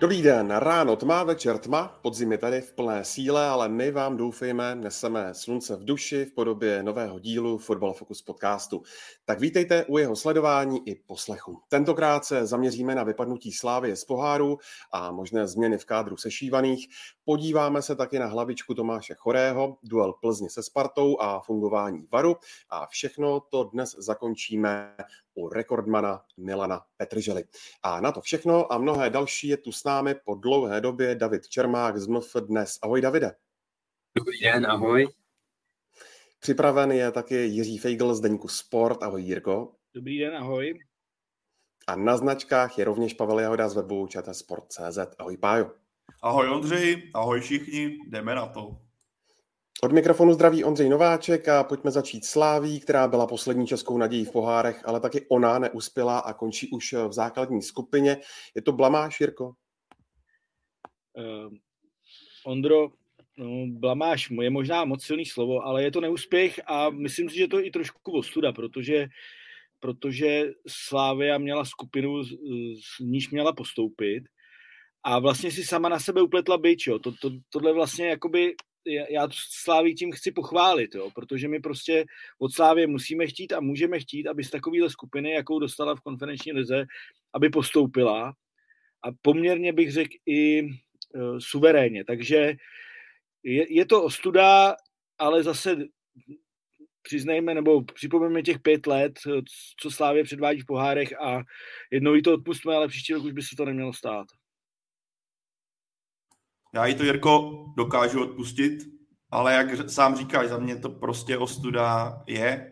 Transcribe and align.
Dobrý 0.00 0.22
den, 0.22 0.50
ráno 0.50 0.96
tma, 0.96 1.24
večer 1.24 1.58
tma, 1.58 1.98
podzim 2.02 2.32
je 2.32 2.38
tady 2.38 2.60
v 2.60 2.72
plné 2.72 3.04
síle, 3.04 3.46
ale 3.46 3.68
my 3.68 3.90
vám 3.90 4.16
doufejme, 4.16 4.74
neseme 4.74 5.34
slunce 5.34 5.76
v 5.76 5.84
duši 5.84 6.24
v 6.24 6.32
podobě 6.32 6.82
nového 6.82 7.18
dílu 7.18 7.58
Football 7.58 7.92
Focus 7.92 8.22
podcastu. 8.22 8.82
Tak 9.24 9.40
vítejte 9.40 9.84
u 9.84 9.98
jeho 9.98 10.16
sledování 10.16 10.88
i 10.88 10.94
poslechu. 10.94 11.62
Tentokrát 11.68 12.24
se 12.24 12.46
zaměříme 12.46 12.94
na 12.94 13.04
vypadnutí 13.04 13.52
Slávy 13.52 13.96
z 13.96 14.04
poháru 14.04 14.58
a 14.92 15.12
možné 15.12 15.46
změny 15.46 15.78
v 15.78 15.84
kádru 15.84 16.16
sešívaných. 16.16 16.88
Podíváme 17.24 17.82
se 17.82 17.96
taky 17.96 18.18
na 18.18 18.26
hlavičku 18.26 18.74
Tomáše 18.74 19.14
Chorého, 19.14 19.76
duel 19.82 20.12
Plzně 20.12 20.50
se 20.50 20.62
Spartou 20.62 21.20
a 21.20 21.40
fungování 21.40 22.06
Varu 22.12 22.36
a 22.70 22.86
všechno 22.86 23.40
to 23.40 23.64
dnes 23.64 23.96
zakončíme 23.98 24.96
u 25.34 25.48
rekordmana 25.48 26.22
Milana 26.36 26.80
Petržely. 26.96 27.44
A 27.82 28.00
na 28.00 28.12
to 28.12 28.20
všechno 28.20 28.72
a 28.72 28.78
mnohé 28.78 29.10
další 29.10 29.48
je 29.48 29.56
tu 29.56 29.72
s 29.72 29.84
námi 29.84 30.14
po 30.24 30.34
dlouhé 30.34 30.80
době 30.80 31.14
David 31.14 31.48
Čermák 31.48 31.98
z 31.98 32.06
MF 32.06 32.36
dnes. 32.40 32.78
Ahoj 32.82 33.00
Davide. 33.00 33.32
Dobrý 34.16 34.40
den, 34.40 34.66
ahoj. 34.66 35.08
Připraven 36.40 36.92
je 36.92 37.12
taky 37.12 37.34
Jiří 37.34 37.78
Feigl 37.78 38.14
z 38.14 38.20
Deníku 38.20 38.48
Sport. 38.48 39.02
Ahoj 39.02 39.22
Jirko. 39.22 39.74
Dobrý 39.94 40.18
den, 40.18 40.36
ahoj. 40.36 40.78
A 41.86 41.96
na 41.96 42.16
značkách 42.16 42.78
je 42.78 42.84
rovněž 42.84 43.14
Pavel 43.14 43.40
Jahoda 43.40 43.68
z 43.68 43.74
webu 43.74 44.06
čtsport.cz. 44.06 44.98
Ahoj 45.18 45.36
Pájo. 45.36 45.70
Ahoj 46.22 46.48
Ondřej, 46.48 47.10
ahoj 47.14 47.40
všichni, 47.40 47.98
jdeme 48.08 48.34
na 48.34 48.46
to. 48.46 48.89
Od 49.82 49.92
mikrofonu 49.92 50.32
zdraví 50.32 50.64
Ondřej 50.64 50.88
Nováček 50.88 51.48
a 51.48 51.64
pojďme 51.64 51.90
začít 51.90 52.24
Sláví, 52.24 52.80
která 52.80 53.08
byla 53.08 53.26
poslední 53.26 53.66
českou 53.66 53.98
nadějí 53.98 54.24
v 54.24 54.30
pohárech, 54.30 54.82
ale 54.84 55.00
taky 55.00 55.26
ona 55.28 55.58
neuspěla 55.58 56.18
a 56.18 56.32
končí 56.32 56.70
už 56.70 56.92
v 56.92 57.12
základní 57.12 57.62
skupině. 57.62 58.16
Je 58.56 58.62
to 58.62 58.72
blamáš, 58.72 59.20
Jirko? 59.20 59.52
Uh, 61.12 61.52
Ondro, 62.46 62.88
no, 63.38 63.66
blamáš 63.66 64.30
je 64.30 64.50
možná 64.50 64.84
moc 64.84 65.04
silný 65.04 65.26
slovo, 65.26 65.60
ale 65.60 65.82
je 65.82 65.90
to 65.90 66.00
neúspěch 66.00 66.60
a 66.66 66.90
myslím 66.90 67.30
si, 67.30 67.36
že 67.36 67.48
to 67.48 67.58
je 67.58 67.64
i 67.64 67.70
trošku 67.70 68.12
ostuda, 68.12 68.52
protože 68.52 69.06
protože 69.80 70.50
Slávia 70.68 71.38
měla 71.38 71.64
skupinu, 71.64 72.24
z 72.24 73.00
níž 73.00 73.30
měla 73.30 73.52
postoupit 73.52 74.24
a 75.04 75.18
vlastně 75.18 75.50
si 75.50 75.64
sama 75.64 75.88
na 75.88 75.98
sebe 75.98 76.22
upletla 76.22 76.58
byč, 76.58 76.86
jo. 76.86 76.98
To, 76.98 77.12
to, 77.12 77.30
tohle 77.50 77.72
vlastně 77.72 78.08
jakoby 78.08 78.54
já 78.86 79.28
Slávy 79.32 79.94
tím 79.94 80.12
chci 80.12 80.32
pochválit, 80.32 80.94
jo, 80.94 81.10
protože 81.14 81.48
my 81.48 81.60
prostě 81.60 82.04
od 82.38 82.52
Slávy 82.52 82.86
musíme 82.86 83.26
chtít 83.26 83.52
a 83.52 83.60
můžeme 83.60 84.00
chtít, 84.00 84.26
aby 84.26 84.44
z 84.44 84.50
takovéhle 84.50 84.90
skupiny, 84.90 85.30
jakou 85.30 85.58
dostala 85.58 85.94
v 85.94 86.00
konferenční 86.00 86.52
lize, 86.52 86.86
aby 87.32 87.50
postoupila 87.50 88.34
a 89.04 89.08
poměrně 89.22 89.72
bych 89.72 89.92
řekl 89.92 90.14
i 90.26 90.62
uh, 90.62 91.38
suverénně. 91.38 92.04
Takže 92.04 92.54
je, 93.42 93.74
je 93.74 93.86
to 93.86 94.04
ostuda, 94.04 94.76
ale 95.18 95.42
zase 95.42 95.76
přiznejme, 97.02 97.54
nebo 97.54 97.82
připomeňme 97.82 98.42
těch 98.42 98.58
pět 98.58 98.86
let, 98.86 99.12
co 99.80 99.90
Slávě 99.90 100.24
předvádí 100.24 100.60
v 100.60 100.66
pohárech 100.66 101.20
a 101.20 101.42
jednou 101.90 102.14
jí 102.14 102.22
to 102.22 102.34
odpustíme, 102.34 102.74
ale 102.74 102.88
příští 102.88 103.12
rok 103.12 103.24
už 103.24 103.32
by 103.32 103.42
se 103.42 103.56
to 103.56 103.64
nemělo 103.64 103.92
stát. 103.92 104.26
Já 106.74 106.86
jí 106.86 106.94
to, 106.94 107.04
Jirko, 107.04 107.64
dokážu 107.76 108.22
odpustit, 108.22 108.82
ale 109.30 109.54
jak 109.54 109.90
sám 109.90 110.16
říkáš, 110.16 110.48
za 110.48 110.58
mě 110.58 110.76
to 110.76 110.88
prostě 110.88 111.38
ostuda 111.38 112.22
je. 112.26 112.70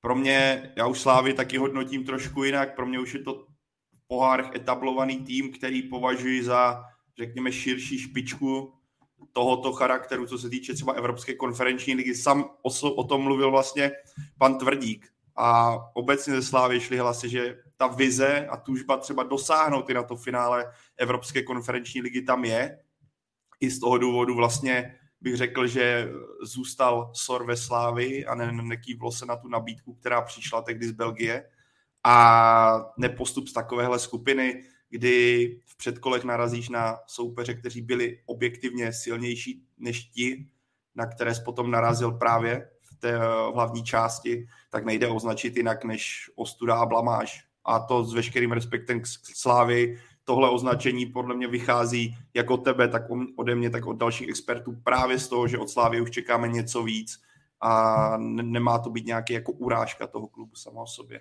Pro 0.00 0.14
mě, 0.14 0.72
já 0.76 0.86
už 0.86 1.00
Slávy 1.00 1.34
taky 1.34 1.58
hodnotím 1.58 2.04
trošku 2.04 2.44
jinak, 2.44 2.76
pro 2.76 2.86
mě 2.86 2.98
už 2.98 3.14
je 3.14 3.22
to 3.22 3.34
v 3.92 4.06
pohárech 4.06 4.46
etablovaný 4.54 5.16
tým, 5.24 5.52
který 5.52 5.82
považuji 5.82 6.44
za, 6.44 6.84
řekněme, 7.18 7.52
širší 7.52 7.98
špičku 7.98 8.74
tohoto 9.32 9.72
charakteru, 9.72 10.26
co 10.26 10.38
se 10.38 10.50
týče 10.50 10.74
třeba 10.74 10.92
Evropské 10.92 11.34
konferenční 11.34 11.94
ligy. 11.94 12.14
Sam 12.14 12.44
o, 12.62 12.90
o 12.90 13.04
tom 13.04 13.22
mluvil 13.22 13.50
vlastně 13.50 13.92
pan 14.38 14.58
Tvrdík. 14.58 15.08
A 15.36 15.78
obecně 15.94 16.34
ze 16.34 16.42
Slávy 16.42 16.80
šly 16.80 16.98
hlasy, 16.98 17.28
že 17.28 17.58
ta 17.76 17.86
vize 17.86 18.46
a 18.46 18.56
tužba 18.56 18.96
třeba 18.96 19.22
dosáhnout 19.22 19.90
i 19.90 19.94
na 19.94 20.02
to 20.02 20.16
finále 20.16 20.72
Evropské 20.96 21.42
konferenční 21.42 22.00
ligy 22.00 22.22
tam 22.22 22.44
je 22.44 22.78
i 23.64 23.70
z 23.70 23.80
toho 23.80 23.98
důvodu 23.98 24.34
vlastně 24.34 24.94
bych 25.20 25.36
řekl, 25.36 25.66
že 25.66 26.08
zůstal 26.42 27.10
Sor 27.14 27.46
ve 27.46 27.56
Slávy 27.56 28.26
a 28.26 28.34
ne, 28.34 28.52
nekývlo 28.52 29.12
se 29.12 29.26
na 29.26 29.36
tu 29.36 29.48
nabídku, 29.48 29.94
která 29.94 30.22
přišla 30.22 30.62
tehdy 30.62 30.88
z 30.88 30.92
Belgie 30.92 31.48
a 32.04 32.92
nepostup 32.96 33.48
z 33.48 33.52
takovéhle 33.52 33.98
skupiny, 33.98 34.64
kdy 34.90 35.46
v 35.66 35.76
předkolech 35.76 36.24
narazíš 36.24 36.68
na 36.68 36.98
soupeře, 37.06 37.54
kteří 37.54 37.82
byli 37.82 38.20
objektivně 38.26 38.92
silnější 38.92 39.66
než 39.78 40.04
ti, 40.04 40.46
na 40.94 41.06
které 41.06 41.32
potom 41.44 41.70
narazil 41.70 42.12
právě 42.12 42.70
v 42.82 42.94
té 42.94 43.18
hlavní 43.54 43.84
části, 43.84 44.46
tak 44.70 44.84
nejde 44.84 45.08
označit 45.08 45.56
jinak 45.56 45.84
než 45.84 46.30
ostuda 46.34 46.74
a 46.74 46.86
blamáž. 46.86 47.44
A 47.64 47.80
to 47.80 48.04
s 48.04 48.14
veškerým 48.14 48.52
respektem 48.52 49.00
k 49.00 49.06
Slávy, 49.34 49.98
tohle 50.24 50.50
označení 50.50 51.06
podle 51.06 51.36
mě 51.36 51.48
vychází 51.48 52.16
jak 52.34 52.50
od 52.50 52.64
tebe, 52.64 52.88
tak 52.88 53.02
ode 53.36 53.54
mě, 53.54 53.70
tak 53.70 53.86
od 53.86 53.92
dalších 53.92 54.28
expertů 54.28 54.76
právě 54.84 55.18
z 55.18 55.28
toho, 55.28 55.48
že 55.48 55.58
od 55.58 55.70
Slávy 55.70 56.00
už 56.00 56.10
čekáme 56.10 56.48
něco 56.48 56.82
víc 56.82 57.22
a 57.60 58.16
nemá 58.18 58.78
to 58.78 58.90
být 58.90 59.06
nějaký 59.06 59.32
jako 59.32 59.52
urážka 59.52 60.06
toho 60.06 60.26
klubu 60.26 60.54
sama 60.54 60.82
o 60.82 60.86
sobě. 60.86 61.20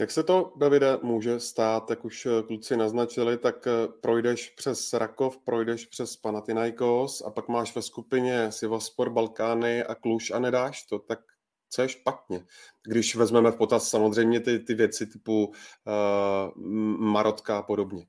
Jak 0.00 0.10
se 0.10 0.22
to, 0.22 0.52
Davide, 0.56 0.98
může 1.02 1.40
stát, 1.40 1.90
jak 1.90 2.04
už 2.04 2.26
eh, 2.26 2.42
kluci 2.42 2.76
naznačili, 2.76 3.38
tak 3.38 3.66
eh, 3.66 3.88
projdeš 4.00 4.50
přes 4.50 4.92
Rakov, 4.92 5.38
projdeš 5.38 5.86
přes 5.86 6.16
Panathinaikos 6.16 7.22
a 7.26 7.30
pak 7.30 7.48
máš 7.48 7.74
ve 7.74 7.82
skupině 7.82 8.52
Sivaspor, 8.52 9.10
Balkány 9.10 9.84
a 9.84 9.94
Kluž 9.94 10.30
a 10.30 10.38
nedáš 10.38 10.82
to, 10.82 10.98
tak 10.98 11.18
co 11.72 11.82
je 11.82 11.88
špatně. 11.88 12.44
Když 12.82 13.16
vezmeme 13.16 13.50
v 13.50 13.56
potaz 13.56 13.88
samozřejmě 13.88 14.40
ty, 14.40 14.58
ty 14.58 14.74
věci 14.74 15.06
typu 15.06 15.46
uh, 15.46 16.62
Marotka 16.98 17.58
a 17.58 17.62
podobně. 17.62 18.06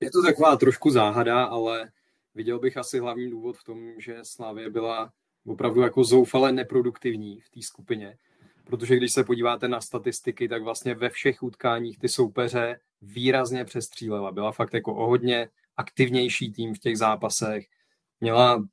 Je 0.00 0.10
to 0.10 0.22
taková 0.22 0.56
trošku 0.56 0.90
záhada, 0.90 1.44
ale 1.44 1.90
viděl 2.34 2.58
bych 2.58 2.76
asi 2.76 2.98
hlavní 2.98 3.30
důvod 3.30 3.56
v 3.56 3.64
tom, 3.64 4.00
že 4.00 4.18
Slávě 4.22 4.70
byla 4.70 5.12
opravdu 5.46 5.80
jako 5.80 6.04
zoufale 6.04 6.52
neproduktivní 6.52 7.40
v 7.40 7.50
té 7.50 7.62
skupině. 7.62 8.18
Protože 8.64 8.96
když 8.96 9.12
se 9.12 9.24
podíváte 9.24 9.68
na 9.68 9.80
statistiky, 9.80 10.48
tak 10.48 10.62
vlastně 10.62 10.94
ve 10.94 11.10
všech 11.10 11.42
utkáních 11.42 11.98
ty 11.98 12.08
soupeře 12.08 12.80
výrazně 13.02 13.64
přestřílela. 13.64 14.32
Byla 14.32 14.52
fakt 14.52 14.74
jako 14.74 14.94
o 14.94 15.06
hodně 15.06 15.48
aktivnější 15.76 16.52
tým 16.52 16.74
v 16.74 16.78
těch 16.78 16.98
zápasech. 16.98 17.66
Měla, 18.20 18.64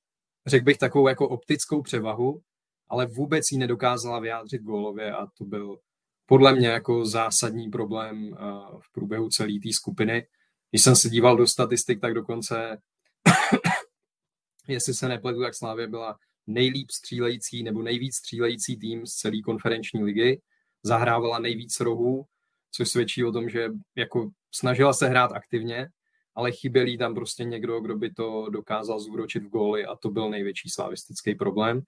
řekl 0.45 0.65
bych, 0.65 0.77
takovou 0.77 1.07
jako 1.07 1.29
optickou 1.29 1.81
převahu, 1.81 2.41
ale 2.89 3.05
vůbec 3.05 3.51
ji 3.51 3.57
nedokázala 3.57 4.19
vyjádřit 4.19 4.61
gólově 4.61 5.11
a 5.13 5.27
to 5.37 5.45
byl 5.45 5.79
podle 6.25 6.55
mě 6.55 6.67
jako 6.67 7.05
zásadní 7.05 7.69
problém 7.69 8.33
eh, 8.33 8.37
v 8.79 8.91
průběhu 8.91 9.29
celé 9.29 9.53
té 9.63 9.73
skupiny. 9.73 10.27
Když 10.71 10.83
jsem 10.83 10.95
se 10.95 11.09
díval 11.09 11.37
do 11.37 11.47
statistik, 11.47 12.01
tak 12.01 12.13
dokonce, 12.13 12.77
jestli 14.67 14.94
se 14.94 15.07
nepletu, 15.07 15.41
tak 15.41 15.56
Slávě 15.56 15.88
byla 15.88 16.17
nejlíp 16.47 16.91
střílející 16.91 17.63
nebo 17.63 17.81
nejvíc 17.81 18.15
střílející 18.15 18.77
tým 18.77 19.06
z 19.06 19.13
celé 19.13 19.41
konferenční 19.45 20.03
ligy. 20.03 20.41
Zahrávala 20.83 21.39
nejvíc 21.39 21.79
rohů, 21.79 22.25
což 22.71 22.89
svědčí 22.89 23.23
o 23.23 23.31
tom, 23.31 23.50
že 23.50 23.69
jako 23.95 24.29
snažila 24.51 24.94
se 24.94 25.07
hrát 25.07 25.31
aktivně, 25.31 25.88
ale 26.35 26.51
chyběl 26.51 26.97
tam 26.97 27.15
prostě 27.15 27.44
někdo, 27.44 27.81
kdo 27.81 27.95
by 27.95 28.13
to 28.13 28.50
dokázal 28.50 29.00
zúročit 29.00 29.44
v 29.44 29.50
góly 29.50 29.85
a 29.85 29.95
to 29.95 30.09
byl 30.09 30.29
největší 30.29 30.69
slavistický 30.69 31.35
problém. 31.35 31.81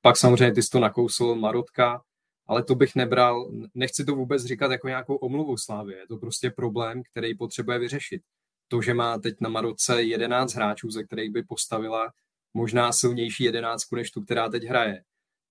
Pak 0.00 0.16
samozřejmě 0.16 0.54
ty 0.54 0.62
jsi 0.62 0.70
to 0.70 0.80
nakousl 0.80 1.34
Marotka, 1.34 2.02
ale 2.46 2.64
to 2.64 2.74
bych 2.74 2.94
nebral, 2.94 3.50
nechci 3.74 4.04
to 4.04 4.14
vůbec 4.14 4.44
říkat 4.44 4.70
jako 4.70 4.88
nějakou 4.88 5.16
omluvu 5.16 5.56
Slávě, 5.56 5.96
je 5.96 6.06
to 6.06 6.16
prostě 6.16 6.50
problém, 6.50 7.02
který 7.10 7.36
potřebuje 7.36 7.78
vyřešit. 7.78 8.22
To, 8.68 8.82
že 8.82 8.94
má 8.94 9.18
teď 9.18 9.34
na 9.40 9.48
Maroce 9.48 10.02
11 10.02 10.54
hráčů, 10.54 10.90
ze 10.90 11.04
kterých 11.04 11.32
by 11.32 11.42
postavila 11.42 12.12
možná 12.54 12.92
silnější 12.92 13.44
jedenáctku, 13.44 13.96
než 13.96 14.10
tu, 14.10 14.24
která 14.24 14.48
teď 14.48 14.64
hraje, 14.64 15.02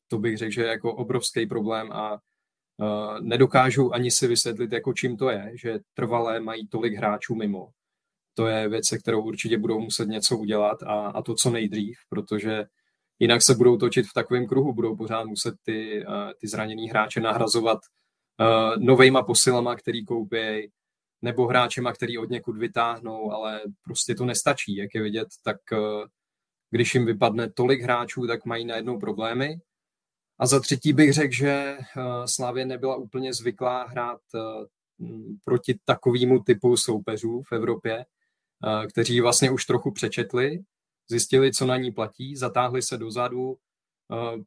to 0.07 0.17
bych 0.19 0.37
řekl, 0.37 0.51
že 0.51 0.61
je 0.61 0.67
jako 0.67 0.95
obrovský 0.95 1.45
problém 1.45 1.91
a 1.91 2.13
uh, 2.13 3.19
nedokážu 3.21 3.93
ani 3.93 4.11
si 4.11 4.27
vysvětlit, 4.27 4.71
jako 4.71 4.93
čím 4.93 5.17
to 5.17 5.29
je, 5.29 5.51
že 5.53 5.79
trvalé 5.93 6.39
mají 6.39 6.67
tolik 6.67 6.93
hráčů 6.93 7.35
mimo. 7.35 7.69
to 8.33 8.47
je 8.47 8.69
věc, 8.69 8.87
se 8.87 8.97
kterou 8.97 9.23
určitě 9.23 9.57
budou 9.57 9.79
muset 9.79 10.05
něco 10.05 10.37
udělat 10.37 10.83
a, 10.83 11.07
a 11.07 11.21
to 11.21 11.35
co 11.35 11.49
nejdřív, 11.49 11.97
protože 12.09 12.65
jinak 13.19 13.41
se 13.41 13.55
budou 13.55 13.77
točit 13.77 14.05
v 14.05 14.13
takovém 14.13 14.47
kruhu, 14.47 14.73
budou 14.73 14.95
pořád 14.95 15.23
muset 15.23 15.55
ty, 15.63 16.05
uh, 16.07 16.13
ty 16.39 16.47
zraněný 16.47 16.89
hráče 16.89 17.19
nahrazovat 17.19 17.79
uh, 18.39 18.83
novejma 18.83 19.23
posilama, 19.23 19.75
který 19.75 20.05
koupí, 20.05 20.71
nebo 21.21 21.47
hráčema, 21.47 21.93
který 21.93 22.17
od 22.17 22.29
někud 22.29 22.57
vytáhnou, 22.57 23.31
ale 23.31 23.61
prostě 23.83 24.15
to 24.15 24.25
nestačí, 24.25 24.75
jak 24.75 24.95
je 24.95 25.01
vidět, 25.01 25.27
tak 25.43 25.57
uh, 25.71 26.05
když 26.71 26.95
jim 26.95 27.05
vypadne 27.05 27.51
tolik 27.51 27.81
hráčů, 27.81 28.27
tak 28.27 28.45
mají 28.45 28.65
najednou 28.65 28.99
problémy. 28.99 29.59
A 30.39 30.45
za 30.45 30.59
třetí 30.59 30.93
bych 30.93 31.13
řekl, 31.13 31.33
že 31.33 31.77
Slávě 32.25 32.65
nebyla 32.65 32.95
úplně 32.95 33.33
zvyklá 33.33 33.83
hrát 33.87 34.19
proti 35.45 35.79
takovému 35.85 36.39
typu 36.39 36.77
soupeřů 36.77 37.41
v 37.41 37.51
Evropě, 37.51 38.05
kteří 38.89 39.21
vlastně 39.21 39.51
už 39.51 39.65
trochu 39.65 39.91
přečetli, 39.91 40.59
zjistili, 41.07 41.53
co 41.53 41.65
na 41.65 41.77
ní 41.77 41.91
platí, 41.91 42.35
zatáhli 42.35 42.81
se 42.81 42.97
dozadu, 42.97 43.57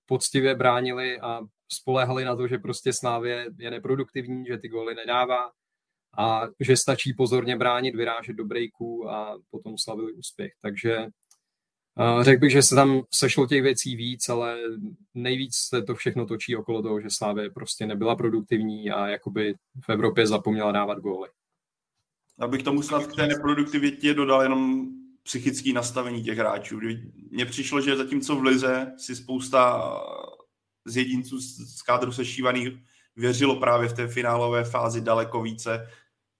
poctivě 0.07 0.55
bránili 0.55 1.21
a 1.21 1.41
spolehali 1.73 2.25
na 2.25 2.37
to, 2.37 2.49
že 2.49 2.59
prostě 2.59 2.93
Slávě 2.93 3.47
je 3.59 3.71
neproduktivní, 3.71 4.45
že 4.47 4.59
ty 4.59 4.69
góly 4.69 4.95
nedává 4.95 5.51
a 6.19 6.43
že 6.61 6.77
stačí 6.77 7.15
pozorně 7.15 7.57
bránit, 7.57 7.95
vyrážet 7.95 8.37
do 8.37 8.45
breaků 8.45 9.11
a 9.11 9.39
potom 9.51 9.79
slavili 9.79 10.13
úspěch. 10.13 10.53
Takže 10.63 11.07
řekl 12.21 12.41
bych, 12.41 12.53
že 12.53 12.63
se 12.63 12.75
tam 12.75 13.03
sešlo 13.15 13.47
těch 13.47 13.63
věcí 13.63 13.97
víc, 13.97 14.29
ale 14.29 14.59
nejvíc 15.15 15.57
se 15.57 15.83
to 15.83 15.95
všechno 15.95 16.27
točí 16.27 16.57
okolo 16.57 16.83
toho, 16.83 17.01
že 17.01 17.11
Slávě 17.11 17.51
prostě 17.51 17.87
nebyla 17.87 18.17
produktivní 18.17 18.91
a 18.91 19.09
jakoby 19.09 19.55
v 19.85 19.89
Evropě 19.89 20.27
zapomněla 20.27 20.73
dávat 20.73 20.99
góly. 20.99 21.29
Abych 22.39 22.63
tomu 22.63 22.83
snad 22.83 23.07
k 23.07 23.17
té 23.17 23.27
neproduktivitě 23.27 24.15
dodal 24.15 24.43
jenom 24.43 24.89
psychické 25.29 25.73
nastavení 25.73 26.23
těch 26.23 26.39
hráčů. 26.39 26.81
Mně 27.31 27.47
přišlo, 27.47 27.81
že 27.81 27.97
zatímco 27.97 28.37
v 28.37 28.43
Lize 28.43 28.93
si 28.97 29.17
spousta 29.17 29.93
z 30.85 30.97
jedinců 30.97 31.41
z 31.41 31.83
kádru 31.83 32.13
sešívaných 32.13 32.69
věřilo 33.17 33.57
právě 33.57 33.89
v 33.89 33.93
té 33.93 34.09
finálové 34.09 34.65
fázi 34.65 35.01
daleko 35.01 35.43
více, 35.43 35.89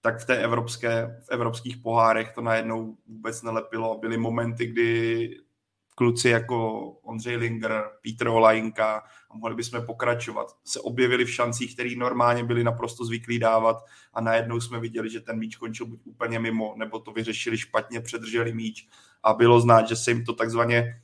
tak 0.01 0.21
v 0.21 0.25
té 0.25 0.37
evropské, 0.37 1.21
v 1.25 1.29
evropských 1.29 1.77
pohárech 1.77 2.31
to 2.35 2.41
najednou 2.41 2.97
vůbec 3.07 3.41
nelepilo. 3.43 3.97
Byly 3.97 4.17
momenty, 4.17 4.65
kdy 4.65 5.37
kluci 5.99 6.29
jako 6.29 6.81
Ondřej 6.89 7.35
Linger, 7.35 7.83
Petr 8.01 8.27
Olajinka, 8.27 9.03
a 9.29 9.37
mohli 9.37 9.55
bychom 9.55 9.85
pokračovat, 9.85 10.47
se 10.63 10.79
objevili 10.79 11.25
v 11.25 11.33
šancích, 11.33 11.73
které 11.73 11.95
normálně 11.97 12.43
byli 12.43 12.63
naprosto 12.63 13.05
zvyklí 13.05 13.39
dávat 13.39 13.77
a 14.13 14.21
najednou 14.21 14.61
jsme 14.61 14.79
viděli, 14.79 15.09
že 15.09 15.19
ten 15.19 15.39
míč 15.39 15.55
končil 15.55 15.85
buď 15.85 15.99
úplně 16.03 16.39
mimo, 16.39 16.75
nebo 16.77 16.99
to 16.99 17.11
vyřešili 17.11 17.57
špatně, 17.57 18.01
předrželi 18.01 18.53
míč. 18.53 18.87
A 19.23 19.33
bylo 19.33 19.59
znát, 19.59 19.87
že 19.87 19.95
se 19.95 20.11
jim 20.11 20.25
to 20.25 20.33
takzvaně, 20.33 21.01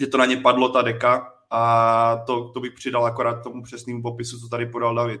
že 0.00 0.06
to 0.06 0.18
na 0.18 0.26
ně 0.26 0.36
padlo 0.36 0.68
ta 0.68 0.82
deka. 0.82 1.34
A 1.50 2.16
to, 2.26 2.48
to 2.48 2.60
bych 2.60 2.72
přidal 2.72 3.06
akorát 3.06 3.42
tomu 3.42 3.62
přesnému 3.62 4.02
popisu, 4.02 4.40
co 4.40 4.48
tady 4.48 4.66
podal 4.66 4.94
David 4.94 5.20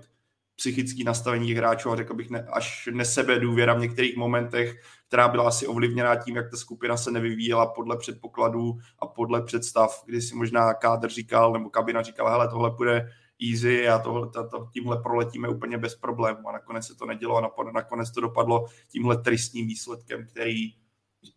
psychické 0.56 1.04
nastavení 1.04 1.46
těch 1.48 1.56
hráčů 1.56 1.90
a 1.90 1.96
řekl 1.96 2.14
bych 2.14 2.30
ne, 2.30 2.46
až 2.52 2.88
nesebe 2.92 3.40
důvěra 3.40 3.74
v 3.74 3.80
některých 3.80 4.16
momentech, 4.16 4.80
která 5.08 5.28
byla 5.28 5.48
asi 5.48 5.66
ovlivněná 5.66 6.16
tím, 6.16 6.36
jak 6.36 6.50
ta 6.50 6.56
skupina 6.56 6.96
se 6.96 7.10
nevyvíjela 7.10 7.66
podle 7.66 7.96
předpokladů 7.96 8.78
a 8.98 9.06
podle 9.06 9.42
představ, 9.42 10.02
kdy 10.06 10.22
si 10.22 10.34
možná 10.34 10.74
kádr 10.74 11.08
říkal, 11.08 11.52
nebo 11.52 11.70
kabina 11.70 12.02
říkala, 12.02 12.30
hele, 12.30 12.48
tohle 12.48 12.70
bude 12.70 13.08
easy 13.50 13.88
a 13.88 13.98
tohle, 13.98 14.30
to, 14.30 14.48
to, 14.48 14.68
tímhle 14.72 15.02
proletíme 15.02 15.48
úplně 15.48 15.78
bez 15.78 15.94
problémů 15.94 16.48
a 16.48 16.52
nakonec 16.52 16.86
se 16.86 16.94
to 16.94 17.06
nedělo 17.06 17.36
a 17.36 17.72
nakonec 17.72 18.10
to 18.10 18.20
dopadlo 18.20 18.66
tímhle 18.88 19.16
tristním 19.16 19.66
výsledkem, 19.66 20.26
který 20.26 20.74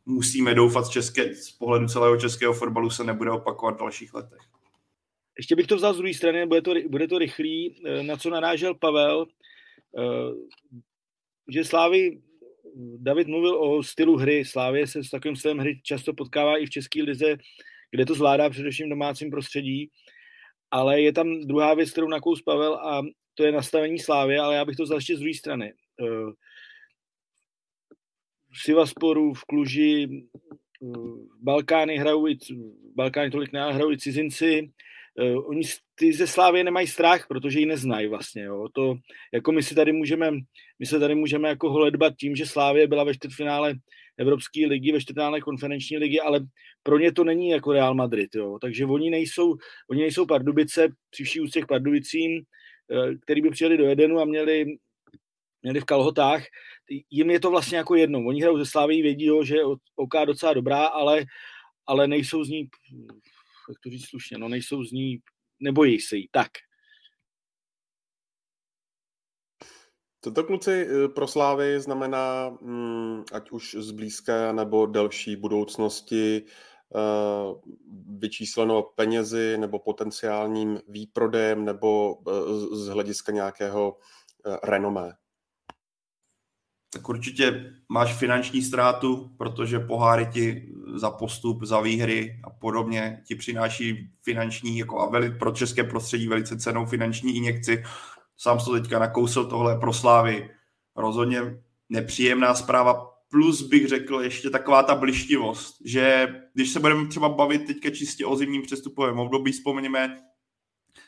musíme 0.05 0.53
doufat 0.53 0.85
z, 0.85 0.89
české, 0.89 1.35
z 1.35 1.51
pohledu 1.51 1.87
celého 1.87 2.17
českého 2.17 2.53
fotbalu 2.53 2.89
se 2.89 3.03
nebude 3.03 3.31
opakovat 3.31 3.75
v 3.75 3.79
dalších 3.79 4.13
letech. 4.13 4.56
Ještě 5.37 5.55
bych 5.55 5.67
to 5.67 5.75
vzal 5.75 5.93
z 5.93 5.97
druhé 5.97 6.13
strany, 6.13 6.45
bude 6.45 6.61
to, 6.61 6.73
bude 6.89 7.07
to 7.07 7.17
rychlý, 7.17 7.81
eh, 7.85 8.03
na 8.03 8.17
co 8.17 8.29
narážel 8.29 8.75
Pavel, 8.75 9.25
eh, 9.97 10.33
že 11.51 11.63
Slávy, 11.63 12.21
David 12.97 13.27
mluvil 13.27 13.55
o 13.55 13.83
stylu 13.83 14.17
hry, 14.17 14.45
Slávě 14.45 14.87
se 14.87 15.03
s 15.03 15.09
takovým 15.09 15.35
stylem 15.35 15.57
hry 15.57 15.81
často 15.83 16.13
potkává 16.13 16.57
i 16.57 16.65
v 16.65 16.69
České 16.69 17.03
lize, 17.03 17.37
kde 17.91 18.05
to 18.05 18.15
zvládá 18.15 18.49
především 18.49 18.85
v 18.85 18.89
domácím 18.89 19.31
prostředí, 19.31 19.89
ale 20.71 21.01
je 21.01 21.13
tam 21.13 21.39
druhá 21.39 21.73
věc, 21.73 21.91
kterou 21.91 22.07
nakous 22.07 22.41
Pavel 22.41 22.75
a 22.75 23.01
to 23.35 23.43
je 23.43 23.51
nastavení 23.51 23.99
Slávě, 23.99 24.39
ale 24.39 24.55
já 24.55 24.65
bych 24.65 24.75
to 24.75 24.83
vzal 24.83 24.97
ještě 24.97 25.15
z 25.15 25.19
druhé 25.19 25.33
strany. 25.33 25.73
Eh, 26.01 26.31
v 28.51 28.61
Sivasporu, 28.61 29.33
v 29.33 29.45
Kluži, 29.45 30.23
Balkány 31.41 31.97
hrajou 31.97 32.27
i, 32.27 32.37
Balkány 32.95 33.31
tolik 33.31 33.51
nehrajou 33.51 33.91
i 33.91 33.97
cizinci, 33.97 34.71
uh, 35.17 35.49
oni 35.49 35.61
ty 35.95 36.13
ze 36.13 36.27
Slávy 36.27 36.63
nemají 36.63 36.87
strach, 36.87 37.27
protože 37.27 37.59
ji 37.59 37.65
neznají 37.65 38.07
vlastně. 38.07 38.43
Jo. 38.43 38.67
To, 38.73 38.95
jako 39.33 39.51
my 39.51 39.63
si 39.63 39.75
tady 39.75 39.91
můžeme, 39.91 40.31
my 40.79 40.85
se 40.85 40.99
tady 40.99 41.15
můžeme 41.15 41.49
jako 41.49 41.69
holedbat 41.69 42.13
tím, 42.19 42.35
že 42.35 42.45
Slávě 42.45 42.87
byla 42.87 43.03
ve 43.03 43.13
čtvrtfinále 43.13 43.73
Evropské 44.17 44.67
ligy, 44.67 44.91
ve 44.91 45.01
čtvrtfinále 45.01 45.41
konferenční 45.41 45.97
ligy, 45.97 46.19
ale 46.19 46.39
pro 46.83 46.99
ně 46.99 47.11
to 47.11 47.23
není 47.23 47.49
jako 47.49 47.71
Real 47.71 47.93
Madrid. 47.95 48.35
Jo. 48.35 48.57
Takže 48.61 48.85
oni 48.85 49.09
nejsou, 49.09 49.55
oni 49.89 50.01
nejsou 50.01 50.25
Pardubice, 50.25 50.87
při 51.09 51.23
vší 51.23 51.41
úctě 51.41 51.61
Pardubicím, 51.67 52.41
uh, 52.41 53.13
který 53.23 53.41
by 53.41 53.49
přijeli 53.49 53.77
do 53.77 53.87
Edenu 53.87 54.19
a 54.19 54.25
měli, 54.25 54.65
měli 55.61 55.79
v 55.79 55.85
kalhotách, 55.85 56.43
jim 57.09 57.29
je 57.29 57.39
to 57.39 57.51
vlastně 57.51 57.77
jako 57.77 57.95
jedno. 57.95 58.19
Oni 58.19 58.41
hrajou 58.41 58.57
ze 58.57 58.65
Slávy, 58.65 59.01
vědí, 59.01 59.25
jo, 59.25 59.43
že 59.43 59.55
OK 59.95 60.13
docela 60.25 60.53
dobrá, 60.53 60.85
ale, 60.85 61.25
ale 61.87 62.07
nejsou 62.07 62.43
z 62.43 62.49
ní 62.49 62.69
jak 63.69 63.79
to 63.83 63.89
říct 63.89 64.09
slušně, 64.09 64.37
no 64.37 64.49
nejsou 64.49 64.83
z 64.83 64.91
ní, 64.91 65.17
nebojí 65.59 65.99
se 65.99 66.17
jí, 66.17 66.29
tak. 66.31 66.51
to 70.31 70.43
kluci 70.43 70.87
eh, 70.89 71.07
pro 71.07 71.27
Slávy 71.27 71.79
znamená, 71.79 72.49
mm, 72.61 73.23
ať 73.33 73.51
už 73.51 73.75
z 73.79 73.91
blízké 73.91 74.53
nebo 74.53 74.85
delší 74.85 75.35
budoucnosti, 75.35 76.43
eh, 76.45 76.99
vyčísleno 78.19 78.81
penězi 78.83 79.57
nebo 79.57 79.79
potenciálním 79.79 80.79
výprodejem 80.87 81.65
nebo 81.65 82.17
eh, 82.27 82.75
z 82.75 82.87
hlediska 82.87 83.31
nějakého 83.31 83.97
renomé? 84.63 85.13
Tak 86.97 87.09
určitě 87.09 87.73
máš 87.89 88.13
finanční 88.13 88.61
ztrátu, 88.61 89.31
protože 89.37 89.79
poháry 89.79 90.25
ti 90.25 90.69
za 90.95 91.11
postup, 91.11 91.63
za 91.63 91.81
výhry 91.81 92.41
a 92.43 92.49
podobně 92.49 93.21
ti 93.27 93.35
přináší 93.35 94.09
finanční, 94.21 94.77
jako 94.77 94.99
a 94.99 95.09
veli, 95.09 95.31
pro 95.31 95.51
české 95.51 95.83
prostředí 95.83 96.27
velice 96.27 96.57
cenou 96.57 96.85
finanční 96.85 97.35
injekci. 97.35 97.83
Sám 98.37 98.59
to 98.59 98.73
teďka 98.73 98.99
nakousil 98.99 99.45
tohle 99.45 99.79
pro 99.79 99.93
Slávy. 99.93 100.49
Rozhodně 100.95 101.41
nepříjemná 101.89 102.55
zpráva, 102.55 103.05
plus 103.29 103.61
bych 103.61 103.87
řekl 103.87 104.21
ještě 104.21 104.49
taková 104.49 104.83
ta 104.83 104.95
blištivost, 104.95 105.75
že 105.85 106.27
když 106.53 106.69
se 106.69 106.79
budeme 106.79 107.07
třeba 107.07 107.29
bavit 107.29 107.67
teďka 107.67 107.89
čistě 107.89 108.25
o 108.25 108.35
zimním 108.35 108.61
přestupovém 108.61 109.19
období, 109.19 109.51
vzpomeňme 109.51 110.17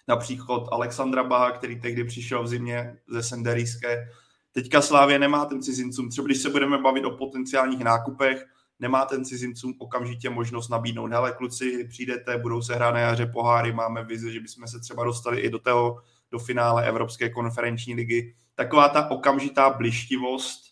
například 0.08 0.64
Alexandra 0.72 1.24
Baha, 1.24 1.52
který 1.52 1.82
tehdy 1.82 2.04
přišel 2.04 2.44
v 2.44 2.48
zimě 2.48 2.98
ze 3.08 3.24
Senderijské, 3.24 4.10
Teďka 4.52 4.82
Slávě 4.82 5.20
nemá 5.20 5.46
ten 5.46 5.62
cizincům, 5.62 6.10
třeba 6.10 6.26
když 6.26 6.38
se 6.38 6.50
budeme 6.50 6.78
bavit 6.78 7.06
o 7.06 7.18
potenciálních 7.18 7.84
nákupech, 7.84 8.46
nemá 8.80 9.06
ten 9.06 9.26
cizincům 9.26 9.74
okamžitě 9.78 10.30
možnost 10.30 10.70
nabídnout, 10.70 11.12
hele 11.12 11.32
kluci, 11.32 11.88
přijdete, 11.90 12.38
budou 12.38 12.62
se 12.62 12.76
hrát 12.76 12.92
na 12.92 13.00
jaře 13.00 13.26
poháry, 13.26 13.74
máme 13.74 14.04
vizi, 14.04 14.34
že 14.34 14.40
bychom 14.40 14.68
se 14.68 14.80
třeba 14.80 15.04
dostali 15.04 15.40
i 15.40 15.50
do 15.50 15.60
toho, 15.60 16.02
do 16.32 16.40
finále 16.40 16.88
Evropské 16.88 17.30
konferenční 17.30 17.96
ligy. 17.96 18.36
Taková 18.56 18.90
ta 18.90 19.12
okamžitá 19.12 19.70
blištivost 19.70 20.70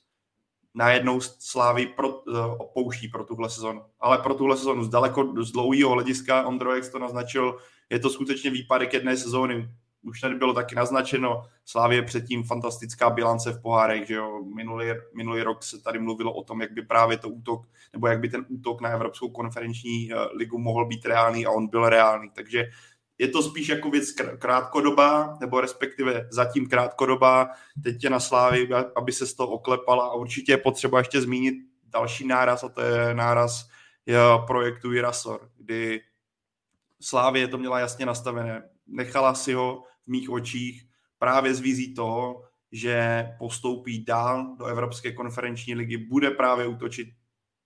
najednou 0.74 1.22
Slávy 1.22 1.86
pro, 1.86 2.10
uh, 2.10 2.38
opouští 2.58 3.08
pro 3.08 3.24
tuhle 3.24 3.50
sezonu. 3.50 3.82
Ale 4.00 4.18
pro 4.18 4.34
tuhle 4.34 4.58
sezonu 4.58 4.84
z 4.84 4.90
daleko 4.90 5.34
z 5.44 5.52
dlouhého 5.52 5.92
hlediska, 5.92 6.48
Ondrojek 6.48 6.92
to 6.92 7.00
naznačil, 7.00 7.58
je 7.90 8.00
to 8.00 8.10
skutečně 8.10 8.52
výpadek 8.52 8.94
jedné 8.94 9.18
sezóny 9.18 9.70
už 10.02 10.22
tady 10.22 10.36
bylo 10.36 10.54
taky 10.54 10.76
naznačeno, 10.76 11.44
Slávě 11.66 12.02
předtím 12.02 12.44
fantastická 12.44 13.10
bilance 13.10 13.52
v 13.52 13.62
pohárech, 13.62 14.08
že 14.08 14.14
jo, 14.14 14.44
minulý, 14.56 14.88
minulý 15.16 15.42
rok 15.42 15.64
se 15.64 15.82
tady 15.82 16.00
mluvilo 16.00 16.34
o 16.34 16.44
tom, 16.44 16.62
jak 16.62 16.72
by 16.72 16.82
právě 16.82 17.18
to 17.18 17.30
útok, 17.30 17.68
nebo 17.94 18.08
jak 18.08 18.20
by 18.20 18.30
ten 18.30 18.46
útok 18.50 18.82
na 18.82 18.90
Evropskou 18.90 19.30
konferenční 19.30 20.12
eh, 20.12 20.16
ligu 20.34 20.58
mohl 20.58 20.86
být 20.86 21.06
reálný 21.06 21.46
a 21.46 21.52
on 21.52 21.68
byl 21.68 21.90
reálný, 21.90 22.30
takže 22.34 22.66
je 23.18 23.28
to 23.28 23.44
spíš 23.44 23.70
jako 23.70 23.90
věc 23.90 24.12
krátkodobá, 24.40 25.38
nebo 25.42 25.62
respektive 25.62 26.28
zatím 26.32 26.70
krátkodobá, 26.70 27.50
teď 27.84 28.04
je 28.04 28.10
na 28.10 28.20
Slávy, 28.20 28.70
aby 28.96 29.12
se 29.12 29.28
z 29.28 29.34
toho 29.34 29.50
oklepala. 29.50 30.08
A 30.08 30.14
určitě 30.14 30.52
je 30.52 30.58
potřeba 30.58 30.98
ještě 30.98 31.22
zmínit 31.22 31.56
další 31.86 32.28
náraz 32.28 32.64
a 32.64 32.70
to 32.70 32.82
je 32.82 33.14
náraz 33.14 33.68
projektu 34.48 34.94
Irasor, 34.94 35.50
kdy 35.58 36.02
Slávě 37.02 37.48
to 37.48 37.58
měla 37.58 37.80
jasně 37.80 38.06
nastavené 38.06 38.64
nechala 38.88 39.34
si 39.34 39.54
ho 39.54 39.84
v 40.06 40.08
mých 40.08 40.30
očích 40.30 40.84
právě 41.20 41.54
z 41.54 41.60
vizí 41.60 41.94
toho, 41.94 42.44
že 42.72 43.26
postoupí 43.40 44.06
dál 44.06 44.56
do 44.58 44.66
Evropské 44.66 45.12
konferenční 45.12 45.76
ligy, 45.76 45.98
bude 45.98 46.32
právě 46.32 46.68
útočit 46.68 47.08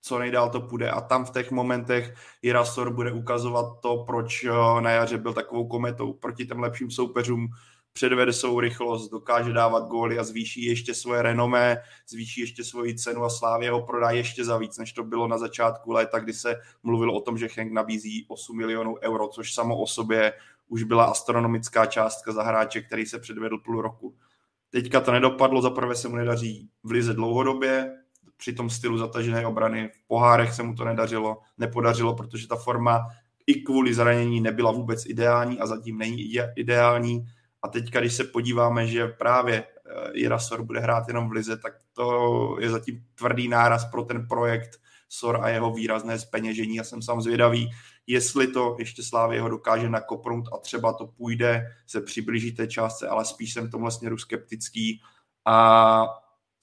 co 0.02 0.20
nejdál 0.20 0.50
to 0.50 0.62
půjde. 0.62 0.92
A 0.92 1.02
tam 1.02 1.26
v 1.26 1.32
těch 1.32 1.52
momentech 1.52 2.16
Jirasor 2.42 2.94
bude 2.94 3.12
ukazovat 3.12 3.80
to, 3.82 4.04
proč 4.08 4.46
na 4.80 4.92
jaře 4.92 5.18
byl 5.18 5.34
takovou 5.34 5.68
kometou 5.68 6.14
proti 6.14 6.46
těm 6.46 6.60
lepším 6.60 6.92
soupeřům, 6.92 7.48
předvede 7.94 8.34
svou 8.34 8.60
rychlost, 8.60 9.12
dokáže 9.12 9.54
dávat 9.54 9.88
góly 9.88 10.20
a 10.20 10.24
zvýší 10.24 10.66
ještě 10.66 10.94
svoje 10.94 11.22
renomé, 11.22 11.78
zvýší 12.08 12.42
ještě 12.42 12.64
svoji 12.64 12.96
cenu 12.96 13.24
a 13.24 13.30
Slávě 13.30 13.72
ho 13.72 13.82
prodá 13.82 14.12
ještě 14.12 14.46
za 14.46 14.58
víc, 14.58 14.78
než 14.78 14.94
to 14.94 15.04
bylo 15.04 15.28
na 15.28 15.38
začátku 15.38 15.92
léta, 15.92 16.20
kdy 16.20 16.34
se 16.34 16.56
mluvilo 16.84 17.14
o 17.14 17.22
tom, 17.22 17.38
že 17.38 17.48
Henk 17.56 17.72
nabízí 17.72 18.26
8 18.28 18.58
milionů 18.58 18.96
euro, 19.02 19.28
což 19.28 19.54
samo 19.54 19.78
o 19.78 19.88
sobě 19.88 20.34
už 20.72 20.84
byla 20.84 21.06
astronomická 21.06 21.86
částka 21.86 22.32
za 22.32 22.44
hráče, 22.44 22.82
který 22.82 23.06
se 23.06 23.20
předvedl 23.20 23.58
půl 23.58 23.82
roku. 23.82 24.16
Teďka 24.70 25.02
to 25.02 25.12
nedopadlo, 25.12 25.62
zaprvé 25.62 25.96
se 25.96 26.10
mu 26.10 26.16
nedaří 26.16 26.70
v 26.84 26.92
lize 26.92 27.14
dlouhodobě, 27.14 27.92
při 28.38 28.54
tom 28.54 28.70
stylu 28.70 28.98
zatažené 28.98 29.48
obrany. 29.48 29.92
V 29.94 30.08
pohárech 30.08 30.54
se 30.54 30.64
mu 30.64 30.76
to 30.76 30.86
nedařilo, 30.86 31.38
nepodařilo, 31.58 32.16
protože 32.16 32.48
ta 32.48 32.56
forma 32.56 33.08
i 33.48 33.54
kvůli 33.54 33.94
zranění 33.94 34.42
nebyla 34.42 34.72
vůbec 34.72 35.06
ideální 35.06 35.60
a 35.60 35.68
zatím 35.68 35.98
není 35.98 36.36
ideální. 36.56 37.26
A 37.64 37.68
teďka, 37.68 38.00
když 38.00 38.14
se 38.14 38.24
podíváme, 38.24 38.88
že 38.88 39.08
právě 39.08 39.64
eh, 39.64 40.12
Jirasor 40.14 40.64
bude 40.64 40.80
hrát 40.80 41.08
jenom 41.08 41.30
v 41.30 41.32
Lize, 41.32 41.58
tak 41.58 41.74
to 41.94 42.58
je 42.60 42.70
zatím 42.70 43.04
tvrdý 43.16 43.48
náraz 43.48 43.86
pro 43.86 44.04
ten 44.04 44.28
projekt 44.28 44.70
Sor 45.10 45.40
a 45.42 45.50
jeho 45.50 45.74
výrazné 45.74 46.20
zpeněžení. 46.20 46.76
Já 46.76 46.84
jsem 46.84 47.02
sám 47.02 47.22
zvědavý, 47.22 47.70
jestli 48.08 48.48
to 48.48 48.76
ještě 48.80 49.04
Slávě 49.04 49.42
ho 49.42 49.50
dokáže 49.50 49.90
nakopnout 49.90 50.46
a 50.54 50.58
třeba 50.58 50.94
to 50.94 51.08
půjde 51.08 51.66
se 51.88 52.02
přiblížit 52.02 52.58
té 52.58 52.68
částce, 52.68 53.08
ale 53.08 53.26
spíš 53.26 53.54
jsem 53.54 53.68
v 53.68 53.72
tomhle 53.72 53.92
směru 53.92 54.18
skeptický. 54.18 55.02
A 55.46 56.06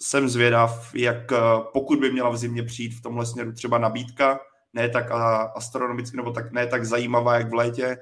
jsem 0.02 0.28
zvědav, 0.28 0.94
jak 0.94 1.32
eh, 1.32 1.36
pokud 1.72 2.00
by 2.00 2.12
měla 2.12 2.30
v 2.30 2.36
zimě 2.36 2.62
přijít 2.62 2.94
v 2.94 3.02
tomhle 3.02 3.26
směru 3.26 3.52
třeba 3.52 3.78
nabídka, 3.78 4.40
ne 4.72 4.88
tak 4.88 5.10
astronomicky 5.54 6.16
nebo 6.16 6.32
tak 6.32 6.52
ne 6.52 6.66
tak 6.66 6.84
zajímavá, 6.84 7.34
jak 7.34 7.50
v 7.50 7.54
létě, 7.54 7.98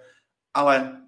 ale 0.54 1.02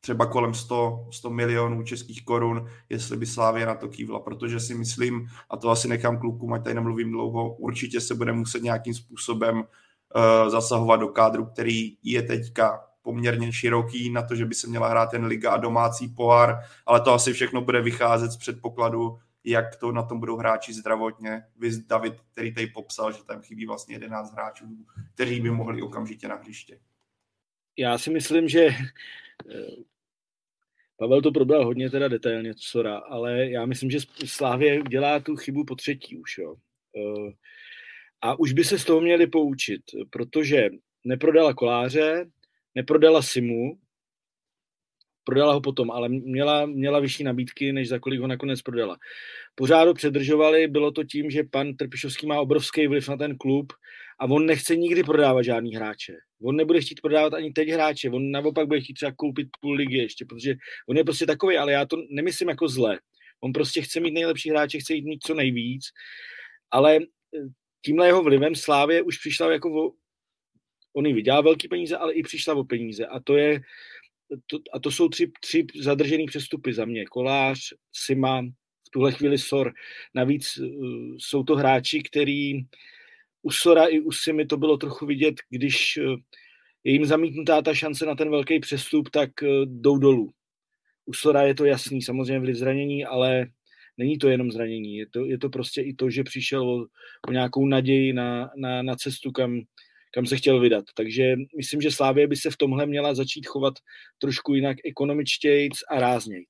třeba 0.00 0.26
kolem 0.26 0.54
100, 0.54 1.08
100 1.12 1.30
milionů 1.30 1.82
českých 1.82 2.24
korun, 2.24 2.70
jestli 2.88 3.16
by 3.16 3.26
Slávě 3.26 3.66
na 3.66 3.74
to 3.74 3.88
kývla, 3.88 4.20
protože 4.20 4.60
si 4.60 4.74
myslím, 4.74 5.28
a 5.50 5.56
to 5.56 5.70
asi 5.70 5.88
nechám 5.88 6.18
klukům, 6.18 6.52
ať 6.52 6.64
tady 6.64 6.74
nemluvím 6.74 7.10
dlouho, 7.10 7.54
určitě 7.54 8.00
se 8.00 8.14
bude 8.14 8.32
muset 8.32 8.62
nějakým 8.62 8.94
způsobem 8.94 9.64
zasahovat 10.48 10.96
do 10.96 11.08
kádru, 11.08 11.46
který 11.46 11.96
je 12.02 12.22
teďka 12.22 12.84
poměrně 13.02 13.52
široký 13.52 14.10
na 14.10 14.22
to, 14.22 14.34
že 14.34 14.44
by 14.44 14.54
se 14.54 14.66
měla 14.66 14.88
hrát 14.88 15.10
ten 15.10 15.24
liga 15.24 15.50
a 15.50 15.56
domácí 15.56 16.08
pohár, 16.08 16.60
ale 16.86 17.00
to 17.00 17.12
asi 17.12 17.32
všechno 17.32 17.60
bude 17.60 17.80
vycházet 17.80 18.30
z 18.30 18.36
předpokladu, 18.36 19.18
jak 19.44 19.76
to 19.76 19.92
na 19.92 20.02
tom 20.02 20.20
budou 20.20 20.36
hráči 20.36 20.72
zdravotně. 20.72 21.42
Vy 21.56 21.70
David, 21.86 22.14
který 22.32 22.54
tady 22.54 22.66
popsal, 22.66 23.12
že 23.12 23.24
tam 23.24 23.42
chybí 23.42 23.66
vlastně 23.66 23.94
11 23.94 24.32
hráčů, 24.32 24.64
kteří 25.14 25.40
by 25.40 25.50
mohli 25.50 25.82
okamžitě 25.82 26.28
na 26.28 26.34
hřiště. 26.34 26.80
Já 27.78 27.98
si 27.98 28.10
myslím, 28.10 28.48
že 28.48 28.68
Pavel 30.96 31.22
to 31.22 31.32
probral 31.32 31.64
hodně 31.64 31.90
teda 31.90 32.08
detailně, 32.08 32.54
Sora, 32.56 32.96
ale 32.96 33.50
já 33.50 33.66
myslím, 33.66 33.90
že 33.90 33.98
Slávě 34.24 34.82
dělá 34.82 35.20
tu 35.20 35.36
chybu 35.36 35.64
po 35.64 35.74
třetí 35.74 36.16
už, 36.16 36.38
jo. 36.38 36.56
A 38.22 38.38
už 38.38 38.52
by 38.52 38.64
se 38.64 38.78
z 38.78 38.84
toho 38.84 39.00
měli 39.00 39.26
poučit, 39.26 39.82
protože 40.10 40.68
neprodala 41.04 41.54
koláře, 41.54 42.30
neprodala 42.74 43.22
Simu, 43.22 43.78
prodala 45.28 45.52
ho 45.52 45.60
potom, 45.60 45.90
ale 45.90 46.08
měla, 46.08 46.66
měla 46.66 47.00
vyšší 47.00 47.24
nabídky, 47.24 47.72
než 47.72 47.88
za 47.88 47.98
kolik 47.98 48.20
ho 48.20 48.26
nakonec 48.26 48.62
prodala. 48.62 48.96
Pořád 49.54 49.84
ho 49.84 49.94
předržovali, 49.94 50.68
bylo 50.68 50.92
to 50.92 51.04
tím, 51.04 51.30
že 51.30 51.44
pan 51.44 51.76
Trpišovský 51.76 52.26
má 52.26 52.40
obrovský 52.40 52.86
vliv 52.86 53.08
na 53.08 53.16
ten 53.16 53.36
klub 53.36 53.72
a 54.20 54.24
on 54.24 54.46
nechce 54.46 54.76
nikdy 54.76 55.04
prodávat 55.04 55.42
žádný 55.42 55.74
hráče. 55.74 56.16
On 56.42 56.56
nebude 56.56 56.80
chtít 56.80 57.00
prodávat 57.00 57.34
ani 57.34 57.52
teď 57.52 57.68
hráče, 57.68 58.10
on 58.10 58.30
naopak 58.30 58.66
bude 58.66 58.80
chtít 58.80 58.94
třeba 58.94 59.12
koupit 59.16 59.48
půl 59.60 59.74
ligy 59.74 59.96
ještě, 59.96 60.24
protože 60.24 60.54
on 60.88 60.96
je 60.96 61.04
prostě 61.04 61.26
takový, 61.26 61.56
ale 61.56 61.72
já 61.72 61.86
to 61.86 61.96
nemyslím 62.10 62.48
jako 62.48 62.68
zle. 62.68 62.98
On 63.40 63.52
prostě 63.52 63.82
chce 63.82 64.00
mít 64.00 64.14
nejlepší 64.14 64.50
hráče, 64.50 64.78
chce 64.78 64.94
jít 64.94 65.04
mít 65.04 65.22
co 65.26 65.34
nejvíc, 65.34 65.84
ale 66.70 66.96
eh, 66.96 67.02
tímhle 67.84 68.06
jeho 68.06 68.22
vlivem 68.22 68.54
Slávě 68.54 69.02
už 69.02 69.18
přišla 69.18 69.52
jako 69.52 69.86
o, 69.86 69.92
on 70.92 71.06
ji 71.06 71.12
vydělal 71.12 71.42
velký 71.42 71.68
peníze, 71.68 71.96
ale 71.96 72.14
i 72.14 72.22
přišla 72.22 72.54
o 72.54 72.64
peníze 72.64 73.06
a 73.06 73.20
to 73.20 73.36
je 73.36 73.60
to, 74.46 74.58
a 74.72 74.78
to 74.78 74.90
jsou 74.90 75.08
tři, 75.08 75.32
tři 75.40 75.66
zadržený 75.80 76.26
přestupy 76.26 76.72
za 76.72 76.84
mě. 76.84 77.04
Kolář, 77.04 77.60
Sima, 77.92 78.42
v 78.86 78.90
tuhle 78.90 79.12
chvíli 79.12 79.38
Sor. 79.38 79.72
Navíc 80.14 80.58
uh, 80.58 80.66
jsou 81.18 81.42
to 81.42 81.56
hráči, 81.56 82.02
který 82.02 82.52
u 83.42 83.50
Sora 83.50 83.86
i 83.86 84.00
u 84.00 84.12
Simy 84.12 84.46
to 84.46 84.56
bylo 84.56 84.76
trochu 84.76 85.06
vidět, 85.06 85.34
když 85.50 85.96
uh, 85.96 86.16
je 86.84 86.92
jim 86.92 87.04
zamítnutá 87.04 87.62
ta 87.62 87.74
šance 87.74 88.06
na 88.06 88.14
ten 88.14 88.30
velký 88.30 88.60
přestup, 88.60 89.10
tak 89.10 89.30
uh, 89.42 89.48
jdou 89.64 89.98
dolů. 89.98 90.32
U 91.06 91.12
Sora 91.12 91.42
je 91.42 91.54
to 91.54 91.64
jasný, 91.64 92.02
samozřejmě 92.02 92.40
vliv 92.40 92.56
zranění, 92.56 93.04
ale 93.04 93.46
není 93.98 94.18
to 94.18 94.28
jenom 94.28 94.50
zranění. 94.50 94.96
Je 94.96 95.06
to, 95.06 95.24
je 95.24 95.38
to 95.38 95.48
prostě 95.48 95.82
i 95.82 95.94
to, 95.94 96.10
že 96.10 96.24
přišel 96.24 96.70
o, 96.70 96.86
o 97.28 97.32
nějakou 97.32 97.66
naději 97.66 98.12
na, 98.12 98.50
na, 98.56 98.82
na 98.82 98.96
cestu, 98.96 99.32
kam, 99.32 99.60
kam 100.14 100.26
se 100.26 100.36
chtěl 100.36 100.60
vydat. 100.60 100.84
Takže 100.96 101.36
myslím, 101.56 101.80
že 101.80 101.90
Slávě 101.90 102.26
by 102.26 102.36
se 102.36 102.50
v 102.50 102.56
tomhle 102.56 102.86
měla 102.86 103.14
začít 103.14 103.46
chovat 103.46 103.74
trošku 104.18 104.54
jinak 104.54 104.76
ekonomičtějc 104.84 105.72
a 105.90 106.00
ráznějc. 106.00 106.48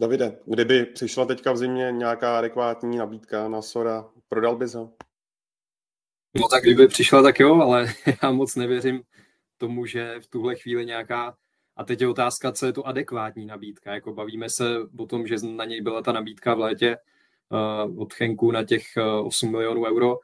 Davide, 0.00 0.38
kdyby 0.46 0.86
přišla 0.86 1.26
teďka 1.26 1.52
v 1.52 1.56
zimě 1.56 1.92
nějaká 1.92 2.38
adekvátní 2.38 2.96
nabídka 2.96 3.48
na 3.48 3.62
Sora, 3.62 4.08
prodal 4.28 4.56
bys 4.56 4.74
ho? 4.74 4.92
No 6.36 6.48
tak 6.50 6.62
kdyby 6.62 6.88
přišla, 6.88 7.22
tak 7.22 7.40
jo, 7.40 7.54
ale 7.54 7.86
já 8.22 8.30
moc 8.30 8.56
nevěřím 8.56 9.02
tomu, 9.56 9.86
že 9.86 10.20
v 10.20 10.26
tuhle 10.26 10.56
chvíli 10.56 10.86
nějaká 10.86 11.36
a 11.76 11.84
teď 11.84 12.00
je 12.00 12.08
otázka, 12.08 12.52
co 12.52 12.66
je 12.66 12.72
to 12.72 12.86
adekvátní 12.86 13.46
nabídka. 13.46 13.94
Jako 13.94 14.14
bavíme 14.14 14.50
se 14.50 14.78
o 14.98 15.06
tom, 15.06 15.26
že 15.26 15.36
na 15.42 15.64
něj 15.64 15.80
byla 15.80 16.02
ta 16.02 16.12
nabídka 16.12 16.54
v 16.54 16.58
létě 16.58 16.96
uh, 17.86 18.02
od 18.02 18.12
Chenku 18.12 18.50
na 18.50 18.64
těch 18.64 18.84
uh, 18.96 19.26
8 19.26 19.50
milionů 19.50 19.84
euro. 19.84 20.18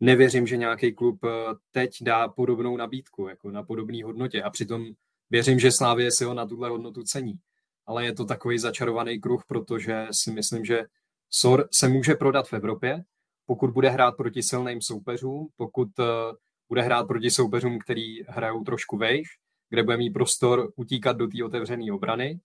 Nevěřím, 0.00 0.46
že 0.46 0.56
nějaký 0.56 0.92
klub 0.92 1.24
uh, 1.24 1.30
teď 1.70 1.90
dá 2.00 2.28
podobnou 2.28 2.76
nabídku, 2.76 3.28
jako 3.28 3.50
na 3.50 3.62
podobné 3.62 4.04
hodnotě. 4.04 4.42
A 4.42 4.50
přitom 4.50 4.86
věřím, 5.30 5.58
že 5.58 5.72
Slávě 5.72 6.10
si 6.10 6.24
ho 6.24 6.34
na 6.34 6.46
tuhle 6.46 6.68
hodnotu 6.68 7.02
cení 7.02 7.38
ale 7.88 8.04
je 8.04 8.14
to 8.14 8.24
takový 8.24 8.58
začarovaný 8.58 9.20
kruh, 9.20 9.42
protože 9.46 10.06
si 10.10 10.32
myslím, 10.32 10.64
že 10.64 10.84
SOR 11.30 11.68
se 11.72 11.88
může 11.88 12.14
prodat 12.14 12.48
v 12.48 12.52
Evropě, 12.52 13.04
pokud 13.46 13.70
bude 13.70 13.90
hrát 13.90 14.16
proti 14.16 14.42
silným 14.42 14.82
soupeřům, 14.82 15.48
pokud 15.56 15.98
uh, 15.98 16.06
bude 16.68 16.82
hrát 16.82 17.06
proti 17.06 17.30
soupeřům, 17.30 17.78
který 17.78 18.22
hrajou 18.28 18.64
trošku 18.64 18.96
vejš, 18.96 19.28
kde 19.70 19.82
bude 19.82 19.96
mít 19.96 20.10
prostor 20.10 20.72
utíkat 20.76 21.16
do 21.16 21.28
té 21.28 21.44
otevřené 21.44 21.92
obrany, 21.92 22.40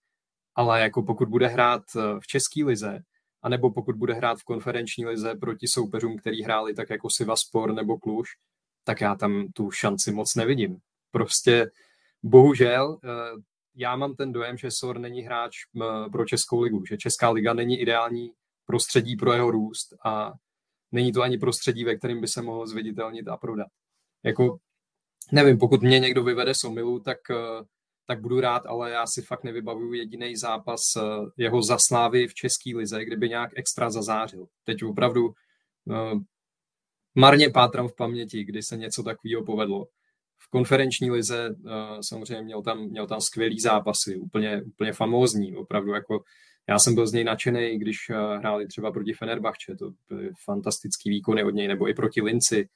ale 0.56 0.82
jako 0.82 1.04
pokud 1.04 1.30
bude 1.30 1.48
hrát 1.48 1.84
eh, 1.96 2.20
v 2.20 2.28
české 2.28 2.64
lize, 2.64 3.04
anebo 3.42 3.72
pokud 3.72 3.96
bude 3.96 4.14
hrát 4.14 4.40
v 4.40 4.44
konferenční 4.44 5.06
lize 5.06 5.36
proti 5.36 5.68
soupeřům, 5.68 6.18
který 6.18 6.44
hráli 6.44 6.74
tak 6.74 6.90
jako 6.90 7.10
Sivaspor 7.10 7.74
nebo 7.74 7.98
Kluž, 7.98 8.30
tak 8.84 9.02
já 9.02 9.16
tam 9.16 9.48
tu 9.54 9.72
šanci 9.72 10.12
moc 10.12 10.36
nevidím. 10.36 10.78
Prostě 11.12 11.72
bohužel 12.24 13.00
eh, 13.04 13.42
já 13.76 13.96
mám 13.96 14.16
ten 14.16 14.34
dojem, 14.34 14.58
že 14.58 14.72
Sor 14.72 15.00
není 15.00 15.22
hráč 15.22 15.56
pro 16.12 16.26
Českou 16.26 16.62
ligu, 16.62 16.86
že 16.86 16.98
Česká 16.98 17.30
liga 17.30 17.54
není 17.54 17.80
ideální 17.80 18.32
prostředí 18.66 19.16
pro 19.16 19.34
jeho 19.34 19.52
růst 19.52 19.94
a 20.06 20.34
není 20.92 21.12
to 21.12 21.22
ani 21.22 21.38
prostředí, 21.38 21.84
ve 21.84 21.96
kterém 21.96 22.22
by 22.22 22.28
se 22.28 22.42
mohl 22.42 22.68
zviditelnit 22.68 23.28
a 23.28 23.38
prodat. 23.38 23.68
Jako, 24.24 24.58
nevím, 25.32 25.58
pokud 25.58 25.82
mě 25.82 26.00
někdo 26.00 26.24
vyvede 26.24 26.54
z 26.54 26.64
omilu, 26.64 27.00
tak, 27.00 27.18
eh, 27.32 27.64
tak 28.08 28.22
budu 28.22 28.40
rád, 28.40 28.66
ale 28.66 28.92
já 28.92 29.08
si 29.08 29.22
fakt 29.22 29.44
nevybavuju 29.44 29.94
jediný 29.94 30.36
zápas 30.36 30.82
eh, 30.98 31.02
jeho 31.38 31.62
zaslávy 31.62 32.28
v 32.28 32.34
České 32.34 32.72
lize, 32.76 33.06
kdyby 33.06 33.30
nějak 33.30 33.52
extra 33.56 33.90
zazářil. 33.90 34.48
Teď 34.64 34.84
opravdu 34.84 35.26
uh, 35.26 36.22
marně 37.16 37.50
pátrám 37.50 37.88
v 37.88 37.96
paměti, 37.96 38.44
kdy 38.44 38.64
se 38.64 38.78
něco 38.78 39.04
takového 39.04 39.44
povedlo 39.44 39.88
v 40.38 40.50
konferenční 40.50 41.12
lize 41.12 41.56
samozřejmě 42.02 42.42
měl 42.44 42.62
tam, 42.62 42.80
měl 42.80 43.08
tam 43.08 43.22
skvělý 43.22 43.60
zápasy, 43.60 44.16
úplně, 44.16 44.62
úplně 44.64 44.94
famózní, 44.94 45.56
opravdu 45.56 45.92
jako 45.92 46.24
já 46.68 46.80
jsem 46.80 46.96
byl 46.96 47.08
z 47.08 47.14
něj 47.14 47.24
nadšený, 47.24 47.80
když 47.80 47.98
hráli 48.38 48.68
třeba 48.68 48.92
proti 48.92 49.14
Fenerbahče, 49.14 49.76
to 49.76 49.92
byly 50.10 50.30
fantastický 50.46 51.10
výkony 51.10 51.44
od 51.44 51.50
něj, 51.50 51.68
nebo 51.68 51.90
i 51.90 51.94
proti 51.94 52.22
Linci, 52.22 52.70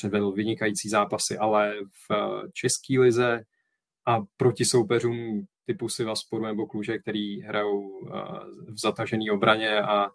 předvedl 0.00 0.32
vynikající 0.32 0.88
zápasy, 0.88 1.38
ale 1.38 1.74
v 2.08 2.10
uh, 2.10 2.48
české 2.52 2.98
lize 2.98 3.44
a 4.06 4.18
proti 4.36 4.64
soupeřům 4.64 5.46
typu 5.66 5.88
Sivasporu 5.88 6.44
nebo 6.44 6.66
Kluže, 6.66 6.98
který 6.98 7.40
hrajou 7.40 7.80
uh, 7.80 8.10
v 8.68 8.80
zatažené 8.80 9.32
obraně 9.32 9.80
a 9.80 10.10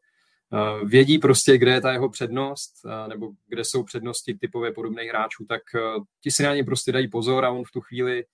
Eh, 0.54 0.86
vědí 0.86 1.18
prostě, 1.18 1.58
kde 1.58 1.72
je 1.72 1.82
ta 1.82 1.92
jeho 1.92 2.10
přednost, 2.10 2.74
eh, 2.86 3.08
nebo 3.08 3.32
kde 3.48 3.64
jsou 3.64 3.84
přednosti 3.84 4.38
typově 4.38 4.72
podobných 4.72 5.10
hráčů, 5.10 5.46
tak 5.46 5.62
eh, 5.76 5.80
ti 6.22 6.32
si 6.32 6.44
na 6.44 6.56
ně 6.56 6.64
prostě 6.64 6.92
dají 6.92 7.08
pozor 7.08 7.46
a 7.46 7.52
on 7.52 7.64
v 7.64 7.72
tu 7.72 7.82
chvíli 7.82 8.26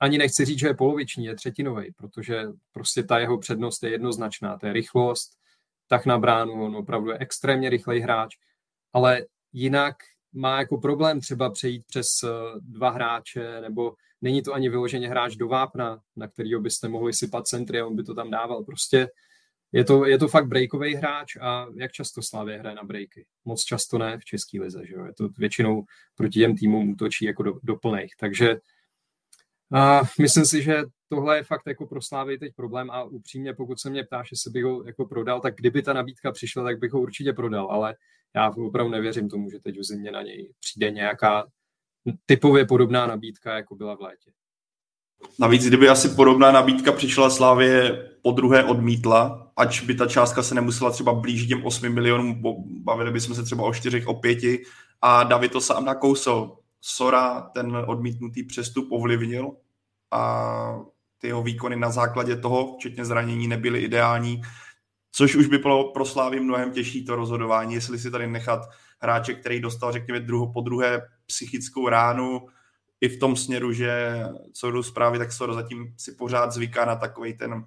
ani 0.00 0.18
nechci 0.18 0.44
říct, 0.44 0.58
že 0.58 0.66
je 0.66 0.74
poloviční, 0.74 1.24
je 1.24 1.34
třetinový, 1.34 1.92
protože 1.96 2.42
prostě 2.72 3.02
ta 3.02 3.18
jeho 3.18 3.38
přednost 3.38 3.82
je 3.82 3.90
jednoznačná, 3.90 4.58
to 4.58 4.66
je 4.66 4.72
rychlost, 4.72 5.30
tak 5.88 6.06
na 6.06 6.18
bránu, 6.18 6.64
on 6.64 6.76
opravdu 6.76 7.10
je 7.10 7.18
extrémně 7.18 7.70
rychlej 7.70 8.00
hráč, 8.00 8.36
ale 8.92 9.26
jinak 9.54 9.96
má 10.32 10.58
jako 10.58 10.78
problém 10.78 11.20
třeba 11.20 11.50
přejít 11.50 11.84
přes 11.86 12.06
eh, 12.24 12.28
dva 12.60 12.90
hráče, 12.90 13.60
nebo 13.60 13.94
není 14.20 14.42
to 14.42 14.54
ani 14.54 14.68
vyloženě 14.68 15.08
hráč 15.08 15.36
do 15.36 15.48
vápna, 15.48 16.00
na 16.16 16.28
kterého 16.28 16.60
byste 16.60 16.88
mohli 16.88 17.12
sypat 17.12 17.46
centry 17.46 17.80
a 17.80 17.86
on 17.86 17.96
by 17.96 18.02
to 18.02 18.14
tam 18.14 18.30
dával. 18.30 18.64
Prostě 18.64 19.08
je 19.72 19.84
to, 19.84 20.06
je 20.06 20.18
to 20.18 20.28
fakt 20.28 20.46
breakový 20.46 20.94
hráč 20.94 21.36
a 21.40 21.66
jak 21.76 21.92
často 21.92 22.22
Slávě 22.22 22.58
hraje 22.58 22.76
na 22.76 22.84
breaky? 22.84 23.26
Moc 23.44 23.64
často 23.64 23.98
ne 23.98 24.18
v 24.18 24.24
české 24.24 24.60
lize, 24.60 24.86
že 24.86 24.94
jo? 24.94 25.04
Je 25.04 25.12
to 25.12 25.28
většinou 25.28 25.84
proti 26.14 26.38
těm 26.38 26.56
týmům 26.56 26.90
útočí 26.90 27.24
jako 27.24 27.42
do, 27.42 27.54
do. 27.62 27.78
Takže 28.18 28.56
a 29.74 30.02
myslím 30.20 30.46
si, 30.46 30.62
že 30.62 30.82
tohle 31.08 31.36
je 31.36 31.42
fakt 31.42 31.62
jako 31.66 31.86
pro 31.86 32.02
Slávy 32.02 32.38
teď 32.38 32.54
problém 32.54 32.90
a 32.90 33.04
upřímně, 33.04 33.54
pokud 33.54 33.80
se 33.80 33.90
mě 33.90 34.04
ptáš, 34.04 34.30
jestli 34.30 34.50
bych 34.50 34.64
ho 34.64 34.84
jako 34.84 35.06
prodal, 35.06 35.40
tak 35.40 35.54
kdyby 35.54 35.82
ta 35.82 35.92
nabídka 35.92 36.32
přišla, 36.32 36.64
tak 36.64 36.78
bych 36.78 36.92
ho 36.92 37.00
určitě 37.00 37.32
prodal, 37.32 37.66
ale 37.70 37.94
já 38.36 38.50
opravdu 38.50 38.92
nevěřím 38.92 39.28
tomu, 39.28 39.50
že 39.50 39.58
teď 39.58 39.78
v 39.78 39.84
zimě 39.84 40.10
na 40.10 40.22
něj 40.22 40.50
přijde 40.60 40.90
nějaká 40.90 41.46
typově 42.26 42.66
podobná 42.66 43.06
nabídka, 43.06 43.54
jako 43.54 43.74
byla 43.74 43.96
v 43.96 44.00
létě. 44.00 44.30
Navíc, 45.38 45.66
kdyby 45.66 45.88
asi 45.88 46.08
podobná 46.08 46.52
nabídka 46.52 46.92
přišla 46.92 47.30
Slávě 47.30 48.02
po 48.22 48.32
druhé 48.32 48.64
odmítla, 48.64 49.52
ač 49.56 49.80
by 49.80 49.94
ta 49.94 50.06
částka 50.06 50.42
se 50.42 50.54
nemusela 50.54 50.90
třeba 50.90 51.14
blížit 51.14 51.48
těm 51.48 51.66
8 51.66 51.88
milionům, 51.88 52.42
bavili 52.82 53.10
bychom 53.10 53.34
se 53.34 53.42
třeba 53.42 53.62
o 53.64 53.74
4, 53.74 54.06
o 54.06 54.14
5 54.14 54.38
a 55.02 55.22
David 55.22 55.52
to 55.52 55.60
sám 55.60 55.84
nakousl. 55.84 56.56
Sora 56.80 57.40
ten 57.40 57.76
odmítnutý 57.86 58.42
přestup 58.42 58.92
ovlivnil 58.92 59.50
a 60.10 60.80
ty 61.18 61.26
jeho 61.26 61.42
výkony 61.42 61.76
na 61.76 61.90
základě 61.90 62.36
toho, 62.36 62.76
včetně 62.76 63.04
zranění, 63.04 63.48
nebyly 63.48 63.80
ideální, 63.80 64.42
což 65.16 65.36
už 65.36 65.46
by 65.46 65.58
bylo 65.58 65.92
pro 65.92 66.04
Slávy 66.04 66.40
mnohem 66.40 66.72
těžší 66.72 67.04
to 67.04 67.16
rozhodování, 67.16 67.74
jestli 67.74 67.98
si 67.98 68.10
tady 68.10 68.26
nechat 68.26 68.60
hráče, 68.98 69.34
který 69.34 69.60
dostal, 69.60 69.92
řekněme, 69.92 70.20
druho 70.20 70.52
po 70.52 70.60
druhé 70.60 71.08
psychickou 71.26 71.88
ránu, 71.88 72.46
i 73.00 73.08
v 73.08 73.18
tom 73.18 73.36
směru, 73.36 73.72
že 73.72 74.22
co 74.52 74.70
jdou 74.70 74.82
zprávy, 74.82 75.18
tak 75.18 75.32
Sora 75.32 75.54
zatím 75.54 75.94
si 75.96 76.12
pořád 76.12 76.52
zvyká 76.52 76.84
na 76.84 76.96
takový 76.96 77.34
ten, 77.34 77.66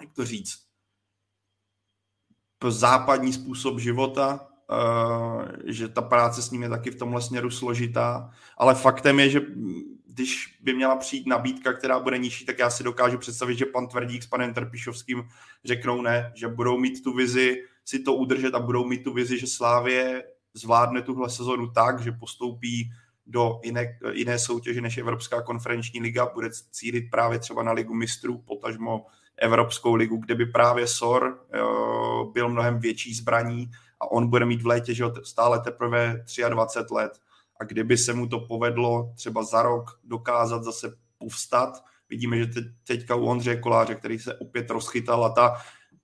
jak 0.00 0.12
to 0.12 0.24
říct, 0.24 0.58
západní 2.68 3.32
způsob 3.32 3.78
života, 3.78 4.48
eh, 4.72 5.72
že 5.72 5.88
ta 5.88 6.02
práce 6.02 6.42
s 6.42 6.50
ním 6.50 6.62
je 6.62 6.68
taky 6.68 6.90
v 6.90 6.98
tomhle 6.98 7.22
směru 7.22 7.50
složitá, 7.50 8.30
ale 8.58 8.74
faktem 8.74 9.20
je, 9.20 9.30
že 9.30 9.40
když 10.14 10.58
by 10.60 10.74
měla 10.74 10.96
přijít 10.96 11.26
nabídka, 11.26 11.72
která 11.72 12.00
bude 12.00 12.18
nižší, 12.18 12.46
tak 12.46 12.58
já 12.58 12.70
si 12.70 12.84
dokážu 12.84 13.18
představit, 13.18 13.58
že 13.58 13.66
pan 13.66 13.88
Tvrdík 13.88 14.22
s 14.22 14.26
panem 14.26 14.54
Trpišovským 14.54 15.28
řeknou 15.64 16.02
ne, 16.02 16.32
že 16.34 16.48
budou 16.48 16.78
mít 16.78 17.02
tu 17.02 17.14
vizi 17.14 17.62
si 17.84 17.98
to 17.98 18.14
udržet 18.14 18.54
a 18.54 18.60
budou 18.60 18.84
mít 18.84 19.04
tu 19.04 19.12
vizi, 19.12 19.38
že 19.38 19.46
Slávě 19.46 20.24
zvládne 20.54 21.02
tuhle 21.02 21.30
sezonu 21.30 21.70
tak, 21.70 22.00
že 22.00 22.12
postoupí 22.12 22.90
do 23.26 23.60
jiné, 23.64 23.98
jiné 24.12 24.38
soutěže 24.38 24.80
než 24.80 24.98
Evropská 24.98 25.42
konferenční 25.42 26.00
liga, 26.00 26.26
bude 26.34 26.50
cílit 26.70 27.10
právě 27.10 27.38
třeba 27.38 27.62
na 27.62 27.72
ligu 27.72 27.94
mistrů, 27.94 28.38
potažmo 28.38 29.06
Evropskou 29.36 29.94
ligu, 29.94 30.16
kde 30.16 30.34
by 30.34 30.46
právě 30.46 30.86
SOR 30.86 31.24
uh, 31.24 32.32
byl 32.32 32.48
mnohem 32.48 32.78
větší 32.78 33.14
zbraní 33.14 33.70
a 34.00 34.10
on 34.10 34.30
bude 34.30 34.46
mít 34.46 34.62
v 34.62 34.66
létě 34.66 34.94
že 34.94 35.04
stále 35.22 35.60
teprve 35.60 36.24
23 36.48 36.94
let 36.94 37.20
a 37.62 37.64
kdyby 37.64 37.98
se 37.98 38.14
mu 38.14 38.26
to 38.26 38.40
povedlo 38.40 39.12
třeba 39.16 39.42
za 39.42 39.62
rok 39.62 40.00
dokázat 40.04 40.62
zase 40.62 40.96
povstat, 41.18 41.84
vidíme, 42.10 42.38
že 42.38 42.46
teď, 42.46 42.64
teďka 42.86 43.14
u 43.14 43.24
Ondřeje 43.24 43.56
Koláře, 43.56 43.94
který 43.94 44.18
se 44.18 44.34
opět 44.34 44.70
rozchytal 44.70 45.24
a 45.24 45.28
ta 45.28 45.56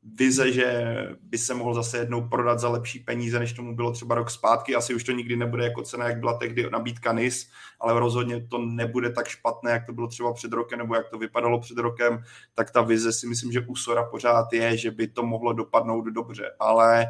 vize, 0.02 0.52
že 0.52 0.96
by 1.22 1.38
se 1.38 1.54
mohl 1.54 1.74
zase 1.74 1.98
jednou 1.98 2.28
prodat 2.28 2.58
za 2.58 2.68
lepší 2.68 2.98
peníze, 2.98 3.38
než 3.38 3.52
tomu 3.52 3.76
bylo 3.76 3.92
třeba 3.92 4.14
rok 4.14 4.30
zpátky. 4.30 4.74
Asi 4.74 4.94
už 4.94 5.04
to 5.04 5.12
nikdy 5.12 5.36
nebude 5.36 5.64
jako 5.64 5.82
cena, 5.82 6.08
jak 6.08 6.20
byla 6.20 6.38
tehdy 6.38 6.70
nabídka 6.70 7.12
NIS, 7.12 7.50
ale 7.80 8.00
rozhodně 8.00 8.46
to 8.46 8.58
nebude 8.58 9.10
tak 9.10 9.28
špatné, 9.28 9.70
jak 9.70 9.86
to 9.86 9.92
bylo 9.92 10.08
třeba 10.08 10.32
před 10.32 10.52
rokem, 10.52 10.78
nebo 10.78 10.94
jak 10.94 11.08
to 11.10 11.18
vypadalo 11.18 11.60
před 11.60 11.78
rokem, 11.78 12.22
tak 12.54 12.70
ta 12.70 12.82
vize 12.82 13.12
si 13.12 13.26
myslím, 13.26 13.52
že 13.52 13.60
u 13.60 13.76
Sora 13.76 14.04
pořád 14.04 14.52
je, 14.52 14.76
že 14.76 14.90
by 14.90 15.08
to 15.08 15.22
mohlo 15.22 15.52
dopadnout 15.52 16.04
dobře, 16.04 16.50
ale 16.58 17.06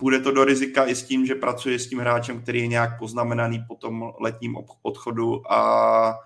půjde 0.00 0.20
to 0.20 0.30
do 0.30 0.44
rizika 0.44 0.86
i 0.86 0.94
s 0.94 1.02
tím, 1.02 1.26
že 1.26 1.34
pracuje 1.34 1.78
s 1.78 1.88
tím 1.88 1.98
hráčem, 1.98 2.42
který 2.42 2.60
je 2.60 2.66
nějak 2.66 2.98
poznamenaný 2.98 3.64
po 3.68 3.74
tom 3.74 4.12
letním 4.20 4.56
odchodu 4.82 5.52
a 5.52 6.18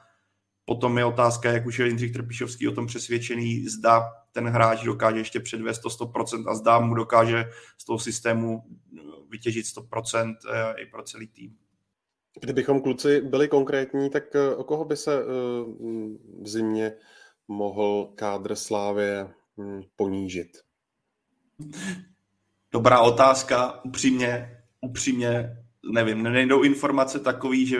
potom 0.64 0.98
je 0.98 1.04
otázka, 1.04 1.52
jak 1.52 1.66
už 1.66 1.78
je 1.78 1.86
Jindřich 1.86 2.12
Trpišovský 2.12 2.68
o 2.68 2.72
tom 2.72 2.86
přesvědčený, 2.86 3.68
zda 3.68 4.12
ten 4.32 4.48
hráč 4.48 4.84
dokáže 4.84 5.18
ještě 5.18 5.40
předvést 5.40 5.78
to 5.78 5.88
100% 5.88 6.50
a 6.50 6.54
zdá 6.54 6.80
mu 6.80 6.94
dokáže 6.94 7.44
z 7.78 7.84
toho 7.84 7.98
systému 7.98 8.62
eh, 8.98 9.00
vytěžit 9.30 9.66
100% 9.66 10.36
eh, 10.50 10.82
i 10.82 10.86
pro 10.86 11.02
celý 11.02 11.28
tým. 11.28 11.56
Kdybychom 12.40 12.80
kluci 12.80 13.20
byli 13.20 13.48
konkrétní, 13.48 14.10
tak 14.10 14.36
eh, 14.36 14.54
o 14.54 14.64
koho 14.64 14.84
by 14.84 14.96
se 14.96 15.24
v 16.42 16.48
zimě 16.48 16.92
mohl 17.48 18.12
kádr 18.14 18.54
Slávě 18.54 19.28
hm, 19.56 19.82
ponížit? 19.96 20.48
Dobrá 22.72 23.00
otázka, 23.00 23.84
upřímně, 23.84 24.58
upřímně 24.80 25.56
nevím, 25.92 26.22
nejdou 26.22 26.62
informace 26.62 27.18
takový, 27.18 27.66
že 27.66 27.78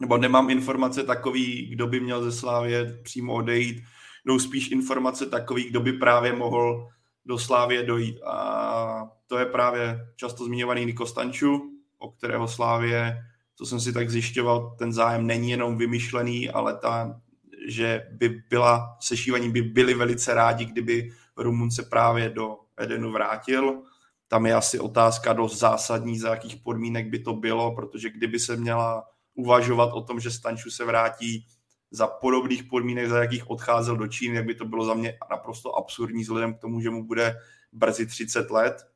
nebo 0.00 0.18
nemám 0.18 0.50
informace 0.50 1.02
takový, 1.02 1.66
kdo 1.66 1.86
by 1.86 2.00
měl 2.00 2.24
ze 2.24 2.32
Slávě 2.32 3.00
přímo 3.02 3.34
odejít 3.34 3.82
jdou 4.28 4.38
spíš 4.38 4.70
informace 4.70 5.26
takový, 5.26 5.64
kdo 5.64 5.80
by 5.80 5.92
právě 5.92 6.32
mohl 6.32 6.88
do 7.26 7.38
Slávě 7.38 7.82
dojít. 7.82 8.22
A 8.22 9.10
to 9.26 9.38
je 9.38 9.46
právě 9.46 10.08
často 10.16 10.44
zmiňovaný 10.44 10.84
Niko 10.84 11.06
Stanču, 11.06 11.72
o 11.98 12.10
kterého 12.10 12.48
Slávě, 12.48 13.18
co 13.56 13.66
jsem 13.66 13.80
si 13.80 13.92
tak 13.92 14.10
zjišťoval, 14.10 14.76
ten 14.78 14.92
zájem 14.92 15.26
není 15.26 15.50
jenom 15.50 15.78
vymyšlený, 15.78 16.50
ale 16.50 16.76
ta, 16.76 17.20
že 17.68 18.06
by 18.12 18.42
byla, 18.50 18.96
sešívaní 19.00 19.50
by 19.50 19.62
byli 19.62 19.94
velice 19.94 20.34
rádi, 20.34 20.64
kdyby 20.64 21.10
Rumun 21.36 21.70
se 21.70 21.82
právě 21.82 22.30
do 22.30 22.56
Edenu 22.78 23.12
vrátil. 23.12 23.82
Tam 24.28 24.46
je 24.46 24.54
asi 24.54 24.80
otázka 24.80 25.32
dost 25.32 25.58
zásadní, 25.58 26.18
za 26.18 26.30
jakých 26.30 26.56
podmínek 26.56 27.08
by 27.08 27.18
to 27.18 27.32
bylo, 27.32 27.74
protože 27.74 28.10
kdyby 28.10 28.38
se 28.38 28.56
měla 28.56 29.04
uvažovat 29.34 29.92
o 29.92 30.02
tom, 30.02 30.20
že 30.20 30.30
Stanču 30.30 30.70
se 30.70 30.84
vrátí 30.84 31.46
za 31.90 32.06
podobných 32.06 32.62
podmínek, 32.64 33.08
za 33.08 33.18
jakých 33.18 33.50
odcházel 33.50 33.96
do 33.96 34.06
Číny, 34.08 34.36
jak 34.36 34.46
by 34.46 34.54
to 34.54 34.64
bylo 34.64 34.84
za 34.84 34.94
mě 34.94 35.18
naprosto 35.30 35.74
absurdní 35.74 36.22
vzhledem 36.22 36.54
k 36.54 36.58
tomu, 36.58 36.80
že 36.80 36.90
mu 36.90 37.04
bude 37.04 37.36
brzy 37.72 38.06
30 38.06 38.50
let. 38.50 38.86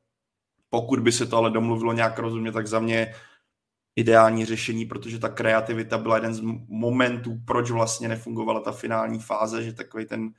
Pokud 0.69 0.99
by 0.99 1.11
se 1.11 1.25
to 1.25 1.37
ale 1.37 1.51
domluvilo 1.51 1.93
nějak 1.93 2.19
rozumně, 2.19 2.51
tak 2.51 2.67
za 2.67 2.79
mě 2.79 3.13
ideální 3.95 4.45
řešení, 4.45 4.85
protože 4.85 5.19
ta 5.19 5.29
kreativita 5.29 5.97
byla 5.97 6.15
jeden 6.15 6.33
z 6.33 6.41
momentů, 6.67 7.37
proč 7.45 7.71
vlastně 7.71 8.07
nefungovala 8.07 8.59
ta 8.59 8.71
finální 8.71 9.19
fáze, 9.19 9.63
že 9.63 9.73
takový 9.73 10.05
ten 10.05 10.33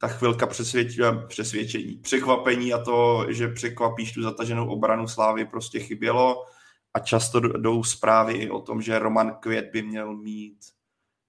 ta 0.00 0.08
chvilka 0.08 0.46
přesvědč, 0.46 0.98
přesvědčení, 1.28 1.96
překvapení 1.96 2.72
a 2.72 2.78
to, 2.78 3.26
že 3.28 3.48
překvapíš 3.48 4.12
tu 4.12 4.22
zataženou 4.22 4.68
obranu 4.68 5.08
Slávy 5.08 5.44
prostě 5.44 5.80
chybělo 5.80 6.44
a 6.94 6.98
často 6.98 7.40
jdou 7.40 7.84
zprávy 7.84 8.32
i 8.32 8.50
o 8.50 8.60
tom, 8.60 8.82
že 8.82 8.98
Roman 8.98 9.36
Květ 9.40 9.70
by 9.72 9.82
měl 9.82 10.16
mít 10.16 10.58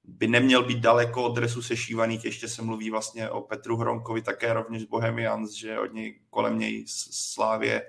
by 0.04 0.28
neměl 0.28 0.64
být 0.64 0.80
daleko 0.80 1.24
od 1.24 1.36
dresu 1.36 1.62
sešívaných. 1.62 2.26
Ještě 2.26 2.48
se 2.48 2.62
mluví 2.62 2.90
vlastně 2.90 3.30
o 3.30 3.42
Petru 3.42 3.78
Hronkovi, 3.78 4.22
také 4.22 4.54
rovněž 4.54 4.84
Bohemians, 4.84 5.52
že 5.52 5.80
od 5.80 5.94
něj 5.94 6.20
kolem 6.30 6.60
něj 6.60 6.86
Slávě 6.88 7.82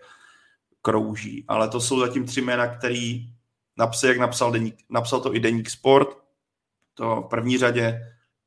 krouží. 0.83 1.45
Ale 1.49 1.69
to 1.69 1.81
jsou 1.81 2.01
zatím 2.01 2.27
tři 2.27 2.41
jména, 2.41 2.67
který 2.67 3.33
napsal, 3.77 4.11
jak 4.11 4.19
napsal, 4.19 4.53
deník, 4.53 4.77
napsal 4.89 5.21
to 5.21 5.35
i 5.35 5.41
Deník 5.41 5.71
Sport. 5.71 6.09
To 6.95 7.23
v 7.27 7.29
první 7.29 7.59
řadě, 7.59 8.01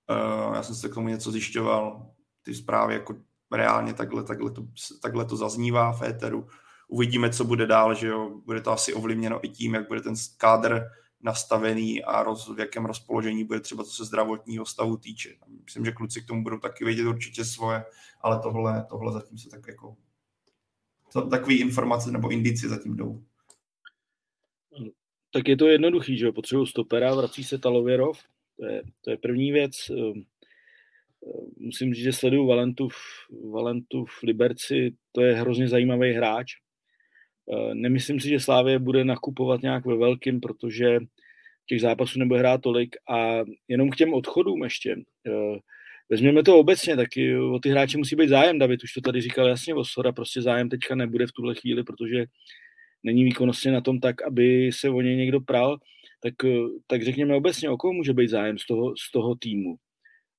uh, 0.10 0.56
já 0.56 0.64
jsem 0.64 0.76
se 0.76 0.90
k 0.90 0.94
tomu 0.94 1.08
něco 1.08 1.32
zjišťoval, 1.32 2.15
ty 2.46 2.54
zprávy 2.54 2.94
jako 2.94 3.16
reálně 3.52 3.94
takhle, 3.94 4.24
takhle, 4.24 4.52
to, 4.52 4.68
takhle 5.02 5.26
to 5.26 5.38
zaznívá 5.38 5.94
v 5.94 6.02
éteru. 6.02 6.48
Uvidíme, 6.88 7.30
co 7.30 7.44
bude 7.44 7.68
dál, 7.68 7.96
že 7.96 8.08
jo, 8.08 8.42
bude 8.46 8.62
to 8.62 8.72
asi 8.72 8.94
ovlivněno 8.94 9.46
i 9.46 9.50
tím, 9.50 9.74
jak 9.74 9.88
bude 9.88 10.02
ten 10.02 10.14
kádr 10.38 10.84
nastavený 11.22 12.04
a 12.04 12.24
roz, 12.24 12.56
v 12.56 12.60
jakém 12.60 12.86
rozpoložení 12.86 13.44
bude 13.44 13.60
třeba 13.60 13.84
co 13.84 13.92
se 13.92 14.06
zdravotního 14.06 14.66
stavu 14.66 14.98
týče. 14.98 15.36
Myslím, 15.64 15.86
že 15.86 15.92
kluci 15.92 16.22
k 16.22 16.28
tomu 16.28 16.44
budou 16.44 16.60
taky 16.60 16.86
vědět 16.86 17.08
určitě 17.08 17.46
svoje, 17.46 17.86
ale 18.22 18.40
tohle, 18.40 18.86
tohle 18.90 19.14
zatím 19.14 19.38
se 19.38 19.50
tak 19.50 19.68
jako 19.68 19.96
takové 21.30 21.54
informace 21.54 22.12
nebo 22.12 22.30
indicie 22.30 22.70
zatím 22.70 22.96
jdou. 22.96 23.24
Tak 25.32 25.48
je 25.48 25.58
to 25.58 25.68
jednoduchý, 25.68 26.18
že 26.18 26.32
potřebují 26.32 26.68
stopera, 26.68 27.16
vrací 27.16 27.44
se 27.44 27.58
Talověrov, 27.58 28.20
to 28.60 28.66
je, 28.66 28.84
to 29.02 29.12
je 29.12 29.18
první 29.18 29.52
věc. 29.52 29.92
Musím 31.58 31.94
říct, 31.94 32.04
že 32.04 32.14
sleduju 32.14 32.48
Valentu, 32.48 32.88
Valentu 33.52 34.06
v 34.06 34.24
Liberci, 34.24 34.96
to 35.12 35.22
je 35.22 35.36
hrozně 35.36 35.68
zajímavý 35.68 36.12
hráč. 36.14 36.52
Ehm, 37.54 37.82
nemyslím 37.82 38.20
si, 38.20 38.30
že 38.30 38.40
Slávě 38.40 38.80
bude 38.80 39.06
nakupovat 39.06 39.62
nějak 39.62 39.86
ve 39.86 39.98
velkým, 39.98 40.42
protože 40.42 41.00
těch 41.70 41.82
zápasů 41.82 42.20
nebude 42.20 42.40
hrát 42.40 42.62
tolik 42.62 42.96
a 43.10 43.44
jenom 43.68 43.90
k 43.90 43.96
těm 43.96 44.14
odchodům 44.14 44.64
ještě. 44.64 44.96
Eh, 45.28 45.60
vezměme 46.10 46.44
to 46.44 46.60
obecně, 46.60 46.96
taky 46.96 47.38
o 47.38 47.60
ty 47.60 47.70
hráče 47.70 47.98
musí 47.98 48.16
být 48.16 48.30
zájem, 48.30 48.60
David 48.60 48.84
už 48.84 48.94
to 48.94 49.02
tady 49.02 49.22
říkal 49.22 49.48
jasně, 49.48 49.76
Osora 49.76 50.12
prostě 50.12 50.42
zájem 50.42 50.70
teďka 50.70 50.96
nebude 50.96 51.28
v 51.28 51.32
tuhle 51.32 51.56
chvíli, 51.56 51.84
protože 51.84 52.26
není 53.04 53.24
výkonnostně 53.24 53.72
na 53.72 53.82
tom 53.82 54.00
tak, 54.00 54.22
aby 54.22 54.72
se 54.74 54.90
o 54.90 55.02
něj 55.02 55.16
někdo 55.16 55.42
pral, 55.42 55.78
tak, 56.22 56.34
eh, 56.46 56.58
tak 56.88 57.04
řekněme 57.04 57.36
obecně, 57.36 57.70
o 57.70 57.78
koho 57.78 57.94
může 57.94 58.14
být 58.14 58.30
zájem 58.30 58.58
z 58.58 58.66
toho, 58.66 58.94
z 58.98 59.12
toho 59.12 59.36
týmu. 59.36 59.76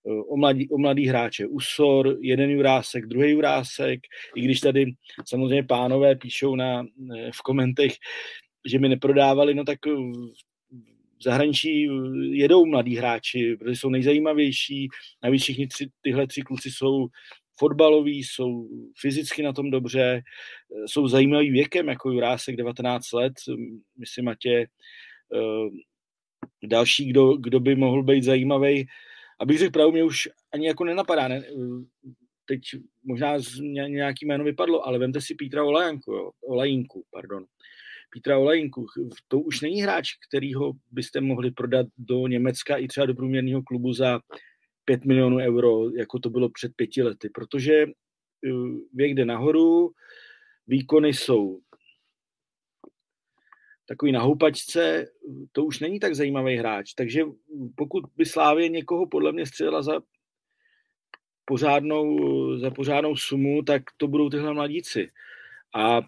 Eh, 0.07 0.23
o 0.29 0.37
mladý, 0.37 0.69
o 0.69 0.79
mladý 0.79 1.07
hráče. 1.07 1.47
Usor, 1.47 2.17
jeden 2.21 2.51
Jurásek, 2.51 3.07
druhý 3.07 3.31
Jurásek, 3.31 4.01
i 4.37 4.41
když 4.41 4.61
tady 4.61 4.93
samozřejmě 5.25 5.63
pánové 5.63 6.17
píšou 6.17 6.57
na, 6.57 6.87
v 7.35 7.43
komentech, 7.43 7.93
že 8.67 8.79
mi 8.79 8.89
neprodávali, 8.89 9.55
no 9.55 9.65
tak 9.65 9.79
v 11.19 11.23
zahraničí 11.23 11.89
jedou 12.31 12.67
mladí 12.67 12.97
hráči, 12.97 13.57
protože 13.57 13.77
jsou 13.77 13.91
nejzajímavější. 13.91 14.89
Navíc 15.23 15.43
všichni 15.43 15.67
tři, 15.67 15.89
tyhle 16.03 16.27
tři 16.27 16.43
kluci 16.43 16.71
jsou 16.71 17.07
fotbaloví, 17.59 18.25
jsou 18.25 18.69
fyzicky 19.01 19.43
na 19.43 19.53
tom 19.53 19.71
dobře, 19.71 20.23
jsou 20.87 21.09
zajímavý 21.09 21.51
věkem, 21.51 21.89
jako 21.89 22.11
Jurásek 22.11 22.57
19 22.57 23.13
let, 23.13 23.33
myslím 23.99 24.25
Matě, 24.25 24.67
eh, 25.35 25.69
další, 26.67 27.07
kdo, 27.07 27.37
kdo 27.37 27.61
by 27.61 27.75
mohl 27.75 28.03
být 28.03 28.25
zajímavý. 28.25 28.87
Abych 29.39 29.59
řekl 29.59 29.73
pravdu, 29.73 29.93
mě 29.93 30.05
už 30.05 30.29
ani 30.55 30.67
jako 30.67 30.85
nenapadá. 30.85 31.29
Ne? 31.29 31.43
Teď 32.45 32.61
možná 33.05 33.37
nějaký 33.89 34.27
jméno 34.27 34.45
vypadlo, 34.45 34.87
ale 34.87 34.99
vemte 34.99 35.21
si 35.21 35.35
Pítra 35.35 35.65
Olajinku, 35.65 36.13
jo? 36.13 36.31
Olajinku, 36.43 37.05
pardon. 37.11 37.45
Petra 38.15 38.39
Olajinku. 38.39 38.87
To 39.29 39.41
už 39.41 39.61
není 39.61 39.83
hráč, 39.83 40.09
kterýho 40.29 40.73
byste 40.91 41.21
mohli 41.21 41.51
prodat 41.51 41.87
do 41.99 42.27
Německa 42.27 42.77
i 42.77 42.89
třeba 42.89 43.07
do 43.07 43.15
průměrného 43.15 43.63
klubu 43.63 43.93
za 43.93 44.21
5 44.85 45.05
milionů 45.05 45.37
euro, 45.37 45.91
jako 45.91 46.19
to 46.19 46.31
bylo 46.31 46.49
před 46.49 46.73
pěti 46.77 47.03
lety, 47.03 47.31
protože 47.35 47.75
eh, 47.83 47.89
věk 48.93 49.15
jde 49.15 49.25
nahoru, 49.25 49.91
výkony 50.67 51.15
jsou 51.15 51.61
takový 53.89 54.13
na 54.13 54.23
houpačce, 54.23 55.07
to 55.53 55.65
už 55.65 55.81
není 55.81 56.01
tak 56.01 56.15
zajímavý 56.15 56.57
hráč. 56.57 56.95
Takže 56.95 57.23
pokud 57.77 58.05
by 58.17 58.27
Slávě 58.27 58.69
někoho 58.69 59.07
podle 59.07 59.33
mě 59.33 59.47
střelila 59.47 59.83
za 59.83 60.01
pořádnou, 61.45 62.19
za 62.59 62.71
pořádnou 62.71 63.17
sumu, 63.17 63.63
tak 63.63 63.83
to 63.97 64.09
budou 64.09 64.31
tyhle 64.31 64.55
mladíci. 64.55 65.09
A 65.75 66.03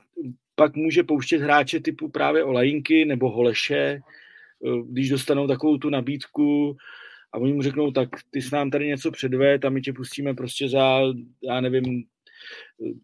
pak 0.55 0.77
může 0.77 1.03
pouštět 1.03 1.39
hráče 1.39 1.81
typu 1.81 2.09
právě 2.09 2.45
Olajinky 2.45 3.05
nebo 3.05 3.31
Holeše, 3.31 4.01
když 4.85 5.09
dostanou 5.09 5.47
takovou 5.47 5.79
tu 5.79 5.91
nabídku 5.91 6.77
a 7.33 7.39
oni 7.39 7.53
mu 7.53 7.63
řeknou, 7.63 7.91
tak 7.91 8.09
ty 8.31 8.43
s 8.43 8.51
nám 8.51 8.71
tady 8.71 8.87
něco 8.87 9.11
předved 9.11 9.65
a 9.65 9.71
my 9.71 9.81
tě 9.81 9.93
pustíme 9.93 10.35
prostě 10.35 10.69
za, 10.69 11.01
já 11.43 11.61
nevím, 11.61 12.05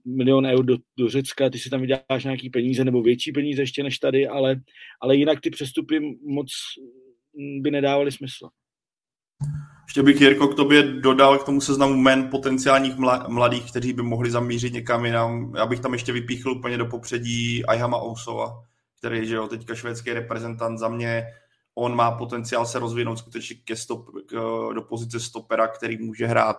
milion 0.04 0.46
eur 0.46 0.64
do, 0.64 0.76
do 0.98 1.08
Řecka, 1.08 1.50
ty 1.50 1.58
si 1.58 1.70
tam 1.70 1.80
vyděláš 1.80 2.24
nějaký 2.24 2.50
peníze 2.50 2.84
nebo 2.84 3.02
větší 3.02 3.32
peníze 3.32 3.62
ještě 3.62 3.82
než 3.82 3.98
tady, 3.98 4.28
ale, 4.28 4.56
ale 5.02 5.16
jinak 5.16 5.40
ty 5.40 5.50
přestupy 5.50 6.00
moc 6.26 6.48
by 7.60 7.70
nedávaly 7.70 8.12
smysl. 8.12 8.48
Ještě 9.86 10.02
bych, 10.02 10.20
Jirko, 10.20 10.48
k 10.48 10.56
tobě 10.56 10.82
dodal 10.82 11.38
k 11.38 11.44
tomu 11.44 11.60
seznamu 11.60 11.96
men 11.96 12.28
potenciálních 12.30 12.96
mladých, 13.28 13.70
kteří 13.70 13.92
by 13.92 14.02
mohli 14.02 14.30
zamířit 14.30 14.72
někam 14.72 15.04
jinam. 15.04 15.52
Já 15.56 15.66
bych 15.66 15.80
tam 15.80 15.92
ještě 15.92 16.12
vypíchl 16.12 16.50
úplně 16.50 16.78
do 16.78 16.86
popředí 16.86 17.64
Ayhama 17.64 18.02
Ousova, 18.02 18.62
který 18.98 19.30
je 19.30 19.38
teďka 19.48 19.74
švédský 19.74 20.12
reprezentant 20.12 20.78
za 20.78 20.88
mě. 20.88 21.24
On 21.74 21.96
má 21.96 22.10
potenciál 22.10 22.66
se 22.66 22.78
rozvinout 22.78 23.18
skutečně 23.18 23.56
ke 23.64 23.76
stop, 23.76 24.06
k, 24.26 24.32
do 24.74 24.82
pozice 24.82 25.20
stopera, 25.20 25.68
který 25.68 25.98
může 25.98 26.26
hrát 26.26 26.56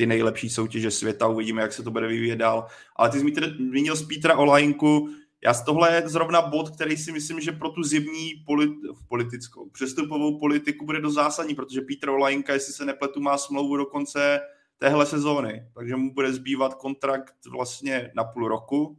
ty 0.00 0.06
nejlepší 0.06 0.50
soutěže 0.50 0.90
světa. 0.90 1.28
Uvidíme, 1.28 1.62
jak 1.62 1.72
se 1.72 1.82
to 1.82 1.90
bude 1.90 2.06
vyvíjet 2.06 2.36
dál. 2.36 2.66
Ale 2.96 3.10
ty 3.10 3.18
jsi 3.18 3.34
zmínil 3.56 3.96
z 3.96 4.06
Petra 4.06 4.36
Olajinku, 4.36 5.08
já 5.44 5.54
z 5.54 5.64
tohle 5.64 5.94
je 5.94 6.08
zrovna 6.08 6.42
bod, 6.42 6.70
který 6.70 6.96
si 6.96 7.12
myslím, 7.12 7.40
že 7.40 7.52
pro 7.52 7.70
tu 7.70 7.82
zimní 7.82 8.30
polit, 8.46 8.70
politickou, 9.08 9.70
přestupovou 9.70 10.38
politiku 10.38 10.86
bude 10.86 11.00
do 11.00 11.10
zásadní, 11.10 11.54
protože 11.54 11.80
Petr 11.80 12.08
Olajinka, 12.08 12.52
jestli 12.52 12.72
se 12.72 12.84
nepletu, 12.84 13.20
má 13.20 13.38
smlouvu 13.38 13.76
do 13.76 13.86
konce 13.86 14.40
téhle 14.78 15.06
sezóny, 15.06 15.66
takže 15.74 15.96
mu 15.96 16.14
bude 16.14 16.32
zbývat 16.32 16.74
kontrakt 16.74 17.34
vlastně 17.50 18.12
na 18.16 18.24
půl 18.24 18.48
roku. 18.48 18.98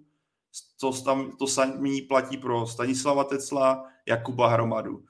To, 0.79 1.01
tam, 1.01 1.31
to 1.37 1.47
samý 1.47 2.01
platí 2.01 2.37
pro 2.37 2.67
Stanislava 2.67 3.23
Tecla, 3.23 3.83
Jakuba 4.05 4.47
Hromadu. 4.47 5.03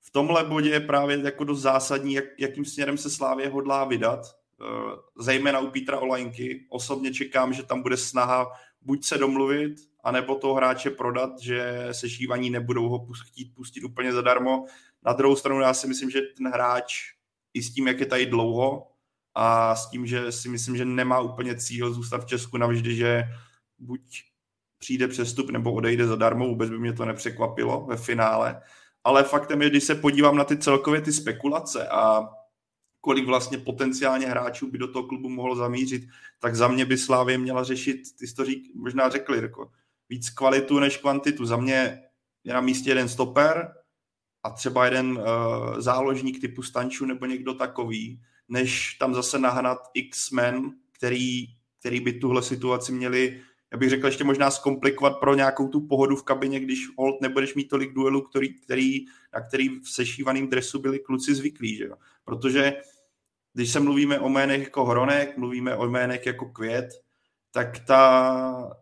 V 0.00 0.10
tomhle 0.10 0.44
bodě 0.44 0.70
je 0.70 0.80
právě 0.80 1.20
jako 1.24 1.44
do 1.44 1.54
zásadní, 1.54 2.14
jak, 2.14 2.24
jakým 2.38 2.64
směrem 2.64 2.98
se 2.98 3.10
Slávě 3.10 3.48
hodlá 3.48 3.84
vydat, 3.84 4.43
zejména 5.18 5.60
u 5.60 5.70
Petra 5.70 5.98
Olajinky. 5.98 6.66
Osobně 6.68 7.12
čekám, 7.12 7.52
že 7.52 7.62
tam 7.62 7.82
bude 7.82 7.96
snaha 7.96 8.46
buď 8.80 9.04
se 9.04 9.18
domluvit, 9.18 9.74
anebo 10.04 10.34
toho 10.34 10.54
hráče 10.54 10.90
prodat, 10.90 11.40
že 11.40 11.88
sešívaní 11.92 12.50
nebudou 12.50 12.88
ho 12.88 13.06
chtít 13.26 13.54
pustit 13.54 13.84
úplně 13.84 14.12
zadarmo. 14.12 14.64
Na 15.02 15.12
druhou 15.12 15.36
stranu 15.36 15.60
já 15.60 15.74
si 15.74 15.86
myslím, 15.86 16.10
že 16.10 16.20
ten 16.36 16.48
hráč 16.48 16.94
i 17.54 17.62
s 17.62 17.74
tím, 17.74 17.88
jak 17.88 18.00
je 18.00 18.06
tady 18.06 18.26
dlouho 18.26 18.90
a 19.34 19.76
s 19.76 19.90
tím, 19.90 20.06
že 20.06 20.32
si 20.32 20.48
myslím, 20.48 20.76
že 20.76 20.84
nemá 20.84 21.20
úplně 21.20 21.56
cíl 21.56 21.92
zůstat 21.92 22.24
v 22.24 22.26
Česku 22.26 22.56
navždy, 22.56 22.96
že 22.96 23.22
buď 23.78 24.00
přijde 24.78 25.08
přestup 25.08 25.50
nebo 25.50 25.72
odejde 25.72 26.06
zadarmo, 26.06 26.46
vůbec 26.46 26.70
by 26.70 26.78
mě 26.78 26.92
to 26.92 27.04
nepřekvapilo 27.04 27.86
ve 27.86 27.96
finále. 27.96 28.62
Ale 29.04 29.24
faktem 29.24 29.62
je, 29.62 29.70
když 29.70 29.84
se 29.84 29.94
podívám 29.94 30.36
na 30.36 30.44
ty 30.44 30.56
celkově 30.56 31.00
ty 31.00 31.12
spekulace 31.12 31.88
a 31.88 32.28
kolik 33.04 33.26
vlastně 33.26 33.58
potenciálně 33.58 34.26
hráčů 34.26 34.70
by 34.70 34.78
do 34.78 34.88
toho 34.88 35.08
klubu 35.08 35.28
mohlo 35.28 35.56
zamířit, 35.56 36.08
tak 36.38 36.56
za 36.56 36.68
mě 36.68 36.84
by 36.84 36.98
Slávě 36.98 37.38
měla 37.38 37.64
řešit, 37.64 38.00
ty 38.18 38.26
jsi 38.26 38.34
to 38.34 38.44
řík, 38.44 38.70
možná 38.74 39.08
řekli, 39.08 39.38
jako 39.38 39.70
víc 40.08 40.30
kvalitu 40.30 40.78
než 40.78 40.96
kvantitu. 40.96 41.44
Za 41.46 41.56
mě 41.56 42.02
je 42.44 42.54
na 42.54 42.60
místě 42.60 42.90
jeden 42.90 43.08
stoper 43.08 43.74
a 44.42 44.50
třeba 44.50 44.84
jeden 44.84 45.12
uh, 45.12 45.24
záložník 45.78 46.40
typu 46.40 46.62
Stanču 46.62 47.06
nebo 47.06 47.26
někdo 47.26 47.54
takový, 47.54 48.20
než 48.48 48.94
tam 48.94 49.14
zase 49.14 49.38
nahnat 49.38 49.78
X-Men, 49.94 50.72
který, 50.92 51.46
který 51.80 52.00
by 52.00 52.12
tuhle 52.12 52.42
situaci 52.42 52.92
měli 52.92 53.40
já 53.72 53.78
bych 53.78 53.90
řekl, 53.90 54.06
ještě 54.06 54.24
možná 54.24 54.50
zkomplikovat 54.50 55.20
pro 55.20 55.34
nějakou 55.34 55.68
tu 55.68 55.80
pohodu 55.80 56.16
v 56.16 56.22
kabině, 56.22 56.60
když 56.60 56.88
hold 56.96 57.20
nebudeš 57.20 57.54
mít 57.54 57.68
tolik 57.68 57.92
duelů, 57.92 58.22
který, 58.22 58.54
který, 58.54 59.04
na 59.34 59.40
který 59.40 59.68
v 59.68 59.88
sešívaném 59.88 60.48
dresu 60.48 60.78
byli 60.78 60.98
kluci 60.98 61.34
zvyklí. 61.34 61.76
Že 61.76 61.84
jo? 61.84 61.96
Protože 62.24 62.76
když 63.54 63.70
se 63.70 63.80
mluvíme 63.80 64.20
o 64.20 64.28
jménech 64.28 64.62
jako 64.62 64.84
Hronek, 64.84 65.36
mluvíme 65.36 65.76
o 65.76 65.86
jménech 65.86 66.26
jako 66.26 66.46
Květ, 66.46 66.88
tak 67.50 67.78
ta, 67.78 68.76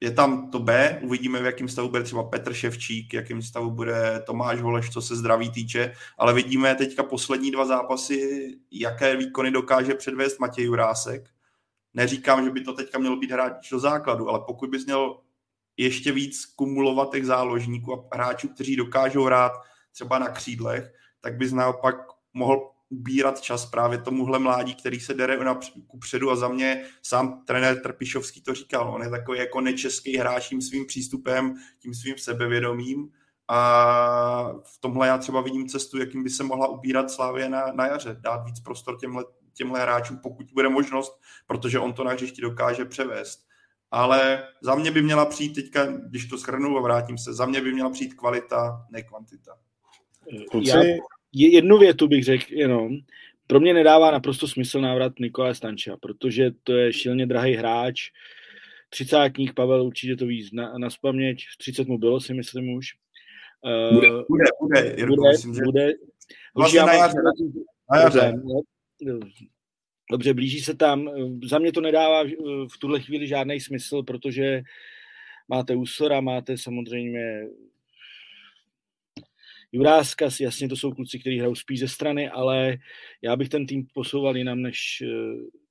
je 0.00 0.10
tam 0.10 0.50
to 0.50 0.58
B, 0.58 1.00
uvidíme, 1.02 1.42
v 1.42 1.44
jakém 1.44 1.68
stavu 1.68 1.88
bude 1.88 2.02
třeba 2.02 2.22
Petr 2.22 2.54
Ševčík, 2.54 3.12
v 3.12 3.16
jakém 3.16 3.42
stavu 3.42 3.70
bude 3.70 4.22
Tomáš 4.26 4.60
Holeš, 4.60 4.90
co 4.90 5.02
se 5.02 5.16
zdraví 5.16 5.50
týče, 5.50 5.92
ale 6.18 6.34
vidíme 6.34 6.74
teďka 6.74 7.02
poslední 7.02 7.50
dva 7.50 7.64
zápasy, 7.64 8.48
jaké 8.70 9.16
výkony 9.16 9.50
dokáže 9.50 9.94
předvést 9.94 10.38
Matěj 10.38 10.64
Jurásek. 10.64 11.30
Neříkám, 11.94 12.44
že 12.44 12.50
by 12.50 12.60
to 12.60 12.72
teďka 12.72 12.98
mělo 12.98 13.16
být 13.16 13.30
hráč 13.30 13.70
do 13.70 13.78
základu, 13.78 14.28
ale 14.28 14.40
pokud 14.46 14.70
bys 14.70 14.86
měl 14.86 15.20
ještě 15.76 16.12
víc 16.12 16.46
kumulovat 16.46 17.12
těch 17.12 17.26
záložníků 17.26 17.94
a 17.94 18.16
hráčů, 18.16 18.48
kteří 18.48 18.76
dokážou 18.76 19.24
hrát 19.24 19.52
třeba 19.92 20.18
na 20.18 20.28
křídlech, 20.28 20.92
tak 21.20 21.36
bys 21.36 21.52
naopak 21.52 21.96
mohl 22.32 22.70
ubírat 22.90 23.40
čas 23.40 23.66
právě 23.66 23.98
tomuhle 23.98 24.38
mládí, 24.38 24.74
který 24.74 25.00
se 25.00 25.14
dere 25.14 25.44
na 25.44 25.60
předu 26.00 26.30
a 26.30 26.36
za 26.36 26.48
mě 26.48 26.84
sám 27.02 27.42
trenér 27.46 27.80
Trpišovský 27.80 28.42
to 28.42 28.54
říkal, 28.54 28.94
on 28.94 29.02
je 29.02 29.10
takový 29.10 29.38
jako 29.38 29.60
nečeský 29.60 30.16
hráč 30.16 30.48
tím 30.48 30.62
svým 30.62 30.86
přístupem, 30.86 31.54
tím 31.78 31.94
svým 31.94 32.18
sebevědomím 32.18 33.10
a 33.48 34.52
v 34.64 34.78
tomhle 34.80 35.06
já 35.06 35.18
třeba 35.18 35.40
vidím 35.40 35.68
cestu, 35.68 35.98
jakým 35.98 36.24
by 36.24 36.30
se 36.30 36.44
mohla 36.44 36.68
ubírat 36.68 37.10
Slávě 37.10 37.48
na, 37.48 37.72
na 37.72 37.86
jaře, 37.86 38.16
dát 38.20 38.44
víc 38.44 38.60
prostor 38.60 38.98
těmhle, 38.98 39.24
těmhle 39.52 39.80
hráčům, 39.80 40.18
pokud 40.18 40.46
bude 40.52 40.68
možnost, 40.68 41.20
protože 41.46 41.78
on 41.78 41.92
to 41.92 42.04
na 42.04 42.10
hřišti 42.10 42.42
dokáže 42.42 42.84
převést. 42.84 43.48
Ale 43.90 44.44
za 44.62 44.74
mě 44.74 44.90
by 44.90 45.02
měla 45.02 45.24
přijít 45.24 45.54
teďka, 45.54 45.86
když 45.86 46.26
to 46.26 46.38
schrnu 46.38 46.78
a 46.78 46.80
vrátím 46.80 47.18
se, 47.18 47.34
za 47.34 47.46
mě 47.46 47.60
by 47.60 47.72
měla 47.72 47.90
přijít 47.90 48.14
kvalita, 48.14 48.86
ne 48.90 49.02
kvantita. 49.02 49.52
Já, 50.62 50.82
jednu 51.32 51.78
větu 51.78 52.08
bych 52.08 52.24
řekl 52.24 52.44
jenom. 52.48 52.96
Pro 53.46 53.60
mě 53.60 53.74
nedává 53.74 54.10
naprosto 54.10 54.48
smysl 54.48 54.80
návrat 54.80 55.12
Nikola 55.20 55.54
Stanča, 55.54 55.96
protože 55.96 56.50
to 56.64 56.72
je 56.72 56.92
šilně 56.92 57.26
drahý 57.26 57.54
hráč, 57.54 58.10
třicátník, 58.88 59.54
Pavel 59.54 59.86
určitě 59.86 60.16
to 60.16 60.26
ví 60.26 60.50
na, 60.52 60.78
na 60.78 60.90
spaměť, 60.90 61.38
30 61.58 61.88
mu 61.88 61.98
bylo, 61.98 62.20
si 62.20 62.34
myslím 62.34 62.70
už. 62.70 62.86
Bude, 63.92 64.10
uh, 64.14 64.22
bude, 64.28 64.44
bude, 64.60 64.94
Jirko, 64.98 65.16
bude, 65.16 65.30
myslím, 65.30 65.54
že... 65.54 65.60
bude. 65.64 65.92
Vlastně 66.54 66.80
na 66.80 66.92
jaře, 66.92 67.16
na 67.90 68.00
jaře. 68.00 68.32
Dobře, 70.10 70.34
blíží 70.34 70.60
se 70.60 70.74
tam. 70.74 71.10
Za 71.44 71.58
mě 71.58 71.72
to 71.72 71.80
nedává 71.80 72.24
v 72.74 72.78
tuhle 72.80 73.00
chvíli 73.00 73.26
žádný 73.26 73.60
smysl, 73.60 74.02
protože 74.02 74.62
máte 75.48 75.76
Usora, 75.76 76.20
máte 76.20 76.58
samozřejmě 76.58 77.46
Juráska, 79.72 80.28
jasně 80.40 80.68
to 80.68 80.76
jsou 80.76 80.92
kluci, 80.92 81.18
kteří 81.18 81.38
hrajou 81.38 81.54
spíš 81.54 81.80
ze 81.80 81.88
strany, 81.88 82.30
ale 82.30 82.76
já 83.22 83.36
bych 83.36 83.48
ten 83.48 83.66
tým 83.66 83.86
posouval 83.94 84.36
jinam 84.36 84.62
než 84.62 85.02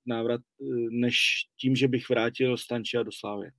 návrat, 0.05 0.41
než 0.89 1.17
tím, 1.57 1.75
že 1.75 1.87
bych 1.87 2.09
vrátil 2.09 2.57
Stančia 2.57 3.03
do 3.03 3.11
Slávy. 3.11 3.51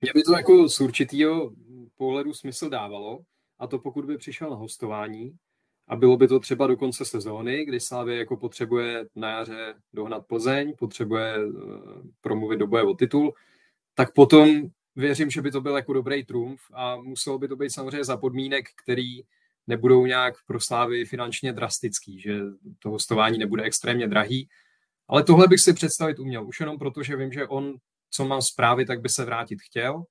Mě 0.00 0.12
by 0.14 0.22
to 0.22 0.32
jako 0.32 0.68
z 0.68 0.80
určitého 0.80 1.52
pohledu 1.96 2.34
smysl 2.34 2.70
dávalo, 2.70 3.20
a 3.58 3.66
to 3.66 3.78
pokud 3.78 4.04
by 4.04 4.18
přišel 4.18 4.50
na 4.50 4.56
hostování 4.56 5.36
a 5.88 5.96
bylo 5.96 6.16
by 6.16 6.28
to 6.28 6.40
třeba 6.40 6.66
do 6.66 6.76
konce 6.76 7.04
sezóny, 7.04 7.64
kdy 7.64 7.80
Slávě 7.80 8.16
jako 8.16 8.36
potřebuje 8.36 9.06
na 9.14 9.30
jaře 9.30 9.74
dohnat 9.92 10.26
Plzeň, 10.26 10.74
potřebuje 10.78 11.34
eh, 11.34 11.48
promluvit 12.20 12.56
do 12.56 12.66
boje 12.66 12.82
o 12.82 12.94
titul, 12.94 13.34
tak 13.94 14.14
potom 14.14 14.70
věřím, 14.96 15.30
že 15.30 15.42
by 15.42 15.50
to 15.50 15.60
byl 15.60 15.76
jako 15.76 15.92
dobrý 15.92 16.24
trumf 16.24 16.60
a 16.72 16.96
muselo 16.96 17.38
by 17.38 17.48
to 17.48 17.56
být 17.56 17.70
samozřejmě 17.70 18.04
za 18.04 18.16
podmínek, 18.16 18.66
který 18.84 19.22
nebudou 19.66 20.06
nějak 20.06 20.34
pro 20.46 20.60
Slávy 20.60 21.04
finančně 21.04 21.52
drastický, 21.52 22.20
že 22.20 22.40
to 22.78 22.90
hostování 22.90 23.38
nebude 23.38 23.62
extrémně 23.62 24.08
drahý. 24.08 24.48
Ale 25.08 25.24
tohle 25.24 25.48
bych 25.48 25.60
si 25.60 25.72
představit 25.72 26.18
uměl, 26.18 26.46
už 26.46 26.60
jenom 26.60 26.78
proto, 26.78 27.02
že 27.02 27.16
vím, 27.16 27.32
že 27.32 27.46
on, 27.46 27.74
co 28.10 28.24
mám 28.24 28.42
zprávy, 28.42 28.84
tak 28.84 29.00
by 29.00 29.08
se 29.08 29.24
vrátit 29.24 29.58
chtěl. 29.62 30.02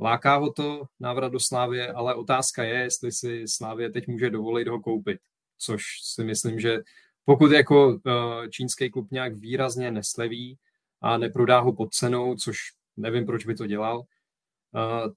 Láká 0.00 0.36
ho 0.36 0.52
to 0.52 0.84
návrat 1.00 1.32
do 1.32 1.40
Slávě, 1.40 1.92
ale 1.92 2.14
otázka 2.14 2.64
je, 2.64 2.74
jestli 2.74 3.12
si 3.12 3.44
Slávě 3.48 3.90
teď 3.90 4.06
může 4.06 4.30
dovolit 4.30 4.68
ho 4.68 4.80
koupit, 4.80 5.18
což 5.58 5.82
si 6.02 6.24
myslím, 6.24 6.60
že 6.60 6.78
pokud 7.24 7.52
jako 7.52 8.00
eh, 8.06 8.48
čínský 8.48 8.90
klub 8.90 9.10
nějak 9.10 9.36
výrazně 9.36 9.90
nesleví 9.90 10.58
a 11.00 11.18
neprodá 11.18 11.60
ho 11.60 11.72
pod 11.72 11.94
cenou, 11.94 12.34
což 12.34 12.56
nevím, 12.96 13.26
proč 13.26 13.46
by 13.46 13.54
to 13.54 13.66
dělal, 13.66 14.02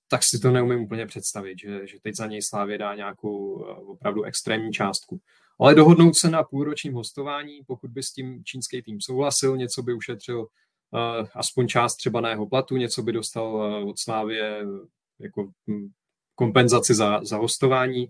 tak 0.08 0.24
si 0.24 0.40
to 0.40 0.52
neumím 0.52 0.82
úplně 0.82 1.06
představit, 1.06 1.60
že, 1.60 1.88
že 1.88 1.98
teď 2.02 2.16
za 2.16 2.26
něj 2.26 2.42
Slávě 2.42 2.78
dá 2.78 2.96
nějakou 2.96 3.54
opravdu 3.88 4.24
extrémní 4.24 4.72
částku. 4.72 5.20
Ale 5.60 5.76
dohodnout 5.76 6.16
se 6.16 6.30
na 6.30 6.44
půlročním 6.44 6.94
hostování, 6.94 7.62
pokud 7.68 7.92
by 7.92 8.04
s 8.04 8.12
tím 8.12 8.44
čínský 8.44 8.82
tým 8.82 9.02
souhlasil, 9.02 9.58
něco 9.58 9.84
by 9.84 9.94
ušetřil 9.94 10.48
aspoň 11.36 11.68
část 11.68 11.96
třeba 11.96 12.22
na 12.22 12.30
jeho 12.30 12.48
platu, 12.48 12.78
něco 12.78 13.04
by 13.04 13.12
dostal 13.12 13.56
od 13.90 14.00
Slávě 14.00 14.66
jako 15.20 15.52
hm, 15.68 15.90
kompenzaci 16.36 16.94
za, 16.94 17.24
za 17.24 17.38
hostování. 17.38 18.08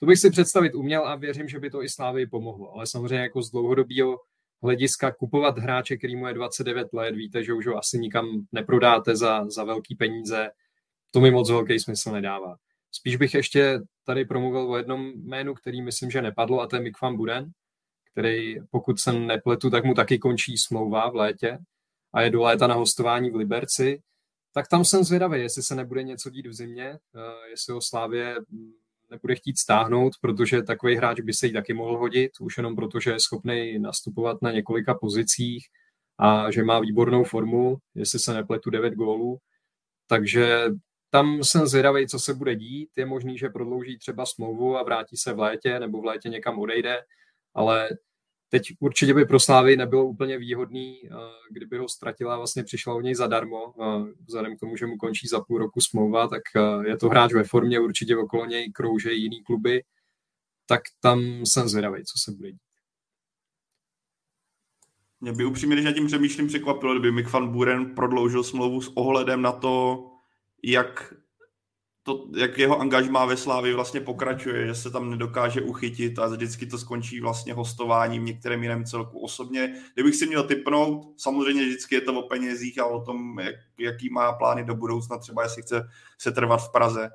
To 0.00 0.06
bych 0.06 0.18
si 0.18 0.30
představit 0.30 0.74
uměl 0.74 1.08
a 1.08 1.16
věřím, 1.16 1.48
že 1.48 1.60
by 1.60 1.70
to 1.70 1.82
i 1.82 1.88
Slávy 1.88 2.26
pomohlo. 2.26 2.74
Ale 2.74 2.86
samozřejmě 2.86 3.22
jako 3.22 3.42
z 3.42 3.50
dlouhodobého 3.50 4.16
hlediska 4.62 5.12
kupovat 5.12 5.58
hráče, 5.58 5.96
který 5.96 6.16
mu 6.16 6.26
je 6.26 6.34
29 6.34 6.92
let, 6.92 7.14
víte, 7.14 7.44
že 7.44 7.52
už 7.52 7.66
ho 7.66 7.76
asi 7.76 7.98
nikam 7.98 8.46
neprodáte 8.52 9.16
za, 9.16 9.50
za 9.50 9.64
velký 9.64 9.94
peníze, 9.94 10.50
to 11.10 11.20
mi 11.20 11.30
moc 11.30 11.50
velký 11.50 11.80
smysl 11.80 12.12
nedává. 12.12 12.56
Spíš 12.92 13.16
bych 13.16 13.34
ještě 13.34 13.80
tady 14.04 14.24
promluvil 14.24 14.70
o 14.70 14.76
jednom 14.76 15.12
jménu, 15.14 15.54
který 15.54 15.82
myslím, 15.82 16.10
že 16.10 16.22
nepadlo, 16.22 16.60
a 16.60 16.66
to 16.66 16.76
je 16.76 16.82
Mick 16.82 17.00
van 17.02 17.16
Buren, 17.16 17.50
který, 18.12 18.56
pokud 18.70 19.00
se 19.00 19.12
nepletu, 19.12 19.70
tak 19.70 19.84
mu 19.84 19.94
taky 19.94 20.18
končí 20.18 20.58
smlouva 20.58 21.10
v 21.10 21.14
létě 21.14 21.58
a 22.12 22.22
je 22.22 22.30
do 22.30 22.42
léta 22.42 22.66
na 22.66 22.74
hostování 22.74 23.30
v 23.30 23.36
Liberci, 23.36 24.02
tak 24.54 24.68
tam 24.68 24.84
jsem 24.84 25.04
zvědavý, 25.04 25.40
jestli 25.40 25.62
se 25.62 25.74
nebude 25.74 26.02
něco 26.02 26.30
dít 26.30 26.46
v 26.46 26.52
zimě, 26.52 26.88
eh, 26.88 27.50
jestli 27.50 27.72
ho 27.72 27.80
Slávě 27.80 28.36
mm, 28.48 28.72
nebude 29.10 29.34
chtít 29.34 29.58
stáhnout, 29.58 30.12
protože 30.20 30.62
takový 30.62 30.96
hráč 30.96 31.20
by 31.20 31.32
se 31.32 31.46
jí 31.46 31.52
taky 31.52 31.74
mohl 31.74 31.98
hodit, 31.98 32.30
už 32.40 32.56
jenom 32.56 32.76
proto, 32.76 33.00
že 33.00 33.10
je 33.10 33.20
schopný 33.20 33.78
nastupovat 33.78 34.42
na 34.42 34.52
několika 34.52 34.94
pozicích 34.94 35.66
a 36.18 36.50
že 36.50 36.64
má 36.64 36.80
výbornou 36.80 37.24
formu, 37.24 37.76
jestli 37.94 38.18
se 38.18 38.34
nepletu 38.34 38.70
9 38.70 38.94
gólů. 38.94 39.38
Takže 40.06 40.64
tam 41.10 41.44
jsem 41.44 41.66
zvědavý, 41.66 42.06
co 42.06 42.18
se 42.18 42.34
bude 42.34 42.56
dít. 42.56 42.90
Je 42.96 43.06
možný, 43.06 43.38
že 43.38 43.48
prodlouží 43.48 43.98
třeba 43.98 44.26
smlouvu 44.26 44.76
a 44.76 44.82
vrátí 44.82 45.16
se 45.16 45.32
v 45.32 45.38
létě 45.38 45.80
nebo 45.80 46.00
v 46.00 46.04
létě 46.04 46.28
někam 46.28 46.58
odejde, 46.58 46.96
ale 47.54 47.88
Teď 48.50 48.62
určitě 48.80 49.14
by 49.14 49.24
pro 49.24 49.40
Slávy 49.40 49.76
nebylo 49.76 50.04
úplně 50.04 50.38
výhodný, 50.38 51.00
eh, 51.04 51.10
kdyby 51.50 51.78
ho 51.78 51.88
ztratila 51.88 52.36
vlastně 52.36 52.64
přišla 52.64 52.94
o 52.94 53.00
něj 53.00 53.14
zadarmo. 53.14 53.74
Eh, 53.82 54.12
vzhledem 54.26 54.56
k 54.56 54.60
tomu, 54.60 54.76
že 54.76 54.86
mu 54.86 54.96
končí 54.96 55.28
za 55.28 55.40
půl 55.40 55.58
roku 55.58 55.80
smlouva, 55.80 56.28
tak 56.28 56.42
eh, 56.56 56.88
je 56.88 56.96
to 56.96 57.08
hráč 57.08 57.32
ve 57.32 57.44
formě, 57.44 57.80
určitě 57.80 58.16
okolo 58.16 58.46
něj 58.46 58.72
kroužejí 58.72 59.22
jiný 59.22 59.42
kluby, 59.42 59.84
tak 60.66 60.80
tam 61.00 61.46
jsem 61.46 61.68
zvědavý, 61.68 62.04
co 62.04 62.18
se 62.18 62.32
bude 62.32 62.52
dít. 62.52 62.60
Mě 65.20 65.32
by 65.32 65.44
upřímně, 65.44 65.76
když 65.76 65.84
nad 65.84 65.92
tím 65.92 66.06
přemýšlím, 66.06 66.46
překvapilo, 66.46 66.92
kdyby 66.92 67.12
Mick 67.12 67.32
van 67.32 67.52
Buren 67.52 67.94
prodloužil 67.94 68.44
smlouvu 68.44 68.80
s 68.80 68.96
ohledem 68.96 69.42
na 69.42 69.52
to, 69.52 70.04
jak 70.64 71.14
to, 72.08 72.26
jak 72.36 72.58
jeho 72.58 72.80
angažmá 72.80 73.24
ve 73.24 73.36
Slávii 73.36 73.74
vlastně 73.74 74.00
pokračuje, 74.00 74.66
že 74.66 74.74
se 74.74 74.90
tam 74.90 75.10
nedokáže 75.10 75.60
uchytit 75.60 76.18
a 76.18 76.26
vždycky 76.26 76.66
to 76.66 76.78
skončí 76.78 77.20
vlastně 77.20 77.54
hostováním 77.54 78.24
některém 78.24 78.62
jiném 78.62 78.84
celku. 78.84 79.20
Osobně, 79.20 79.74
kdybych 79.94 80.16
si 80.16 80.26
měl 80.26 80.42
typnout, 80.42 81.20
samozřejmě 81.20 81.64
vždycky 81.64 81.94
je 81.94 82.00
to 82.00 82.20
o 82.20 82.28
penězích 82.28 82.78
a 82.78 82.86
o 82.86 83.04
tom, 83.04 83.38
jak, 83.38 83.54
jaký 83.78 84.10
má 84.10 84.32
plány 84.32 84.64
do 84.64 84.74
budoucna, 84.74 85.18
třeba 85.18 85.42
jestli 85.42 85.62
chce 85.62 85.88
se 86.18 86.32
trvat 86.32 86.56
v 86.56 86.72
Praze. 86.72 87.10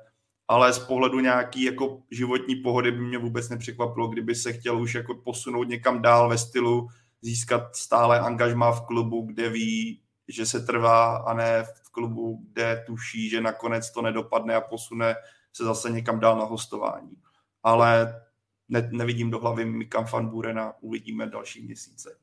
Ale 0.48 0.72
z 0.72 0.78
pohledu 0.78 1.20
nějaký 1.20 1.62
jako 1.62 2.02
životní 2.10 2.56
pohody 2.56 2.92
by 2.92 3.00
mě 3.00 3.18
vůbec 3.18 3.48
nepřekvapilo, 3.48 4.08
kdyby 4.08 4.34
se 4.34 4.52
chtěl 4.52 4.80
už 4.80 4.94
jako 4.94 5.14
posunout 5.14 5.68
někam 5.68 6.02
dál 6.02 6.28
ve 6.28 6.38
stylu, 6.38 6.88
získat 7.22 7.76
stále 7.76 8.20
angažmá 8.20 8.72
v 8.72 8.86
klubu, 8.86 9.22
kde 9.22 9.48
ví, 9.48 10.03
že 10.28 10.46
se 10.46 10.60
trvá 10.60 11.16
a 11.16 11.34
ne 11.34 11.62
v 11.62 11.90
klubu, 11.90 12.40
kde 12.52 12.84
tuší, 12.86 13.28
že 13.30 13.40
nakonec 13.40 13.90
to 13.90 14.02
nedopadne 14.02 14.54
a 14.54 14.60
posune 14.60 15.16
se 15.52 15.64
zase 15.64 15.90
někam 15.90 16.20
dál 16.20 16.38
na 16.38 16.44
hostování. 16.44 17.16
Ale 17.62 18.22
ne, 18.68 18.88
nevidím 18.92 19.30
do 19.30 19.38
hlavy 19.38 19.64
Mika 19.64 20.00
van 20.00 20.28
Burena, 20.28 20.74
uvidíme 20.80 21.26
další 21.26 21.64
měsíce. 21.64 22.18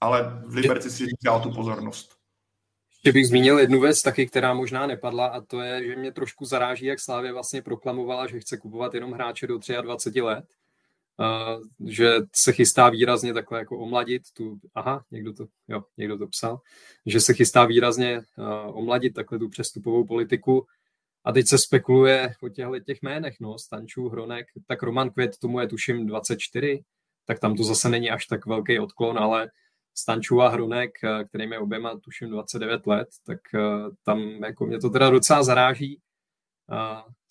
Ale 0.00 0.42
v 0.46 0.54
Liberci 0.54 0.90
si 0.90 1.06
říká 1.06 1.38
tu 1.38 1.50
pozornost. 1.50 2.16
Ještě 2.90 3.12
bych 3.12 3.28
zmínil 3.28 3.58
jednu 3.58 3.80
věc 3.80 4.02
taky, 4.02 4.26
která 4.26 4.54
možná 4.54 4.86
nepadla 4.86 5.26
a 5.26 5.40
to 5.40 5.60
je, 5.60 5.86
že 5.86 5.96
mě 5.96 6.12
trošku 6.12 6.44
zaráží, 6.44 6.86
jak 6.86 7.00
Slávě 7.00 7.32
vlastně 7.32 7.62
proklamovala, 7.62 8.26
že 8.26 8.40
chce 8.40 8.56
kupovat 8.56 8.94
jenom 8.94 9.12
hráče 9.12 9.46
do 9.46 9.58
23 9.82 10.20
let 10.20 10.44
že 11.86 12.14
se 12.36 12.52
chystá 12.52 12.90
výrazně 12.90 13.34
takhle 13.34 13.58
jako 13.58 13.78
omladit 13.78 14.22
tu, 14.36 14.58
aha, 14.74 15.04
někdo 15.10 15.32
to, 15.32 15.46
jo, 15.68 15.82
někdo 15.96 16.18
to 16.18 16.26
psal, 16.26 16.60
že 17.06 17.20
se 17.20 17.34
chystá 17.34 17.64
výrazně 17.64 18.20
omladit 18.66 19.14
takhle 19.14 19.38
tu 19.38 19.48
přestupovou 19.48 20.06
politiku. 20.06 20.66
A 21.24 21.32
teď 21.32 21.48
se 21.48 21.58
spekuluje 21.58 22.34
o 22.42 22.48
těchto 22.48 22.80
těch 22.80 23.02
jménech, 23.02 23.36
no, 23.40 23.58
Stančů, 23.58 24.08
Hronek, 24.08 24.46
tak 24.66 24.82
Roman 24.82 25.10
Květ, 25.10 25.38
tomu 25.38 25.60
je 25.60 25.68
tuším 25.68 26.06
24, 26.06 26.82
tak 27.24 27.38
tam 27.38 27.56
to 27.56 27.64
zase 27.64 27.88
není 27.88 28.10
až 28.10 28.26
tak 28.26 28.46
velký 28.46 28.78
odklon, 28.78 29.18
ale 29.18 29.50
Stančů 29.94 30.40
a 30.42 30.48
Hronek, 30.48 30.90
kterým 31.28 31.52
je 31.52 31.58
oběma 31.58 31.98
tuším 31.98 32.30
29 32.30 32.86
let, 32.86 33.08
tak 33.26 33.38
tam 34.04 34.20
jako 34.20 34.66
mě 34.66 34.78
to 34.78 34.90
teda 34.90 35.10
docela 35.10 35.42
zaráží, 35.42 36.00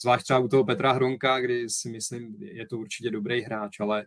zvlášť 0.02 0.24
třeba 0.24 0.40
u 0.40 0.48
toho 0.48 0.66
Petra 0.66 0.92
Hronka, 0.92 1.40
kdy 1.40 1.70
si 1.70 1.90
myslím, 1.90 2.36
je 2.40 2.68
to 2.68 2.78
určitě 2.78 3.12
dobrý 3.12 3.42
hráč, 3.42 3.80
ale 3.80 4.06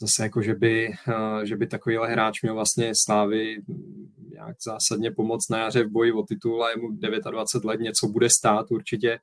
zase 0.00 0.22
jako, 0.22 0.42
že 0.42 0.54
by, 0.54 0.92
že 1.44 1.56
by 1.56 1.66
takovýhle 1.66 2.08
hráč 2.08 2.42
měl 2.42 2.54
vlastně 2.54 2.92
Slávy 3.04 3.62
nějak 4.32 4.56
zásadně 4.62 5.10
pomoct 5.10 5.48
na 5.48 5.58
jaře 5.58 5.84
v 5.84 5.90
boji 5.90 6.12
o 6.12 6.22
titul 6.22 6.64
a 6.64 6.70
je 6.70 6.76
mu 6.76 6.90
29 7.30 7.64
let, 7.68 7.80
něco 7.80 8.08
bude 8.08 8.30
stát 8.30 8.70
určitě. 8.70 9.20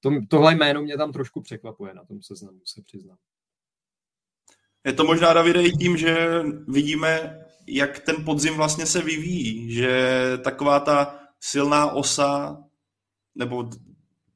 To, 0.00 0.10
tohle 0.28 0.54
jméno 0.54 0.82
mě 0.82 0.96
tam 0.96 1.12
trošku 1.12 1.40
překvapuje 1.40 1.94
na 1.94 2.04
tom 2.04 2.22
seznamu, 2.22 2.60
se 2.64 2.82
přiznám. 2.82 3.16
Je 4.84 4.92
to 4.92 5.04
možná, 5.04 5.32
Davide, 5.32 5.62
i 5.62 5.70
tím, 5.70 5.96
že 5.96 6.42
vidíme, 6.68 7.44
jak 7.66 7.98
ten 7.98 8.24
podzim 8.24 8.54
vlastně 8.54 8.86
se 8.86 9.02
vyvíjí, 9.02 9.72
že 9.72 10.22
taková 10.44 10.80
ta 10.80 11.20
silná 11.40 11.92
osa, 11.92 12.64
nebo 13.34 13.70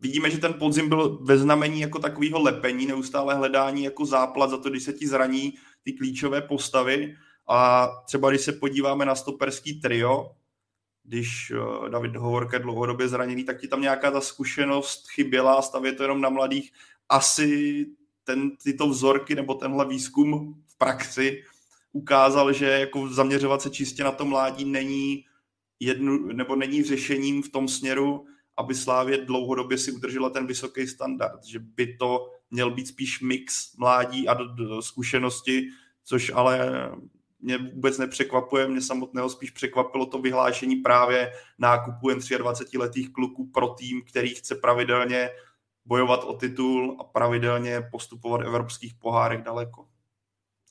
vidíme, 0.05 0.31
že 0.31 0.39
ten 0.39 0.55
podzim 0.55 0.89
byl 0.89 1.19
ve 1.23 1.39
znamení 1.39 1.81
jako 1.81 1.99
takového 1.99 2.43
lepení, 2.43 2.87
neustále 2.87 3.35
hledání 3.35 3.85
jako 3.85 4.07
záplat 4.07 4.51
za 4.51 4.59
to, 4.59 4.71
když 4.71 4.83
se 4.83 4.93
ti 4.93 5.09
zraní 5.09 5.55
ty 5.83 5.93
klíčové 5.93 6.43
postavy. 6.43 7.17
A 7.49 7.89
třeba 8.07 8.31
když 8.31 8.41
se 8.41 8.53
podíváme 8.53 9.05
na 9.05 9.15
stoperský 9.15 9.81
trio, 9.81 10.37
když 11.05 11.53
eh, 11.57 11.91
David 11.91 12.17
Hovorka 12.17 12.59
dlouhodobě 12.59 13.09
zraněný, 13.09 13.45
tak 13.45 13.61
ti 13.61 13.69
tam 13.69 13.81
nějaká 13.81 14.11
ta 14.11 14.21
zkušenost 14.21 15.09
chyběla, 15.09 15.63
stavě 15.63 15.93
to 15.93 16.03
jenom 16.03 16.21
na 16.21 16.29
mladých. 16.29 16.73
Asi 17.09 17.87
ten, 18.25 18.57
tyto 18.57 18.89
vzorky 18.89 19.35
nebo 19.35 19.55
tenhle 19.55 19.89
výzkum 19.89 20.63
v 20.67 20.79
praxi 20.79 21.45
ukázal, 21.93 22.53
že 22.53 22.67
jako 22.67 23.09
zaměřovat 23.09 23.63
se 23.63 23.71
čistě 23.71 24.05
na 24.05 24.13
to 24.13 24.25
mládí 24.25 24.65
není 24.65 25.25
jednu, 25.81 26.27
nebo 26.33 26.57
není 26.57 26.83
řešením 26.83 27.43
v 27.43 27.49
tom 27.49 27.69
směru, 27.69 28.27
aby 28.57 28.75
Slávě 28.75 29.25
dlouhodobě 29.25 29.79
si 29.79 29.93
udržela 29.93 30.31
ten 30.31 30.47
vysoký 30.47 30.87
standard, 30.87 31.45
že 31.45 31.59
by 31.59 31.97
to 31.97 32.33
měl 32.51 32.71
být 32.71 32.89
spíš 32.89 33.21
mix 33.21 33.77
mládí 33.77 34.29
a 34.29 34.35
do, 34.35 34.45
do 34.45 34.83
zkušenosti, 34.83 35.69
což 36.05 36.33
ale 36.35 36.71
mě 37.41 37.59
vůbec 37.59 37.99
nepřekvapuje, 37.99 38.69
mě 38.69 38.81
samotného 38.81 39.31
spíš 39.31 39.51
překvapilo 39.51 40.07
to 40.07 40.19
vyhlášení 40.19 40.77
právě 40.77 41.33
nákupu 41.59 42.09
jen 42.09 42.19
23-letých 42.19 43.13
kluků 43.13 43.47
pro 43.47 43.69
tým, 43.69 44.03
který 44.05 44.35
chce 44.35 44.55
pravidelně 44.55 45.31
bojovat 45.85 46.25
o 46.25 46.35
titul 46.35 46.97
a 47.01 47.05
pravidelně 47.05 47.83
postupovat 47.91 48.41
v 48.41 48.45
evropských 48.45 48.95
pohárech 48.95 49.43
daleko. 49.43 49.89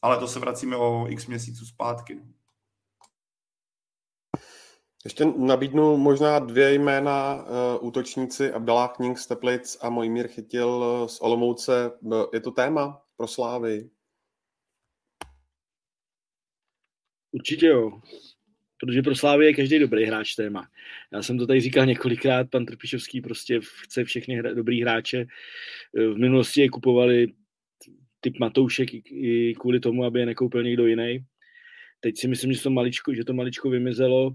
Ale 0.01 0.17
to 0.17 0.27
se 0.27 0.39
vracíme 0.39 0.75
o 0.75 1.07
x 1.09 1.27
měsíců 1.27 1.65
zpátky. 1.65 2.21
Ještě 5.05 5.25
nabídnu 5.25 5.97
možná 5.97 6.39
dvě 6.39 6.73
jména 6.73 7.35
uh, 7.35 7.87
útočníci 7.87 8.51
Abdallah 8.51 8.95
Kning 8.95 9.17
z 9.17 9.27
Teplic 9.27 9.77
a 9.81 9.89
Mojmír 9.89 10.27
Chytil 10.27 10.83
z 11.07 11.21
Olomouce. 11.21 11.91
Je 12.33 12.39
to 12.39 12.51
téma 12.51 13.01
pro 13.17 13.27
Slávy? 13.27 13.89
Určitě 17.31 17.65
jo. 17.65 18.01
Protože 18.79 19.01
pro 19.01 19.15
Slávy 19.15 19.45
je 19.45 19.53
každý 19.53 19.79
dobrý 19.79 20.05
hráč 20.05 20.35
téma. 20.35 20.67
Já 21.13 21.21
jsem 21.21 21.37
to 21.37 21.47
tady 21.47 21.61
říkal 21.61 21.85
několikrát, 21.85 22.49
pan 22.49 22.65
Trpišovský 22.65 23.21
prostě 23.21 23.59
chce 23.83 24.03
všechny 24.03 24.35
hra, 24.35 24.53
dobrý 24.53 24.81
hráče. 24.81 25.25
V 25.93 26.17
minulosti 26.17 26.61
je 26.61 26.69
kupovali 26.69 27.27
typ 28.19 28.39
Matoušek 28.39 28.89
i 29.11 29.55
kvůli 29.59 29.79
tomu, 29.79 30.03
aby 30.03 30.19
je 30.19 30.25
nekoupil 30.25 30.63
někdo 30.63 30.85
jiný. 30.85 31.25
Teď 31.99 32.17
si 32.17 32.27
myslím, 32.27 32.53
že 32.53 32.61
to 32.61 32.69
maličko, 32.69 33.13
že 33.13 33.23
to 33.23 33.33
maličko 33.33 33.69
vymizelo, 33.69 34.31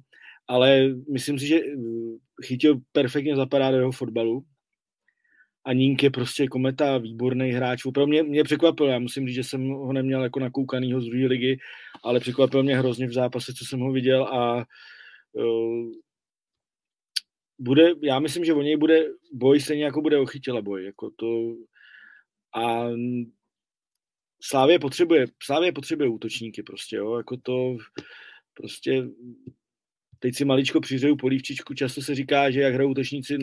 ale 0.49 0.89
myslím 1.13 1.39
si, 1.39 1.47
že 1.47 1.61
chytil 2.45 2.81
perfektně 2.93 3.37
zapadá 3.37 3.71
do 3.71 3.77
jeho 3.77 3.93
fotbalu. 3.93 4.45
A 5.65 5.73
Nink 5.73 6.03
je 6.03 6.11
prostě 6.11 6.47
kometa, 6.47 6.99
výborný 6.99 7.51
hráč. 7.51 7.85
Opravdu 7.85 8.11
mě, 8.11 8.23
mě 8.23 8.45
překvapil, 8.45 8.87
já 8.87 8.99
musím 8.99 9.27
říct, 9.27 9.35
že 9.35 9.45
jsem 9.45 9.69
ho 9.69 9.93
neměl 9.93 10.23
jako 10.23 10.41
nakoukanýho 10.41 11.01
z 11.01 11.07
druhé 11.07 11.27
ligy, 11.27 11.59
ale 12.05 12.21
překvapil 12.21 12.63
mě 12.63 12.79
hrozně 12.79 13.07
v 13.07 13.13
zápase, 13.13 13.53
co 13.55 13.65
jsem 13.65 13.81
ho 13.81 13.93
viděl 13.93 14.25
a 14.25 14.65
uh, 15.33 15.93
bude, 17.59 17.93
já 18.03 18.19
myslím, 18.19 18.45
že 18.45 18.55
o 18.55 18.63
něj 18.63 18.77
bude 18.77 19.07
boj 19.33 19.61
stejně 19.61 19.85
jako 19.85 20.03
bude 20.03 20.19
o 20.19 20.27
chytila 20.27 20.63
boj. 20.63 20.85
Jako 20.85 21.11
to, 21.17 21.55
a 22.57 22.89
Slávě 24.43 24.79
potřebuje, 24.79 25.27
Slávě 25.43 25.73
potřebuje 25.73 26.09
útočníky 26.09 26.63
prostě, 26.63 26.97
jo, 26.97 27.17
jako 27.17 27.37
to 27.37 27.77
prostě 28.55 29.09
teď 30.19 30.35
si 30.35 30.45
maličko 30.45 30.81
přihřeju 30.81 31.17
polívčičku, 31.17 31.75
často 31.75 32.03
se 32.03 32.15
říká, 32.15 32.51
že 32.51 32.61
jak 32.61 32.75
hrajou 32.75 32.91
útočníci, 32.91 33.39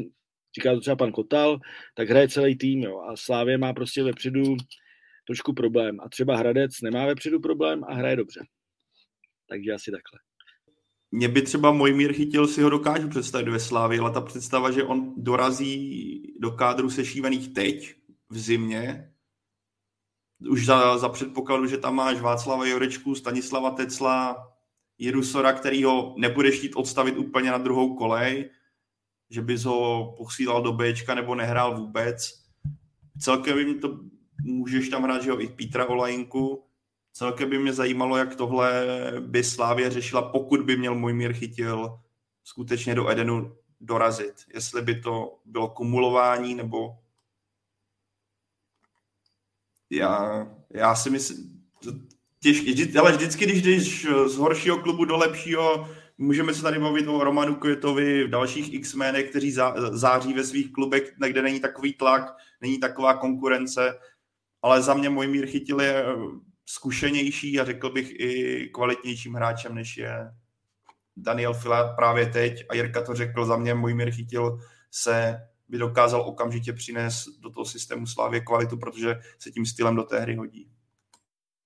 říká 0.55 0.73
to 0.73 0.79
třeba 0.79 0.95
pan 0.95 1.11
Kotal, 1.11 1.59
tak 1.95 2.09
hraje 2.09 2.29
celý 2.29 2.57
tým, 2.57 2.83
jo, 2.83 2.99
a 2.99 3.15
Slávě 3.15 3.57
má 3.57 3.73
prostě 3.73 4.03
vepředu 4.03 4.57
trošku 5.27 5.53
problém 5.53 5.99
a 5.99 6.09
třeba 6.09 6.37
Hradec 6.37 6.81
nemá 6.81 7.05
vepředu 7.05 7.39
problém 7.39 7.83
a 7.83 7.93
hraje 7.93 8.15
dobře. 8.15 8.39
Takže 9.49 9.71
asi 9.71 9.91
takhle. 9.91 10.19
Mě 11.11 11.27
by 11.27 11.41
třeba 11.41 11.71
můj 11.71 11.93
mír 11.93 12.13
chytil, 12.13 12.47
si 12.47 12.61
ho 12.61 12.69
dokážu 12.69 13.09
představit 13.09 13.49
ve 13.49 13.59
Slávě, 13.59 13.99
ale 13.99 14.11
ta 14.11 14.21
představa, 14.21 14.71
že 14.71 14.83
on 14.83 15.13
dorazí 15.17 16.21
do 16.39 16.51
kádru 16.51 16.89
sešívaných 16.89 17.53
teď, 17.53 17.95
v 18.29 18.37
zimě, 18.37 19.11
už 20.49 20.65
za, 20.65 20.97
za 20.97 21.09
předpokladu, 21.09 21.67
že 21.67 21.77
tam 21.77 21.95
máš 21.95 22.21
Václava 22.21 22.65
Jorečku, 22.65 23.15
Stanislava 23.15 23.71
Tecla, 23.71 24.35
Jerusora, 24.97 25.53
který 25.53 25.83
ho 25.83 26.15
nebudeš 26.17 26.57
chtít 26.57 26.75
odstavit 26.75 27.17
úplně 27.17 27.51
na 27.51 27.57
druhou 27.57 27.95
kolej, 27.95 28.49
že 29.29 29.41
bys 29.41 29.63
ho 29.63 30.13
posílal 30.17 30.61
do 30.61 30.73
Bčka 30.73 31.15
nebo 31.15 31.35
nehrál 31.35 31.77
vůbec. 31.77 32.45
Celkem 33.19 33.57
by 33.57 33.65
mi 33.65 33.75
to, 33.75 33.99
můžeš 34.43 34.89
tam 34.89 35.03
hrát, 35.03 35.23
že 35.23 35.29
jo, 35.29 35.39
i 35.39 35.47
Petra 35.47 35.85
Olajinku. 35.85 36.63
Celkem 37.13 37.49
by 37.49 37.59
mě 37.59 37.73
zajímalo, 37.73 38.17
jak 38.17 38.35
tohle 38.35 38.85
by 39.19 39.43
Slávě 39.43 39.89
řešila, 39.89 40.31
pokud 40.31 40.61
by 40.61 40.77
měl 40.77 40.95
můj 40.95 41.13
mír 41.13 41.33
chytil 41.33 41.99
skutečně 42.43 42.95
do 42.95 43.09
Edenu 43.09 43.55
dorazit. 43.81 44.35
Jestli 44.53 44.81
by 44.81 45.01
to 45.01 45.39
bylo 45.45 45.69
kumulování, 45.69 46.55
nebo 46.55 46.97
já, 49.89 50.47
já 50.69 50.95
si 50.95 51.09
myslím, 51.09 51.65
těžké, 52.53 52.99
ale 52.99 53.11
vždycky, 53.11 53.45
když 53.45 53.61
jdeš 53.61 54.07
z 54.25 54.35
horšího 54.35 54.77
klubu 54.77 55.05
do 55.05 55.17
lepšího, 55.17 55.89
můžeme 56.17 56.53
se 56.53 56.61
tady 56.61 56.79
mluvit 56.79 57.07
o 57.07 57.23
Romanu 57.23 57.55
Květovi, 57.55 58.23
v 58.23 58.29
dalších 58.29 58.73
x 58.73 58.93
ménech, 58.93 59.29
kteří 59.29 59.55
září 59.91 60.33
ve 60.33 60.43
svých 60.43 60.71
klubech, 60.71 61.13
kde 61.27 61.41
není 61.41 61.59
takový 61.59 61.93
tlak, 61.93 62.35
není 62.61 62.79
taková 62.79 63.13
konkurence, 63.13 63.99
ale 64.61 64.81
za 64.81 64.93
mě 64.93 65.09
můj 65.09 65.27
mír 65.27 65.47
chytil 65.47 65.81
je 65.81 66.05
zkušenější 66.65 67.59
a 67.59 67.65
řekl 67.65 67.89
bych 67.89 68.19
i 68.19 68.69
kvalitnějším 68.73 69.33
hráčem, 69.33 69.75
než 69.75 69.97
je 69.97 70.31
Daniel 71.17 71.53
Fila 71.53 71.93
právě 71.93 72.25
teď. 72.25 72.65
A 72.69 72.75
Jirka 72.75 73.01
to 73.01 73.13
řekl, 73.13 73.45
za 73.45 73.57
mě 73.57 73.73
můj 73.73 73.93
mír 73.93 74.11
chytil 74.11 74.59
se 74.91 75.37
by 75.69 75.77
dokázal 75.77 76.21
okamžitě 76.21 76.73
přinést 76.73 77.25
do 77.39 77.49
toho 77.49 77.65
systému 77.65 78.07
Slávě 78.07 78.39
kvalitu, 78.39 78.77
protože 78.77 79.15
se 79.39 79.51
tím 79.51 79.65
stylem 79.65 79.95
do 79.95 80.03
té 80.03 80.19
hry 80.19 80.35
hodí. 80.35 80.69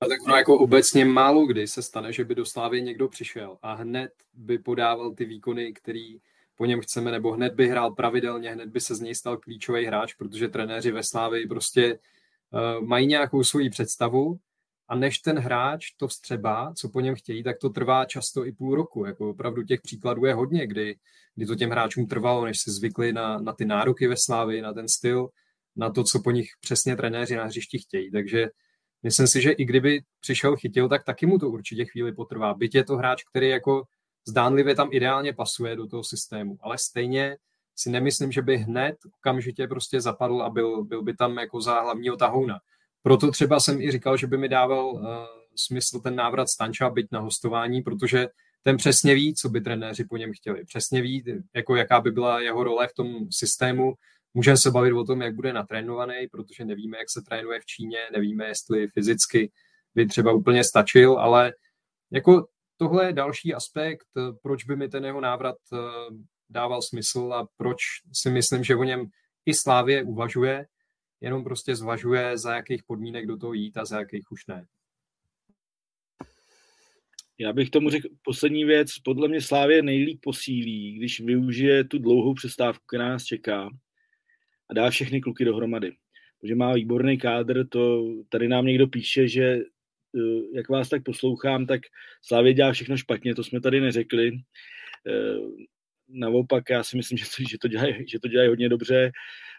A 0.02 0.08
tak 0.08 0.20
no 0.28 0.36
jako 0.36 0.58
obecně 0.58 1.06
málo 1.06 1.46
kdy 1.46 1.68
se 1.68 1.82
stane, 1.82 2.14
že 2.14 2.24
by 2.24 2.36
do 2.36 2.46
Slávy 2.46 2.82
někdo 2.82 3.08
přišel 3.08 3.58
a 3.62 3.74
hned 3.74 4.12
by 4.34 4.58
podával 4.58 5.12
ty 5.12 5.26
výkony, 5.26 5.74
který 5.74 6.20
po 6.56 6.66
něm 6.66 6.82
chceme, 6.82 7.12
nebo 7.12 7.32
hned 7.32 7.54
by 7.54 7.68
hrál 7.68 7.92
pravidelně, 7.92 8.52
hned 8.52 8.70
by 8.70 8.80
se 8.80 8.96
z 8.96 9.00
něj 9.00 9.16
stal 9.16 9.38
klíčový 9.38 9.86
hráč, 9.86 10.14
protože 10.14 10.48
trenéři 10.48 10.92
ve 10.92 11.04
Slávii 11.04 11.48
prostě 11.48 12.00
uh, 12.52 12.88
mají 12.88 13.08
nějakou 13.08 13.44
svoji 13.44 13.70
představu 13.70 14.40
a 14.88 14.96
než 14.96 15.20
ten 15.20 15.40
hráč 15.40 15.92
to 15.92 16.08
vstřebá, 16.08 16.74
co 16.74 16.90
po 16.90 17.00
něm 17.00 17.16
chtějí, 17.16 17.44
tak 17.44 17.58
to 17.58 17.70
trvá 17.70 18.06
často 18.06 18.46
i 18.46 18.52
půl 18.52 18.76
roku. 18.76 19.06
Jako 19.06 19.30
opravdu 19.30 19.64
těch 19.64 19.82
příkladů 19.82 20.26
je 20.26 20.34
hodně, 20.34 20.68
kdy, 20.68 20.96
kdy 21.36 21.46
to 21.46 21.56
těm 21.56 21.70
hráčům 21.70 22.08
trvalo, 22.08 22.46
než 22.46 22.60
si 22.60 22.72
zvykli 22.72 23.14
na, 23.14 23.40
na 23.40 23.54
ty 23.54 23.66
nároky 23.66 24.08
ve 24.08 24.16
Slávii, 24.18 24.62
na 24.62 24.74
ten 24.74 24.88
styl, 24.88 25.30
na 25.76 25.90
to, 25.90 26.04
co 26.04 26.20
po 26.24 26.32
nich 26.32 26.50
přesně 26.62 26.96
trenéři 26.96 27.36
na 27.36 27.46
hřišti 27.46 27.78
chtějí. 27.78 28.12
Takže 28.12 28.50
myslím 29.04 29.28
si, 29.28 29.42
že 29.42 29.52
i 29.52 29.66
kdyby 29.66 30.02
přišel 30.20 30.56
chytil, 30.56 30.90
tak 30.90 31.04
taky 31.04 31.26
mu 31.26 31.40
to 31.40 31.50
určitě 31.50 31.86
chvíli 31.86 32.12
potrvá. 32.12 32.54
Byť 32.54 32.76
je 32.76 32.84
to 32.84 32.98
hráč, 32.98 33.24
který 33.24 33.50
jako 33.50 33.84
zdánlivě 34.28 34.76
tam 34.76 34.90
ideálně 34.92 35.34
pasuje 35.34 35.76
do 35.76 35.88
toho 35.88 36.04
systému, 36.04 36.58
ale 36.62 36.78
stejně 36.78 37.38
si 37.76 37.90
nemyslím, 37.90 38.32
že 38.32 38.42
by 38.42 38.58
hned 38.58 38.96
okamžitě 39.20 39.68
prostě 39.68 40.02
zapadl 40.02 40.42
a 40.42 40.50
byl, 40.50 40.84
byl 40.84 41.02
by 41.02 41.14
tam 41.14 41.38
jako 41.38 41.62
za 41.62 41.82
hlavního 41.82 42.18
tahouna. 42.18 42.60
Proto 43.02 43.32
třeba 43.32 43.60
jsem 43.60 43.82
i 43.82 43.92
říkal, 43.92 44.18
že 44.18 44.28
by 44.28 44.38
mi 44.38 44.50
dával 44.50 44.86
uh, 44.86 45.02
smysl 45.56 46.00
ten 46.00 46.16
návrat 46.16 46.50
Stanča 46.50 46.90
byť 46.90 47.08
na 47.12 47.20
hostování, 47.20 47.82
protože 47.82 48.28
ten 48.62 48.78
přesně 48.78 49.16
ví, 49.16 49.36
co 49.36 49.50
by 49.50 49.62
trenéři 49.62 50.06
po 50.06 50.18
něm 50.18 50.34
chtěli. 50.34 50.66
Přesně 50.66 51.02
ví, 51.02 51.24
jako 51.56 51.76
jaká 51.76 52.02
by 52.02 52.12
byla 52.12 52.42
jeho 52.42 52.64
role 52.64 52.88
v 52.88 52.94
tom 52.94 53.28
systému. 53.32 53.94
Můžeme 54.34 54.58
se 54.58 54.72
bavit 54.72 54.94
o 54.94 55.04
tom, 55.04 55.22
jak 55.22 55.36
bude 55.36 55.54
natrénovaný, 55.54 56.28
protože 56.32 56.66
nevíme, 56.66 56.98
jak 56.98 57.10
se 57.10 57.22
trénuje 57.22 57.60
v 57.60 57.66
Číně, 57.66 57.98
nevíme, 58.14 58.48
jestli 58.48 58.88
fyzicky 58.88 59.52
by 59.96 60.06
třeba 60.06 60.32
úplně 60.32 60.64
stačil, 60.64 61.20
ale 61.20 61.54
jako 62.12 62.48
tohle 62.78 63.06
je 63.06 63.14
další 63.14 63.54
aspekt, 63.54 64.08
proč 64.42 64.64
by 64.64 64.76
mi 64.76 64.90
ten 64.90 65.06
jeho 65.06 65.22
návrat 65.22 65.58
eh, 65.74 65.78
dával 66.50 66.82
smysl 66.82 67.34
a 67.34 67.48
proč 67.58 67.78
si 68.14 68.30
myslím, 68.30 68.64
že 68.64 68.76
o 68.76 68.84
něm 68.84 69.06
i 69.46 69.54
Slávě 69.54 70.04
uvažuje, 70.04 70.66
jenom 71.22 71.44
prostě 71.44 71.76
zvažuje, 71.76 72.38
za 72.38 72.56
jakých 72.56 72.84
podmínek 72.84 73.26
do 73.28 73.38
toho 73.38 73.54
jít 73.54 73.78
a 73.78 73.86
za 73.86 74.00
jakých 74.00 74.32
už 74.32 74.48
ne. 74.48 74.66
Já 77.38 77.54
bych 77.54 77.70
tomu 77.70 77.90
řekl 77.90 78.08
poslední 78.22 78.66
věc. 78.66 79.00
Podle 79.04 79.28
mě 79.28 79.42
Slávě 79.42 79.82
nejlíp 79.82 80.20
posílí, 80.22 80.94
když 80.94 81.20
využije 81.20 81.84
tu 81.84 82.00
dlouhou 82.00 82.34
přestávku, 82.34 82.86
která 82.88 83.10
nás 83.10 83.24
čeká 83.24 83.70
a 84.70 84.74
dá 84.74 84.90
všechny 84.90 85.22
kluky 85.22 85.46
dohromady. 85.46 85.92
Protože 86.42 86.56
má 86.56 86.74
výborný 86.74 87.18
kádr, 87.18 87.68
to 87.68 88.06
tady 88.30 88.48
nám 88.48 88.66
někdo 88.66 88.88
píše, 88.88 89.28
že 89.28 89.44
eh, 89.44 90.56
jak 90.56 90.70
vás 90.70 90.90
tak 90.90 91.04
poslouchám, 91.04 91.66
tak 91.66 91.82
Slávě 92.22 92.54
dělá 92.54 92.72
všechno 92.72 92.98
špatně, 92.98 93.36
to 93.36 93.44
jsme 93.44 93.62
tady 93.62 93.82
neřekli. 93.82 94.32
Eh, 95.08 95.66
naopak, 96.10 96.70
já 96.70 96.84
si 96.84 96.98
myslím, 96.98 97.18
že 97.18 97.26
to, 97.26 97.44
že 97.50 97.58
to, 97.62 97.68
dělají, 97.68 98.08
že 98.08 98.20
to 98.20 98.28
dělají 98.28 98.50
hodně 98.50 98.70
dobře 98.70 99.12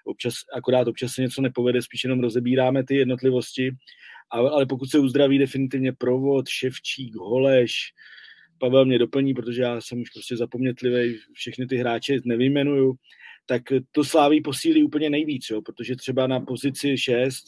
občas, 0.04 0.34
akorát 0.52 0.88
občas 0.88 1.12
se 1.12 1.22
něco 1.22 1.42
nepovede, 1.42 1.82
spíš 1.82 2.04
jenom 2.04 2.20
rozebíráme 2.20 2.84
ty 2.84 2.96
jednotlivosti, 2.96 3.70
ale, 4.30 4.50
ale 4.50 4.66
pokud 4.66 4.90
se 4.90 4.98
uzdraví 4.98 5.38
definitivně 5.38 5.92
provod, 5.92 6.48
Ševčík, 6.48 7.14
Holeš, 7.14 7.92
Pavel 8.58 8.84
mě 8.84 8.98
doplní, 8.98 9.34
protože 9.34 9.62
já 9.62 9.80
jsem 9.80 10.00
už 10.00 10.10
prostě 10.10 10.36
zapomnětlivý, 10.36 11.18
všechny 11.32 11.66
ty 11.66 11.76
hráče 11.76 12.16
nevyjmenuju, 12.24 12.94
tak 13.50 13.62
to 13.92 14.04
Sláví 14.04 14.40
posílí 14.40 14.84
úplně 14.84 15.10
nejvíc, 15.10 15.50
jo, 15.50 15.62
protože 15.62 15.96
třeba 15.96 16.26
na 16.26 16.40
pozici 16.40 16.98
6, 16.98 17.44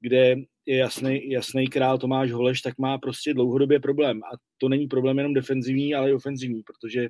kde 0.00 0.36
je 0.66 0.76
jasný, 0.76 1.30
jasný 1.30 1.68
král 1.68 1.98
Tomáš 1.98 2.30
Holeš, 2.30 2.60
tak 2.60 2.78
má 2.78 2.98
prostě 2.98 3.34
dlouhodobě 3.34 3.80
problém. 3.80 4.20
A 4.22 4.36
to 4.56 4.68
není 4.68 4.86
problém 4.86 5.18
jenom 5.18 5.34
defenzivní, 5.34 5.94
ale 5.94 6.10
i 6.10 6.12
ofenzivní, 6.12 6.62
protože 6.62 7.08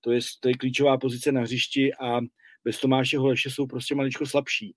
to 0.00 0.12
je, 0.12 0.20
to 0.40 0.48
je 0.48 0.54
klíčová 0.54 0.98
pozice 0.98 1.32
na 1.32 1.40
hřišti 1.40 1.94
a 1.94 2.20
bez 2.64 2.80
Tomáše 2.80 3.18
Holeše 3.18 3.50
jsou 3.50 3.66
prostě 3.66 3.94
maličko 3.94 4.26
slabší. 4.26 4.74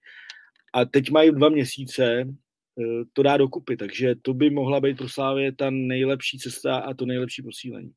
A 0.73 0.85
teď 0.85 1.11
mají 1.11 1.31
dva 1.31 1.49
měsíce 1.49 2.05
eh, 2.21 3.05
to 3.13 3.23
dá 3.23 3.37
dokupy, 3.37 3.77
takže 3.77 4.15
to 4.21 4.33
by 4.33 4.49
mohla 4.49 4.81
být 4.81 4.97
pro 4.97 5.09
Slávě 5.09 5.51
ta 5.51 5.69
nejlepší 5.69 6.39
cesta 6.39 6.77
a 6.77 6.93
to 6.93 7.05
nejlepší 7.05 7.41
posílení. 7.41 7.91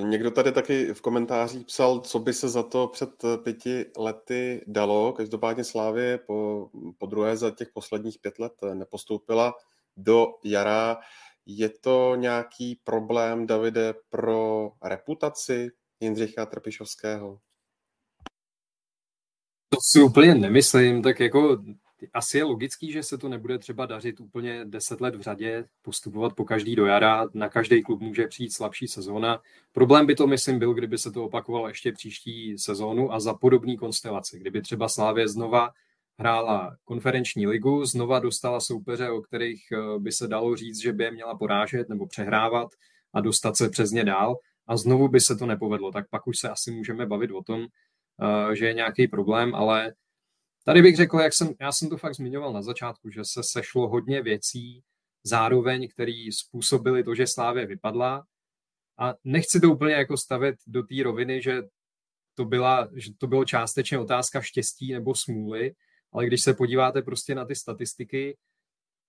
Někdo 0.00 0.30
tady 0.30 0.52
taky 0.52 0.94
v 0.94 1.00
komentářích 1.00 1.66
psal, 1.66 2.00
co 2.00 2.18
by 2.18 2.32
se 2.32 2.48
za 2.48 2.62
to 2.62 2.88
před 2.88 3.24
eh, 3.24 3.38
pěti 3.38 3.86
lety 3.98 4.64
dalo. 4.66 5.12
Každopádně 5.12 5.64
Slávě 5.64 6.18
po, 6.18 6.70
po 6.98 7.06
druhé 7.06 7.36
za 7.36 7.50
těch 7.50 7.68
posledních 7.74 8.18
pět 8.18 8.38
let 8.38 8.52
eh, 8.62 8.74
nepostoupila 8.74 9.54
do 9.96 10.26
jara. 10.44 10.98
Je 11.46 11.68
to 11.68 12.14
nějaký 12.14 12.80
problém, 12.84 13.46
Davide, 13.46 13.94
pro 14.08 14.70
reputaci 14.82 15.68
Jindřicha 16.00 16.46
Trpišovského? 16.46 17.38
To 19.68 19.78
si 19.92 20.02
úplně 20.02 20.34
nemyslím, 20.34 21.02
tak 21.02 21.20
jako 21.20 21.58
asi 22.12 22.38
je 22.38 22.44
logický, 22.44 22.92
že 22.92 23.02
se 23.02 23.18
to 23.18 23.28
nebude 23.28 23.58
třeba 23.58 23.86
dařit 23.86 24.20
úplně 24.20 24.64
deset 24.64 25.00
let 25.00 25.14
v 25.14 25.20
řadě, 25.20 25.64
postupovat 25.82 26.32
po 26.32 26.44
každý 26.44 26.76
do 26.76 26.86
jara, 26.86 27.28
na 27.34 27.48
každý 27.48 27.82
klub 27.82 28.00
může 28.00 28.26
přijít 28.26 28.52
slabší 28.52 28.88
sezóna. 28.88 29.40
Problém 29.72 30.06
by 30.06 30.14
to, 30.14 30.26
myslím, 30.26 30.58
byl, 30.58 30.74
kdyby 30.74 30.98
se 30.98 31.12
to 31.12 31.24
opakovalo 31.24 31.68
ještě 31.68 31.92
příští 31.92 32.58
sezónu 32.58 33.12
a 33.12 33.20
za 33.20 33.34
podobný 33.34 33.76
konstelaci, 33.76 34.38
kdyby 34.38 34.62
třeba 34.62 34.88
Slávě 34.88 35.28
znova 35.28 35.70
hrála 36.20 36.76
konferenční 36.84 37.46
ligu, 37.46 37.84
znova 37.84 38.18
dostala 38.18 38.60
soupeře, 38.60 39.10
o 39.10 39.20
kterých 39.20 39.72
eh, 39.72 39.98
by 39.98 40.12
se 40.12 40.28
dalo 40.28 40.56
říct, 40.56 40.80
že 40.80 40.92
by 40.92 41.04
je 41.04 41.10
měla 41.10 41.38
porážet 41.38 41.88
nebo 41.88 42.06
přehrávat 42.06 42.70
a 43.12 43.20
dostat 43.20 43.56
se 43.56 43.68
přes 43.68 43.90
ně 43.90 44.04
dál. 44.04 44.36
A 44.66 44.76
znovu 44.76 45.08
by 45.08 45.20
se 45.20 45.36
to 45.36 45.46
nepovedlo, 45.46 45.92
tak 45.92 46.08
pak 46.10 46.26
už 46.26 46.38
se 46.38 46.48
asi 46.48 46.70
můžeme 46.70 47.06
bavit 47.06 47.30
o 47.30 47.42
tom, 47.42 47.66
eh, 47.66 48.56
že 48.56 48.66
je 48.66 48.74
nějaký 48.74 49.08
problém, 49.08 49.54
ale 49.54 49.92
Tady 50.64 50.82
bych 50.82 50.96
řekl, 50.96 51.18
jak 51.18 51.32
jsem, 51.32 51.54
já 51.60 51.72
jsem 51.72 51.88
to 51.88 51.96
fakt 51.96 52.14
zmiňoval 52.14 52.52
na 52.52 52.62
začátku, 52.62 53.10
že 53.10 53.24
se 53.24 53.42
sešlo 53.42 53.88
hodně 53.88 54.22
věcí 54.22 54.82
zároveň, 55.24 55.88
které 55.88 56.28
způsobily 56.32 57.04
to, 57.04 57.14
že 57.14 57.26
Slávě 57.26 57.66
vypadla 57.66 58.24
a 58.98 59.14
nechci 59.24 59.60
to 59.60 59.70
úplně 59.70 59.94
jako 59.94 60.16
stavět 60.16 60.56
do 60.66 60.82
té 60.82 60.94
roviny, 61.02 61.42
že 61.42 61.62
to, 62.34 62.44
byla, 62.44 62.88
že 62.94 63.10
to 63.18 63.26
bylo 63.26 63.44
částečně 63.44 63.98
otázka 63.98 64.40
štěstí 64.40 64.92
nebo 64.92 65.14
smůly, 65.14 65.74
ale 66.12 66.26
když 66.26 66.42
se 66.42 66.54
podíváte 66.54 67.02
prostě 67.02 67.34
na 67.34 67.44
ty 67.44 67.54
statistiky, 67.54 68.36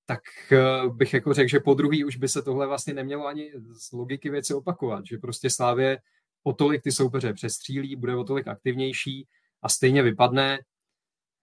tak 0.05 0.21
eh, 0.51 0.89
bych 0.89 1.13
jako 1.13 1.33
řekl, 1.33 1.49
že 1.49 1.59
po 1.59 1.73
druhý 1.73 2.05
už 2.05 2.15
by 2.15 2.29
se 2.29 2.41
tohle 2.41 2.67
vlastně 2.67 2.93
nemělo 2.93 3.25
ani 3.25 3.51
z 3.73 3.91
logiky 3.91 4.29
věci 4.29 4.53
opakovat, 4.53 5.05
že 5.05 5.17
prostě 5.17 5.49
Slávě 5.49 5.99
o 6.43 6.53
tolik 6.53 6.83
ty 6.83 6.91
soupeře 6.91 7.33
přestřílí, 7.33 7.95
bude 7.95 8.15
o 8.15 8.23
tolik 8.23 8.47
aktivnější 8.47 9.27
a 9.61 9.69
stejně 9.69 10.03
vypadne. 10.03 10.59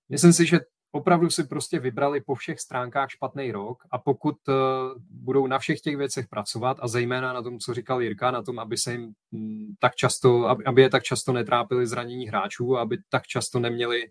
Myslím 0.09 0.33
si, 0.33 0.47
že 0.47 0.61
opravdu 0.93 1.31
si 1.31 1.45
prostě 1.45 1.79
vybrali 1.79 2.21
po 2.21 2.35
všech 2.35 2.61
stránkách 2.61 3.11
špatný 3.11 3.53
rok 3.53 3.83
a 3.91 3.99
pokud 3.99 4.37
uh, 4.49 4.55
budou 5.11 5.47
na 5.47 5.59
všech 5.59 5.81
těch 5.81 5.97
věcech 5.97 6.29
pracovat 6.29 6.77
a 6.81 6.89
zejména 6.89 7.33
na 7.33 7.43
tom, 7.43 7.59
co 7.59 7.75
říkal 7.75 8.03
Jirka, 8.03 8.31
na 8.31 8.43
tom, 8.43 8.59
aby 8.59 8.77
se 8.77 8.93
jim 8.93 9.13
mm, 9.31 9.75
tak 9.79 9.95
často, 9.95 10.49
aby, 10.67 10.83
je 10.83 10.91
tak 10.91 11.03
často 11.03 11.33
netrápili 11.33 11.87
zranění 11.87 12.29
hráčů, 12.29 12.77
aby 12.77 12.99
tak 13.09 13.27
často 13.27 13.61
neměli 13.61 14.11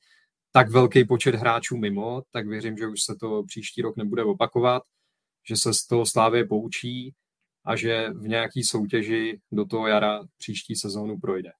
tak 0.51 0.69
velký 0.69 1.05
počet 1.05 1.35
hráčů 1.35 1.77
mimo, 1.77 2.21
tak 2.31 2.47
věřím, 2.47 2.77
že 2.77 2.87
už 2.87 3.01
se 3.01 3.15
to 3.15 3.43
příští 3.43 3.81
rok 3.81 3.97
nebude 3.97 4.23
opakovat, 4.23 4.83
že 5.47 5.55
se 5.57 5.73
z 5.73 5.85
toho 5.85 6.05
Slávě 6.05 6.45
poučí 6.45 7.13
a 7.65 7.75
že 7.75 8.09
v 8.09 8.27
nějaký 8.27 8.63
soutěži 8.63 9.39
do 9.51 9.65
toho 9.65 9.87
jara 9.87 10.23
příští 10.37 10.75
sezónu 10.75 11.19
projde. 11.19 11.51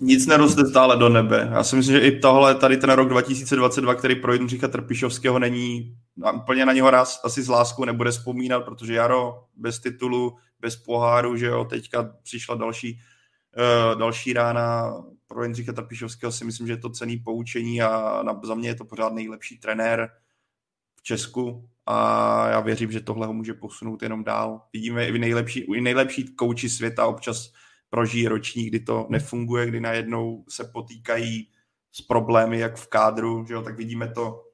Nic 0.00 0.26
neroste 0.26 0.66
stále 0.66 0.96
do 0.96 1.08
nebe. 1.08 1.48
Já 1.52 1.64
si 1.64 1.76
myslím, 1.76 1.94
že 1.96 2.06
i 2.06 2.18
tohle, 2.18 2.54
tady 2.54 2.76
ten 2.76 2.90
rok 2.90 3.08
2022, 3.08 3.94
který 3.94 4.14
pro 4.14 4.32
Jindřicha 4.32 4.68
Trpišovského 4.68 5.38
není, 5.38 5.96
úplně 6.34 6.66
na 6.66 6.72
něho 6.72 6.90
raz 6.90 7.20
asi 7.24 7.42
s 7.42 7.48
láskou 7.48 7.84
nebude 7.84 8.10
vzpomínat, 8.10 8.64
protože 8.64 8.94
Jaro 8.94 9.44
bez 9.56 9.78
titulu, 9.78 10.36
bez 10.60 10.76
poháru, 10.76 11.36
že 11.36 11.46
jo, 11.46 11.64
teďka 11.64 12.02
přišla 12.22 12.54
další, 12.54 13.00
uh, 13.92 13.98
další 13.98 14.32
rána 14.32 14.94
pro 15.26 15.42
Jindřicha 15.42 15.72
Trpišovského 15.72 16.32
si 16.32 16.44
myslím, 16.44 16.66
že 16.66 16.72
je 16.72 16.76
to 16.76 16.90
cený 16.90 17.16
poučení 17.16 17.82
a 17.82 18.22
na, 18.22 18.40
za 18.44 18.54
mě 18.54 18.68
je 18.68 18.74
to 18.74 18.84
pořád 18.84 19.12
nejlepší 19.12 19.58
trenér 19.58 20.10
v 20.96 21.02
Česku 21.02 21.68
a 21.86 22.48
já 22.48 22.60
věřím, 22.60 22.92
že 22.92 23.00
tohle 23.00 23.26
ho 23.26 23.32
může 23.32 23.54
posunout 23.54 24.02
jenom 24.02 24.24
dál. 24.24 24.62
Vidíme 24.72 25.06
i 25.06 25.18
nejlepší, 25.18 25.60
i 25.60 25.80
nejlepší 25.80 26.34
kouči 26.34 26.68
světa 26.68 27.06
občas 27.06 27.52
prožijí 27.90 28.28
ročník, 28.28 28.68
kdy 28.68 28.80
to 28.80 29.06
nefunguje, 29.10 29.66
kdy 29.66 29.80
najednou 29.80 30.44
se 30.48 30.64
potýkají 30.64 31.48
s 31.92 32.02
problémy 32.02 32.58
jak 32.58 32.76
v 32.76 32.86
kádru, 32.86 33.44
že 33.48 33.54
jo, 33.54 33.62
tak 33.62 33.76
vidíme 33.76 34.08
to, 34.08 34.44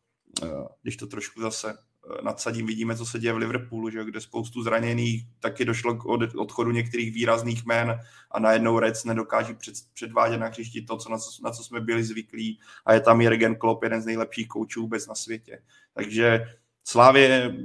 eh, 0.42 0.46
když 0.82 0.96
to 0.96 1.06
trošku 1.06 1.40
zase 1.40 1.70
eh, 1.70 2.22
nadsadím, 2.22 2.66
vidíme, 2.66 2.96
co 2.96 3.06
se 3.06 3.18
děje 3.18 3.32
v 3.32 3.36
Liverpoolu, 3.36 3.90
že 3.90 4.04
kde 4.04 4.20
spoustu 4.20 4.62
zraněných, 4.62 5.24
taky 5.40 5.64
došlo 5.64 5.94
k 5.94 6.04
odchodu 6.36 6.70
některých 6.70 7.14
výrazných 7.14 7.66
jmén 7.66 8.00
a 8.30 8.40
najednou 8.40 8.78
Reds 8.78 9.04
nedokáží 9.04 9.54
před, 9.54 9.74
předvádět 9.94 10.40
na 10.40 10.46
hřišti 10.46 10.82
to, 10.82 10.96
co, 10.96 11.10
na, 11.10 11.18
co, 11.18 11.30
na 11.42 11.50
co 11.50 11.64
jsme 11.64 11.80
byli 11.80 12.04
zvyklí 12.04 12.60
a 12.84 12.92
je 12.92 13.00
tam 13.00 13.20
Jürgen 13.20 13.56
Klopp, 13.56 13.82
jeden 13.82 14.02
z 14.02 14.06
nejlepších 14.06 14.48
koučů 14.48 14.80
vůbec 14.80 15.06
na 15.06 15.14
světě. 15.14 15.62
Takže 15.94 16.46
Slávě, 16.88 17.56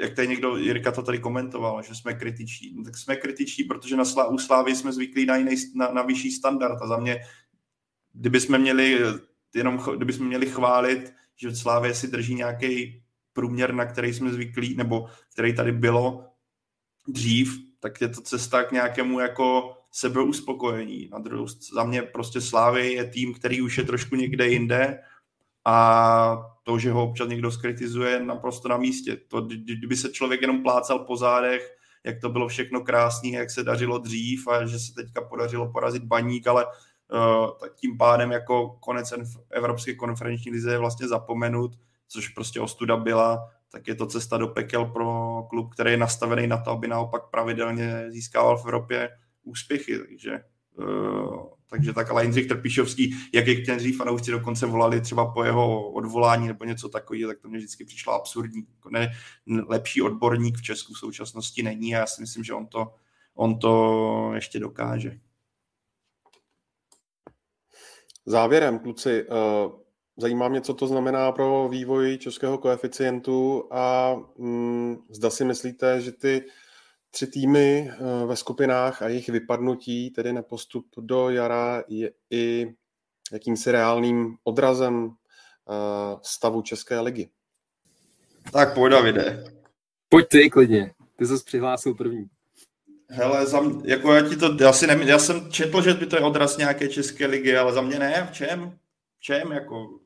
jak 0.00 0.14
tady 0.14 0.28
někdo, 0.28 0.56
Jirka 0.56 0.92
to 0.92 1.02
tady 1.02 1.18
komentoval, 1.18 1.82
že 1.82 1.94
jsme 1.94 2.14
kritičtí. 2.14 2.74
No, 2.76 2.84
tak 2.84 2.96
jsme 2.96 3.16
kritičtí, 3.16 3.64
protože 3.64 3.96
na 3.96 4.04
Slá, 4.04 4.28
u 4.28 4.38
Slávy 4.38 4.76
jsme 4.76 4.92
zvyklí 4.92 5.26
na, 5.26 5.36
jiný, 5.36 5.56
na, 5.74 5.88
na 5.92 6.02
vyšší 6.02 6.30
standard 6.32 6.82
a 6.82 6.86
za 6.86 6.96
mě, 6.96 7.20
kdyby 8.12 8.40
jsme 8.40 8.58
měli 8.58 9.00
jenom, 9.54 9.82
kdyby 9.96 10.12
jsme 10.12 10.26
měli 10.26 10.46
chválit, 10.46 11.12
že 11.36 11.56
Slávě 11.56 11.94
si 11.94 12.08
drží 12.08 12.34
nějaký 12.34 13.02
průměr, 13.32 13.74
na 13.74 13.86
který 13.86 14.14
jsme 14.14 14.32
zvyklí, 14.32 14.76
nebo 14.76 15.08
který 15.32 15.54
tady 15.54 15.72
bylo 15.72 16.24
dřív, 17.08 17.58
tak 17.80 18.00
je 18.00 18.08
to 18.08 18.20
cesta 18.20 18.64
k 18.64 18.72
nějakému 18.72 19.20
jako 19.20 19.76
sebeuspokojení. 19.92 21.08
Na 21.12 21.18
druhou 21.18 21.46
za 21.72 21.84
mě 21.84 22.02
prostě 22.02 22.40
Slávy 22.40 22.92
je 22.92 23.04
tým, 23.10 23.34
který 23.34 23.62
už 23.62 23.78
je 23.78 23.84
trošku 23.84 24.16
někde 24.16 24.48
jinde 24.48 24.98
a 25.66 26.46
to, 26.62 26.78
že 26.78 26.92
ho 26.92 27.02
občas 27.04 27.28
někdo 27.28 27.50
skritizuje, 27.50 28.24
naprosto 28.24 28.68
na 28.68 28.76
místě. 28.76 29.16
To, 29.28 29.40
kdyby 29.40 29.96
se 29.96 30.08
člověk 30.08 30.40
jenom 30.40 30.62
plácal 30.62 30.98
po 30.98 31.16
zádech, 31.16 31.76
jak 32.04 32.20
to 32.20 32.28
bylo 32.28 32.48
všechno 32.48 32.80
krásné, 32.80 33.28
jak 33.28 33.50
se 33.50 33.64
dařilo 33.64 33.98
dřív 33.98 34.48
a 34.48 34.66
že 34.66 34.78
se 34.78 34.94
teďka 34.94 35.20
podařilo 35.20 35.72
porazit 35.72 36.04
baník, 36.04 36.46
ale 36.46 36.66
uh, 36.66 37.50
tím 37.76 37.98
pádem 37.98 38.32
jako 38.32 38.78
konec 38.80 39.14
Evropské 39.50 39.94
konferenční 39.94 40.50
lize 40.50 40.72
je 40.72 40.78
vlastně 40.78 41.08
zapomenut, 41.08 41.72
což 42.08 42.28
prostě 42.28 42.60
ostuda 42.60 42.96
byla, 42.96 43.50
tak 43.72 43.88
je 43.88 43.94
to 43.94 44.06
cesta 44.06 44.36
do 44.36 44.48
pekel 44.48 44.84
pro 44.84 45.42
klub, 45.50 45.72
který 45.72 45.90
je 45.90 45.96
nastavený 45.96 46.46
na 46.46 46.58
to, 46.58 46.70
aby 46.70 46.88
naopak 46.88 47.30
pravidelně 47.30 48.06
získával 48.10 48.58
v 48.58 48.64
Evropě 48.64 49.08
úspěchy. 49.44 49.98
Takže 49.98 50.40
uh, 50.78 51.55
takže 51.70 51.92
tak, 51.92 52.10
ale 52.10 52.22
Jindřich 52.24 52.46
Trpišovský, 52.46 53.16
jak 53.34 53.46
někteří 53.46 53.92
fanoušci 53.92 54.30
dokonce 54.30 54.66
volali 54.66 55.00
třeba 55.00 55.32
po 55.32 55.44
jeho 55.44 55.90
odvolání 55.90 56.46
nebo 56.46 56.64
něco 56.64 56.88
takového, 56.88 57.30
tak 57.30 57.38
to 57.38 57.48
mě 57.48 57.58
vždycky 57.58 57.84
přišlo 57.84 58.12
absurdní. 58.12 58.66
Jako 58.74 58.90
ne, 58.90 59.12
lepší 59.68 60.02
odborník 60.02 60.58
v 60.58 60.62
Česku 60.62 60.94
v 60.94 60.98
současnosti 60.98 61.62
není 61.62 61.94
a 61.94 61.98
já 61.98 62.06
si 62.06 62.20
myslím, 62.20 62.44
že 62.44 62.54
on 62.54 62.66
to, 62.66 62.94
on 63.34 63.58
to 63.58 64.32
ještě 64.34 64.58
dokáže. 64.58 65.18
Závěrem, 68.26 68.78
kluci, 68.78 69.26
eh, 69.30 69.70
zajímá 70.16 70.48
mě, 70.48 70.60
co 70.60 70.74
to 70.74 70.86
znamená 70.86 71.32
pro 71.32 71.68
vývoj 71.68 72.18
českého 72.18 72.58
koeficientu 72.58 73.68
a 73.70 74.16
mm, 74.38 74.96
zda 75.10 75.30
si 75.30 75.44
myslíte, 75.44 76.00
že 76.00 76.12
ty 76.12 76.44
tři 77.16 77.26
týmy 77.26 77.90
eh, 77.90 78.26
ve 78.26 78.36
skupinách 78.36 79.02
a 79.02 79.08
jejich 79.08 79.28
vypadnutí, 79.28 80.10
tedy 80.10 80.32
na 80.32 80.42
postup 80.42 80.86
do 80.98 81.30
jara, 81.30 81.84
je 81.88 82.10
i 82.30 82.74
jakýmsi 83.32 83.72
reálným 83.72 84.36
odrazem 84.44 85.10
eh, 85.10 86.16
stavu 86.22 86.62
České 86.62 87.00
ligy. 87.00 87.28
Tak 88.52 88.74
pojď, 88.74 88.92
Davide. 88.92 89.44
Pojď 90.08 90.26
ty 90.28 90.50
klidně, 90.50 90.94
ty 91.16 91.26
jsi 91.26 91.44
přihlásil 91.44 91.94
první. 91.94 92.26
Hele, 93.08 93.46
za 93.46 93.60
mě, 93.60 93.82
jako 93.84 94.14
já 94.14 94.28
ti 94.28 94.36
to, 94.36 94.56
já, 94.60 94.72
si 94.72 94.86
ne, 94.86 94.98
já 95.04 95.18
jsem 95.18 95.50
četl, 95.50 95.82
že 95.82 95.94
by 95.94 96.06
to 96.06 96.16
je 96.16 96.22
odraz 96.22 96.56
nějaké 96.56 96.88
České 96.88 97.26
ligy, 97.26 97.56
ale 97.56 97.72
za 97.72 97.80
mě 97.80 97.98
ne, 97.98 98.28
v 98.30 98.34
čem? 98.34 98.78
V 99.18 99.20
čem, 99.20 99.52
jako 99.52 100.00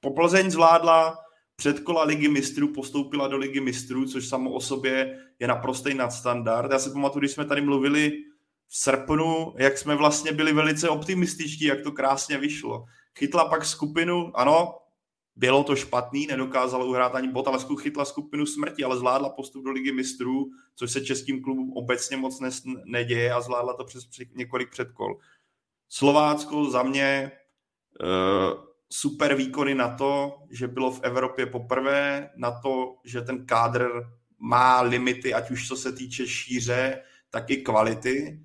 Poplzeň 0.00 0.50
zvládla 0.50 1.18
předkola 1.56 2.04
ligy 2.04 2.28
mistrů 2.28 2.72
postoupila 2.72 3.28
do 3.28 3.36
ligy 3.36 3.60
mistrů, 3.60 4.06
což 4.06 4.28
samo 4.28 4.52
o 4.52 4.60
sobě 4.60 5.18
je 5.42 5.48
naprostý 5.48 5.94
nadstandard. 5.94 6.72
Já 6.72 6.78
si 6.78 6.90
pamatuju, 6.90 7.20
když 7.20 7.32
jsme 7.32 7.44
tady 7.44 7.60
mluvili 7.60 8.12
v 8.68 8.76
srpnu, 8.76 9.54
jak 9.56 9.78
jsme 9.78 9.96
vlastně 9.96 10.32
byli 10.32 10.52
velice 10.52 10.88
optimističtí, 10.88 11.64
jak 11.64 11.80
to 11.80 11.92
krásně 11.92 12.38
vyšlo. 12.38 12.84
Chytla 13.18 13.48
pak 13.48 13.64
skupinu, 13.64 14.32
ano, 14.34 14.78
bylo 15.36 15.64
to 15.64 15.76
špatný, 15.76 16.26
nedokázala 16.26 16.84
uhrát 16.84 17.14
ani 17.14 17.28
bod, 17.28 17.48
ale 17.48 17.58
chytla 17.80 18.04
skupinu 18.04 18.46
smrti, 18.46 18.84
ale 18.84 18.96
zvládla 18.96 19.28
postup 19.28 19.64
do 19.64 19.70
ligy 19.70 19.92
mistrů, 19.92 20.50
což 20.74 20.90
se 20.90 21.00
českým 21.00 21.42
klubům 21.42 21.72
obecně 21.72 22.16
moc 22.16 22.40
ne, 22.40 22.50
neděje 22.84 23.32
a 23.32 23.40
zvládla 23.40 23.74
to 23.74 23.84
přes 23.84 24.08
několik 24.34 24.70
předkol. 24.70 25.18
Slovácko 25.88 26.70
za 26.70 26.82
mě 26.82 27.32
uh, 28.02 28.64
super 28.92 29.34
výkony 29.34 29.74
na 29.74 29.96
to, 29.96 30.38
že 30.50 30.68
bylo 30.68 30.90
v 30.90 31.00
Evropě 31.02 31.46
poprvé, 31.46 32.30
na 32.36 32.60
to, 32.60 32.96
že 33.04 33.20
ten 33.20 33.46
kádr 33.46 33.90
má 34.44 34.80
limity, 34.80 35.34
ať 35.34 35.50
už 35.50 35.68
co 35.68 35.76
se 35.76 35.92
týče 35.92 36.26
šíře, 36.26 37.02
tak 37.30 37.50
i 37.50 37.56
kvality. 37.56 38.40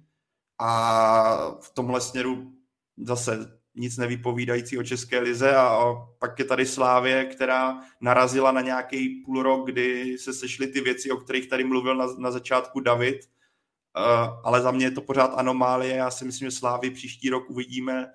A 0.59 1.51
v 1.61 1.69
tomhle 1.73 2.01
směru 2.01 2.53
zase 2.97 3.59
nic 3.75 3.97
nevypovídající 3.97 4.77
o 4.77 4.83
České 4.83 5.19
lize 5.19 5.55
a 5.55 5.95
pak 6.19 6.39
je 6.39 6.45
tady 6.45 6.65
Slávě, 6.65 7.25
která 7.25 7.79
narazila 8.01 8.51
na 8.51 8.61
nějaký 8.61 9.23
půl 9.25 9.43
rok, 9.43 9.65
kdy 9.65 10.17
se 10.17 10.33
sešly 10.33 10.67
ty 10.67 10.81
věci, 10.81 11.11
o 11.11 11.17
kterých 11.17 11.49
tady 11.49 11.63
mluvil 11.63 11.95
na, 11.95 12.05
na 12.17 12.31
začátku 12.31 12.79
David, 12.79 13.17
uh, 13.97 14.39
ale 14.43 14.61
za 14.61 14.71
mě 14.71 14.85
je 14.85 14.91
to 14.91 15.01
pořád 15.01 15.33
anomálie, 15.35 15.95
já 15.95 16.11
si 16.11 16.25
myslím, 16.25 16.47
že 16.47 16.57
Slávy 16.57 16.91
příští 16.91 17.29
rok 17.29 17.49
uvidíme 17.49 18.07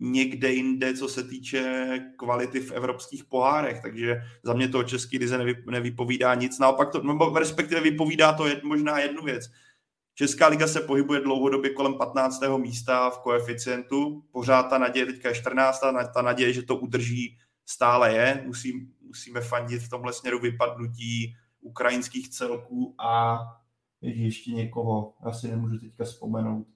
někde 0.00 0.52
jinde, 0.52 0.94
co 0.94 1.08
se 1.08 1.24
týče 1.24 1.86
kvality 2.16 2.60
v 2.60 2.72
evropských 2.72 3.24
pohárech, 3.24 3.82
takže 3.82 4.16
za 4.42 4.52
mě 4.54 4.68
to 4.68 4.78
o 4.78 4.82
České 4.82 5.18
lize 5.18 5.38
nevy, 5.38 5.64
nevypovídá 5.70 6.34
nic, 6.34 6.58
naopak 6.58 6.90
to, 6.90 7.02
nebo 7.02 7.38
respektive 7.38 7.80
vypovídá 7.80 8.32
to 8.32 8.46
jed, 8.46 8.64
možná 8.64 8.98
jednu 8.98 9.22
věc, 9.22 9.50
Česká 10.18 10.48
liga 10.48 10.66
se 10.66 10.80
pohybuje 10.80 11.20
dlouhodobě 11.20 11.70
kolem 11.70 11.94
15. 11.94 12.40
místa 12.56 13.10
v 13.10 13.18
koeficientu. 13.18 14.24
Pořád 14.30 14.62
ta 14.62 14.78
naděje 14.78 15.06
teďka 15.06 15.28
je 15.28 15.34
14. 15.34 15.80
Ta 16.14 16.22
naděje, 16.22 16.52
že 16.52 16.62
to 16.62 16.76
udrží, 16.76 17.38
stále 17.66 18.12
je. 18.12 18.42
Musí, 18.46 18.88
musíme 19.00 19.40
fandit 19.40 19.82
v 19.82 19.88
tomhle 19.88 20.12
směru 20.12 20.40
vypadnutí 20.40 21.34
ukrajinských 21.60 22.28
celků 22.28 22.94
a 22.98 23.38
ještě 24.00 24.50
někoho, 24.50 25.14
asi 25.22 25.48
nemůžu 25.48 25.78
teďka 25.78 26.04
vzpomenout. 26.04 26.66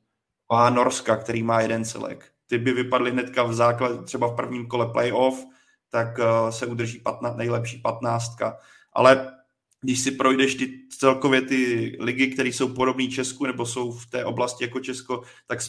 A 0.50 0.70
Norska, 0.70 1.16
který 1.16 1.42
má 1.42 1.60
jeden 1.60 1.84
celek. 1.84 2.32
Ty 2.51 2.59
by 2.59 2.72
vypadly 2.72 3.11
hnedka 3.11 3.42
v 3.42 3.55
základ, 3.55 4.05
třeba 4.05 4.26
v 4.26 4.36
prvním 4.36 4.66
kole 4.66 4.86
playoff, 4.86 5.44
tak 5.88 6.18
eh, 6.18 6.53
se 6.53 6.66
udrží 6.66 6.98
15, 6.98 7.36
nejlepší 7.36 7.78
patnáctka. 7.78 8.59
Ale 8.92 9.32
když 9.80 10.01
si 10.01 10.11
projdeš 10.11 10.55
ty 10.55 10.78
celkově 10.98 11.42
ty 11.42 11.96
ligy, 12.01 12.26
které 12.26 12.48
jsou 12.48 12.74
podobné 12.74 13.07
Česku 13.07 13.46
nebo 13.46 13.66
jsou 13.66 13.92
v 13.92 14.07
té 14.07 14.24
oblasti 14.24 14.64
jako 14.64 14.80
Česko, 14.80 15.22
tak 15.46 15.62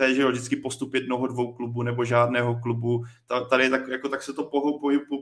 spoustu 0.00 0.10
je, 0.10 0.14
že 0.14 0.30
vždycky 0.30 0.56
postup 0.56 0.94
jednoho, 0.94 1.26
dvou 1.26 1.52
klubů 1.52 1.82
nebo 1.82 2.04
žádného 2.04 2.60
klubu. 2.60 3.04
Tady 3.50 3.70
tak, 3.70 3.88
jako, 3.88 4.08
tak 4.08 4.22
se 4.22 4.32
to 4.32 4.50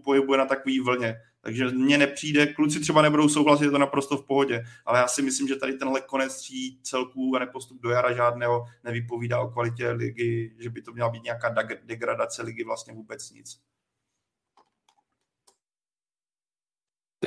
pohybuje 0.05 0.39
na 0.39 0.47
takový 0.47 0.81
vlně. 0.81 1.17
Takže 1.41 1.69
mně 1.69 1.99
nepřijde, 1.99 2.47
kluci 2.47 2.81
třeba 2.81 3.03
nebudou 3.03 3.29
souhlasit, 3.29 3.65
je 3.65 3.71
to 3.71 3.79
naprosto 3.79 4.17
v 4.17 4.27
pohodě, 4.27 4.65
ale 4.87 4.99
já 4.99 5.09
si 5.09 5.23
myslím, 5.23 5.49
že 5.49 5.57
tady 5.57 5.73
tenhle 5.73 6.01
konec 6.01 6.37
tří 6.37 6.81
celků 6.83 7.37
a 7.37 7.39
nepostup 7.39 7.81
do 7.81 7.91
jara 7.91 8.13
žádného 8.13 8.65
nevypovídá 8.85 9.41
o 9.41 9.49
kvalitě 9.49 9.91
ligy, 9.91 10.55
že 10.59 10.71
by 10.71 10.83
to 10.83 10.93
měla 10.93 11.11
být 11.11 11.23
nějaká 11.23 11.55
degradace 11.85 12.43
ligy 12.43 12.65
vlastně 12.65 12.95
vůbec 12.95 13.31
nic. 13.31 13.61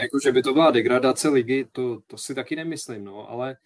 Jako, 0.01 0.19
že 0.23 0.31
by 0.31 0.41
to 0.41 0.53
byla 0.53 0.71
degradace 0.71 1.29
ligy, 1.29 1.65
to, 1.71 1.99
to 2.07 2.17
si 2.17 2.35
taky 2.35 2.55
nemyslím, 2.55 3.03
no, 3.03 3.29
ale 3.29 3.57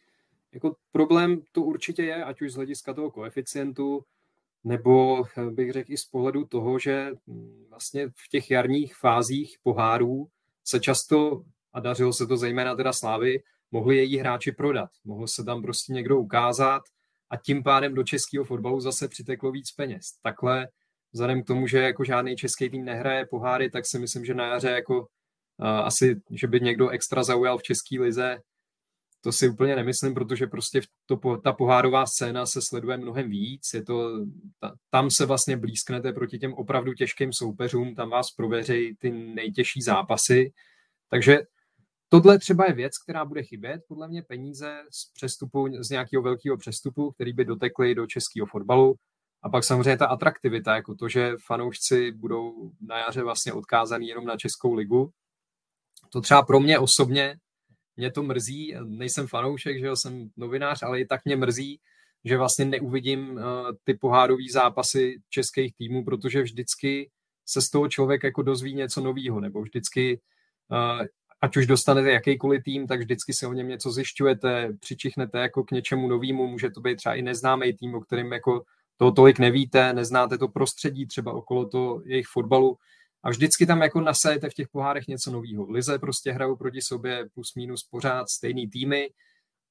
jako 0.55 0.75
problém 0.91 1.41
to 1.51 1.61
určitě 1.61 2.03
je, 2.03 2.23
ať 2.23 2.41
už 2.41 2.51
z 2.51 2.55
hlediska 2.55 2.93
toho 2.93 3.11
koeficientu, 3.11 4.03
nebo 4.63 5.23
bych 5.49 5.71
řekl 5.71 5.91
i 5.91 5.97
z 5.97 6.05
pohledu 6.05 6.45
toho, 6.45 6.79
že 6.79 7.11
vlastně 7.69 8.07
v 8.07 8.29
těch 8.29 8.51
jarních 8.51 8.95
fázích 8.95 9.57
pohárů 9.63 10.27
se 10.63 10.79
často, 10.79 11.43
a 11.73 11.79
dařilo 11.79 12.13
se 12.13 12.27
to 12.27 12.37
zejména 12.37 12.75
teda 12.75 12.93
Slávy, 12.93 13.43
mohli 13.71 13.97
její 13.97 14.17
hráči 14.17 14.51
prodat. 14.51 14.89
Mohl 15.03 15.27
se 15.27 15.43
tam 15.43 15.61
prostě 15.61 15.93
někdo 15.93 16.19
ukázat 16.19 16.81
a 17.29 17.37
tím 17.37 17.63
pádem 17.63 17.93
do 17.93 18.03
českého 18.03 18.45
fotbalu 18.45 18.79
zase 18.79 19.07
přiteklo 19.07 19.51
víc 19.51 19.71
peněz. 19.71 20.05
Takhle 20.23 20.67
vzhledem 21.11 21.43
k 21.43 21.47
tomu, 21.47 21.67
že 21.67 21.77
jako 21.77 22.03
žádný 22.03 22.35
český 22.35 22.69
tým 22.69 22.85
nehraje 22.85 23.25
poháry, 23.25 23.69
tak 23.69 23.85
si 23.85 23.99
myslím, 23.99 24.25
že 24.25 24.33
na 24.33 24.45
jaře 24.45 24.69
jako 24.69 25.07
asi, 25.59 26.21
že 26.31 26.47
by 26.47 26.59
někdo 26.59 26.89
extra 26.89 27.23
zaujal 27.23 27.57
v 27.57 27.63
české 27.63 27.99
lize, 27.99 28.37
to 29.25 29.31
si 29.31 29.49
úplně 29.49 29.75
nemyslím, 29.75 30.13
protože 30.13 30.47
prostě 30.47 30.81
to, 31.05 31.37
ta 31.37 31.53
pohárová 31.53 32.05
scéna 32.05 32.45
se 32.45 32.61
sleduje 32.61 32.97
mnohem 32.97 33.29
víc. 33.29 33.73
Je 33.73 33.83
to, 33.83 34.25
ta, 34.59 34.75
tam 34.89 35.09
se 35.11 35.25
vlastně 35.25 35.57
blízknete 35.57 36.13
proti 36.13 36.39
těm 36.39 36.53
opravdu 36.53 36.93
těžkým 36.93 37.33
soupeřům, 37.33 37.95
tam 37.95 38.09
vás 38.09 38.31
prověřejí 38.31 38.95
ty 38.95 39.11
nejtěžší 39.11 39.81
zápasy. 39.81 40.53
Takže 41.09 41.39
tohle 42.09 42.39
třeba 42.39 42.65
je 42.65 42.73
věc, 42.73 42.97
která 42.97 43.25
bude 43.25 43.43
chybět. 43.43 43.81
Podle 43.87 44.07
mě 44.07 44.21
peníze 44.21 44.83
z 44.91 45.11
přestupu, 45.13 45.67
z 45.79 45.89
nějakého 45.89 46.23
velkého 46.23 46.57
přestupu, 46.57 47.11
který 47.11 47.33
by 47.33 47.45
dotekly 47.45 47.95
do 47.95 48.07
českého 48.07 48.47
fotbalu. 48.47 48.95
A 49.43 49.49
pak 49.49 49.63
samozřejmě 49.63 49.97
ta 49.97 50.05
atraktivita, 50.05 50.75
jako 50.75 50.95
to, 50.95 51.09
že 51.09 51.33
fanoušci 51.45 52.11
budou 52.11 52.71
na 52.81 52.97
jaře 52.97 53.23
vlastně 53.23 53.53
odkázaný 53.53 54.07
jenom 54.07 54.25
na 54.25 54.37
Českou 54.37 54.73
ligu, 54.73 55.09
to 56.09 56.21
třeba 56.21 56.41
pro 56.41 56.59
mě 56.59 56.79
osobně, 56.79 57.37
mě 57.97 58.11
to 58.11 58.23
mrzí, 58.23 58.75
nejsem 58.85 59.27
fanoušek, 59.27 59.79
že 59.79 59.85
jo, 59.85 59.95
jsem 59.95 60.29
novinář, 60.37 60.83
ale 60.83 60.99
i 60.99 61.05
tak 61.05 61.25
mě 61.25 61.35
mrzí, 61.35 61.79
že 62.25 62.37
vlastně 62.37 62.65
neuvidím 62.65 63.29
uh, 63.29 63.41
ty 63.83 63.93
pohárové 63.93 64.43
zápasy 64.51 65.15
českých 65.29 65.75
týmů, 65.75 66.05
protože 66.05 66.41
vždycky 66.41 67.09
se 67.45 67.61
z 67.61 67.69
toho 67.69 67.87
člověk 67.87 68.23
jako 68.23 68.41
dozví 68.41 68.75
něco 68.75 69.01
nového, 69.01 69.39
nebo 69.39 69.61
vždycky, 69.61 70.19
uh, 70.71 71.05
ať 71.41 71.57
už 71.57 71.67
dostanete 71.67 72.11
jakýkoliv 72.11 72.63
tým, 72.63 72.87
tak 72.87 72.99
vždycky 72.99 73.33
se 73.33 73.47
o 73.47 73.53
něm 73.53 73.67
něco 73.67 73.91
zjišťujete, 73.91 74.73
přičichnete 74.79 75.39
jako 75.39 75.63
k 75.63 75.71
něčemu 75.71 76.07
novému, 76.07 76.47
může 76.47 76.69
to 76.69 76.81
být 76.81 76.95
třeba 76.95 77.15
i 77.15 77.21
neznámý 77.21 77.73
tým, 77.73 77.95
o 77.95 78.01
kterým 78.01 78.31
jako 78.31 78.63
toho 78.97 79.11
tolik 79.11 79.39
nevíte, 79.39 79.93
neznáte 79.93 80.37
to 80.37 80.47
prostředí 80.47 81.07
třeba 81.07 81.33
okolo 81.33 81.65
toho 81.65 82.01
jejich 82.05 82.27
fotbalu, 82.27 82.77
a 83.25 83.29
vždycky 83.29 83.65
tam 83.65 83.81
jako 83.81 84.01
nasajete 84.01 84.49
v 84.49 84.53
těch 84.53 84.67
pohárech 84.67 85.07
něco 85.07 85.31
nového. 85.31 85.71
Lize 85.71 85.99
prostě 85.99 86.31
hrajou 86.31 86.55
proti 86.55 86.81
sobě 86.81 87.25
plus 87.33 87.55
minus 87.55 87.83
pořád 87.83 88.29
stejný 88.29 88.67
týmy. 88.67 89.09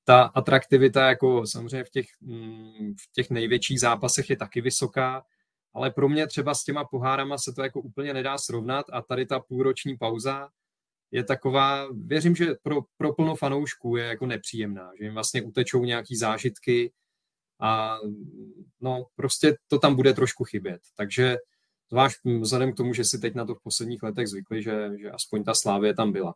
Ta 0.05 0.23
atraktivita 0.23 1.09
jako 1.09 1.47
samozřejmě 1.47 1.85
v 1.85 1.91
těch, 1.91 2.07
mm, 2.21 2.95
v 3.01 3.13
těch 3.13 3.31
největších 3.31 3.81
zápasech 3.81 4.31
je 4.31 4.37
taky 4.37 4.61
vysoká, 4.61 5.25
ale 5.75 5.91
pro 5.91 6.09
mě 6.09 6.27
třeba 6.27 6.55
s 6.55 6.65
těma 6.65 6.85
pohárama 6.85 7.39
se 7.39 7.53
to 7.53 7.63
jako 7.63 7.81
úplně 7.81 8.15
nedá 8.15 8.39
srovnat 8.39 8.87
a 8.93 9.03
tady 9.03 9.27
ta 9.27 9.41
půlroční 9.41 9.97
pauza 9.97 10.49
je 11.11 11.25
taková, 11.25 11.89
věřím, 11.93 12.37
že 12.37 12.47
pro, 12.63 12.83
pro 12.97 13.15
plno 13.15 13.37
fanoušků 13.37 13.97
je 13.97 14.05
jako 14.05 14.27
nepříjemná, 14.27 14.91
že 14.99 15.05
jim 15.05 15.15
vlastně 15.15 15.43
utečou 15.43 15.85
nějaký 15.85 16.17
zážitky 16.17 16.93
a 17.61 17.99
no 18.81 19.07
prostě 19.17 19.57
to 19.69 19.79
tam 19.79 19.95
bude 19.95 20.15
trošku 20.15 20.45
chybět. 20.45 20.81
Takže 20.97 21.37
Zvlášť 21.91 22.21
vzhledem 22.41 22.73
k 22.73 22.77
tomu, 22.77 22.95
že 22.95 23.05
si 23.05 23.19
teď 23.19 23.35
na 23.35 23.45
to 23.45 23.55
v 23.55 23.63
posledních 23.63 24.03
letech 24.03 24.29
zvykli, 24.29 24.63
že, 24.63 24.91
že 25.01 25.11
aspoň 25.11 25.45
ta 25.45 25.55
Slávě 25.55 25.95
tam 25.95 26.13
byla. 26.13 26.35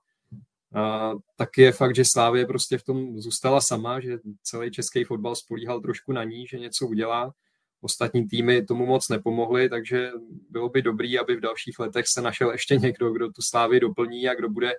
A 0.74 1.12
tak 1.36 1.59
je 1.59 1.72
fakt, 1.72 1.96
že 1.96 2.05
Slávě 2.05 2.46
prostě 2.46 2.78
v 2.78 2.82
tom 2.82 3.20
zůstala 3.20 3.61
sama, 3.61 4.01
že 4.01 4.18
celý 4.42 4.70
český 4.70 5.05
fotbal 5.05 5.34
spolíhal 5.34 5.80
trošku 5.80 6.12
na 6.12 6.24
ní, 6.24 6.46
že 6.46 6.59
něco 6.59 6.86
udělá. 6.86 7.34
Ostatní 7.80 8.28
týmy 8.28 8.64
tomu 8.64 8.86
moc 8.86 9.09
nepomohly, 9.09 9.68
takže 9.68 10.11
bylo 10.51 10.68
by 10.68 10.82
dobrý, 10.82 11.18
aby 11.18 11.36
v 11.36 11.40
dalších 11.40 11.78
letech 11.78 12.09
se 12.09 12.22
našel 12.22 12.51
ještě 12.51 12.76
někdo, 12.76 13.12
kdo 13.12 13.32
tu 13.32 13.42
Slávy 13.42 13.80
doplní 13.80 14.28
a 14.28 14.34
kdo 14.34 14.49
bude 14.49 14.72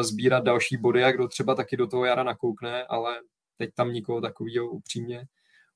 sbírat 0.00 0.44
další 0.44 0.76
body 0.76 1.04
a 1.04 1.12
kdo 1.12 1.28
třeba 1.28 1.54
taky 1.54 1.76
do 1.76 1.86
toho 1.86 2.04
jara 2.04 2.22
nakoukne, 2.22 2.84
ale 2.84 3.20
teď 3.56 3.70
tam 3.74 3.92
nikoho 3.92 4.20
takového 4.20 4.68
upřímně 4.68 5.26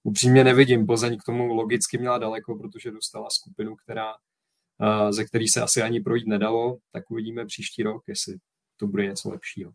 upřímně 0.02 0.44
nevidím. 0.44 0.86
Plzeň 0.86 1.18
k 1.18 1.24
tomu 1.26 1.54
logicky 1.54 1.98
měla 1.98 2.18
daleko, 2.18 2.58
protože 2.58 2.90
dostala 2.90 3.30
skupinu, 3.30 3.76
která, 3.76 4.14
ze 5.10 5.24
který 5.24 5.48
se 5.48 5.62
asi 5.62 5.82
ani 5.82 6.00
projít 6.00 6.26
nedalo, 6.26 6.78
tak 6.92 7.10
uvidíme 7.10 7.46
příští 7.46 7.82
rok, 7.82 8.02
jestli 8.06 8.36
to 8.76 8.86
bude 8.86 9.06
něco 9.06 9.30
lepšího. 9.30 9.72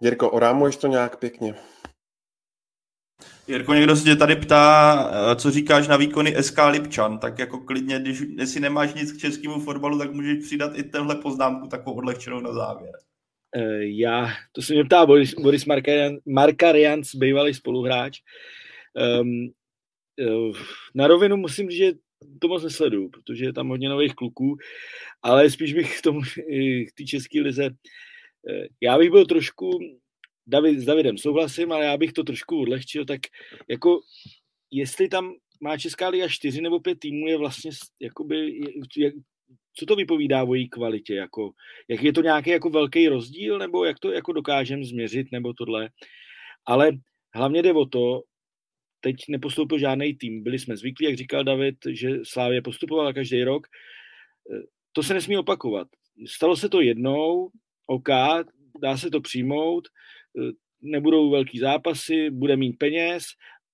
Jirko, 0.00 0.30
orámuješ 0.30 0.76
to 0.76 0.86
nějak 0.86 1.18
pěkně? 1.18 1.54
Jirko, 3.46 3.74
někdo 3.74 3.96
se 3.96 4.04
tě 4.04 4.16
tady 4.16 4.36
ptá, 4.36 5.10
eh, 5.32 5.36
co 5.36 5.50
říkáš 5.50 5.88
na 5.88 5.96
výkony 5.96 6.36
SK 6.42 6.58
Lipčan, 6.70 7.18
tak 7.18 7.38
jako 7.38 7.60
klidně, 7.60 7.98
když 7.98 8.20
jestli 8.20 8.60
nemáš 8.60 8.94
nic 8.94 9.12
k 9.12 9.18
českému 9.18 9.60
fotbalu, 9.60 9.98
tak 9.98 10.12
můžeš 10.12 10.44
přidat 10.44 10.72
i 10.74 10.82
tenhle 10.82 11.14
poznámku 11.14 11.68
takovou 11.68 11.96
odlehčenou 11.96 12.40
na 12.40 12.52
závěr. 12.52 12.92
Eh, 13.56 13.84
já, 13.84 14.28
to 14.52 14.62
se 14.62 14.74
mě 14.74 14.84
ptá 14.84 15.06
Boris, 15.06 15.34
Boris 15.34 15.64
Markarian, 15.64 16.16
Markarians, 16.26 17.14
bývalý 17.14 17.54
spoluhráč. 17.54 18.20
Um, 19.20 19.52
na 20.94 21.06
rovinu 21.06 21.36
musím 21.36 21.70
říct, 21.70 21.78
že 21.78 21.92
to 22.40 22.48
moc 22.48 22.62
nesleduju, 22.62 23.08
protože 23.08 23.44
je 23.44 23.52
tam 23.52 23.68
hodně 23.68 23.88
nových 23.88 24.14
kluků, 24.14 24.56
ale 25.22 25.50
spíš 25.50 25.74
bych 25.74 25.98
k 25.98 26.02
tomu, 26.02 26.20
k 26.88 26.92
té 26.94 27.04
české 27.04 27.40
lize, 27.40 27.64
eh, 28.50 28.66
já 28.80 28.98
bych 28.98 29.10
byl 29.10 29.26
trošku, 29.26 29.70
David, 30.46 30.78
s 30.78 30.84
Davidem 30.84 31.18
souhlasím, 31.18 31.72
ale 31.72 31.84
já 31.84 31.96
bych 31.96 32.12
to 32.12 32.24
trošku 32.24 32.60
odlehčil, 32.60 33.04
tak 33.04 33.20
jako 33.68 34.00
jestli 34.70 35.08
tam 35.08 35.32
má 35.60 35.78
Česká 35.78 36.08
liga 36.08 36.28
čtyři 36.28 36.60
nebo 36.60 36.80
pět 36.80 36.98
týmů, 36.98 37.26
je 37.26 37.38
vlastně 37.38 37.70
jakoby, 38.00 38.60
jak, 38.96 39.14
co 39.74 39.86
to 39.86 39.96
vypovídá 39.96 40.44
o 40.44 40.54
její 40.54 40.68
kvalitě? 40.68 41.14
Jako, 41.14 41.50
jak 41.88 42.02
je 42.02 42.12
to 42.12 42.22
nějaký 42.22 42.50
jako 42.50 42.70
velký 42.70 43.08
rozdíl, 43.08 43.58
nebo 43.58 43.84
jak 43.84 43.98
to 43.98 44.12
jako 44.12 44.32
dokážeme 44.32 44.84
změřit, 44.84 45.32
nebo 45.32 45.52
tohle. 45.52 45.90
Ale 46.66 46.92
hlavně 47.34 47.62
jde 47.62 47.72
o 47.72 47.86
to, 47.86 48.22
teď 49.00 49.16
nepostoupil 49.28 49.78
žádný 49.78 50.14
tým. 50.14 50.42
Byli 50.42 50.58
jsme 50.58 50.76
zvyklí, 50.76 51.06
jak 51.06 51.16
říkal 51.16 51.44
David, 51.44 51.76
že 51.88 52.10
Slávě 52.22 52.62
postupovala 52.62 53.12
každý 53.12 53.44
rok. 53.44 53.66
to 54.92 55.02
se 55.02 55.14
nesmí 55.14 55.38
opakovat. 55.38 55.88
Stalo 56.26 56.56
se 56.56 56.68
to 56.68 56.80
jednou, 56.80 57.50
OK, 57.86 58.08
dá 58.82 58.96
se 58.96 59.10
to 59.10 59.20
přijmout, 59.20 59.88
eh, 59.88 60.52
nebudou 60.82 61.30
velký 61.30 61.58
zápasy, 61.58 62.30
bude 62.30 62.56
mít 62.56 62.72
peněz, 62.72 63.24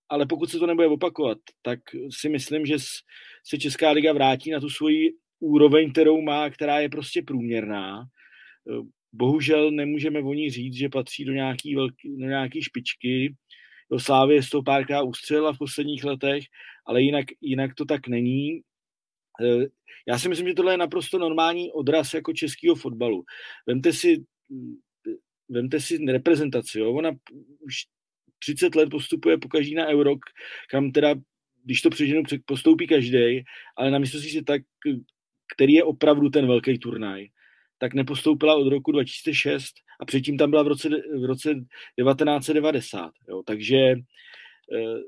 ale 0.08 0.26
pokud 0.26 0.50
se 0.50 0.58
to 0.58 0.66
nebude 0.66 0.88
opakovat, 0.88 1.38
tak 1.62 1.78
si 2.10 2.28
myslím, 2.28 2.66
že 2.66 2.74
se 3.46 3.58
Česká 3.58 3.90
liga 3.90 4.12
vrátí 4.12 4.50
na 4.50 4.60
tu 4.60 4.68
svoji 4.68 5.12
úroveň, 5.40 5.92
kterou 5.92 6.20
má, 6.20 6.50
která 6.50 6.80
je 6.80 6.88
prostě 6.88 7.22
průměrná. 7.22 8.02
Eh, 8.02 8.82
bohužel 9.12 9.70
nemůžeme 9.70 10.20
o 10.22 10.34
ní 10.34 10.50
říct, 10.50 10.74
že 10.74 10.88
patří 10.88 11.24
do 11.24 11.32
nějaký, 11.32 11.74
velký, 11.74 12.16
do 12.16 12.26
nějaký 12.26 12.62
špičky. 12.62 13.34
Do 13.90 13.98
Slávy 13.98 14.42
z 14.42 14.50
toho 14.50 14.62
párkrát 14.62 15.02
ustřelila 15.02 15.52
v 15.52 15.58
posledních 15.58 16.04
letech, 16.04 16.44
ale 16.86 17.02
jinak, 17.02 17.26
jinak 17.40 17.74
to 17.74 17.84
tak 17.84 18.08
není. 18.08 18.60
Eh, 19.42 19.66
já 20.08 20.18
si 20.18 20.28
myslím, 20.28 20.46
že 20.48 20.54
tohle 20.54 20.72
je 20.72 20.78
naprosto 20.78 21.18
normální 21.18 21.72
odraz 21.72 22.14
jako 22.14 22.32
českého 22.32 22.74
fotbalu. 22.74 23.24
Vemte 23.66 23.92
si, 23.92 24.24
vemte 25.48 25.80
si 25.80 25.98
reprezentaci. 26.06 26.78
Jo? 26.78 26.92
Ona 26.92 27.10
už 27.60 27.74
30 28.38 28.74
let 28.74 28.90
postupuje 28.90 29.38
po 29.38 29.48
každý 29.48 29.74
na 29.74 29.86
euro, 29.86 30.14
kam 30.70 30.92
teda, 30.92 31.14
když 31.64 31.82
to 31.82 31.90
přeženu, 31.90 32.22
postoupí 32.44 32.86
každý, 32.86 33.44
ale 33.76 33.90
na 33.90 34.06
si 34.06 34.42
tak, 34.42 34.62
který 35.54 35.72
je 35.72 35.84
opravdu 35.84 36.30
ten 36.30 36.46
velký 36.46 36.78
turnaj, 36.78 37.26
tak 37.78 37.94
nepostoupila 37.94 38.56
od 38.56 38.68
roku 38.68 38.92
2006 38.92 39.74
a 40.00 40.04
předtím 40.04 40.38
tam 40.38 40.50
byla 40.50 40.62
v 40.62 40.68
roce, 40.68 40.88
v 41.20 41.24
roce 41.24 41.54
1990. 41.54 43.10
Jo? 43.28 43.42
Takže 43.46 43.76
eh, 43.76 45.00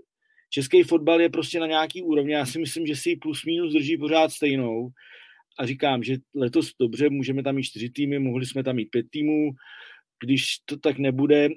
český 0.51 0.83
fotbal 0.83 1.21
je 1.21 1.31
prostě 1.31 1.61
na 1.61 1.67
nějaký 1.67 2.03
úrovni. 2.03 2.33
Já 2.33 2.47
si 2.47 2.59
myslím, 2.59 2.87
že 2.87 2.97
si 2.97 3.11
ji 3.11 3.17
plus 3.17 3.45
minus 3.45 3.73
drží 3.73 3.99
pořád 3.99 4.33
stejnou. 4.33 4.89
A 5.59 5.67
říkám, 5.67 6.03
že 6.03 6.17
letos 6.35 6.73
dobře, 6.81 7.11
můžeme 7.11 7.43
tam 7.43 7.55
mít 7.55 7.63
čtyři 7.63 7.91
týmy, 7.91 8.19
mohli 8.19 8.47
jsme 8.47 8.65
tam 8.65 8.77
mít 8.77 8.91
pět 8.91 9.07
týmů. 9.11 9.51
Když 10.25 10.59
to 10.65 10.77
tak 10.77 10.99
nebude, 10.99 11.49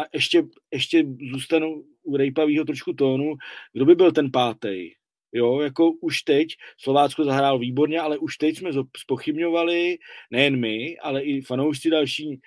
a 0.00 0.02
ještě, 0.14 0.42
ještě 0.72 1.04
zůstanu 1.32 1.84
u 2.02 2.16
rejpavého 2.16 2.64
trošku 2.64 2.92
tónu, 2.92 3.34
kdo 3.72 3.84
by 3.84 3.94
byl 3.94 4.12
ten 4.12 4.30
pátý? 4.30 4.90
Jo, 5.32 5.60
jako 5.60 5.92
už 5.92 6.22
teď 6.22 6.48
Slovácko 6.80 7.24
zahrál 7.24 7.58
výborně, 7.58 8.00
ale 8.00 8.18
už 8.18 8.36
teď 8.36 8.58
jsme 8.58 8.70
spochybňovali, 8.96 9.98
nejen 10.30 10.60
my, 10.60 10.98
ale 10.98 11.22
i 11.22 11.40
fanoušci 11.40 11.90
další 11.90 12.40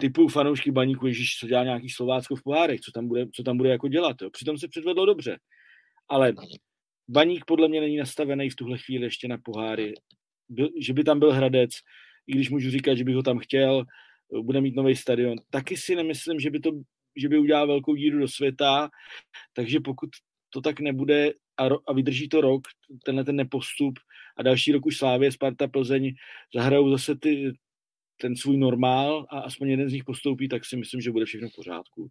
typu 0.00 0.28
fanoušky 0.28 0.70
baníku, 0.70 1.06
ježiš, 1.06 1.38
co 1.38 1.46
dělá 1.46 1.64
nějaký 1.64 1.90
Slovácko 1.90 2.36
v 2.36 2.42
pohárech, 2.42 2.80
co 2.80 2.92
tam 2.92 3.08
bude, 3.08 3.26
co 3.34 3.42
tam 3.42 3.56
bude 3.56 3.70
jako 3.70 3.88
dělat. 3.88 4.16
Jo. 4.22 4.30
Přitom 4.30 4.58
se 4.58 4.68
předvedlo 4.68 5.06
dobře. 5.06 5.38
Ale 6.08 6.32
baník 7.08 7.44
podle 7.44 7.68
mě 7.68 7.80
není 7.80 7.96
nastavený 7.96 8.50
v 8.50 8.56
tuhle 8.56 8.78
chvíli 8.78 9.06
ještě 9.06 9.28
na 9.28 9.38
poháry. 9.38 9.94
Byl, 10.48 10.68
že 10.80 10.92
by 10.92 11.04
tam 11.04 11.18
byl 11.18 11.32
Hradec, 11.32 11.70
i 12.26 12.32
když 12.32 12.50
můžu 12.50 12.70
říkat, 12.70 12.94
že 12.94 13.04
bych 13.04 13.14
ho 13.14 13.22
tam 13.22 13.38
chtěl, 13.38 13.84
bude 14.42 14.60
mít 14.60 14.76
nový 14.76 14.96
stadion. 14.96 15.38
Taky 15.50 15.76
si 15.76 15.96
nemyslím, 15.96 16.40
že 16.40 16.50
by 16.50 16.60
to 16.60 16.70
že 17.18 17.28
by 17.28 17.38
udělal 17.38 17.66
velkou 17.66 17.94
díru 17.94 18.18
do 18.18 18.28
světa, 18.28 18.90
takže 19.52 19.80
pokud 19.80 20.10
to 20.50 20.60
tak 20.60 20.80
nebude 20.80 21.32
a, 21.58 21.68
ro, 21.68 21.78
a 21.86 21.92
vydrží 21.92 22.28
to 22.28 22.40
rok, 22.40 22.62
tenhle 23.04 23.24
ten 23.24 23.36
nepostup 23.36 23.98
a 24.36 24.42
další 24.42 24.72
rok 24.72 24.86
už 24.86 24.96
Slávě, 24.96 25.32
Sparta, 25.32 25.68
Plzeň 25.68 26.14
zahrajou 26.54 26.90
zase 26.90 27.16
ty, 27.16 27.52
ten 28.20 28.36
svůj 28.36 28.56
normál 28.56 29.26
a 29.30 29.38
aspoň 29.38 29.68
jeden 29.68 29.88
z 29.88 29.92
nich 29.92 30.04
postoupí, 30.04 30.48
tak 30.48 30.64
si 30.64 30.76
myslím, 30.76 31.00
že 31.00 31.12
bude 31.12 31.24
všechno 31.24 31.48
v 31.48 31.54
pořádku. 31.54 32.08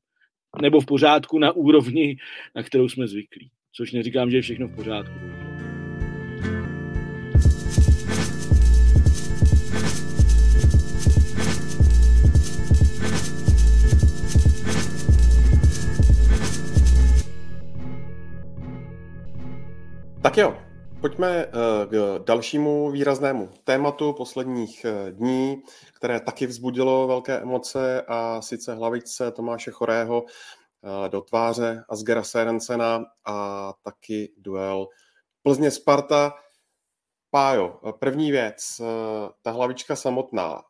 Nebo 0.61 0.81
v 0.81 0.85
pořádku 0.85 1.39
na 1.39 1.51
úrovni, 1.51 2.17
na 2.55 2.63
kterou 2.63 2.89
jsme 2.89 3.07
zvyklí. 3.07 3.51
Což 3.73 3.91
neříkám, 3.91 4.31
že 4.31 4.37
je 4.37 4.41
všechno 4.41 4.67
v 4.67 4.75
pořádku. 4.75 5.46
Jo, 20.37 20.57
pojďme 21.01 21.29
eh, 21.29 21.49
k 21.87 22.23
dalšímu 22.25 22.91
výraznému 22.91 23.49
tématu 23.63 24.13
posledních 24.13 24.85
eh, 24.85 25.11
dní, 25.11 25.61
které 25.93 26.19
taky 26.19 26.47
vzbudilo 26.47 27.07
velké 27.07 27.39
emoce 27.39 28.01
a 28.07 28.41
sice 28.41 28.75
hlavičce 28.75 29.31
Tomáše 29.31 29.71
Chorého 29.71 30.25
eh, 30.25 31.09
do 31.09 31.21
tváře 31.21 31.83
Asgera 31.89 32.23
Serencena 32.23 33.05
a 33.25 33.73
taky 33.83 34.33
duel 34.37 34.87
Plzně 35.43 35.71
Sparta. 35.71 36.33
Pájo, 37.31 37.79
první 37.99 38.31
věc, 38.31 38.81
ta 39.41 39.51
hlavička 39.51 39.95
samotná. 39.95 40.61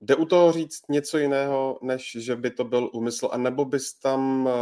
Jde 0.00 0.16
u 0.16 0.24
toho 0.24 0.52
říct 0.52 0.82
něco 0.88 1.18
jiného, 1.18 1.78
než 1.82 2.16
že 2.20 2.36
by 2.36 2.50
to 2.50 2.64
byl 2.64 2.90
úmysl, 2.92 3.28
anebo 3.32 3.64
bys 3.64 3.94
tam 3.94 4.48
eh, 4.48 4.52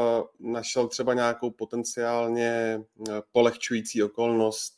našel 0.40 0.88
třeba 0.88 1.14
nějakou 1.14 1.50
potenciálně 1.50 2.80
eh, 3.08 3.22
polehčující 3.32 4.02
okolnost, 4.02 4.74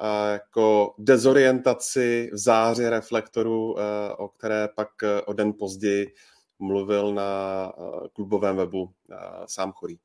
eh, 0.00 0.32
jako 0.32 0.94
dezorientaci 0.98 2.30
v 2.32 2.38
záři 2.38 2.88
reflektoru, 2.88 3.76
o 4.18 4.28
které 4.28 4.68
pak 4.76 4.88
o 5.26 5.32
den 5.32 5.52
později 5.52 6.14
mluvil 6.58 7.14
na 7.14 7.72
klubovém 8.12 8.56
webu 8.56 8.92
sám 9.46 9.72
Chorý. 9.72 9.98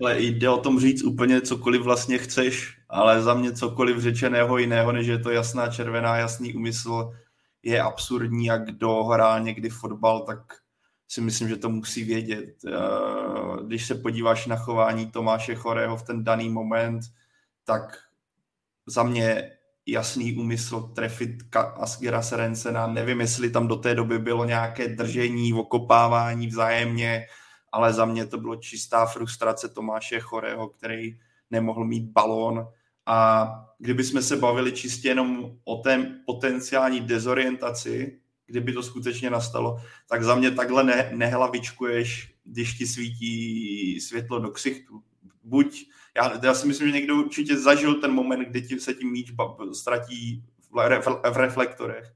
Ale 0.00 0.20
jde 0.20 0.50
o 0.50 0.58
tom 0.58 0.80
říct 0.80 1.02
úplně 1.02 1.40
cokoliv 1.40 1.82
vlastně 1.82 2.18
chceš, 2.18 2.78
ale 2.88 3.22
za 3.22 3.34
mě 3.34 3.52
cokoliv 3.52 3.98
řečeného 3.98 4.58
jiného, 4.58 4.92
než 4.92 5.06
je 5.06 5.18
to 5.18 5.30
jasná 5.30 5.68
červená, 5.68 6.16
jasný 6.16 6.54
úmysl, 6.54 7.10
je 7.62 7.82
absurdní 7.82 8.50
a 8.50 8.56
kdo 8.56 9.04
hrá 9.04 9.38
někdy 9.38 9.68
fotbal, 9.68 10.20
tak 10.20 10.38
si 11.08 11.20
myslím, 11.20 11.48
že 11.48 11.56
to 11.56 11.68
musí 11.68 12.04
vědět. 12.04 12.54
Eh, 12.66 12.72
když 13.66 13.86
se 13.86 13.94
podíváš 13.94 14.46
na 14.46 14.56
chování 14.56 15.10
Tomáše 15.10 15.54
Chorého 15.54 15.96
v 15.96 16.02
ten 16.02 16.24
daný 16.24 16.48
moment, 16.48 17.00
tak 17.64 17.98
za 18.86 19.02
mě 19.02 19.50
jasný 19.86 20.36
úmysl 20.36 20.80
trefit 20.80 21.30
Asgira 21.56 22.22
Serencena. 22.22 22.86
Nevím, 22.86 23.20
jestli 23.20 23.50
tam 23.50 23.68
do 23.68 23.76
té 23.76 23.94
doby 23.94 24.18
bylo 24.18 24.44
nějaké 24.44 24.88
držení, 24.88 25.54
okopávání 25.54 26.46
vzájemně, 26.46 27.26
ale 27.72 27.92
za 27.92 28.04
mě 28.04 28.26
to 28.26 28.38
bylo 28.38 28.56
čistá 28.56 29.06
frustrace 29.06 29.68
Tomáše 29.68 30.20
Chorého, 30.20 30.68
který 30.68 31.18
nemohl 31.50 31.84
mít 31.84 32.12
balón 32.12 32.68
a 33.10 33.50
kdyby 33.78 34.04
jsme 34.04 34.22
se 34.22 34.36
bavili 34.36 34.72
čistě 34.72 35.08
jenom 35.08 35.56
o 35.64 35.76
té 35.76 36.20
potenciální 36.26 37.00
dezorientaci, 37.00 38.20
kdyby 38.46 38.72
to 38.72 38.82
skutečně 38.82 39.30
nastalo, 39.30 39.80
tak 40.08 40.24
za 40.24 40.34
mě 40.34 40.50
takhle 40.50 40.84
ne, 40.84 41.10
nehlavičkuješ, 41.14 42.34
když 42.44 42.74
ti 42.74 42.86
svítí 42.86 44.00
světlo 44.00 44.38
do 44.38 44.50
ksichtu. 44.50 45.02
Buď, 45.44 45.86
já, 46.16 46.40
já 46.42 46.54
si 46.54 46.66
myslím, 46.66 46.88
že 46.88 46.94
někdo 46.94 47.16
určitě 47.16 47.56
zažil 47.56 47.94
ten 47.94 48.12
moment, 48.12 48.48
kdy 48.48 48.62
ti 48.62 48.80
se 48.80 48.94
tím 48.94 49.12
míč 49.12 49.32
ztratí 49.72 50.44
v, 50.70 51.30
v 51.32 51.36
reflektorech. 51.36 52.12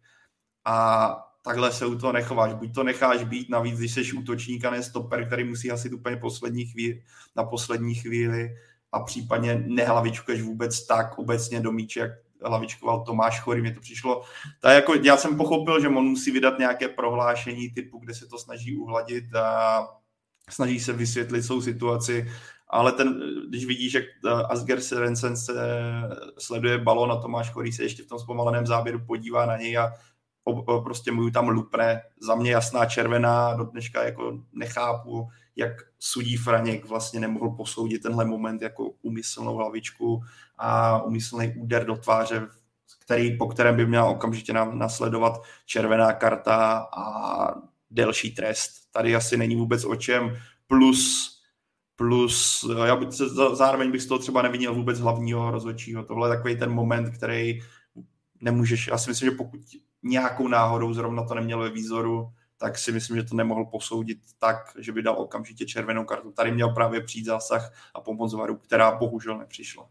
A 0.64 1.16
takhle 1.42 1.72
se 1.72 1.86
u 1.86 1.98
toho 1.98 2.12
nechováš. 2.12 2.54
Buď 2.54 2.74
to 2.74 2.84
necháš 2.84 3.24
být, 3.24 3.48
navíc, 3.48 3.78
když 3.78 3.92
jsi 3.92 4.12
útočník 4.12 4.64
a 4.64 4.70
ne 4.70 4.82
stoper, 4.82 5.26
který 5.26 5.44
musí 5.44 5.68
hasit 5.68 5.92
úplně 5.92 6.16
poslední 6.16 6.66
chvíli, 6.66 7.02
na 7.36 7.44
poslední 7.44 7.94
chvíli, 7.94 8.50
a 8.94 9.00
případně 9.00 9.64
nehlavičkuješ 9.66 10.42
vůbec 10.42 10.86
tak 10.86 11.18
obecně 11.18 11.60
do 11.60 11.72
míče, 11.72 12.00
jak 12.00 12.10
hlavičkoval 12.44 13.04
Tomáš 13.04 13.40
Chory, 13.40 13.60
mě 13.60 13.74
to 13.74 13.80
přišlo. 13.80 14.22
Tak 14.60 14.74
jako, 14.74 14.94
já 14.94 15.16
jsem 15.16 15.36
pochopil, 15.36 15.80
že 15.80 15.88
on 15.88 16.04
musí 16.04 16.30
vydat 16.30 16.58
nějaké 16.58 16.88
prohlášení 16.88 17.70
typu, 17.70 17.98
kde 17.98 18.14
se 18.14 18.26
to 18.26 18.38
snaží 18.38 18.76
uhladit 18.76 19.34
a 19.34 19.80
snaží 20.50 20.80
se 20.80 20.92
vysvětlit 20.92 21.42
svou 21.42 21.60
situaci, 21.60 22.26
ale 22.68 22.92
ten, 22.92 23.20
když 23.48 23.64
vidíš, 23.66 23.94
jak 23.94 24.04
eh, 24.04 24.30
Asger 24.30 24.80
Serensen 24.80 25.36
se 25.36 25.52
sleduje 26.38 26.78
balon 26.78 27.12
a 27.12 27.16
Tomáš 27.16 27.50
Chorý 27.50 27.72
se 27.72 27.82
ještě 27.82 28.02
v 28.02 28.06
tom 28.06 28.18
zpomaleném 28.18 28.66
záběru 28.66 29.00
podívá 29.06 29.46
na 29.46 29.56
něj 29.56 29.78
a 29.78 29.92
prostě 30.84 31.12
mu 31.12 31.30
tam 31.30 31.48
lupne. 31.48 32.02
Za 32.20 32.34
mě 32.34 32.50
jasná 32.50 32.86
červená, 32.86 33.54
do 33.54 33.64
dneška 33.64 34.04
jako 34.04 34.38
nechápu, 34.52 35.28
jak 35.56 35.72
sudí 35.98 36.36
Franěk 36.36 36.84
vlastně 36.84 37.20
nemohl 37.20 37.50
posoudit 37.50 38.02
tenhle 38.02 38.24
moment 38.24 38.62
jako 38.62 38.90
umyslnou 39.02 39.54
hlavičku 39.54 40.22
a 40.58 41.02
umyslný 41.02 41.54
úder 41.56 41.86
do 41.86 41.96
tváře, 41.96 42.46
který, 43.00 43.38
po 43.38 43.46
kterém 43.46 43.76
by 43.76 43.86
měla 43.86 44.06
okamžitě 44.06 44.52
nasledovat 44.52 45.42
červená 45.66 46.12
karta 46.12 46.86
a 46.96 47.54
delší 47.90 48.34
trest. 48.34 48.70
Tady 48.92 49.16
asi 49.16 49.36
není 49.36 49.56
vůbec 49.56 49.84
o 49.84 49.96
čem. 49.96 50.36
Plus 50.66 51.34
plus 51.96 52.64
já 52.86 52.96
bych 52.96 53.08
zároveň 53.52 53.90
bych 53.90 54.02
z 54.02 54.06
toho 54.06 54.18
třeba 54.18 54.42
nevinil 54.42 54.74
vůbec 54.74 55.00
hlavního 55.00 55.50
rozhodčího. 55.50 56.04
Tohle 56.04 56.28
je 56.28 56.36
takový 56.36 56.56
ten 56.56 56.70
moment, 56.70 57.10
který 57.10 57.60
nemůžeš, 58.40 58.86
já 58.86 58.98
si 58.98 59.10
myslím, 59.10 59.30
že 59.30 59.36
pokud 59.36 59.60
nějakou 60.02 60.48
náhodou 60.48 60.94
zrovna 60.94 61.24
to 61.24 61.34
nemělo 61.34 61.62
ve 61.62 61.70
výzoru, 61.70 62.32
tak 62.64 62.78
si 62.78 62.92
myslím, 62.92 63.16
že 63.16 63.22
to 63.22 63.36
nemohl 63.36 63.64
posoudit 63.64 64.18
tak, 64.38 64.56
že 64.78 64.92
by 64.92 65.02
dal 65.02 65.20
okamžitě 65.20 65.66
červenou 65.66 66.04
kartu. 66.04 66.32
Tady 66.32 66.52
měl 66.52 66.68
právě 66.68 67.00
přijít 67.00 67.24
zásah 67.24 67.90
a 67.94 68.00
pomoc 68.00 68.34
varu, 68.34 68.56
která 68.56 68.96
bohužel 68.96 69.38
nepřišla. 69.38 69.90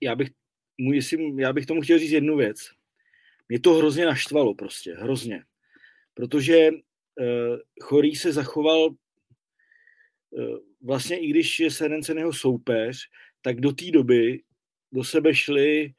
já 0.00 0.14
bych, 0.16 0.30
můj, 0.78 1.00
já 1.36 1.52
bych 1.52 1.66
tomu 1.66 1.80
chtěl 1.80 1.98
říct 1.98 2.10
jednu 2.10 2.36
věc. 2.36 2.70
Mě 3.48 3.60
to 3.60 3.74
hrozně 3.74 4.06
naštvalo 4.06 4.54
prostě, 4.54 4.94
hrozně. 4.94 5.44
Protože 6.14 6.70
uh, 6.70 7.58
Chorý 7.82 8.16
se 8.16 8.32
zachoval 8.32 8.88
uh, 8.88 8.94
vlastně 10.82 11.18
i 11.18 11.30
když 11.30 11.60
je 11.60 11.70
Serencen 11.70 12.18
jeho 12.18 12.32
soupeř, 12.32 13.08
tak 13.42 13.60
do 13.60 13.72
té 13.72 13.90
doby 13.90 14.42
do 14.92 15.04
sebe 15.04 15.34
šli, 15.34 15.94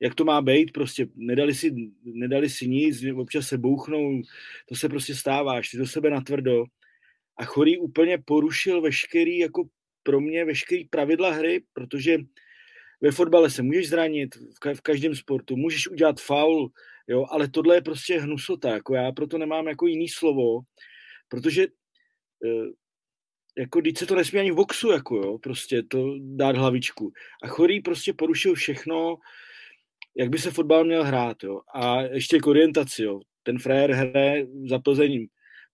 jak 0.00 0.14
to 0.14 0.24
má 0.24 0.42
být, 0.42 0.72
prostě 0.72 1.06
nedali 1.14 1.54
si, 1.54 1.74
nedali 2.04 2.50
si 2.50 2.68
nic, 2.68 3.04
občas 3.16 3.48
se 3.48 3.58
bouchnou, 3.58 4.22
to 4.68 4.74
se 4.74 4.88
prostě 4.88 5.14
stává, 5.14 5.62
šli 5.62 5.78
do 5.78 5.86
sebe 5.86 6.10
natvrdo 6.10 6.64
a 7.38 7.44
Chorý 7.44 7.78
úplně 7.78 8.18
porušil 8.18 8.80
veškerý, 8.80 9.38
jako 9.38 9.64
pro 10.02 10.20
mě 10.20 10.44
veškerý 10.44 10.84
pravidla 10.84 11.30
hry, 11.30 11.64
protože 11.72 12.18
ve 13.00 13.10
fotbale 13.10 13.50
se 13.50 13.62
můžeš 13.62 13.88
zranit, 13.88 14.34
v 14.74 14.80
každém 14.80 15.14
sportu, 15.14 15.56
můžeš 15.56 15.88
udělat 15.88 16.20
faul, 16.20 16.70
jo, 17.08 17.26
ale 17.30 17.48
tohle 17.48 17.76
je 17.76 17.82
prostě 17.82 18.20
hnusota, 18.20 18.70
jako 18.70 18.94
já 18.94 19.12
proto 19.12 19.38
nemám 19.38 19.68
jako 19.68 19.86
jiný 19.86 20.08
slovo, 20.08 20.60
protože 21.28 21.62
eh, 22.44 22.70
jako 23.58 23.80
když 23.80 23.98
se 23.98 24.06
to 24.06 24.14
nesmí 24.14 24.40
ani 24.40 24.50
v 24.50 24.54
boxu, 24.54 24.90
jako 24.90 25.16
jo, 25.16 25.38
prostě 25.38 25.82
to 25.82 26.14
dát 26.20 26.56
hlavičku. 26.56 27.12
A 27.42 27.48
Chorý 27.48 27.80
prostě 27.80 28.12
porušil 28.12 28.54
všechno, 28.54 29.16
jak 30.16 30.30
by 30.30 30.38
se 30.38 30.50
fotbal 30.50 30.84
měl 30.84 31.04
hrát, 31.04 31.36
jo. 31.42 31.60
A 31.74 32.02
ještě 32.02 32.38
k 32.38 32.46
orientaci, 32.46 33.02
jo. 33.02 33.20
Ten 33.42 33.58
frajer 33.58 33.92
hraje 33.92 34.46
za 34.68 34.78
Plzením. 34.78 35.26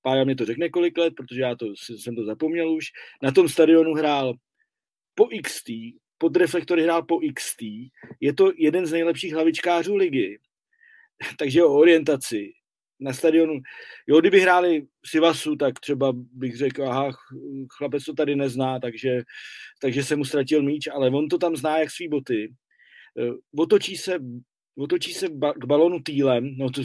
Pája 0.03 0.25
mi 0.25 0.35
to 0.35 0.45
řekne 0.45 0.69
kolik 0.69 0.99
let, 0.99 1.15
protože 1.17 1.41
já 1.41 1.57
to, 1.57 1.67
jsem 1.99 2.17
to 2.17 2.25
zapomněl 2.25 2.71
už. 2.71 2.85
Na 3.23 3.33
tom 3.33 3.49
stadionu 3.49 3.95
hrál 3.95 4.35
po 5.15 5.29
XT, 5.43 5.67
pod 6.19 6.37
reflektory 6.37 6.83
hrál 6.83 7.03
po 7.03 7.21
XT. 7.35 7.63
Je 8.21 8.35
to 8.35 8.53
jeden 8.57 8.87
z 8.87 8.93
nejlepších 8.93 9.35
hlavičkářů 9.35 9.97
ligy. 9.97 10.39
Takže 11.39 11.65
o 11.65 11.75
orientaci 11.75 12.53
na 13.01 13.13
stadionu. 13.13 13.61
Jo, 14.07 14.21
kdyby 14.21 14.41
hráli 14.41 14.87
Sivasu, 15.07 15.57
tak 15.57 15.81
třeba 15.81 16.13
bych 16.15 16.57
řekl, 16.57 16.85
aha, 16.85 17.11
chlapec 17.77 18.05
to 18.05 18.15
tady 18.15 18.37
nezná, 18.37 18.81
takže, 18.81 19.23
takže 19.81 20.05
se 20.05 20.17
mu 20.17 20.25
ztratil 20.25 20.63
míč, 20.63 20.89
ale 20.93 21.11
on 21.11 21.29
to 21.29 21.39
tam 21.39 21.57
zná 21.57 21.79
jak 21.79 21.91
svý 21.91 22.09
boty. 22.09 22.55
Eh, 23.19 23.33
otočí 23.59 23.97
se, 23.97 24.19
otočí 24.79 25.15
se 25.15 25.29
k 25.57 25.65
balonu 25.65 26.01
týlem, 26.03 26.57
no 26.59 26.71
to, 26.71 26.83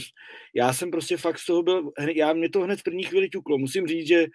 já 0.55 0.73
jsem 0.73 0.91
prostě 0.91 1.17
fakt 1.17 1.39
z 1.39 1.45
toho 1.45 1.63
byl, 1.63 1.91
já 2.15 2.34
mě 2.34 2.49
to 2.49 2.61
hned 2.61 2.80
v 2.80 2.84
první 2.84 3.03
chvíli 3.03 3.30
ťuklo. 3.30 3.57
Musím 3.57 3.88
říct, 3.88 4.07
že 4.07 4.25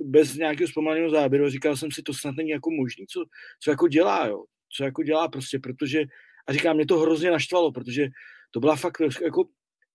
bez 0.00 0.34
nějakého 0.34 0.68
zpomaleného 0.68 1.10
záběru 1.10 1.50
říkal 1.50 1.76
jsem 1.76 1.90
si, 1.92 2.02
to 2.02 2.14
snad 2.14 2.36
není 2.36 2.50
jako 2.50 2.70
možný, 2.70 3.06
co, 3.06 3.24
co 3.60 3.70
jako 3.70 3.88
dělá, 3.88 4.26
jo. 4.26 4.44
Co 4.76 4.84
jako 4.84 5.02
dělá 5.02 5.28
prostě, 5.28 5.58
protože, 5.58 6.04
a 6.46 6.52
říkám, 6.52 6.76
mě 6.76 6.86
to 6.86 6.98
hrozně 6.98 7.30
naštvalo, 7.30 7.72
protože 7.72 8.08
to 8.50 8.60
byla 8.60 8.76
fakt 8.76 9.00
jako 9.22 9.44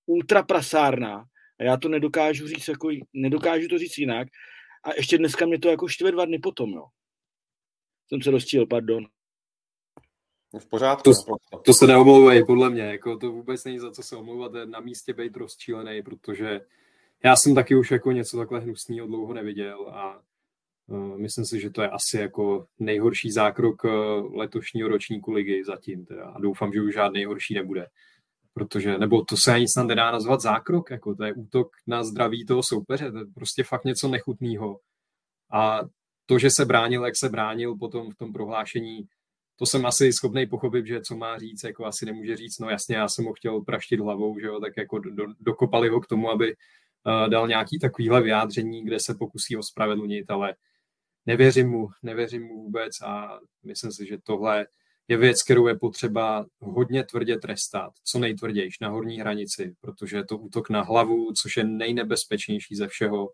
ultra 0.06 0.44
prasárna 0.44 1.26
a 1.60 1.64
já 1.64 1.78
to 1.78 1.90
nedokážu 1.90 2.48
říct, 2.48 2.68
jako, 2.68 2.90
nedokážu 3.14 3.68
to 3.68 3.78
říct 3.78 3.98
jinak. 3.98 4.28
A 4.84 4.90
ještě 4.98 5.18
dneska 5.18 5.46
mě 5.46 5.60
to 5.60 5.70
jako 5.70 5.88
štve 5.88 6.12
dva 6.12 6.26
dny 6.26 6.40
potom, 6.40 6.70
jo. 6.70 6.86
Jsem 8.08 8.22
se 8.22 8.32
rozčil, 8.32 8.68
pardon. 8.68 9.08
V 10.58 10.66
pořádku. 10.66 11.04
To, 11.04 11.58
to 11.66 11.74
se 11.74 11.88
neomlouvej, 11.88 12.45
podle 12.45 12.70
mě. 12.70 12.82
Jako 12.82 13.18
to 13.18 13.32
vůbec 13.32 13.64
není 13.64 13.80
za 13.80 13.91
co 13.91 14.04
se 14.04 14.16
omlouvat, 14.16 14.52
na 14.66 14.80
místě 14.80 15.14
být 15.14 15.38
rozčílený, 15.38 16.02
protože 16.02 16.62
já 17.24 17.36
jsem 17.36 17.56
taky 17.56 17.76
už 17.76 17.91
jako 17.91 18.12
něco 18.12 18.38
takhle 18.38 18.60
hnusného 18.60 19.08
dlouho 19.08 19.34
neviděl 19.34 19.88
a 19.93 20.22
uh, 20.88 21.18
myslím 21.18 21.45
si, 21.45 21.60
že 21.60 21.70
to 21.70 21.82
je 21.82 21.89
asi 21.89 22.18
jako 22.18 22.68
nejhorší 22.80 23.32
zákrok 23.32 23.84
uh, 23.84 23.91
letošního 24.36 24.89
ročníku 24.89 25.32
ligy 25.32 25.64
zatím. 25.64 26.06
Teda. 26.06 26.26
A 26.26 26.39
doufám, 26.39 26.74
že 26.74 26.82
už 26.82 26.93
žádný 26.93 27.26
horší 27.26 27.54
nebude 27.54 27.88
protože, 28.54 28.97
nebo 28.97 29.24
to 29.24 29.38
se 29.38 29.54
ani 29.54 29.68
snad 29.68 29.84
nedá 29.84 30.12
nazvat 30.12 30.41
zákrok, 30.41 30.91
jako 30.91 31.16
to 31.16 31.24
je 31.24 31.34
útok 31.34 31.68
na 31.88 32.04
zdraví 32.04 32.45
toho 32.45 32.64
soupeře, 32.64 33.12
to 33.12 33.18
je 33.18 33.26
prostě 33.34 33.64
fakt 33.64 33.86
něco 33.86 34.08
nechutného. 34.08 34.80
A 35.52 35.80
to, 36.26 36.39
že 36.39 36.50
se 36.50 36.66
bránil, 36.66 37.06
jak 37.06 37.16
se 37.16 37.30
bránil 37.30 37.76
potom 37.76 38.12
v 38.12 38.16
tom 38.16 38.34
prohlášení, 38.34 39.08
to 39.60 39.66
jsem 39.66 39.86
asi 39.86 40.14
schopný 40.14 40.45
pochopit, 40.47 40.86
že 40.86 41.01
co 41.01 41.16
má 41.16 41.38
říct, 41.38 41.64
jako 41.64 41.86
asi 41.86 42.05
nemůže 42.05 42.36
říct, 42.36 42.60
no 42.60 42.70
jasně, 42.70 42.95
já 42.95 43.07
jsem 43.07 43.26
ho 43.26 43.34
chtěl 43.34 43.62
praštit 43.62 43.99
hlavou, 43.99 44.39
že 44.39 44.47
jo, 44.47 44.60
tak 44.60 44.74
jako 44.78 44.99
do, 44.99 45.26
dokopali 45.39 45.89
ho 45.89 46.01
k 46.01 46.07
tomu, 46.07 46.32
aby 46.32 46.55
uh, 46.55 47.30
dal 47.30 47.47
nějaký 47.47 47.80
takovýhle 47.80 48.22
vyjádření, 48.22 48.86
kde 48.86 48.99
se 48.99 49.16
pokusí 49.16 49.57
ospravedlnit, 49.57 50.30
ale 50.30 50.55
nevěřím 51.26 51.70
mu, 51.70 51.89
nevěřím 52.03 52.43
mu 52.43 52.64
vůbec 52.64 53.01
a 53.01 53.39
myslím 53.64 53.91
si, 53.91 54.05
že 54.05 54.18
tohle 54.24 54.68
je 55.07 55.18
věc, 55.18 55.43
kterou 55.43 55.68
je 55.68 55.76
potřeba 55.76 56.45
hodně 56.60 57.03
tvrdě 57.03 57.38
trestat, 57.38 57.93
co 58.03 58.20
nejtvrdější 58.20 58.78
na 58.82 58.89
horní 58.89 59.20
hranici, 59.20 59.76
protože 59.82 60.18
je 60.18 60.26
to 60.26 60.38
útok 60.38 60.70
na 60.70 60.82
hlavu, 60.82 61.34
což 61.34 61.57
je 61.57 61.64
nejnebezpečnější 61.64 62.76
ze 62.76 62.88
všeho 62.88 63.30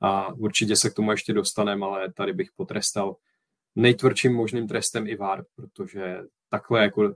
a 0.00 0.32
určitě 0.32 0.76
se 0.76 0.90
k 0.90 0.94
tomu 0.94 1.10
ještě 1.10 1.32
dostaneme, 1.32 1.86
ale 1.86 2.12
tady 2.12 2.32
bych 2.32 2.48
potrestal 2.56 3.16
nejtvrdším 3.74 4.34
možným 4.34 4.68
trestem 4.68 5.06
i 5.06 5.16
VAR, 5.16 5.44
protože 5.56 6.18
takhle, 6.48 6.82
jako, 6.82 7.14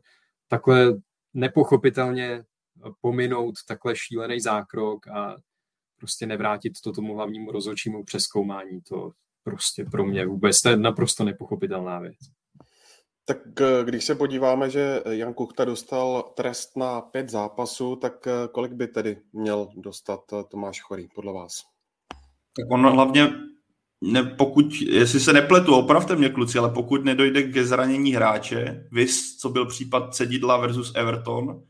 takhle 0.48 0.94
nepochopitelně 1.34 2.44
pominout 3.00 3.54
takhle 3.68 3.96
šílený 3.96 4.40
zákrok 4.40 5.08
a 5.08 5.36
prostě 5.96 6.26
nevrátit 6.26 6.72
to 6.84 6.92
tomu 6.92 7.14
hlavnímu 7.14 7.52
rozhodčímu 7.52 8.04
přeskoumání, 8.04 8.80
to 8.80 9.12
prostě 9.42 9.84
pro 9.84 10.04
mě 10.04 10.26
vůbec 10.26 10.60
to 10.60 10.68
je 10.68 10.76
naprosto 10.76 11.24
nepochopitelná 11.24 11.98
věc. 12.00 12.16
Tak 13.24 13.38
když 13.84 14.04
se 14.04 14.14
podíváme, 14.14 14.70
že 14.70 15.02
Jan 15.10 15.34
Kuchta 15.34 15.64
dostal 15.64 16.22
trest 16.36 16.76
na 16.76 17.00
pět 17.00 17.28
zápasů, 17.28 17.96
tak 17.96 18.28
kolik 18.52 18.72
by 18.72 18.88
tedy 18.88 19.16
měl 19.32 19.68
dostat 19.76 20.20
Tomáš 20.50 20.80
Chorý 20.80 21.08
podle 21.14 21.32
vás? 21.32 21.52
Tak 22.56 22.70
on 22.70 22.86
hlavně, 22.86 23.32
ne, 24.00 24.22
pokud, 24.22 24.74
jestli 24.74 25.20
se 25.20 25.32
nepletu, 25.32 25.74
opravte 25.74 26.16
mě 26.16 26.28
kluci, 26.28 26.58
ale 26.58 26.70
pokud 26.70 27.04
nedojde 27.04 27.42
ke 27.42 27.64
zranění 27.64 28.12
hráče, 28.12 28.88
vys, 28.92 29.36
co 29.36 29.48
byl 29.48 29.66
případ 29.66 30.14
Cedidla 30.14 30.56
versus 30.56 30.92
Everton, 30.94 31.62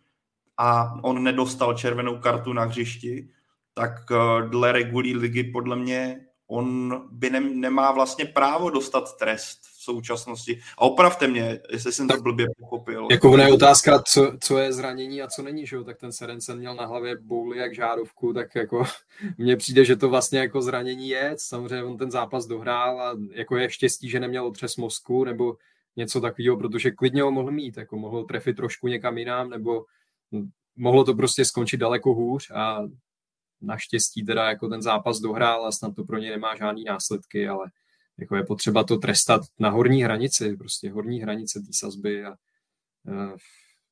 a 0.58 0.98
on 1.04 1.22
nedostal 1.22 1.74
červenou 1.74 2.18
kartu 2.18 2.52
na 2.52 2.64
hřišti, 2.64 3.28
tak 3.74 3.92
dle 4.48 4.72
regulí 4.72 5.16
ligy 5.16 5.44
podle 5.44 5.76
mě 5.76 6.20
on 6.48 7.00
by 7.10 7.30
ne, 7.30 7.40
nemá 7.40 7.92
vlastně 7.92 8.24
právo 8.24 8.70
dostat 8.70 9.16
trest 9.16 9.58
v 9.62 9.82
současnosti. 9.82 10.60
A 10.78 10.80
opravte 10.80 11.28
mě, 11.28 11.60
jestli 11.72 11.92
jsem 11.92 12.08
to 12.08 12.22
blbě 12.22 12.46
pochopil. 12.58 13.08
Jako 13.10 13.38
je 13.38 13.52
otázka, 13.52 14.02
co, 14.02 14.32
co 14.40 14.58
je 14.58 14.72
zranění 14.72 15.22
a 15.22 15.26
co 15.26 15.42
není, 15.42 15.66
že 15.66 15.76
jo? 15.76 15.84
tak 15.84 15.98
ten 15.98 16.12
Serencen 16.12 16.58
měl 16.58 16.74
na 16.74 16.86
hlavě 16.86 17.16
bouli 17.20 17.58
jak 17.58 17.74
žárovku, 17.74 18.32
tak 18.32 18.54
jako 18.54 18.84
mně 19.38 19.56
přijde, 19.56 19.84
že 19.84 19.96
to 19.96 20.08
vlastně 20.08 20.38
jako 20.38 20.62
zranění 20.62 21.08
je. 21.08 21.34
Samozřejmě 21.36 21.84
on 21.84 21.98
ten 21.98 22.10
zápas 22.10 22.46
dohrál 22.46 23.00
a 23.00 23.16
jako 23.32 23.56
je 23.56 23.70
štěstí, 23.70 24.08
že 24.08 24.20
neměl 24.20 24.46
otřes 24.46 24.76
mozku 24.76 25.24
nebo 25.24 25.56
něco 25.96 26.20
takového, 26.20 26.56
protože 26.56 26.90
klidně 26.90 27.22
ho 27.22 27.30
mohl 27.30 27.50
mít, 27.50 27.76
jako 27.76 27.96
mohl 27.96 28.24
trefit 28.24 28.56
trošku 28.56 28.88
někam 28.88 29.18
jinam, 29.18 29.50
nebo 29.50 29.84
mohlo 30.76 31.04
to 31.04 31.14
prostě 31.14 31.44
skončit 31.44 31.76
daleko 31.76 32.14
hůř 32.14 32.50
a 32.50 32.82
naštěstí 33.60 34.24
teda 34.24 34.48
jako 34.48 34.68
ten 34.68 34.82
zápas 34.82 35.18
dohrál 35.18 35.66
a 35.66 35.72
snad 35.72 35.94
to 35.94 36.04
pro 36.04 36.18
ně 36.18 36.30
nemá 36.30 36.56
žádný 36.56 36.84
následky, 36.84 37.48
ale 37.48 37.70
jako 38.18 38.36
je 38.36 38.42
potřeba 38.44 38.84
to 38.84 38.96
trestat 38.96 39.42
na 39.58 39.70
horní 39.70 40.02
hranici, 40.02 40.56
prostě 40.56 40.90
horní 40.90 41.20
hranice 41.20 41.60
té 41.60 41.72
sazby 41.72 42.24
a 42.24 42.30
uh, 43.04 43.36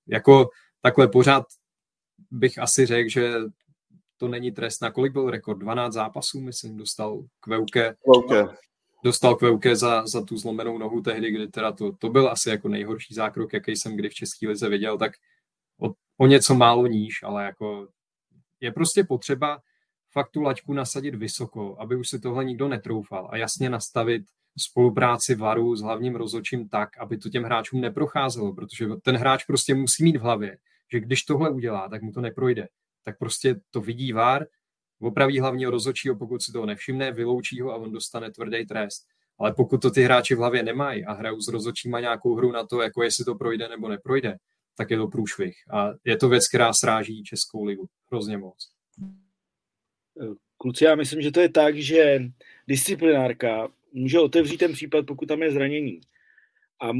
jako 0.06 0.48
takhle 0.82 1.08
pořád 1.08 1.44
bych 2.30 2.58
asi 2.58 2.86
řekl, 2.86 3.08
že 3.08 3.32
to 4.16 4.28
není 4.28 4.52
trest. 4.52 4.82
Na 4.82 4.90
kolik 4.90 5.12
byl 5.12 5.30
rekord? 5.30 5.58
12 5.58 5.92
zápasů, 5.92 6.40
myslím, 6.40 6.76
dostal 6.76 7.22
Kveuke. 7.40 7.96
Kveuke. 8.04 8.56
Dostal 9.04 9.36
Kveuke 9.36 9.76
za, 9.76 10.06
za 10.06 10.24
tu 10.24 10.36
zlomenou 10.36 10.78
nohu 10.78 11.00
tehdy, 11.00 11.30
kdy 11.30 11.48
teda 11.48 11.72
to, 11.72 11.92
to 11.92 12.08
byl 12.08 12.30
asi 12.30 12.50
jako 12.50 12.68
nejhorší 12.68 13.14
zákrok, 13.14 13.52
jaký 13.52 13.76
jsem 13.76 13.96
kdy 13.96 14.08
v 14.08 14.14
České 14.14 14.48
lize 14.48 14.68
viděl, 14.68 14.98
tak 14.98 15.12
o, 15.80 15.92
o 16.16 16.26
něco 16.26 16.54
málo 16.54 16.86
níž, 16.86 17.22
ale 17.22 17.44
jako 17.44 17.88
je 18.60 18.72
prostě 18.72 19.04
potřeba 19.04 19.62
fakt 20.12 20.30
tu 20.30 20.42
laťku 20.42 20.72
nasadit 20.72 21.14
vysoko, 21.14 21.76
aby 21.78 21.96
už 21.96 22.08
si 22.08 22.20
tohle 22.20 22.44
nikdo 22.44 22.68
netroufal 22.68 23.28
a 23.30 23.36
jasně 23.36 23.70
nastavit 23.70 24.22
spolupráci 24.58 25.34
varu 25.34 25.76
s 25.76 25.80
hlavním 25.80 26.16
rozhodčím 26.16 26.68
tak, 26.68 26.98
aby 26.98 27.18
to 27.18 27.28
těm 27.28 27.42
hráčům 27.42 27.80
neprocházelo, 27.80 28.54
protože 28.54 28.86
ten 29.02 29.16
hráč 29.16 29.44
prostě 29.44 29.74
musí 29.74 30.04
mít 30.04 30.16
v 30.16 30.20
hlavě, 30.20 30.58
že 30.92 31.00
když 31.00 31.22
tohle 31.22 31.50
udělá, 31.50 31.88
tak 31.88 32.02
mu 32.02 32.12
to 32.12 32.20
neprojde. 32.20 32.68
Tak 33.04 33.18
prostě 33.18 33.60
to 33.70 33.80
vidí 33.80 34.12
VAR, 34.12 34.46
opraví 35.00 35.40
hlavního 35.40 35.70
rozhodčího, 35.70 36.16
pokud 36.16 36.42
si 36.42 36.52
toho 36.52 36.66
nevšimne, 36.66 37.12
vyloučí 37.12 37.60
ho 37.60 37.72
a 37.72 37.76
on 37.76 37.92
dostane 37.92 38.30
tvrdý 38.30 38.66
trest. 38.66 39.06
Ale 39.38 39.54
pokud 39.54 39.82
to 39.82 39.90
ty 39.90 40.02
hráči 40.02 40.34
v 40.34 40.38
hlavě 40.38 40.62
nemají 40.62 41.04
a 41.04 41.12
hrajou 41.12 41.40
s 41.40 41.48
rozhodčíma 41.48 42.00
nějakou 42.00 42.34
hru 42.34 42.52
na 42.52 42.66
to, 42.66 42.82
jako 42.82 43.02
jestli 43.02 43.24
to 43.24 43.34
projde 43.34 43.68
nebo 43.68 43.88
neprojde, 43.88 44.36
tak 44.76 44.90
je 44.90 44.96
to 44.96 45.08
průšvih. 45.08 45.56
A 45.72 45.88
je 46.04 46.16
to 46.16 46.28
věc, 46.28 46.48
která 46.48 46.72
sráží 46.72 47.22
Českou 47.22 47.64
ligu 47.64 47.86
hrozně 48.10 48.38
moc. 48.38 48.70
Kluci, 50.58 50.84
já 50.84 50.94
myslím, 50.94 51.22
že 51.22 51.30
to 51.30 51.40
je 51.40 51.48
tak, 51.48 51.76
že 51.76 52.22
disciplinárka 52.68 53.68
může 53.92 54.18
otevřít 54.18 54.56
ten 54.56 54.72
případ, 54.72 55.06
pokud 55.06 55.26
tam 55.26 55.42
je 55.42 55.52
zranění. 55.52 56.00
a 56.82 56.92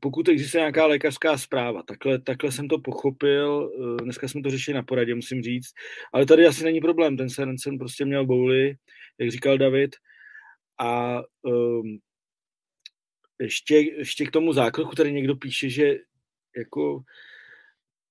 pokud 0.00 0.28
existuje 0.28 0.60
nějaká 0.60 0.86
lékařská 0.86 1.38
zpráva, 1.38 1.82
takhle, 1.82 2.18
takhle 2.18 2.52
jsem 2.52 2.68
to 2.68 2.78
pochopil, 2.78 3.72
eh, 3.74 4.02
dneska 4.02 4.28
jsme 4.28 4.42
to 4.42 4.50
řešili 4.50 4.74
na 4.74 4.82
poradě, 4.82 5.14
musím 5.14 5.42
říct, 5.42 5.74
ale 6.12 6.26
tady 6.26 6.46
asi 6.46 6.64
není 6.64 6.80
problém, 6.80 7.16
ten 7.16 7.30
Serencen 7.30 7.78
prostě 7.78 8.04
měl 8.04 8.26
bouly, 8.26 8.76
jak 9.18 9.30
říkal 9.30 9.58
David, 9.58 9.96
a 10.78 11.22
um, 11.42 11.98
ještě, 13.40 13.76
ještě 13.76 14.26
k 14.26 14.30
tomu 14.30 14.52
zákroku, 14.52 14.90
který 14.90 15.12
někdo 15.12 15.36
píše, 15.36 15.70
že 15.70 15.94
jako 16.56 17.02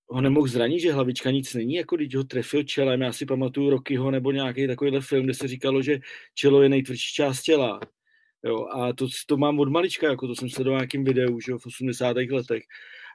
ho 0.10 0.22
nemohl 0.22 0.48
zranit, 0.48 0.80
že 0.80 0.94
hlavička 0.94 1.32
nic 1.32 1.54
není, 1.54 1.74
jako 1.74 1.96
když 1.96 2.16
ho 2.16 2.24
trefil 2.24 2.64
čelem, 2.64 3.02
já 3.02 3.14
si 3.14 3.26
pamatuju 3.26 3.70
Rockyho 3.70 4.12
nebo 4.12 4.32
nějaký 4.32 4.68
takovýhle 4.68 5.02
film, 5.02 5.24
kde 5.24 5.34
se 5.34 5.48
říkalo, 5.48 5.82
že 5.82 6.00
čelo 6.34 6.62
je 6.62 6.70
nejtvrdší 6.70 7.14
část 7.14 7.42
těla. 7.42 7.80
Jo, 8.46 8.68
a 8.72 8.94
to, 8.94 9.08
to 9.28 9.38
mám 9.38 9.60
od 9.60 9.70
malička, 9.70 10.10
jako 10.10 10.28
to 10.28 10.36
jsem 10.36 10.50
sledoval 10.50 10.80
nějakým 10.80 11.04
videu, 11.04 11.40
že 11.40 11.52
jo, 11.52 11.58
v 11.58 11.66
80. 11.66 12.18
letech. 12.32 12.64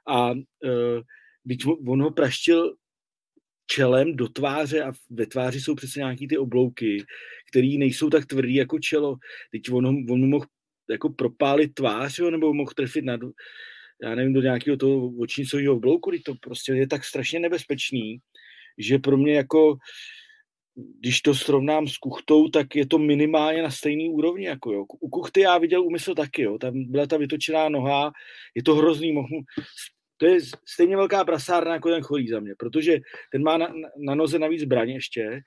A 0.09 0.31
uh, 0.31 1.83
on 1.89 2.03
ho 2.03 2.11
praštil 2.11 2.75
čelem 3.67 4.17
do 4.17 4.29
tváře 4.29 4.83
a 4.83 4.93
ve 5.11 5.27
tváři 5.27 5.61
jsou 5.61 5.75
přesně 5.75 6.01
nějaký 6.01 6.29
ty 6.29 6.39
oblouky, 6.39 7.05
které 7.51 7.77
nejsou 7.79 8.11
tak 8.11 8.27
tvrdý 8.27 8.55
jako 8.55 8.79
čelo. 8.79 9.17
Teď 9.53 9.73
on, 9.73 9.87
on 9.87 10.21
mu 10.21 10.27
mohl 10.27 10.47
jako 10.91 11.09
propálit 11.11 11.75
tvář, 11.75 12.19
jo, 12.19 12.31
nebo 12.31 12.55
mohl 12.55 12.71
trefit 12.77 13.05
na, 13.05 13.19
já 14.03 14.15
nevím, 14.15 14.33
do 14.33 14.41
nějakého 14.41 14.77
toho 14.77 15.09
očnicového 15.19 15.75
oblouku, 15.75 16.11
to 16.25 16.35
prostě 16.35 16.73
je 16.73 16.87
tak 16.87 17.05
strašně 17.05 17.41
nebezpečný, 17.41 18.19
že 18.79 18.99
pro 18.99 19.17
mě 19.17 19.35
jako 19.35 19.77
když 21.01 21.21
to 21.21 21.35
srovnám 21.35 21.89
s 21.89 21.97
kuchtou, 21.97 22.49
tak 22.49 22.77
je 22.77 22.87
to 22.87 22.99
minimálně 22.99 23.63
na 23.63 23.71
stejný 23.71 24.11
úrovni. 24.11 24.47
Jako 24.47 24.73
jo. 24.73 24.85
U 25.01 25.09
kuchty 25.09 25.41
já 25.41 25.59
viděl 25.59 25.85
úmysl 25.85 26.15
taky, 26.15 26.43
jo. 26.43 26.59
tam 26.59 26.73
byla 26.85 27.07
ta 27.07 27.17
vytočená 27.17 27.69
noha, 27.69 28.13
je 28.55 28.63
to 28.63 28.75
hrozný, 28.75 29.13
mohu, 29.13 29.41
to 30.17 30.27
je 30.27 30.39
stejně 30.69 30.97
velká 30.97 31.25
prasárna 31.25 31.75
jako 31.75 31.91
ten 31.91 32.03
chorý 32.03 32.29
za 32.29 32.41
mě, 32.41 32.55
protože 32.59 32.99
ten 33.33 33.43
má 33.43 33.59
na, 33.59 33.73
na 33.99 34.15
noze 34.15 34.39
navíc 34.39 34.61
zbraně 34.61 34.95
ještě, 34.95 35.41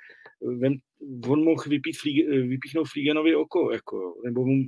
on 1.27 1.43
mohl 1.43 1.63
vypít 1.67 1.97
flíg, 1.97 2.27
vypíchnout 2.27 2.87
Flígenovi 2.87 3.35
oko, 3.35 3.71
jako, 3.71 4.15
nebo 4.25 4.45
mu, 4.45 4.63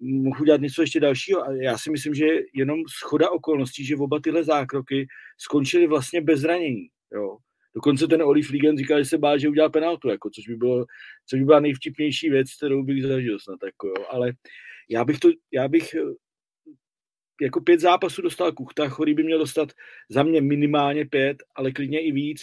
mohl 0.00 0.42
udělat 0.42 0.60
něco 0.60 0.82
ještě 0.82 1.00
dalšího. 1.00 1.42
A 1.42 1.52
já 1.52 1.78
si 1.78 1.90
myslím, 1.90 2.14
že 2.14 2.26
jenom 2.54 2.80
schoda 2.88 3.30
okolností, 3.30 3.84
že 3.84 3.96
oba 3.96 4.20
tyhle 4.20 4.44
zákroky 4.44 5.06
skončily 5.38 5.86
vlastně 5.86 6.20
bez 6.20 6.40
zranění. 6.40 6.88
Jo. 7.12 7.38
Dokonce 7.74 8.08
ten 8.08 8.22
Oli 8.22 8.42
Fliegen 8.42 8.78
říkal, 8.78 8.98
že 8.98 9.04
se 9.04 9.18
bál, 9.18 9.38
že 9.38 9.48
udělá 9.48 9.68
penaltu, 9.68 10.08
jako, 10.08 10.30
což, 10.30 10.48
by 10.48 10.56
bylo, 10.56 10.86
což 11.26 11.40
by 11.40 11.44
byla 11.44 11.60
nejvtipnější 11.60 12.30
věc, 12.30 12.54
kterou 12.56 12.82
bych 12.82 13.02
zažil 13.02 13.38
snad. 13.38 13.58
Jako, 13.64 13.86
jo. 13.86 14.06
Ale 14.10 14.32
já 14.88 15.04
bych, 15.04 15.18
to, 15.18 15.28
já 15.52 15.68
bych 15.68 15.94
eh, 15.94 16.00
jako 17.40 17.60
pět 17.60 17.80
zápasů 17.80 18.22
dostal 18.22 18.52
Kuchta, 18.52 18.88
Chorý 18.88 19.14
by 19.14 19.22
měl 19.22 19.38
dostat 19.38 19.72
za 20.08 20.22
mě 20.22 20.40
minimálně 20.40 21.04
pět, 21.04 21.36
ale 21.54 21.72
klidně 21.72 22.00
i 22.00 22.12
víc. 22.12 22.42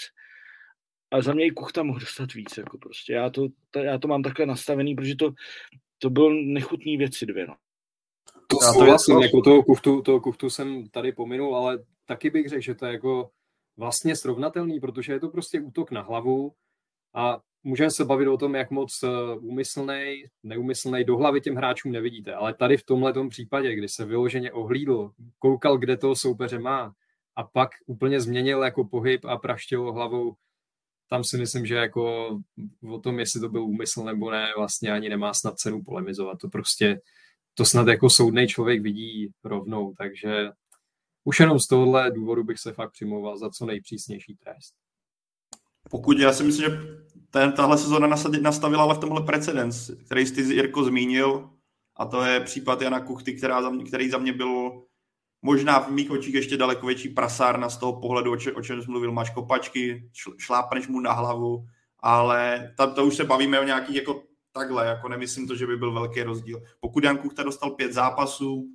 A 1.11 1.21
za 1.21 1.33
mě 1.33 1.45
i 1.45 1.51
Kuchta 1.51 1.83
mohl 1.83 1.99
dostat 1.99 2.33
víc. 2.33 2.57
Jako 2.57 2.77
prostě. 2.77 3.13
já, 3.13 3.29
to, 3.29 3.47
já 3.83 3.97
to 3.97 4.07
mám 4.07 4.23
takhle 4.23 4.45
nastavený, 4.45 4.95
protože 4.95 5.15
to, 5.15 5.33
to 6.03 6.09
bylo 6.09 6.29
nechutný 6.29 6.97
věci 6.97 7.25
dvě. 7.25 7.47
No. 7.47 7.55
To 8.47 8.57
já 8.65 8.73
to 8.73 8.85
jasím, 8.85 9.21
jako 9.21 9.41
toho 9.41 9.63
kuchtu, 9.63 10.01
toho 10.01 10.19
kuchtu 10.19 10.49
jsem 10.49 10.89
tady 10.89 11.11
pominul, 11.11 11.55
ale 11.55 11.83
taky 12.05 12.29
bych 12.29 12.49
řekl, 12.49 12.61
že 12.61 12.75
to 12.75 12.85
je 12.85 12.91
jako 12.91 13.29
vlastně 13.77 14.15
srovnatelný, 14.15 14.79
protože 14.79 15.13
je 15.13 15.19
to 15.19 15.29
prostě 15.29 15.61
útok 15.61 15.91
na 15.91 16.01
hlavu 16.01 16.53
a 17.13 17.39
můžeme 17.63 17.91
se 17.91 18.05
bavit 18.05 18.27
o 18.27 18.37
tom, 18.37 18.55
jak 18.55 18.71
moc 18.71 19.03
eh, 19.03 19.07
úmyslný, 19.39 20.23
neumyslný 20.43 21.03
do 21.03 21.17
hlavy 21.17 21.41
těm 21.41 21.55
hráčům 21.55 21.91
nevidíte, 21.91 22.33
ale 22.33 22.53
tady 22.53 22.77
v 22.77 22.83
tomhle 22.83 23.29
případě, 23.29 23.75
kdy 23.75 23.87
se 23.87 24.05
vyloženě 24.05 24.51
ohlídl, 24.51 25.11
koukal, 25.39 25.77
kde 25.77 25.97
toho 25.97 26.15
soupeře 26.15 26.59
má 26.59 26.93
a 27.35 27.43
pak 27.43 27.69
úplně 27.85 28.21
změnil 28.21 28.63
jako 28.63 28.83
pohyb 28.83 29.25
a 29.25 29.37
praštil 29.37 29.91
hlavou, 29.91 30.35
tam 31.07 31.23
si 31.23 31.37
myslím, 31.37 31.65
že 31.65 31.75
jako 31.75 32.29
o 32.89 32.99
tom, 32.99 33.19
jestli 33.19 33.39
to 33.39 33.49
byl 33.49 33.63
úmysl 33.63 34.03
nebo 34.03 34.31
ne, 34.31 34.47
vlastně 34.57 34.91
ani 34.91 35.09
nemá 35.09 35.33
snad 35.33 35.57
cenu 35.57 35.83
polemizovat. 35.83 36.39
To 36.39 36.49
prostě, 36.49 37.01
to 37.53 37.65
snad 37.65 37.87
jako 37.87 38.09
soudný 38.09 38.47
člověk 38.47 38.81
vidí 38.81 39.31
rovnou, 39.43 39.93
takže 39.97 40.49
už 41.23 41.39
jenom 41.39 41.59
z 41.59 41.67
tohohle 41.67 42.11
důvodu 42.11 42.43
bych 42.43 42.59
se 42.59 42.73
fakt 42.73 42.91
přimlouval 42.91 43.37
za 43.37 43.49
co 43.49 43.65
nejpřísnější 43.65 44.35
trest. 44.35 44.73
Pokud 45.89 46.19
já 46.19 46.33
si 46.33 46.43
myslím, 46.43 46.71
že 46.71 46.77
ten, 47.29 47.51
tahle 47.51 47.77
sezóna 47.77 48.07
nastavila 48.41 48.83
ale 48.83 48.95
v 48.95 48.99
tomhle 48.99 49.21
precedens, 49.23 49.91
který 50.05 50.25
jsi 50.25 50.41
Jirko 50.41 50.83
zmínil, 50.83 51.49
a 51.95 52.05
to 52.05 52.23
je 52.23 52.39
případ 52.39 52.81
Jana 52.81 52.99
Kuchty, 52.99 53.33
která 53.33 53.61
za 53.61 53.69
mě, 53.69 53.83
který 53.83 54.09
za 54.09 54.17
mě 54.17 54.33
byl 54.33 54.62
možná 55.43 55.79
v 55.79 55.91
mých 55.91 56.11
očích 56.11 56.33
ještě 56.33 56.57
daleko 56.57 56.87
větší 56.87 57.09
prasárna 57.09 57.69
z 57.69 57.77
toho 57.77 58.01
pohledu, 58.01 58.31
o, 58.31 58.37
če, 58.37 58.51
o 58.51 58.61
čem 58.61 58.81
jsi 58.81 58.91
mluvil, 58.91 59.11
máš 59.11 59.29
kopačky, 59.29 60.09
šlápneš 60.37 60.87
mu 60.87 60.99
na 60.99 61.13
hlavu, 61.13 61.65
ale 61.99 62.73
tam 62.77 62.93
to 62.93 63.05
už 63.05 63.15
se 63.15 63.23
bavíme 63.23 63.59
o 63.59 63.63
nějaký 63.63 63.95
jako 63.95 64.23
takhle, 64.51 64.85
jako 64.85 65.07
nemyslím 65.07 65.47
to, 65.47 65.55
že 65.55 65.67
by 65.67 65.77
byl 65.77 65.93
velký 65.93 66.23
rozdíl. 66.23 66.61
Pokud 66.79 67.03
Jan 67.03 67.17
Kuchta 67.17 67.43
dostal 67.43 67.71
pět 67.71 67.93
zápasů, 67.93 68.67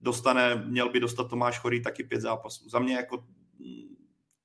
dostane, 0.00 0.64
měl 0.66 0.88
by 0.88 1.00
dostat 1.00 1.28
Tomáš 1.28 1.58
Chorý 1.58 1.82
taky 1.82 2.04
pět 2.04 2.20
zápasů. 2.20 2.68
Za 2.68 2.78
mě 2.78 2.94
jako 2.94 3.24
mm, 3.58 3.96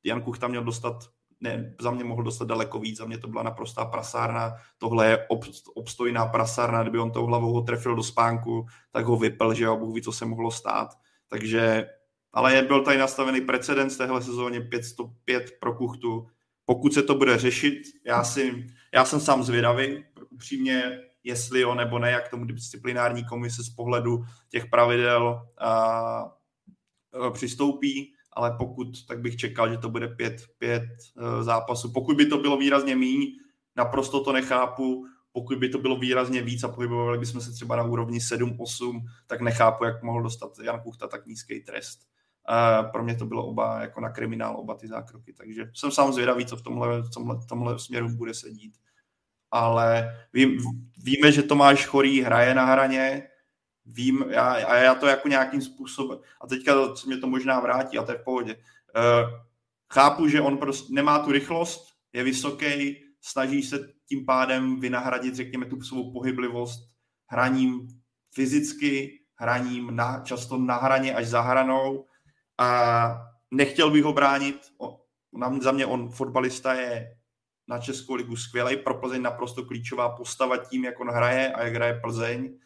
Jan 0.04 0.22
Kuchta 0.22 0.48
měl 0.48 0.64
dostat 0.64 0.96
ne, 1.44 1.76
za 1.80 1.92
mě 1.92 2.04
mohl 2.04 2.24
dostat 2.24 2.48
daleko 2.48 2.80
víc, 2.80 2.98
za 2.98 3.06
mě 3.06 3.18
to 3.18 3.28
byla 3.28 3.44
naprostá 3.44 3.86
prasárna, 3.86 4.54
tohle 4.78 5.08
je 5.08 5.26
ob, 5.28 5.44
obstojná 5.76 6.26
prasárna, 6.26 6.82
kdyby 6.82 7.00
on 7.00 7.12
tou 7.12 7.26
hlavou 7.26 7.54
ho 7.54 7.62
trefil 7.62 7.96
do 7.96 8.04
spánku, 8.04 8.66
tak 8.92 9.06
ho 9.06 9.18
vypel, 9.18 9.54
že 9.54 9.64
jo, 9.64 9.78
Bůh 9.78 9.96
ví, 9.96 10.02
co 10.02 10.12
se 10.12 10.26
mohlo 10.26 10.52
stát. 10.52 10.90
Takže, 11.34 11.90
ale 12.34 12.56
je, 12.56 12.62
byl 12.62 12.84
tady 12.84 12.98
nastavený 12.98 13.42
precedens 13.42 13.98
téhle 13.98 14.22
sezóně 14.22 14.62
505 14.62 15.52
pro 15.60 15.74
Kuchtu. 15.74 16.28
Pokud 16.66 16.94
se 16.94 17.04
to 17.04 17.16
bude 17.16 17.38
řešit, 17.38 17.82
já, 18.06 18.24
si, 18.24 18.68
já 18.94 19.06
jsem 19.06 19.20
sám 19.20 19.44
zvědavý, 19.44 20.06
upřímně, 20.30 21.00
jestli 21.24 21.60
jo 21.60 21.76
nebo 21.76 22.00
ne, 22.00 22.12
jak 22.12 22.30
tomu 22.30 22.46
disciplinární 22.46 23.26
komise 23.26 23.64
z 23.64 23.70
pohledu 23.70 24.24
těch 24.50 24.66
pravidel 24.66 25.48
a, 25.58 25.70
a 25.70 27.30
přistoupí, 27.32 28.14
ale 28.34 28.56
pokud, 28.58 28.88
tak 29.08 29.22
bych 29.22 29.36
čekal, 29.36 29.70
že 29.70 29.78
to 29.78 29.90
bude 29.90 30.08
pět, 30.08 30.42
pět 30.58 30.84
uh, 31.16 31.44
zápasů. 31.44 31.92
Pokud 31.94 32.18
by 32.18 32.26
to 32.26 32.38
bylo 32.38 32.58
výrazně 32.58 32.96
míň, 32.96 33.38
naprosto 33.76 34.24
to 34.24 34.34
nechápu, 34.34 35.06
pokud 35.34 35.58
by 35.58 35.70
to 35.70 35.78
bylo 35.78 36.00
výrazně 36.00 36.42
víc 36.42 36.64
a 36.64 36.68
pohybovali 36.68 37.18
bychom 37.18 37.42
se 37.42 37.52
třeba 37.52 37.76
na 37.76 37.84
úrovni 37.84 38.20
7-8, 38.20 39.02
tak 39.28 39.42
nechápu, 39.42 39.86
jak 39.86 40.04
mohl 40.04 40.24
dostat 40.24 40.60
Jan 40.64 40.82
Kuchta 40.82 41.08
tak 41.08 41.26
nízký 41.26 41.60
trest. 41.60 42.00
Uh, 42.50 42.92
pro 42.92 43.04
mě 43.04 43.16
to 43.16 43.26
bylo 43.26 43.46
oba 43.46 43.82
jako 43.82 44.02
na 44.02 44.10
kriminál, 44.10 44.58
oba 44.58 44.76
ty 44.76 44.88
zákroky, 44.88 45.34
takže 45.34 45.72
jsem 45.74 45.92
sám 45.92 46.14
zvědavý, 46.14 46.46
co 46.46 46.58
v 46.58 46.62
tomhle, 46.62 47.02
v 47.02 47.10
tomhle, 47.10 47.36
v 47.36 47.46
tomhle 47.46 47.80
směru 47.80 48.10
bude 48.10 48.34
sedít. 48.34 48.78
Ale 49.52 50.18
vím, 50.34 50.58
víme, 50.98 51.32
že 51.32 51.44
Tomáš 51.44 51.86
Chorý 51.86 52.22
hraje 52.22 52.56
na 52.56 52.66
hraně, 52.66 53.28
vím, 53.86 54.26
já, 54.30 54.52
a 54.52 54.76
já 54.76 54.96
to 54.96 55.08
jako 55.08 55.28
nějakým 55.28 55.62
způsobem, 55.62 56.20
a 56.42 56.48
teďka 56.48 56.74
to, 56.74 56.96
mě 57.06 57.18
to 57.18 57.28
možná 57.28 57.60
vrátí, 57.60 57.98
a 57.98 58.04
to 58.04 58.12
je 58.12 58.18
v 58.18 58.24
pohodě. 58.24 58.56
Uh, 58.56 59.30
chápu, 59.94 60.28
že 60.28 60.42
on 60.42 60.58
prostě 60.58 60.94
nemá 60.94 61.20
tu 61.20 61.32
rychlost, 61.32 61.94
je 62.14 62.24
vysoký, 62.24 63.03
snaží 63.26 63.64
se 63.64 63.94
tím 64.10 64.26
pádem 64.26 64.80
vynahradit, 64.80 65.36
řekněme, 65.36 65.66
tu 65.66 65.82
svou 65.82 66.14
pohyblivost 66.14 66.90
hraním 67.28 67.88
fyzicky, 68.36 69.20
hraním 69.36 69.96
na, 69.96 70.20
často 70.20 70.58
na 70.58 70.78
hraně 70.78 71.16
až 71.16 71.28
za 71.28 71.42
hranou 71.42 72.06
a 72.58 73.18
nechtěl 73.52 73.92
bych 73.92 74.04
ho 74.04 74.14
bránit. 74.14 74.60
O, 74.78 75.00
na, 75.34 75.60
za 75.62 75.72
mě 75.72 75.86
on 75.86 76.10
fotbalista 76.10 76.74
je 76.74 77.18
na 77.68 77.80
Českou 77.80 78.14
ligu 78.14 78.36
skvělý, 78.36 78.78
pro 78.78 79.00
Plzeň 79.00 79.22
naprosto 79.22 79.66
klíčová 79.66 80.16
postava 80.16 80.58
tím, 80.58 80.86
jak 80.86 81.00
on 81.00 81.10
hraje 81.10 81.54
a 81.54 81.64
jak 81.64 81.74
hraje 81.74 82.00
Plzeň. 82.04 82.60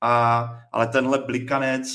A, 0.00 0.48
ale 0.72 0.86
tenhle 0.86 1.18
blikanec, 1.18 1.88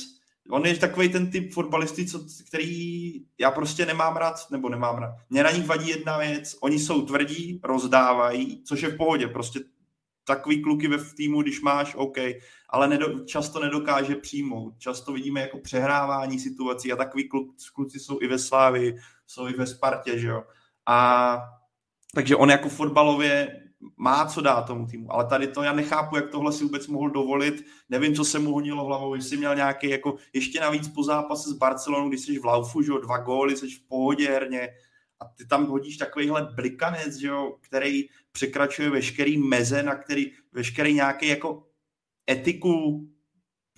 on 0.50 0.66
je 0.66 0.78
takový 0.78 1.10
ten 1.10 1.32
typ 1.32 1.54
fotbalisty, 1.54 2.06
co, 2.06 2.26
který 2.48 3.14
já 3.40 3.52
prostě 3.52 3.86
nemám 3.86 4.16
rád, 4.16 4.36
nebo 4.52 4.70
nemám 4.70 4.98
rád. 4.98 5.16
Mně 5.30 5.44
na 5.44 5.52
nich 5.52 5.66
vadí 5.66 5.90
jedna 5.90 6.18
věc, 6.18 6.58
oni 6.62 6.80
jsou 6.80 7.06
tvrdí, 7.06 7.60
rozdávají, 7.64 8.64
což 8.64 8.82
je 8.82 8.90
v 8.90 8.98
pohodě, 8.98 9.28
prostě 9.28 9.60
takový 10.26 10.62
kluky 10.62 10.88
ve 10.88 10.98
týmu, 11.18 11.42
když 11.42 11.62
máš, 11.62 11.96
OK, 11.96 12.18
ale 12.70 12.88
nedo, 12.88 13.20
často 13.26 13.60
nedokáže 13.60 14.16
přijmout. 14.16 14.74
Často 14.78 15.14
vidíme 15.14 15.42
jako 15.42 15.60
přehrávání 15.60 16.40
situací 16.40 16.92
a 16.92 16.96
takový 16.96 17.30
kluk, 17.30 17.56
kluci 17.74 18.00
jsou 18.00 18.22
i 18.22 18.28
ve 18.28 18.40
Slávi, 18.40 18.96
jsou 19.28 19.48
i 19.48 19.54
ve 19.54 19.68
Spartě, 19.68 20.20
že 20.20 20.28
jo. 20.28 20.44
A 20.86 21.38
takže 22.16 22.36
on 22.36 22.50
jako 22.50 22.70
fotbalově 22.70 23.64
má 23.98 24.26
co 24.26 24.42
dát 24.42 24.62
tomu 24.62 24.88
týmu, 24.88 25.14
ale 25.14 25.26
tady 25.26 25.48
to 25.48 25.64
já 25.64 25.74
nechápu, 25.74 26.16
jak 26.16 26.30
tohle 26.30 26.54
si 26.54 26.64
vůbec 26.64 26.88
mohl 26.88 27.10
dovolit, 27.10 27.66
nevím, 27.90 28.16
co 28.16 28.26
se 28.26 28.40
mu 28.40 28.54
honilo 28.54 28.86
hlavou, 28.86 29.16
jestli 29.16 29.38
měl 29.38 29.56
nějaký, 29.56 29.90
jako 29.90 30.16
ještě 30.34 30.60
navíc 30.60 30.88
po 30.88 31.04
zápase 31.04 31.50
s 31.50 31.54
Barcelonou, 31.54 32.10
když 32.10 32.22
jsi 32.22 32.40
v 32.40 32.46
laufu, 32.46 32.82
že 32.82 32.92
jo, 32.92 32.98
dva 32.98 33.18
góly, 33.18 33.58
jsi 33.58 33.70
v 33.70 33.88
pohodě 33.88 34.30
herně. 34.30 34.70
A 35.20 35.26
ty 35.26 35.46
tam 35.46 35.66
hodíš 35.66 35.98
takovýhle 35.98 36.50
blikanec, 36.56 37.16
že 37.16 37.28
jo, 37.28 37.56
který 37.62 38.04
překračuje 38.32 38.90
veškerý 38.90 39.38
meze, 39.38 39.84
na 39.84 39.96
který 39.96 40.32
veškerý 40.54 40.94
nějaký 40.94 41.28
jako 41.28 41.68
etiku 42.32 43.08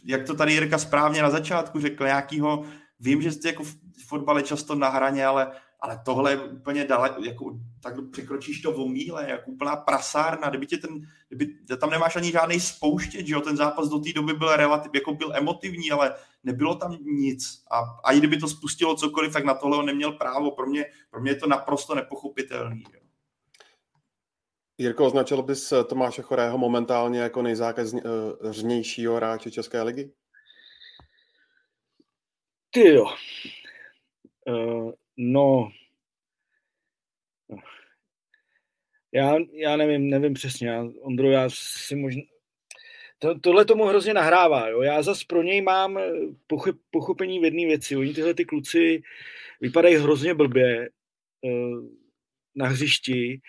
jak 0.04 0.24
to 0.28 0.36
tady 0.36 0.54
Jirka 0.54 0.78
správně 0.78 1.22
na 1.22 1.30
začátku 1.30 1.80
řekl, 1.80 2.06
nějakýho, 2.06 2.64
vím, 2.99 3.22
že 3.22 3.32
jste 3.32 3.47
jako 3.47 3.64
v 3.64 3.76
fotbale 4.08 4.43
často 4.43 4.76
na 4.76 4.89
hraně, 4.89 5.26
ale, 5.26 5.51
ale 5.84 6.01
tohle 6.05 6.31
je 6.31 6.38
úplně 6.38 6.86
daleko, 6.86 7.23
jako, 7.23 7.59
tak 7.81 7.93
překročíš 8.11 8.61
to 8.61 8.71
v 8.71 8.88
míle, 8.88 9.29
jako 9.29 9.51
úplná 9.51 9.75
prasárna, 9.75 10.49
kdyby 10.49 10.67
tě 10.67 10.77
ten, 10.77 11.01
kdyby, 11.27 11.77
tam 11.77 11.89
nemáš 11.89 12.15
ani 12.15 12.31
žádný 12.31 12.59
spouštět, 12.59 13.27
že 13.27 13.34
jo, 13.34 13.41
ten 13.41 13.57
zápas 13.57 13.89
do 13.89 13.99
té 13.99 14.13
doby 14.13 14.34
byl 14.34 14.55
relativ, 14.55 14.91
jako 14.95 15.13
byl 15.13 15.36
emotivní, 15.36 15.91
ale 15.91 16.15
nebylo 16.43 16.75
tam 16.75 16.97
nic 17.01 17.63
a, 17.71 17.79
a 18.03 18.11
i 18.11 18.17
kdyby 18.17 18.38
to 18.38 18.47
spustilo 18.47 18.95
cokoliv, 18.95 19.34
tak 19.34 19.45
na 19.45 19.53
tohle 19.53 19.77
on 19.77 19.86
neměl 19.86 20.11
právo, 20.11 20.51
pro 20.51 20.65
mě, 20.65 20.86
pro 21.09 21.21
mě 21.21 21.31
je 21.31 21.36
to 21.36 21.47
naprosto 21.47 21.95
nepochopitelný. 21.95 22.84
Jo. 22.93 22.99
Jirko, 24.77 25.05
označil 25.05 25.43
bys 25.43 25.73
Tomáše 25.88 26.21
Chorého 26.21 26.57
momentálně 26.57 27.19
jako 27.19 27.41
nejzákeřnějšího 27.41 29.15
hráče 29.15 29.51
České 29.51 29.81
ligy? 29.81 30.11
Ty 32.71 32.93
jo. 32.93 33.05
Uh, 34.47 34.91
no. 35.18 35.72
Já, 39.11 39.38
já 39.51 39.78
nevím, 39.78 40.09
nevím 40.09 40.34
přesně. 40.34 40.70
Já, 40.70 40.84
Ondro, 41.01 41.32
já 41.32 41.49
si 41.49 41.95
možná... 41.95 42.22
To, 43.20 43.39
tohle 43.39 43.66
tomu 43.66 43.86
hrozně 43.86 44.14
nahrává. 44.14 44.68
Jo? 44.68 44.82
Já 44.82 45.01
zas 45.01 45.24
pro 45.24 45.43
něj 45.43 45.61
mám 45.61 45.99
pochop, 46.47 46.76
pochopení 46.91 47.39
v 47.39 47.43
jedné 47.43 47.66
věci. 47.66 47.95
Oni 47.95 48.14
tyhle 48.14 48.34
ty 48.34 48.45
kluci 48.45 49.01
vypadají 49.61 49.95
hrozně 49.95 50.34
blbě 50.34 50.89
uh, 51.41 51.88
na 52.55 52.68
hřišti. 52.68 53.41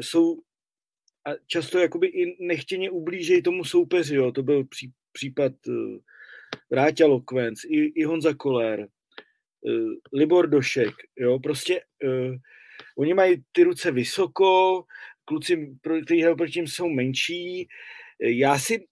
Jsou 0.00 0.42
a 1.24 1.30
často 1.46 1.78
jakoby 1.78 2.06
i 2.06 2.46
nechtěně 2.46 2.90
ublížejí 2.90 3.42
tomu 3.42 3.64
soupeři. 3.64 4.14
Jo? 4.14 4.32
To 4.32 4.42
byl 4.42 4.64
pří, 4.64 4.92
případ 5.12 5.52
Vráťa 6.70 7.06
Lokvenc, 7.06 7.64
i, 7.64 7.76
i 7.76 8.04
Honza 8.04 8.34
Koller, 8.34 8.88
uh, 9.60 9.92
Libor 10.12 10.48
Došek, 10.48 10.94
jo, 11.16 11.38
prostě 11.38 11.80
uh, 12.04 12.34
oni 12.98 13.14
mají 13.14 13.42
ty 13.52 13.62
ruce 13.62 13.90
vysoko, 13.90 14.82
kluci, 15.24 15.76
kteří 16.04 16.24
proti 16.36 16.52
tím 16.52 16.66
jsou 16.66 16.88
menší. 16.88 17.68
Já 18.20 18.58
si 18.58 18.86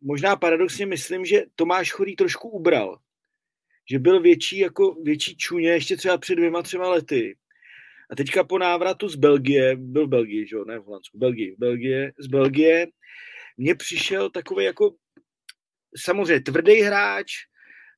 možná 0.00 0.36
paradoxně 0.36 0.86
myslím, 0.86 1.24
že 1.24 1.42
Tomáš 1.56 1.92
Chorý 1.92 2.16
trošku 2.16 2.48
ubral. 2.48 2.98
Že 3.90 3.98
byl 3.98 4.20
větší 4.20 4.58
jako 4.58 4.94
větší 4.94 5.36
čuně 5.36 5.68
ještě 5.68 5.96
třeba 5.96 6.18
před 6.18 6.34
dvěma, 6.34 6.62
třema 6.62 6.88
lety. 6.88 7.36
A 8.10 8.16
teďka 8.16 8.44
po 8.44 8.58
návratu 8.58 9.08
z 9.08 9.16
Belgie, 9.16 9.76
byl 9.76 10.06
v 10.06 10.10
Belgii, 10.10 10.46
že 10.46 10.56
jo, 10.56 10.64
ne 10.64 10.78
v 10.78 10.84
Holandsku, 10.84 11.18
Belgii, 11.18 11.56
Belgie, 11.58 12.12
z 12.18 12.26
Belgie, 12.26 12.86
mně 13.56 13.74
přišel 13.74 14.30
takový 14.30 14.64
jako 14.64 14.94
samozřejmě 15.96 16.40
tvrdý 16.40 16.80
hráč, 16.80 17.32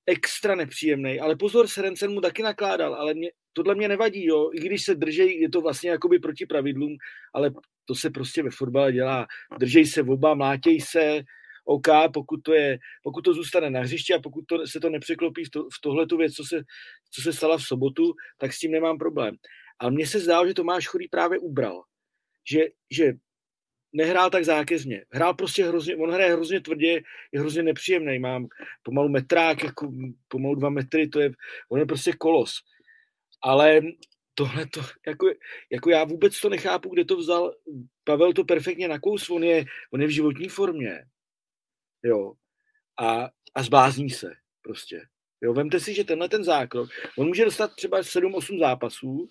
extra 0.07 0.55
nepříjemný, 0.55 1.21
ale 1.21 1.37
pozor, 1.37 1.67
Serencen 1.67 2.13
mu 2.13 2.21
taky 2.21 2.43
nakládal, 2.43 2.95
ale 2.95 3.15
mě, 3.15 3.31
tohle 3.53 3.75
mě 3.75 3.89
nevadí, 3.89 4.27
jo. 4.27 4.51
I 4.55 4.61
když 4.61 4.85
se 4.85 4.95
držej, 4.95 5.41
je 5.41 5.49
to 5.49 5.61
vlastně 5.61 5.91
jakoby 5.91 6.19
proti 6.19 6.47
pravidlům, 6.47 6.97
ale 7.35 7.51
to 7.85 7.95
se 7.95 8.11
prostě 8.11 8.43
ve 8.43 8.51
fotbale 8.51 8.93
dělá. 8.93 9.27
Držej 9.59 9.87
se 9.87 10.03
oba, 10.03 10.35
mlátěj 10.35 10.81
se, 10.81 11.23
OK, 11.65 11.87
pokud 12.15 12.43
to, 12.43 12.55
je, 12.55 12.79
pokud 13.03 13.23
to 13.23 13.35
zůstane 13.35 13.71
na 13.71 13.81
hřišti 13.81 14.15
a 14.15 14.21
pokud 14.21 14.45
to, 14.47 14.67
se 14.67 14.81
to 14.81 14.91
nepřeklopí 14.91 15.45
v, 15.45 15.51
to, 15.51 15.63
v 15.63 15.81
tohle 15.83 16.07
tu 16.07 16.17
věc, 16.17 16.33
co 16.35 16.45
se, 16.45 16.63
co 17.11 17.23
se 17.23 17.33
stala 17.33 17.59
v 17.59 17.63
sobotu, 17.63 18.15
tak 18.39 18.53
s 18.53 18.59
tím 18.59 18.71
nemám 18.71 18.99
problém. 18.99 19.37
Ale 19.79 19.91
mně 19.91 20.07
se 20.07 20.21
zdálo, 20.21 20.47
že 20.47 20.55
Tomáš 20.55 20.87
Chorý 20.87 21.09
právě 21.09 21.39
ubral. 21.39 21.83
Že, 22.51 22.65
že 22.91 23.13
nehrál 23.95 24.31
tak 24.31 24.45
zákeřně. 24.45 25.05
Hrál 25.13 25.35
prostě 25.35 25.65
hrozně, 25.65 25.97
on 25.97 26.11
hraje 26.11 26.33
hrozně 26.33 26.61
tvrdě, 26.61 27.03
je 27.33 27.41
hrozně 27.41 27.63
nepříjemný. 27.63 28.19
Mám 28.19 28.47
pomalu 28.83 29.09
metrák, 29.09 29.65
jako 29.65 29.93
pomalu 30.29 30.55
dva 30.55 30.71
metry, 30.71 31.09
to 31.09 31.21
je, 31.21 31.33
on 31.69 31.79
je 31.79 31.87
prostě 31.87 32.13
kolos. 32.13 32.53
Ale 33.43 33.81
tohle 34.35 34.67
to, 34.67 34.81
jako, 35.07 35.27
jako 35.73 35.91
já 35.91 36.05
vůbec 36.05 36.41
to 36.41 36.49
nechápu, 36.49 36.89
kde 36.89 37.05
to 37.05 37.17
vzal. 37.17 37.55
Pavel 38.05 38.33
to 38.33 38.45
perfektně 38.45 38.89
nakous, 38.89 39.31
on 39.31 39.45
je, 39.45 39.65
on 39.93 40.01
je 40.03 40.07
v 40.07 40.11
životní 40.11 40.49
formě. 40.49 41.05
Jo. 42.03 42.33
A, 43.01 43.31
a 43.55 43.63
zblázní 43.63 44.11
se 44.11 44.33
prostě. 44.63 45.03
Jo, 45.43 45.55
vemte 45.55 45.81
si, 45.81 45.95
že 45.95 46.05
tenhle 46.05 46.29
ten 46.29 46.45
zákrok, 46.45 46.91
on 47.19 47.27
může 47.27 47.45
dostat 47.45 47.75
třeba 47.75 48.01
7-8 48.01 48.59
zápasů, 48.59 49.29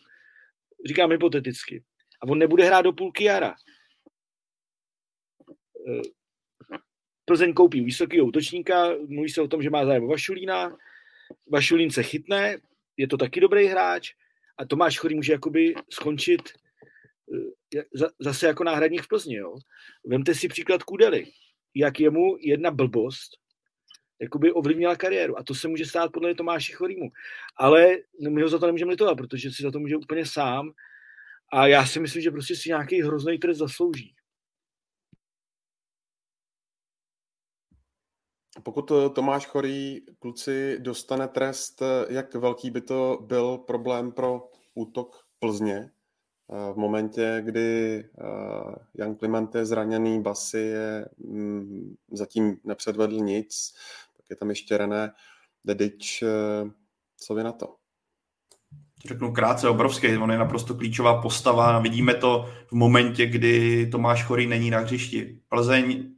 říkám 0.87 1.11
hypoteticky, 1.11 1.83
a 2.21 2.27
on 2.27 2.37
nebude 2.37 2.65
hrát 2.65 2.81
do 2.81 2.93
půlky 2.93 3.23
jara. 3.23 3.55
Eh, 5.87 6.01
Plzeň 7.25 7.53
koupí 7.53 7.81
vysokého 7.81 8.27
útočníka, 8.27 8.89
mluví 9.07 9.29
se 9.29 9.41
o 9.41 9.47
tom, 9.47 9.63
že 9.63 9.69
má 9.69 9.85
zájem 9.85 10.07
Vašulína, 10.07 10.77
Vašulín 11.51 11.91
se 11.91 12.03
chytne, 12.03 12.57
je 12.97 13.07
to 13.07 13.17
taky 13.17 13.39
dobrý 13.39 13.65
hráč 13.65 14.11
a 14.57 14.65
Tomáš 14.65 14.99
Chorý 14.99 15.15
může 15.15 15.31
jakoby 15.31 15.73
skončit 15.89 16.41
eh, 17.75 17.83
zase 18.19 18.47
jako 18.47 18.63
náhradník 18.63 19.01
v 19.01 19.07
Plzni. 19.07 19.35
Jo? 19.35 19.55
Vemte 20.05 20.35
si 20.35 20.47
příklad 20.47 20.83
Kudely, 20.83 21.27
jak 21.75 21.99
jemu 21.99 22.37
jedna 22.39 22.71
blbost 22.71 23.43
jakoby 24.23 24.51
ovlivnila 24.51 24.95
kariéru. 24.95 25.39
A 25.39 25.43
to 25.43 25.55
se 25.55 25.67
může 25.67 25.85
stát 25.85 26.11
podle 26.11 26.35
Tomáši 26.35 26.71
Chorýmu. 26.71 27.09
Ale 27.57 27.97
my 28.29 28.41
ho 28.41 28.49
za 28.49 28.59
to 28.59 28.65
nemůžeme 28.65 28.91
litovat, 28.91 29.17
protože 29.17 29.51
si 29.51 29.63
za 29.63 29.71
to 29.71 29.79
může 29.79 29.97
úplně 29.97 30.25
sám. 30.25 30.71
A 31.51 31.67
já 31.67 31.85
si 31.85 31.99
myslím, 31.99 32.21
že 32.21 32.31
prostě 32.31 32.55
si 32.55 32.69
nějaký 32.69 33.01
hrozný 33.01 33.37
trest 33.37 33.57
zaslouží. 33.57 34.15
Pokud 38.61 38.91
eh, 38.91 39.09
Tomáš 39.09 39.45
Chorý 39.45 40.01
kluci 40.19 40.77
dostane 40.79 41.27
trest, 41.27 41.81
eh, 41.81 42.13
jak 42.13 42.35
velký 42.35 42.71
by 42.71 42.81
to 42.81 43.19
byl 43.21 43.57
problém 43.57 44.11
pro 44.11 44.49
útok 44.73 45.23
Plzně 45.39 45.75
eh, 45.75 46.73
v 46.73 46.75
momentě, 46.75 47.41
kdy 47.45 48.03
Jan 48.97 49.15
Kliment 49.15 49.55
je 49.55 49.65
zraněný, 49.65 50.21
Basy 50.21 50.57
je 50.57 51.05
mm, 51.17 51.95
zatím 52.11 52.57
nepředvedl 52.63 53.15
nic, 53.15 53.73
tak 54.17 54.25
je 54.29 54.35
tam 54.35 54.49
ještě 54.49 54.77
René 54.77 55.11
Dedič. 55.65 56.23
Co 57.17 57.35
vy 57.35 57.43
na 57.43 57.51
to? 57.51 57.75
Řeknu 59.07 59.33
krátce, 59.33 59.69
obrovský, 59.69 60.17
on 60.17 60.31
je 60.31 60.37
naprosto 60.37 60.75
klíčová 60.75 61.21
postava. 61.21 61.79
Vidíme 61.79 62.13
to 62.13 62.49
v 62.67 62.71
momentě, 62.71 63.25
kdy 63.25 63.87
Tomáš 63.87 64.23
Chorý 64.23 64.47
není 64.47 64.69
na 64.69 64.79
hřišti. 64.79 65.39
Plzeň 65.49 66.12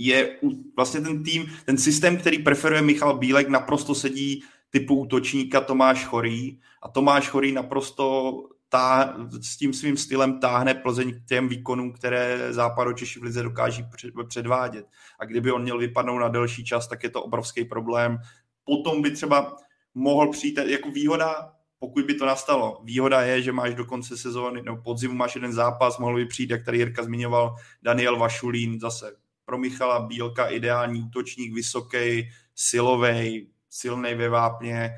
je 0.00 0.36
vlastně 0.76 1.00
ten 1.00 1.24
tým, 1.24 1.46
ten 1.64 1.78
systém, 1.78 2.16
který 2.16 2.38
preferuje 2.38 2.82
Michal 2.82 3.18
Bílek, 3.18 3.48
naprosto 3.48 3.94
sedí 3.94 4.42
typu 4.70 4.94
útočníka 4.94 5.60
Tomáš 5.60 6.04
Chorý 6.04 6.60
a 6.82 6.88
Tomáš 6.88 7.28
Chorý 7.28 7.52
naprosto 7.52 8.32
tá, 8.68 9.16
s 9.40 9.56
tím 9.56 9.72
svým 9.72 9.96
stylem 9.96 10.40
táhne 10.40 10.74
Plzeň 10.74 11.14
k 11.14 11.28
těm 11.28 11.48
výkonům, 11.48 11.92
které 11.92 12.52
Češi 12.94 13.20
v 13.20 13.22
Lize 13.22 13.42
dokáží 13.42 13.84
předvádět. 14.28 14.86
A 15.20 15.24
kdyby 15.24 15.52
on 15.52 15.62
měl 15.62 15.78
vypadnout 15.78 16.18
na 16.18 16.28
delší 16.28 16.64
čas, 16.64 16.88
tak 16.88 17.02
je 17.02 17.10
to 17.10 17.22
obrovský 17.22 17.64
problém. 17.64 18.18
Potom 18.64 19.02
by 19.02 19.10
třeba 19.10 19.56
mohl 19.94 20.30
přijít 20.30 20.58
jako 20.58 20.90
výhoda, 20.90 21.52
pokud 21.78 22.04
by 22.04 22.14
to 22.14 22.26
nastalo. 22.26 22.80
Výhoda 22.84 23.22
je, 23.22 23.42
že 23.42 23.52
máš 23.52 23.74
do 23.74 23.84
konce 23.84 24.16
sezóny, 24.16 24.62
nebo 24.62 24.76
podzimu 24.76 25.14
máš 25.14 25.34
jeden 25.34 25.52
zápas, 25.52 25.98
mohl 25.98 26.16
by 26.16 26.26
přijít, 26.26 26.50
jak 26.50 26.64
tady 26.64 26.78
Jirka 26.78 27.02
zmiňoval, 27.02 27.54
Daniel 27.82 28.16
Vašulín, 28.18 28.80
zase 28.80 29.16
pro 29.48 29.58
Michala 29.58 30.00
Bílka 30.00 30.46
ideální 30.46 31.02
útočník, 31.02 31.54
vysoký, 31.54 32.28
silový, 32.54 33.50
silný 33.70 34.14
ve 34.14 34.28
vápně. 34.28 34.90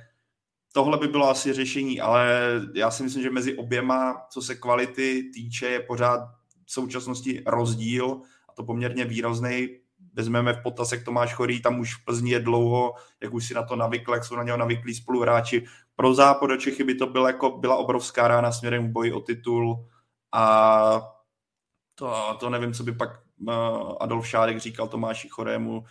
Tohle 0.72 0.98
by 0.98 1.09
bylo 1.09 1.30
asi 1.30 1.53
řešení, 1.53 2.01
ale 2.01 2.53
já 2.74 2.90
si 2.90 3.03
myslím, 3.03 3.22
že 3.22 3.30
mezi 3.30 3.57
oběma, 3.57 4.26
co 4.30 4.42
se 4.42 4.55
kvality 4.55 5.30
týče, 5.34 5.66
je 5.66 5.80
pořád 5.80 6.20
v 6.66 6.72
současnosti 6.72 7.42
rozdíl 7.46 8.20
a 8.48 8.53
to 8.53 8.64
poměrně 8.64 9.05
výrazný. 9.05 9.68
Vezmeme 10.14 10.53
v 10.53 10.62
potaz, 10.62 10.92
jak 10.92 11.05
Tomáš 11.05 11.34
Chorý, 11.34 11.62
tam 11.62 11.80
už 11.80 11.94
v 11.94 12.05
Plzni 12.05 12.30
je 12.30 12.40
dlouho, 12.40 12.94
jak 13.22 13.34
už 13.34 13.48
si 13.48 13.55
na 13.55 13.62
to 13.62 13.76
navykl, 13.76 14.14
jak 14.14 14.24
jsou 14.24 14.36
na 14.36 14.42
něho 14.42 14.57
navyklí 14.57 14.94
spoluhráči. 14.94 15.64
Pro 15.96 16.14
západ 16.14 16.61
Čechy 16.61 16.84
by 16.84 16.94
to 16.94 17.07
byla, 17.07 17.26
jako, 17.26 17.59
byla 17.59 17.76
obrovská 17.76 18.28
rána 18.28 18.53
směrem 18.53 18.88
k 18.88 18.92
boji 18.92 19.12
o 19.12 19.20
titul 19.20 19.86
a 20.32 21.03
to, 21.94 22.36
to 22.40 22.51
nevím, 22.51 22.72
co 22.74 22.84
by 22.84 22.92
pak 22.92 23.30
Adolf 24.01 24.28
Šárek 24.28 24.59
říkal 24.59 24.88
Tomáši 24.88 25.28
Chorému, 25.28 25.84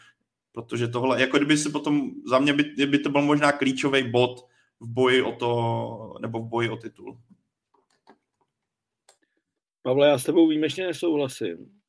protože 0.52 0.88
tohle, 0.88 1.22
jako 1.22 1.38
kdyby 1.38 1.58
se 1.58 1.70
potom, 1.70 2.12
za 2.26 2.40
mě 2.40 2.54
by, 2.54 2.86
by 2.86 3.00
to 3.00 3.10
byl 3.10 3.22
možná 3.22 3.52
klíčový 3.52 4.12
bod 4.12 4.48
v 4.80 4.88
boji 4.88 5.22
o 5.22 5.32
to, 5.32 6.14
nebo 6.22 6.40
v 6.40 6.48
boji 6.48 6.70
o 6.70 6.78
titul. 6.78 7.20
Pavle, 9.82 10.08
já 10.08 10.18
s 10.18 10.24
tebou 10.24 10.48
výjimečně 10.48 10.88
nesouhlasím. 10.88 11.80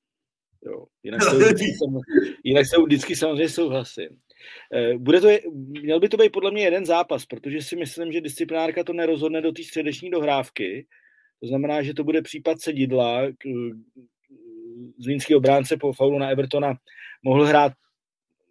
Jo. 0.67 0.87
Jinak, 1.03 1.23
se 1.23 1.37
vždycky, 1.37 1.67
jinak 2.45 2.67
se 2.67 2.83
vždycky 2.83 3.17
samozřejmě 3.17 3.49
souhlasím. 3.49 4.09
Eh, 4.75 4.99
bude 4.99 5.21
to, 5.21 5.29
měl 5.53 6.01
by 6.01 6.09
to 6.09 6.17
být 6.17 6.33
podle 6.33 6.51
mě 6.51 6.63
jeden 6.63 6.87
zápas, 6.87 7.27
protože 7.27 7.63
si 7.63 7.77
myslím, 7.77 8.13
že 8.13 8.21
disciplinárka 8.21 8.85
to 8.85 8.93
nerozhodne 8.93 9.41
do 9.41 9.53
té 9.53 9.63
středeční 9.63 10.11
dohrávky. 10.11 10.87
To 11.41 11.47
znamená, 11.47 11.83
že 11.83 11.95
to 11.95 12.05
bude 12.05 12.23
případ 12.23 12.61
sedidla, 12.61 13.23
zlínský 14.99 15.35
obránce 15.35 15.77
po 15.77 15.93
faulu 15.93 16.19
na 16.19 16.31
Evertona 16.31 16.75
mohl 17.23 17.45
hrát 17.45 17.73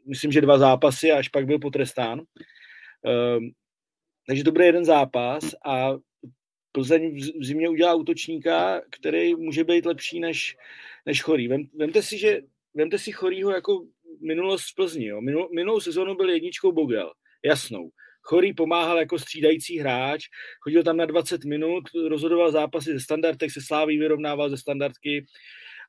myslím, 0.06 0.32
že 0.32 0.42
dva 0.42 0.58
zápasy, 0.58 1.12
až 1.12 1.30
pak 1.30 1.46
byl 1.46 1.60
potrestán. 1.60 2.20
Um, 2.20 3.52
takže 4.28 4.44
to 4.44 4.52
bude 4.52 4.66
jeden 4.66 4.86
zápas 4.86 5.44
a 5.66 5.94
Plzeň 6.72 7.20
v 7.40 7.46
zimě 7.46 7.70
udělá 7.70 7.94
útočníka, 7.94 8.82
který 8.92 9.36
může 9.36 9.64
být 9.64 9.86
lepší 9.86 10.20
než, 10.20 10.58
než 11.06 11.22
Chorý. 11.22 11.48
Vem, 11.48 11.64
vemte 11.76 12.02
si, 12.02 12.18
že 12.18 12.42
vemte 12.74 12.98
si 12.98 13.12
Chorýho 13.12 13.52
jako 13.52 13.86
minulost 14.22 14.72
v 14.72 14.76
Plzni. 14.76 15.06
Jo. 15.06 15.22
Minul, 15.22 15.50
minulou 15.56 15.80
sezónu 15.80 16.16
byl 16.16 16.30
jedničkou 16.30 16.72
Bogel, 16.72 17.12
jasnou. 17.46 17.90
Chorý 18.22 18.54
pomáhal 18.54 18.98
jako 18.98 19.20
střídající 19.20 19.80
hráč, 19.80 20.26
chodil 20.62 20.84
tam 20.84 20.98
na 20.98 21.06
20 21.06 21.44
minut, 21.44 21.84
rozhodoval 22.08 22.52
zápasy 22.52 22.94
ze 22.94 23.00
standardek, 23.00 23.52
se 23.52 23.62
Sláví 23.62 23.98
vyrovnával 23.98 24.50
ze 24.50 24.58
standardky, 24.58 25.26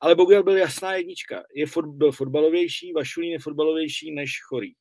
ale 0.01 0.15
Bogel 0.15 0.43
byl 0.43 0.57
jasná 0.57 0.95
jednička. 0.95 1.43
Je, 1.55 1.67
byl 1.87 2.13
fotbalovější, 2.13 2.93
Vašulín 2.93 3.33
je 3.33 3.39
fotbalovější 3.39 4.15
než 4.15 4.43
Chorý. 4.43 4.73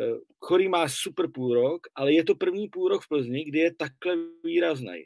Eh, 0.00 0.18
Chorý 0.38 0.68
má 0.68 0.88
super 0.88 1.30
půl 1.30 1.54
rok, 1.54 1.86
ale 1.94 2.12
je 2.12 2.24
to 2.24 2.34
první 2.34 2.68
půl 2.68 2.88
rok 2.88 3.02
v 3.02 3.08
Plzni, 3.08 3.44
kdy 3.44 3.58
je 3.58 3.74
takhle 3.74 4.16
výrazný. 4.44 5.04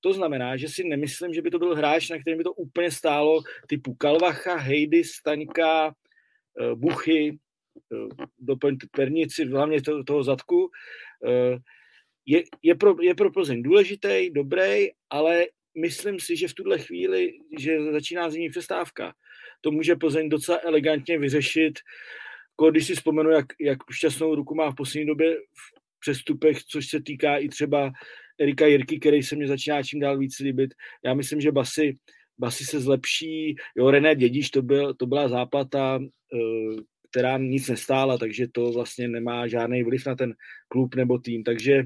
To 0.00 0.12
znamená, 0.12 0.56
že 0.56 0.68
si 0.68 0.84
nemyslím, 0.84 1.34
že 1.34 1.42
by 1.42 1.50
to 1.50 1.58
byl 1.58 1.74
hráč, 1.74 2.10
na 2.10 2.18
kterém 2.18 2.38
by 2.38 2.44
to 2.44 2.52
úplně 2.52 2.90
stálo 2.90 3.42
typu 3.68 3.94
Kalvacha, 3.94 4.56
Hejdy, 4.56 5.04
Staňka, 5.04 5.94
eh, 6.60 6.74
Buchy, 6.74 7.38
eh, 7.92 8.24
doplň 8.38 8.76
pernici, 8.96 9.44
hlavně 9.44 9.82
toho, 9.82 10.04
toho 10.04 10.22
zadku. 10.22 10.70
Je, 12.26 12.42
je, 12.62 12.74
pro, 12.74 12.94
je 13.02 13.14
pro 13.14 13.30
Plzeň 13.30 13.62
důležitý, 13.62 14.30
dobrý, 14.30 14.88
ale 15.10 15.46
myslím 15.78 16.20
si, 16.20 16.36
že 16.36 16.48
v 16.48 16.54
tuhle 16.54 16.78
chvíli, 16.78 17.32
že 17.58 17.92
začíná 17.92 18.30
zimní 18.30 18.50
přestávka, 18.50 19.14
to 19.60 19.70
může 19.70 19.96
Plzeň 19.96 20.28
docela 20.28 20.58
elegantně 20.62 21.18
vyřešit 21.18 21.78
když 22.70 22.86
si 22.86 22.94
vzpomenu, 22.94 23.30
jak, 23.30 23.46
jak 23.60 23.78
šťastnou 23.90 24.34
ruku 24.34 24.54
má 24.54 24.70
v 24.70 24.74
poslední 24.74 25.06
době 25.06 25.36
v 25.36 26.00
přestupech, 26.00 26.62
což 26.62 26.88
se 26.88 27.02
týká 27.02 27.36
i 27.36 27.48
třeba 27.48 27.92
Erika 28.40 28.66
Jirky, 28.66 29.00
který 29.00 29.22
se 29.22 29.36
mě 29.36 29.48
začíná 29.48 29.82
čím 29.82 30.00
dál 30.00 30.18
víc 30.18 30.38
líbit. 30.38 30.74
Já 31.04 31.14
myslím, 31.14 31.40
že 31.40 31.52
Basy, 31.52 31.96
Basy 32.38 32.64
se 32.64 32.80
zlepší. 32.80 33.56
Jo, 33.76 33.90
René 33.90 34.14
Dědiš, 34.14 34.50
to, 34.50 34.62
byl, 34.62 34.94
to 34.94 35.06
byla 35.06 35.28
záplata, 35.28 35.98
eh, 36.02 36.82
která 37.12 37.38
nic 37.38 37.68
nestála, 37.68 38.18
takže 38.18 38.46
to 38.52 38.72
vlastně 38.72 39.08
nemá 39.08 39.48
žádný 39.48 39.82
vliv 39.82 40.06
na 40.06 40.14
ten 40.14 40.34
klub 40.68 40.94
nebo 40.94 41.18
tým. 41.18 41.44
Takže 41.44 41.82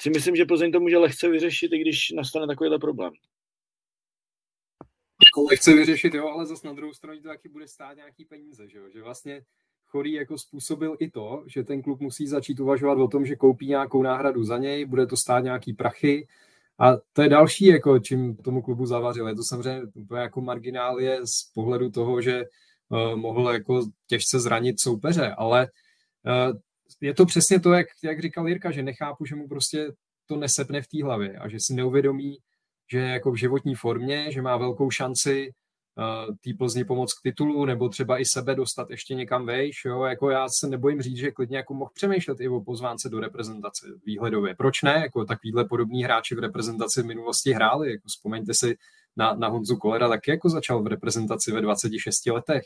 si 0.00 0.10
myslím, 0.10 0.36
že 0.36 0.44
Plzeň 0.44 0.72
to 0.72 0.80
může 0.80 0.98
lehce 0.98 1.28
vyřešit, 1.28 1.72
i 1.72 1.78
když 1.78 2.10
nastane 2.10 2.46
takovýhle 2.46 2.78
problém. 2.78 3.12
Jako 5.26 5.48
lehce 5.50 5.74
vyřešit, 5.74 6.14
jo, 6.14 6.28
ale 6.28 6.46
zase 6.46 6.66
na 6.66 6.72
druhou 6.72 6.92
stranu 6.92 7.20
to 7.20 7.28
taky 7.28 7.48
bude 7.48 7.68
stát 7.68 7.96
nějaký 7.96 8.24
peníze, 8.24 8.68
že, 8.68 8.78
jo? 8.78 8.84
že 8.94 9.02
vlastně 9.02 9.42
Chorý 9.86 10.12
jako 10.12 10.38
způsobil 10.38 10.96
i 10.98 11.10
to, 11.10 11.44
že 11.46 11.62
ten 11.64 11.82
klub 11.82 12.00
musí 12.00 12.26
začít 12.26 12.60
uvažovat 12.60 12.98
o 12.98 13.08
tom, 13.08 13.26
že 13.26 13.36
koupí 13.36 13.66
nějakou 13.66 14.02
náhradu 14.02 14.44
za 14.44 14.58
něj, 14.58 14.84
bude 14.84 15.06
to 15.06 15.16
stát 15.16 15.40
nějaký 15.40 15.72
prachy 15.72 16.28
a 16.78 16.96
to 17.12 17.22
je 17.22 17.28
další, 17.28 17.66
jako 17.66 17.98
čím 17.98 18.36
tomu 18.36 18.62
klubu 18.62 18.86
zavařil. 18.86 19.28
Je 19.28 19.34
to 19.34 19.42
samozřejmě 19.42 19.82
jako 20.16 20.40
marginálie 20.40 21.26
z 21.26 21.42
pohledu 21.54 21.90
toho, 21.90 22.22
že 22.22 22.44
mohl 23.14 23.50
jako 23.50 23.86
těžce 24.06 24.40
zranit 24.40 24.80
soupeře, 24.80 25.34
ale 25.38 25.68
uh, 26.26 26.58
je 27.00 27.14
to 27.14 27.26
přesně 27.26 27.60
to, 27.60 27.72
jak, 27.72 27.86
jak 28.04 28.22
říkal 28.22 28.48
Jirka, 28.48 28.70
že 28.70 28.82
nechápu, 28.82 29.24
že 29.24 29.34
mu 29.34 29.48
prostě 29.48 29.92
to 30.26 30.36
nesepne 30.36 30.82
v 30.82 30.88
té 30.88 31.04
hlavě 31.04 31.38
a 31.38 31.48
že 31.48 31.56
si 31.60 31.74
neuvědomí, 31.74 32.36
že 32.92 32.98
je 32.98 33.08
jako 33.08 33.32
v 33.32 33.36
životní 33.36 33.74
formě, 33.74 34.32
že 34.32 34.42
má 34.42 34.56
velkou 34.56 34.90
šanci 34.90 35.50
uh, 35.98 36.34
té 36.34 36.50
Plzni 36.58 36.84
pomoct 36.84 37.14
k 37.14 37.22
titulu, 37.22 37.64
nebo 37.64 37.88
třeba 37.88 38.18
i 38.18 38.24
sebe 38.24 38.54
dostat 38.54 38.90
ještě 38.90 39.14
někam 39.14 39.46
vejš. 39.46 39.84
Jo? 39.84 40.04
Jako 40.04 40.30
já 40.30 40.48
se 40.48 40.68
nebojím 40.68 41.02
říct, 41.02 41.16
že 41.16 41.30
klidně 41.30 41.56
jako 41.56 41.74
mohl 41.74 41.90
přemýšlet 41.94 42.40
i 42.40 42.48
o 42.48 42.60
pozvánce 42.60 43.08
do 43.08 43.20
reprezentace 43.20 43.86
výhledově. 44.06 44.54
Proč 44.54 44.82
ne? 44.82 44.92
Jako 44.92 45.24
takovýhle 45.24 45.64
podobní 45.64 46.04
hráči 46.04 46.34
v 46.34 46.38
reprezentaci 46.38 47.02
v 47.02 47.06
minulosti 47.06 47.52
hráli. 47.52 47.90
Jako 47.90 48.08
vzpomeňte 48.08 48.54
si 48.54 48.76
na, 49.18 49.34
na 49.34 49.48
Honzu 49.48 49.76
Kolera, 49.76 50.08
taky 50.08 50.30
jako 50.30 50.48
začal 50.48 50.82
v 50.82 50.86
reprezentaci 50.86 51.52
ve 51.52 51.60
26 51.60 52.26
letech. 52.26 52.62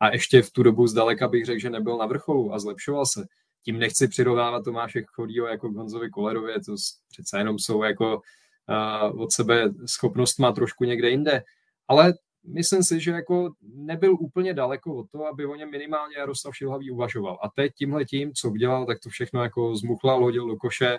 A 0.00 0.08
ještě 0.08 0.42
v 0.42 0.50
tu 0.50 0.62
dobu 0.62 0.86
zdaleka 0.86 1.28
bych 1.28 1.44
řekl, 1.44 1.60
že 1.60 1.70
nebyl 1.70 1.98
na 1.98 2.06
vrcholu 2.06 2.54
a 2.54 2.58
zlepšoval 2.58 3.06
se. 3.06 3.26
Tím 3.64 3.78
nechci 3.78 4.08
přirovnávat 4.08 4.64
Tomáše 4.64 5.02
Chodího 5.06 5.46
jako 5.46 5.68
k 5.68 5.76
Honzovi 5.76 6.10
Kolerovi, 6.10 6.52
to 6.66 6.74
přece 7.08 7.38
jenom 7.38 7.58
jsou 7.58 7.82
jako 7.82 8.16
uh, 8.16 9.22
od 9.22 9.32
sebe 9.32 9.70
schopnost 9.86 10.38
má 10.38 10.52
trošku 10.52 10.84
někde 10.84 11.10
jinde. 11.10 11.42
Ale 11.88 12.14
myslím 12.44 12.82
si, 12.82 13.00
že 13.00 13.10
jako 13.10 13.50
nebyl 13.74 14.16
úplně 14.20 14.54
daleko 14.54 14.94
od 14.94 15.10
toho, 15.10 15.26
aby 15.26 15.46
o 15.46 15.54
něm 15.54 15.70
minimálně 15.70 16.16
Jaroslav 16.16 16.56
Šilhavý 16.56 16.90
uvažoval. 16.90 17.38
A 17.42 17.48
teď 17.48 17.72
tímhle 17.74 18.04
tím, 18.04 18.32
co 18.34 18.50
udělal, 18.50 18.86
tak 18.86 18.98
to 19.00 19.08
všechno 19.08 19.42
jako 19.42 19.76
zmuchlal, 19.76 20.22
hodil 20.22 20.48
do 20.48 20.56
koše 20.56 20.98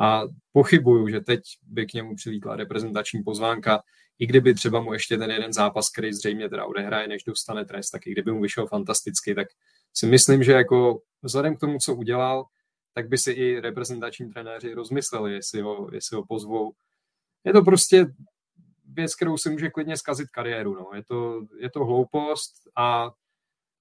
a 0.00 0.22
pochybuju, 0.52 1.08
že 1.08 1.20
teď 1.20 1.40
by 1.62 1.86
k 1.86 1.94
němu 1.94 2.16
přilítla 2.16 2.56
reprezentační 2.56 3.22
pozvánka, 3.22 3.82
i 4.18 4.26
kdyby 4.26 4.54
třeba 4.54 4.80
mu 4.80 4.92
ještě 4.92 5.16
ten 5.16 5.30
jeden 5.30 5.52
zápas, 5.52 5.90
který 5.90 6.12
zřejmě 6.12 6.48
teda 6.48 6.66
odehraje, 6.66 7.08
než 7.08 7.24
dostane 7.24 7.64
trest, 7.64 7.90
tak 7.90 8.06
i 8.06 8.12
kdyby 8.12 8.32
mu 8.32 8.40
vyšel 8.40 8.66
fantasticky, 8.66 9.34
tak 9.34 9.48
si 9.94 10.06
myslím, 10.06 10.42
že 10.42 10.52
jako 10.52 11.02
vzhledem 11.22 11.56
k 11.56 11.60
tomu, 11.60 11.78
co 11.78 11.94
udělal, 11.94 12.44
tak 12.94 13.08
by 13.08 13.18
si 13.18 13.32
i 13.32 13.60
reprezentační 13.60 14.30
trenéři 14.30 14.74
rozmysleli, 14.74 15.32
jestli 15.34 15.60
ho, 15.60 15.88
jestli 15.92 16.16
ho 16.16 16.24
pozvou. 16.26 16.72
Je 17.44 17.52
to 17.52 17.62
prostě 17.62 18.06
věc, 18.92 19.14
kterou 19.14 19.36
si 19.36 19.50
může 19.50 19.70
klidně 19.70 19.96
zkazit 19.96 20.30
kariéru. 20.30 20.74
No. 20.74 20.90
Je, 20.94 21.04
to, 21.04 21.46
je 21.58 21.70
to 21.70 21.84
hloupost 21.84 22.54
a 22.76 23.10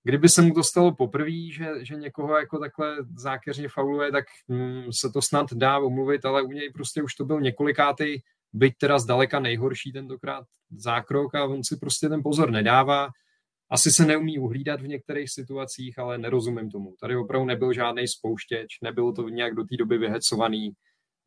kdyby 0.04 0.30
se 0.30 0.42
mu 0.42 0.54
to 0.54 0.64
stalo 0.64 0.96
poprvé, 0.96 1.52
že, 1.52 1.86
že 1.86 1.96
někoho 1.96 2.38
jako 2.38 2.60
takhle 2.60 2.98
zákeřně 3.16 3.70
fauluje, 3.70 4.12
tak 4.12 4.26
hm, 4.50 4.92
se 4.92 5.10
to 5.10 5.22
snad 5.22 5.54
dá 5.54 5.80
omluvit, 5.80 6.26
ale 6.26 6.42
u 6.42 6.52
něj 6.52 6.72
prostě 6.72 7.04
už 7.04 7.16
to 7.16 7.26
byl 7.26 7.42
několikátý, 7.42 8.20
byť 8.54 8.78
teda 8.78 9.00
zdaleka 9.00 9.40
nejhorší 9.40 9.92
tentokrát 9.92 10.46
zákrok 10.72 11.36
a 11.36 11.46
on 11.46 11.64
si 11.64 11.78
prostě 11.78 12.10
ten 12.10 12.24
pozor 12.24 12.52
nedává. 12.52 13.10
Asi 13.70 13.92
se 13.92 14.06
neumí 14.06 14.40
uhlídat 14.40 14.82
v 14.82 14.88
některých 14.88 15.32
situacích, 15.32 16.00
ale 16.00 16.18
nerozumím 16.18 16.72
tomu. 16.72 16.96
Tady 17.00 17.16
opravdu 17.16 17.46
nebyl 17.46 17.74
žádný 17.74 18.08
spouštěč, 18.08 18.68
nebylo 18.84 19.14
to 19.14 19.30
nějak 19.30 19.56
do 19.56 19.64
té 19.64 19.78
doby 19.78 19.98
vyhecovaný 19.98 20.72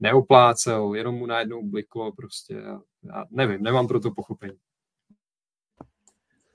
neoplácel, 0.01 0.95
jenom 0.95 1.15
mu 1.15 1.27
najednou 1.27 1.67
bliklo 1.67 2.13
prostě. 2.13 2.55
Já, 2.55 2.81
já 3.03 3.25
nevím, 3.31 3.63
nemám 3.63 3.89
pro 3.89 4.01
to 4.01 4.11
pochopení. 4.11 4.59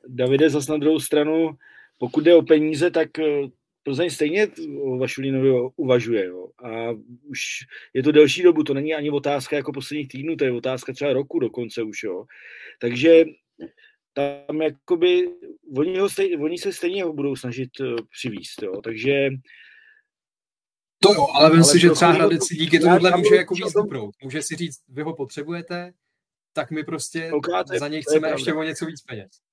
Davide, 0.07 0.49
zase 0.49 0.71
na 0.71 0.77
druhou 0.77 0.99
stranu, 0.99 1.57
pokud 1.99 2.23
jde 2.23 2.35
o 2.35 2.41
peníze, 2.41 2.91
tak 2.91 3.19
eh, 3.19 3.47
Plzeň 3.85 4.09
stejně 4.09 4.47
o 4.81 4.97
Vašulínovi 4.97 5.69
uvažuje. 5.75 6.25
Jo. 6.25 6.47
A 6.63 6.91
už 7.23 7.39
je 7.93 8.03
to 8.03 8.11
delší 8.11 8.43
dobu, 8.43 8.63
to 8.63 8.73
není 8.73 8.93
ani 8.93 9.11
otázka 9.11 9.55
jako 9.55 9.71
posledních 9.73 10.07
týdnů, 10.07 10.35
to 10.35 10.45
je 10.45 10.51
otázka 10.51 10.93
třeba 10.93 11.13
roku 11.13 11.39
dokonce 11.39 11.83
už. 11.83 12.03
Jo. 12.03 12.25
Takže 12.79 13.25
tam 14.13 14.61
jakoby, 14.61 15.29
oni, 15.77 15.97
ho 15.99 16.09
stej, 16.09 16.37
oni 16.37 16.57
se 16.57 16.73
stejně 16.73 17.03
ho 17.03 17.13
budou 17.13 17.35
snažit 17.35 17.69
eh, 17.81 17.95
přivíst. 18.11 18.63
Jo. 18.63 18.81
Takže 18.81 19.29
to 20.99 21.13
jo, 21.13 21.27
ale 21.33 21.51
vím 21.51 21.63
si, 21.63 21.79
že 21.79 21.89
třeba 21.89 22.11
Hradec 22.11 22.47
si 22.47 22.55
díky 22.55 22.79
tomuhle 22.79 23.17
může 23.17 23.35
jako 23.35 23.55
víc 23.55 23.73
dobrou. 23.73 24.11
Může 24.23 24.41
si 24.41 24.55
říct, 24.55 24.83
vy 24.89 25.01
ho 25.01 25.15
potřebujete, 25.15 25.93
tak 26.53 26.71
my 26.71 26.83
prostě 26.83 27.31
okay, 27.31 27.63
za 27.79 27.87
něj 27.87 28.01
chceme 28.01 28.29
ještě 28.29 28.53
o 28.53 28.63
něco 28.63 28.85
víc 28.85 29.01
peněz. 29.01 29.44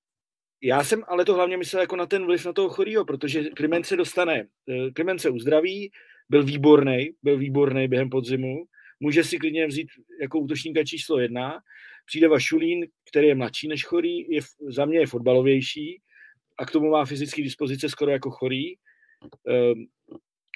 Já 0.63 0.83
jsem 0.83 1.03
ale 1.07 1.25
to 1.25 1.33
hlavně 1.33 1.57
myslel 1.57 1.81
jako 1.81 1.95
na 1.95 2.05
ten 2.05 2.25
vliv 2.25 2.45
na 2.45 2.53
toho 2.53 2.69
chorýho, 2.69 3.05
protože 3.05 3.43
Kliment 3.43 3.85
se 3.85 3.95
dostane, 3.95 4.47
eh, 4.69 4.91
Kliment 4.91 5.21
se 5.21 5.29
uzdraví, 5.29 5.91
byl 6.29 6.43
výborný, 6.43 7.09
byl 7.23 7.37
výborný 7.37 7.87
během 7.87 8.09
podzimu, 8.09 8.63
může 8.99 9.23
si 9.23 9.37
klidně 9.37 9.67
vzít 9.67 9.87
jako 10.21 10.39
útočníka 10.39 10.83
číslo 10.83 11.19
jedna, 11.19 11.59
přijde 12.05 12.27
Vašulín, 12.27 12.85
který 13.09 13.27
je 13.27 13.35
mladší 13.35 13.67
než 13.67 13.85
chorý, 13.85 14.31
je, 14.31 14.41
za 14.69 14.85
mě 14.85 14.99
je 14.99 15.07
fotbalovější 15.07 16.01
a 16.59 16.65
k 16.65 16.71
tomu 16.71 16.89
má 16.89 17.05
fyzické 17.05 17.41
dispozice 17.41 17.89
skoro 17.89 18.11
jako 18.11 18.31
chorý. 18.31 18.75
Um, 19.43 19.85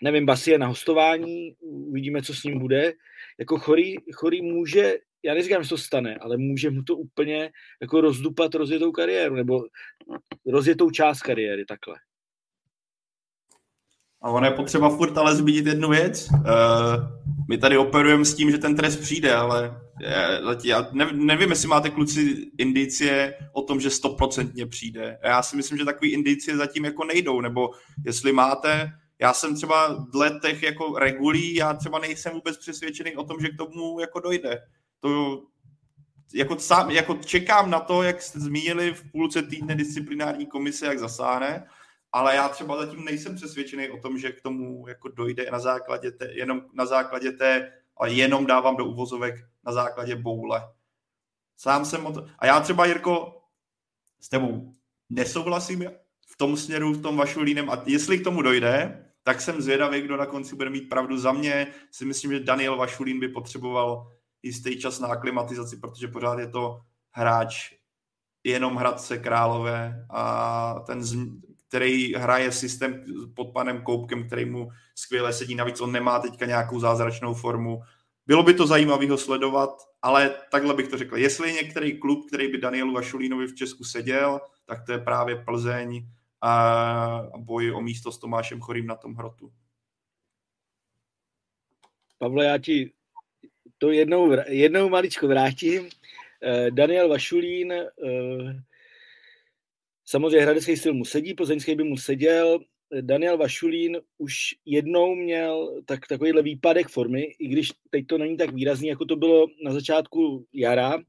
nevím, 0.03 0.25
Basi 0.25 0.51
je 0.51 0.57
na 0.57 0.67
hostování, 0.67 1.55
uvidíme, 1.61 2.21
co 2.21 2.33
s 2.33 2.43
ním 2.43 2.59
bude. 2.59 2.93
Jako 3.39 3.57
chorý, 3.59 3.95
chorý 4.13 4.41
může, 4.41 4.97
já 5.23 5.33
neříkám, 5.33 5.63
že 5.63 5.69
to 5.69 5.77
stane, 5.77 6.15
ale 6.15 6.37
může 6.37 6.71
mu 6.71 6.83
to 6.83 6.95
úplně 6.95 7.51
jako 7.81 8.01
rozdupat 8.01 8.55
rozjetou 8.55 8.91
kariéru, 8.91 9.35
nebo 9.35 9.63
rozjetou 10.45 10.89
část 10.91 11.21
kariéry, 11.21 11.65
takhle. 11.65 11.95
A 14.21 14.31
ono 14.31 14.45
je 14.45 14.51
potřeba 14.51 14.89
furt 14.89 15.17
ale 15.17 15.35
zmínit 15.35 15.65
jednu 15.65 15.89
věc. 15.89 16.29
Uh, 16.31 16.41
my 17.49 17.57
tady 17.57 17.77
operujeme 17.77 18.25
s 18.25 18.35
tím, 18.35 18.51
že 18.51 18.57
ten 18.57 18.75
trest 18.75 18.97
přijde, 18.97 19.35
ale 19.35 19.81
já 20.63 20.89
nevím, 21.11 21.49
jestli 21.49 21.67
máte 21.67 21.89
kluci 21.89 22.51
indicie 22.57 23.33
o 23.53 23.61
tom, 23.61 23.79
že 23.79 23.89
stoprocentně 23.89 24.65
přijde. 24.65 25.19
Já 25.23 25.43
si 25.43 25.55
myslím, 25.55 25.77
že 25.77 25.85
takové 25.85 26.07
indicie 26.07 26.57
zatím 26.57 26.85
jako 26.85 27.03
nejdou, 27.03 27.41
nebo 27.41 27.69
jestli 28.05 28.31
máte, 28.31 28.91
já 29.19 29.33
jsem 29.33 29.55
třeba 29.55 30.05
dle 30.13 30.39
těch 30.41 30.63
jako 30.63 30.99
regulí, 30.99 31.55
já 31.55 31.73
třeba 31.73 31.99
nejsem 31.99 32.33
vůbec 32.33 32.57
přesvědčený 32.57 33.15
o 33.15 33.23
tom, 33.23 33.37
že 33.41 33.49
k 33.49 33.57
tomu 33.57 33.99
jako 33.99 34.19
dojde. 34.19 34.61
To 34.99 35.43
jako, 36.33 36.59
sám, 36.59 36.91
jako 36.91 37.15
čekám 37.15 37.69
na 37.69 37.79
to, 37.79 38.03
jak 38.03 38.21
jste 38.21 38.39
zmínili 38.39 38.93
v 38.93 39.11
půlce 39.11 39.41
týdne 39.41 39.75
disciplinární 39.75 40.45
komise, 40.45 40.85
jak 40.85 40.99
zasáhne, 40.99 41.67
ale 42.11 42.35
já 42.35 42.49
třeba 42.49 42.85
zatím 42.85 43.05
nejsem 43.05 43.35
přesvědčený 43.35 43.89
o 43.89 43.97
tom, 43.97 44.17
že 44.17 44.31
k 44.31 44.41
tomu 44.41 44.87
jako 44.87 45.07
dojde 45.07 45.51
na 45.51 45.59
základě 45.59 46.11
té, 46.11 46.33
jenom 46.33 46.61
na 46.73 46.85
základě 46.85 47.31
té, 47.31 47.71
ale 47.97 48.13
jenom 48.13 48.45
dávám 48.45 48.75
do 48.75 48.85
uvozovek 48.85 49.35
na 49.65 49.71
základě 49.71 50.15
boule. 50.15 50.61
Sám 51.57 51.85
jsem 51.85 52.05
o 52.05 52.13
to, 52.13 52.27
a 52.39 52.45
já 52.45 52.59
třeba, 52.59 52.85
Jirko, 52.85 53.41
s 54.19 54.29
tebou 54.29 54.73
nesouhlasím 55.09 55.91
v 56.27 56.37
tom 56.37 56.57
směru, 56.57 56.93
v 56.93 57.01
tom 57.01 57.23
línem 57.41 57.69
a 57.69 57.83
jestli 57.85 58.19
k 58.19 58.23
tomu 58.23 58.41
dojde, 58.41 59.03
tak 59.23 59.41
jsem 59.41 59.61
zvědavý, 59.61 60.01
kdo 60.01 60.17
na 60.17 60.25
konci 60.25 60.55
bude 60.55 60.69
mít 60.69 60.89
pravdu. 60.89 61.17
Za 61.17 61.31
mě 61.31 61.67
si 61.91 62.05
myslím, 62.05 62.31
že 62.31 62.39
Daniel 62.39 62.77
Vašulín 62.77 63.19
by 63.19 63.27
potřeboval 63.27 64.16
jistý 64.43 64.79
čas 64.79 64.99
na 64.99 65.07
aklimatizaci, 65.07 65.77
protože 65.77 66.07
pořád 66.07 66.39
je 66.39 66.47
to 66.47 66.81
hráč 67.11 67.73
jenom 68.43 68.75
Hradce 68.75 69.17
Králové 69.17 70.05
a 70.09 70.79
ten, 70.79 71.01
který 71.67 72.13
hraje 72.13 72.51
systém 72.51 73.05
pod 73.35 73.53
panem 73.53 73.81
Koupkem, 73.81 74.27
který 74.27 74.45
mu 74.45 74.69
skvěle 74.95 75.33
sedí. 75.33 75.55
Navíc 75.55 75.81
on 75.81 75.91
nemá 75.91 76.19
teďka 76.19 76.45
nějakou 76.45 76.79
zázračnou 76.79 77.33
formu. 77.33 77.81
Bylo 78.25 78.43
by 78.43 78.53
to 78.53 78.67
zajímavé 78.67 79.09
ho 79.09 79.17
sledovat, 79.17 79.69
ale 80.01 80.35
takhle 80.51 80.73
bych 80.73 80.87
to 80.87 80.97
řekl. 80.97 81.17
Jestli 81.17 81.47
je 81.47 81.63
některý 81.63 81.99
klub, 81.99 82.27
který 82.27 82.47
by 82.47 82.57
Danielu 82.57 82.93
Vašulínovi 82.93 83.47
v 83.47 83.55
Česku 83.55 83.83
seděl, 83.83 84.41
tak 84.65 84.85
to 84.85 84.91
je 84.91 84.97
právě 84.97 85.35
Plzeň 85.35 86.07
a 86.41 87.21
boj 87.37 87.71
o 87.71 87.81
místo 87.81 88.11
s 88.11 88.17
Tomášem 88.17 88.61
Chorým 88.61 88.87
na 88.87 88.95
tom 88.95 89.15
hrotu. 89.15 89.51
Pavle, 92.17 92.45
já 92.45 92.57
ti 92.57 92.93
to 93.77 93.91
jednou, 93.91 94.31
jednou 94.47 94.89
maličko 94.89 95.27
vrátím. 95.27 95.89
Eh, 96.43 96.71
Daniel 96.71 97.09
Vašulín, 97.09 97.73
eh, 97.73 97.85
samozřejmě 100.05 100.41
hradecký 100.41 100.77
styl 100.77 100.93
mu 100.93 101.05
sedí, 101.05 101.33
plzeňský 101.33 101.75
by 101.75 101.83
mu 101.83 101.97
seděl. 101.97 102.59
Daniel 103.01 103.37
Vašulín 103.37 103.97
už 104.17 104.55
jednou 104.65 105.15
měl 105.15 105.81
tak, 105.85 106.07
takovýhle 106.07 106.41
výpadek 106.41 106.87
formy, 106.87 107.21
i 107.21 107.47
když 107.47 107.71
teď 107.89 108.07
to 108.07 108.17
není 108.17 108.37
tak 108.37 108.53
výrazný, 108.53 108.87
jako 108.87 109.05
to 109.05 109.15
bylo 109.15 109.47
na 109.63 109.73
začátku 109.73 110.45
jara. 110.53 110.99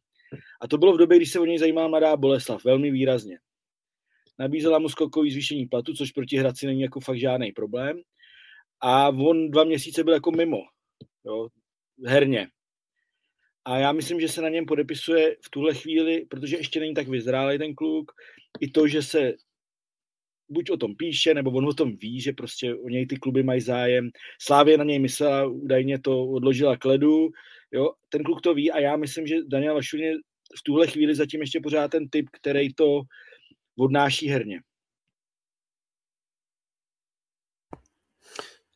A 0.60 0.68
to 0.68 0.78
bylo 0.78 0.94
v 0.94 0.98
době, 0.98 1.16
když 1.16 1.32
se 1.32 1.40
o 1.40 1.44
něj 1.44 1.58
zajímala 1.58 1.88
mladá 1.88 2.16
Boleslav, 2.16 2.64
velmi 2.64 2.90
výrazně. 2.90 3.38
Nabízela 4.38 4.78
mu 4.78 4.88
skokový 4.88 5.30
zvýšení 5.30 5.66
platu, 5.66 5.94
což 5.94 6.12
proti 6.12 6.36
Hradci 6.36 6.66
není 6.66 6.80
jako 6.80 7.00
fakt 7.00 7.18
žádný 7.18 7.52
problém. 7.52 8.00
A 8.80 9.08
on 9.08 9.50
dva 9.50 9.64
měsíce 9.64 10.04
byl 10.04 10.14
jako 10.14 10.30
mimo, 10.30 10.58
jo, 11.24 11.48
herně. 12.04 12.48
A 13.68 13.78
já 13.78 13.92
myslím, 13.92 14.20
že 14.20 14.28
se 14.28 14.42
na 14.42 14.48
něm 14.48 14.66
podepisuje 14.66 15.36
v 15.44 15.50
tuhle 15.50 15.74
chvíli, 15.74 16.26
protože 16.30 16.56
ještě 16.56 16.80
není 16.80 16.94
tak 16.94 17.08
vyzrálý 17.08 17.58
ten 17.58 17.74
kluk, 17.74 18.12
i 18.60 18.70
to, 18.70 18.88
že 18.88 19.02
se 19.02 19.32
buď 20.48 20.70
o 20.70 20.76
tom 20.76 20.96
píše, 20.96 21.34
nebo 21.34 21.50
on 21.50 21.68
o 21.68 21.74
tom 21.74 21.96
ví, 21.96 22.20
že 22.20 22.32
prostě 22.32 22.74
o 22.74 22.88
něj 22.88 23.06
ty 23.06 23.16
kluby 23.16 23.42
mají 23.42 23.60
zájem. 23.60 24.10
Slávě 24.40 24.78
na 24.78 24.84
něj 24.84 24.98
myslela, 24.98 25.46
údajně 25.46 25.98
to 25.98 26.28
odložila 26.28 26.76
k 26.76 26.84
ledu, 26.84 27.28
jo, 27.70 27.92
ten 28.08 28.22
kluk 28.22 28.40
to 28.40 28.54
ví 28.54 28.70
a 28.70 28.80
já 28.80 28.96
myslím, 28.96 29.26
že 29.26 29.36
Daniel 29.46 29.74
Vašun 29.74 30.00
je 30.00 30.14
v 30.58 30.62
tuhle 30.64 30.86
chvíli 30.86 31.14
zatím 31.14 31.40
ještě 31.40 31.60
pořád 31.60 31.90
ten 31.90 32.08
typ, 32.08 32.26
který 32.32 32.74
to 32.74 33.02
odnáší 33.78 34.28
herně. 34.28 34.60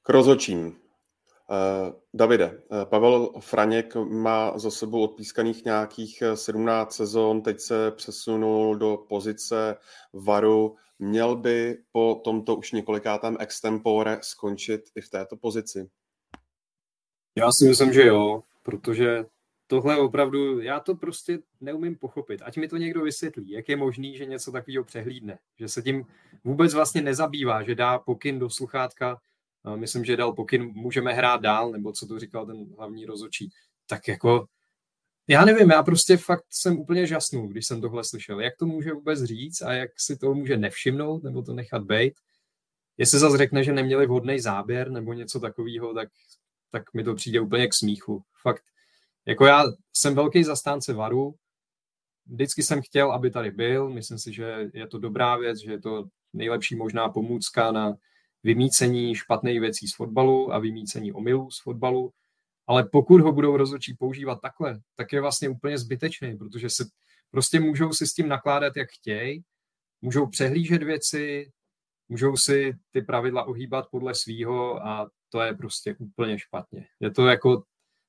K 0.03 0.09
rozočím. 0.09 0.82
Eh, 1.53 1.93
Davide, 2.15 2.45
eh, 2.45 2.87
Pavel 2.87 3.33
Franěk 3.41 3.95
má 3.97 4.59
za 4.59 4.71
sebou 4.71 5.03
odpískaných 5.03 5.65
nějakých 5.65 6.23
17 6.35 6.95
eh, 6.95 6.97
sezon, 6.97 7.43
teď 7.43 7.61
se 7.61 7.91
přesunul 7.91 8.77
do 8.77 9.05
pozice 9.09 9.77
varu. 10.13 10.77
Měl 10.99 11.37
by 11.37 11.79
po 11.93 12.21
tomto 12.25 12.57
už 12.57 12.73
několikátém 12.73 13.37
extempore 13.41 14.19
skončit 14.23 14.83
i 14.95 15.01
v 15.01 15.11
této 15.11 15.37
pozici? 15.37 15.91
Já 17.37 17.53
si 17.53 17.69
myslím, 17.69 17.93
že 17.93 18.07
jo, 18.07 18.43
protože 18.63 19.25
tohle 19.67 19.99
opravdu, 19.99 20.61
já 20.61 20.81
to 20.81 20.95
prostě 20.95 21.39
neumím 21.61 21.97
pochopit. 21.97 22.43
Ať 22.45 22.57
mi 22.57 22.69
to 22.69 22.77
někdo 22.77 23.03
vysvětlí, 23.03 23.51
jak 23.51 23.69
je 23.69 23.77
možný, 23.77 24.17
že 24.17 24.27
něco 24.27 24.53
takového 24.53 24.85
přehlídne, 24.85 25.39
že 25.59 25.69
se 25.69 25.83
tím 25.83 26.07
vůbec 26.45 26.75
vlastně 26.75 27.03
nezabývá, 27.03 27.63
že 27.63 27.75
dá 27.75 27.99
pokyn 27.99 28.39
do 28.39 28.51
sluchátka, 28.51 29.21
myslím, 29.77 30.05
že 30.05 30.17
dal 30.17 30.33
pokyn, 30.33 30.71
můžeme 30.75 31.13
hrát 31.13 31.41
dál, 31.41 31.71
nebo 31.71 31.93
co 31.93 32.07
to 32.07 32.19
říkal 32.19 32.47
ten 32.47 32.67
hlavní 32.79 33.07
rozočí. 33.07 33.51
Tak 33.87 34.09
jako, 34.09 34.47
já 35.29 35.45
nevím, 35.45 35.71
já 35.71 35.83
prostě 35.83 36.17
fakt 36.17 36.45
jsem 36.51 36.79
úplně 36.79 37.07
žasnul, 37.07 37.49
když 37.49 37.67
jsem 37.67 37.81
tohle 37.81 38.05
slyšel. 38.05 38.41
Jak 38.41 38.57
to 38.57 38.67
může 38.67 38.93
vůbec 38.93 39.23
říct 39.23 39.63
a 39.63 39.73
jak 39.73 39.91
si 39.97 40.17
to 40.17 40.35
může 40.35 40.57
nevšimnout, 40.57 41.23
nebo 41.23 41.43
to 41.43 41.55
nechat 41.55 41.83
být. 41.83 42.15
Jestli 42.97 43.19
zase 43.19 43.39
řekne, 43.39 43.65
že 43.65 43.73
neměli 43.73 44.07
vhodný 44.07 44.41
záběr 44.41 44.91
nebo 44.91 45.13
něco 45.13 45.41
takového, 45.41 45.95
tak, 45.95 46.09
tak 46.71 46.95
mi 46.95 47.05
to 47.05 47.15
přijde 47.15 47.41
úplně 47.41 47.69
k 47.69 47.75
smíchu. 47.75 48.23
Fakt, 48.43 48.63
jako 49.27 49.47
já 49.47 49.65
jsem 49.93 50.15
velký 50.15 50.45
zastánce 50.45 50.93
varu, 50.93 51.35
vždycky 52.27 52.63
jsem 52.63 52.83
chtěl, 52.83 53.13
aby 53.13 53.31
tady 53.31 53.51
byl, 53.51 53.89
myslím 53.89 54.19
si, 54.19 54.33
že 54.33 54.71
je 54.75 54.87
to 54.87 54.99
dobrá 54.99 55.37
věc, 55.37 55.59
že 55.59 55.71
je 55.71 55.81
to 55.81 56.05
nejlepší 56.33 56.77
možná 56.77 57.09
pomůcka 57.09 57.73
na 57.73 57.95
vymícení 58.43 59.15
špatných 59.15 59.61
věcí 59.61 59.89
z 59.89 59.95
fotbalu 59.95 60.53
a 60.53 60.59
vymícení 60.59 61.13
omylů 61.13 61.51
z 61.51 61.63
fotbalu, 61.63 62.13
ale 62.67 62.85
pokud 62.85 63.21
ho 63.21 63.33
budou 63.33 63.57
rozhodčí 63.57 63.95
používat 63.95 64.41
takhle, 64.43 64.81
tak 64.97 65.13
je 65.13 65.21
vlastně 65.21 65.49
úplně 65.49 65.79
zbytečný, 65.79 66.37
protože 66.37 66.71
se 66.71 66.85
prostě 67.31 67.61
můžou 67.61 67.93
si 67.93 68.07
s 68.07 68.15
tím 68.15 68.29
nakládat, 68.29 68.77
jak 68.77 68.91
chtějí, 68.91 69.45
můžou 70.03 70.27
přehlížet 70.27 70.83
věci, 70.83 71.51
můžou 72.09 72.37
si 72.37 72.75
ty 72.91 73.03
pravidla 73.03 73.45
ohýbat 73.45 73.89
podle 73.91 74.15
svýho 74.15 74.87
a 74.87 75.11
to 75.29 75.41
je 75.41 75.55
prostě 75.55 75.97
úplně 75.99 76.39
špatně. 76.39 76.87
Je 77.01 77.11
to 77.11 77.27
jako, 77.27 77.65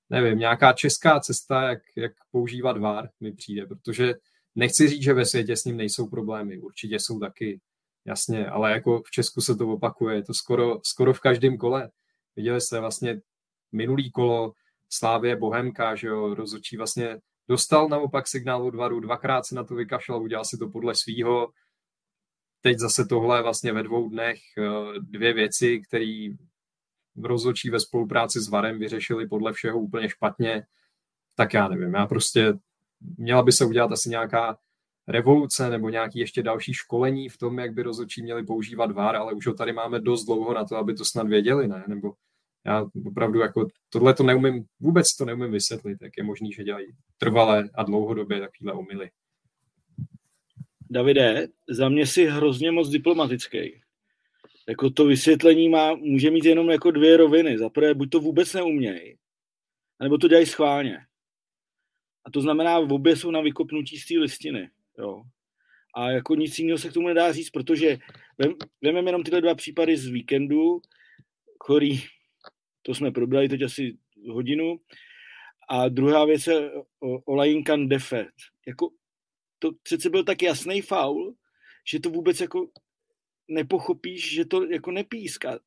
nevím, 0.09 0.39
nějaká 0.39 0.73
česká 0.73 1.19
cesta, 1.19 1.69
jak, 1.69 1.79
jak 1.95 2.11
používat 2.31 2.77
VAR 2.77 3.09
mi 3.19 3.31
přijde, 3.31 3.65
protože 3.65 4.13
nechci 4.55 4.87
říct, 4.87 5.03
že 5.03 5.13
ve 5.13 5.25
světě 5.25 5.57
s 5.57 5.65
ním 5.65 5.77
nejsou 5.77 6.07
problémy, 6.07 6.59
určitě 6.59 6.99
jsou 6.99 7.19
taky, 7.19 7.59
jasně, 8.05 8.47
ale 8.47 8.71
jako 8.71 9.01
v 9.05 9.11
Česku 9.11 9.41
se 9.41 9.55
to 9.55 9.67
opakuje, 9.67 10.15
je 10.15 10.23
to 10.23 10.33
skoro, 10.33 10.79
skoro 10.83 11.13
v 11.13 11.19
každém 11.19 11.57
kole. 11.57 11.89
Viděli 12.35 12.61
jste 12.61 12.79
vlastně 12.79 13.21
minulý 13.71 14.11
kolo 14.11 14.53
Slávě 14.89 15.35
Bohemka, 15.35 15.95
že 15.95 16.07
jo, 16.07 16.33
rozhodčí 16.33 16.77
vlastně 16.77 17.19
dostal 17.47 17.89
naopak 17.89 18.27
signál 18.27 18.67
od 18.67 18.75
varu, 18.75 18.99
dvakrát 18.99 19.45
se 19.45 19.55
na 19.55 19.63
to 19.63 19.75
vykašlal, 19.75 20.23
udělal 20.23 20.45
si 20.45 20.57
to 20.57 20.69
podle 20.69 20.95
svýho. 20.95 21.51
Teď 22.61 22.79
zase 22.79 23.05
tohle 23.05 23.43
vlastně 23.43 23.73
ve 23.73 23.83
dvou 23.83 24.09
dnech 24.09 24.39
eh, 24.57 24.99
dvě 24.99 25.33
věci, 25.33 25.81
které 25.87 26.27
rozhodčí 27.23 27.69
ve 27.69 27.79
spolupráci 27.79 28.41
s 28.41 28.49
Varem 28.49 28.79
vyřešili 28.79 29.27
podle 29.27 29.53
všeho 29.53 29.79
úplně 29.79 30.09
špatně, 30.09 30.65
tak 31.35 31.53
já 31.53 31.67
nevím, 31.67 31.93
já 31.93 32.05
prostě 32.05 32.53
měla 33.17 33.43
by 33.43 33.51
se 33.51 33.65
udělat 33.65 33.91
asi 33.91 34.09
nějaká 34.09 34.57
revoluce 35.07 35.69
nebo 35.69 35.89
nějaký 35.89 36.19
ještě 36.19 36.43
další 36.43 36.73
školení 36.73 37.29
v 37.29 37.37
tom, 37.37 37.59
jak 37.59 37.73
by 37.73 37.83
rozhodčí 37.83 38.23
měli 38.23 38.43
používat 38.43 38.91
VAR, 38.91 39.15
ale 39.15 39.33
už 39.33 39.47
ho 39.47 39.53
tady 39.53 39.73
máme 39.73 39.99
dost 39.99 40.25
dlouho 40.25 40.53
na 40.53 40.65
to, 40.65 40.77
aby 40.77 40.93
to 40.93 41.05
snad 41.05 41.27
věděli, 41.27 41.67
ne? 41.67 41.83
Nebo 41.87 42.13
já 42.65 42.85
opravdu 43.05 43.39
jako 43.39 43.67
tohle 43.89 44.13
to 44.13 44.23
neumím, 44.23 44.65
vůbec 44.79 45.15
to 45.15 45.25
neumím 45.25 45.51
vysvětlit, 45.51 45.97
jak 46.01 46.17
je 46.17 46.23
možný, 46.23 46.51
že 46.51 46.63
dělají 46.63 46.87
trvalé 47.17 47.69
a 47.73 47.83
dlouhodobě 47.83 48.39
takovýhle 48.39 48.73
omily. 48.73 49.09
Davide, 50.89 51.47
za 51.69 51.89
mě 51.89 52.07
si 52.07 52.25
hrozně 52.25 52.71
moc 52.71 52.89
diplomatický. 52.89 53.81
Jako 54.69 54.89
to 54.89 55.05
vysvětlení 55.05 55.69
má, 55.69 55.95
může 55.95 56.31
mít 56.31 56.45
jenom 56.45 56.69
jako 56.69 56.91
dvě 56.91 57.17
roviny. 57.17 57.57
Za 57.57 57.69
prvé, 57.69 57.93
buď 57.93 58.09
to 58.09 58.19
vůbec 58.19 58.53
neumějí, 58.53 59.17
anebo 59.99 60.17
to 60.17 60.27
dělají 60.27 60.45
schválně. 60.45 60.97
A 62.25 62.31
to 62.31 62.41
znamená, 62.41 62.79
v 62.79 62.93
obě 62.93 63.15
jsou 63.15 63.31
na 63.31 63.41
vykopnutí 63.41 63.97
z 63.97 64.07
té 64.07 64.19
listiny. 64.19 64.69
Jo. 64.97 65.23
A 65.95 66.11
jako 66.11 66.35
nic 66.35 66.59
jiného 66.59 66.77
se 66.77 66.89
k 66.89 66.93
tomu 66.93 67.07
nedá 67.07 67.31
říct, 67.31 67.49
protože 67.49 67.97
vememe 68.81 69.09
jenom 69.09 69.23
tyhle 69.23 69.41
dva 69.41 69.55
případy 69.55 69.97
z 69.97 70.07
víkendu, 70.07 70.81
který, 71.65 72.03
to 72.81 72.95
jsme 72.95 73.11
probrali 73.11 73.49
teď 73.49 73.61
asi 73.61 73.97
hodinu, 74.29 74.79
a 75.69 75.89
druhá 75.89 76.25
věc 76.25 76.47
je 76.47 76.71
Olajinkan 77.25 77.89
Defet. 77.89 78.27
Jako, 78.67 78.89
to 79.59 79.71
přece 79.83 80.09
byl 80.09 80.23
tak 80.23 80.41
jasný 80.41 80.81
faul, 80.81 81.35
že 81.87 81.99
to 81.99 82.09
vůbec 82.09 82.39
jako 82.39 82.69
nepochopíš, 83.47 84.33
že 84.33 84.45
to 84.45 84.63
jako 84.63 84.91
nepíská. 84.91 85.59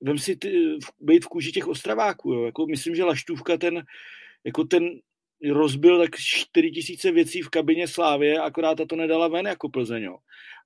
Vem 0.00 0.18
si 0.18 0.36
ty, 0.36 0.78
být 1.00 1.24
v 1.24 1.28
kůži 1.28 1.52
těch 1.52 1.68
ostraváků. 1.68 2.32
Jo. 2.32 2.44
Jako 2.44 2.66
myslím, 2.66 2.94
že 2.94 3.04
Laštůvka 3.04 3.56
ten, 3.56 3.84
jako 4.44 4.64
ten 4.64 5.00
rozbil 5.48 5.98
tak 5.98 6.10
4 6.16 6.70
tisíce 6.70 7.12
věcí 7.12 7.42
v 7.42 7.48
kabině 7.48 7.88
Slávě, 7.88 8.38
akorát 8.38 8.74
ta 8.74 8.84
to 8.84 8.96
nedala 8.96 9.28
ven 9.28 9.46
jako 9.46 9.68
Plzeň. 9.68 10.02
Jo. 10.02 10.18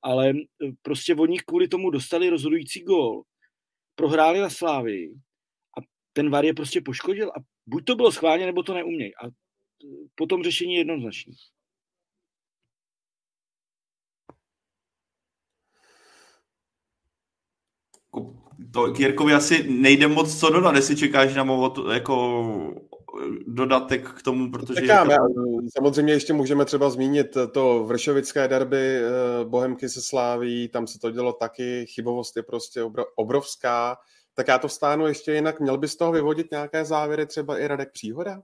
Ale 0.02 0.30
e, 0.30 0.34
prostě 0.82 1.14
oni 1.14 1.38
kvůli 1.38 1.68
tomu 1.68 1.90
dostali 1.90 2.28
rozhodující 2.28 2.80
gól, 2.80 3.22
prohráli 3.94 4.40
na 4.40 4.50
Slávii 4.50 5.14
a 5.78 5.80
ten 6.12 6.30
VAR 6.30 6.44
je 6.44 6.54
prostě 6.54 6.80
poškodil 6.80 7.28
a 7.28 7.40
buď 7.66 7.84
to 7.84 7.96
bylo 7.96 8.12
schválně, 8.12 8.46
nebo 8.46 8.62
to 8.62 8.74
neuměj. 8.74 9.12
A 9.22 9.26
e, 9.26 9.30
potom 10.14 10.42
řešení 10.42 10.74
je 10.74 10.84
to 18.72 18.92
k 18.92 19.00
Jirkovi 19.00 19.34
asi 19.34 19.70
nejde 19.70 20.08
moc 20.08 20.40
co 20.40 20.50
dodat, 20.50 20.76
jestli 20.76 20.96
čekáš 20.96 21.34
na 21.34 21.44
movo, 21.44 21.92
jako 21.92 22.84
dodatek 23.46 24.08
k 24.08 24.22
tomu, 24.22 24.50
protože... 24.50 24.80
Čekáme. 24.80 25.16
To... 25.16 25.42
Samozřejmě 25.78 26.12
ještě 26.12 26.32
můžeme 26.32 26.64
třeba 26.64 26.90
zmínit 26.90 27.36
to 27.52 27.84
vršovické 27.84 28.48
derby 28.48 28.96
eh, 28.96 29.44
Bohemky 29.44 29.88
se 29.88 30.02
sláví, 30.02 30.68
tam 30.68 30.86
se 30.86 30.98
to 30.98 31.10
dělo 31.10 31.32
taky, 31.32 31.86
chybovost 31.86 32.36
je 32.36 32.42
prostě 32.42 32.82
obrovská. 33.16 33.96
Tak 34.34 34.48
já 34.48 34.58
to 34.58 34.68
vstánu 34.68 35.06
ještě 35.06 35.32
jinak. 35.32 35.60
Měl 35.60 35.78
by 35.78 35.88
z 35.88 35.96
toho 35.96 36.12
vyvodit 36.12 36.50
nějaké 36.50 36.84
závěry 36.84 37.26
třeba 37.26 37.58
i 37.58 37.66
Radek 37.66 37.92
Příhoda? 37.92 38.42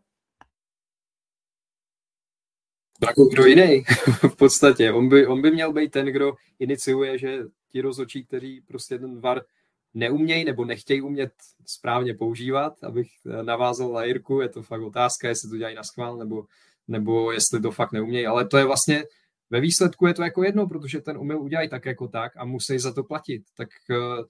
Jako 3.07 3.25
kdo 3.25 3.47
jiný 3.47 3.85
v 4.29 4.37
podstatě. 4.37 4.93
On 4.93 5.09
by, 5.09 5.27
on 5.27 5.43
by 5.43 5.51
měl 5.51 5.73
být 5.73 5.91
ten, 5.91 6.07
kdo 6.07 6.33
iniciuje, 6.59 7.19
že 7.19 7.39
ti 7.69 7.81
rozhodčí, 7.81 8.25
kteří 8.25 8.61
prostě 8.61 8.99
ten 8.99 9.21
VAR 9.21 9.43
neumějí 9.95 10.45
nebo 10.45 10.65
nechtějí 10.65 11.01
umět 11.01 11.33
správně 11.67 12.15
používat, 12.15 12.85
abych 12.85 13.09
navázal 13.43 13.93
na 13.93 14.05
Jirku, 14.05 14.41
je 14.41 14.49
to 14.49 14.63
fakt 14.63 14.83
otázka, 14.83 15.29
jestli 15.29 15.51
to 15.51 15.57
dělají 15.57 15.77
na 15.77 15.83
schvál, 15.83 16.17
nebo, 16.17 16.45
nebo 16.89 17.33
jestli 17.33 17.61
to 17.61 17.71
fakt 17.71 17.93
neumějí, 17.93 18.27
ale 18.27 18.49
to 18.49 18.59
je 18.59 18.65
vlastně, 18.65 19.05
ve 19.51 19.61
výsledku 19.61 20.07
je 20.07 20.15
to 20.15 20.23
jako 20.23 20.45
jedno, 20.45 20.67
protože 20.67 21.01
ten 21.01 21.19
umil 21.19 21.43
udělají 21.43 21.69
tak 21.69 21.87
jako 21.87 22.09
tak 22.09 22.33
a 22.37 22.45
musí 22.45 22.79
za 22.79 22.93
to 22.93 23.05
platit, 23.05 23.43
tak 23.57 23.69
eh, 23.91 24.25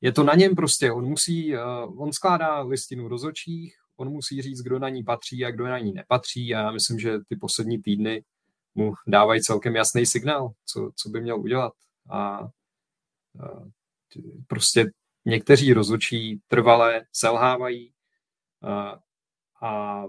je 0.00 0.12
to 0.12 0.22
na 0.22 0.34
něm 0.34 0.54
prostě, 0.54 0.92
on 0.92 1.04
musí, 1.04 1.54
eh, 1.54 1.60
on 1.96 2.12
skládá 2.12 2.60
listinu 2.60 3.08
rozočích, 3.08 3.76
on 3.96 4.08
musí 4.08 4.42
říct, 4.42 4.62
kdo 4.62 4.78
na 4.78 4.88
ní 4.88 5.04
patří 5.04 5.44
a 5.44 5.50
kdo 5.50 5.66
na 5.66 5.78
ní 5.78 5.92
nepatří 5.92 6.54
a 6.54 6.58
já 6.58 6.70
myslím, 6.70 6.98
že 6.98 7.18
ty 7.28 7.36
poslední 7.36 7.82
týdny 7.82 8.24
mu 8.74 8.94
dávají 9.06 9.42
celkem 9.42 9.76
jasný 9.76 10.06
signál, 10.06 10.52
co, 10.66 10.90
co 10.96 11.08
by 11.08 11.20
měl 11.20 11.40
udělat. 11.40 11.72
A 12.10 12.48
eh, 13.44 13.70
prostě 14.46 14.90
někteří 15.24 15.72
rozhodčí 15.72 16.40
trvalé 16.48 17.06
selhávají 17.12 17.92
a, 18.62 19.00
a 19.62 20.04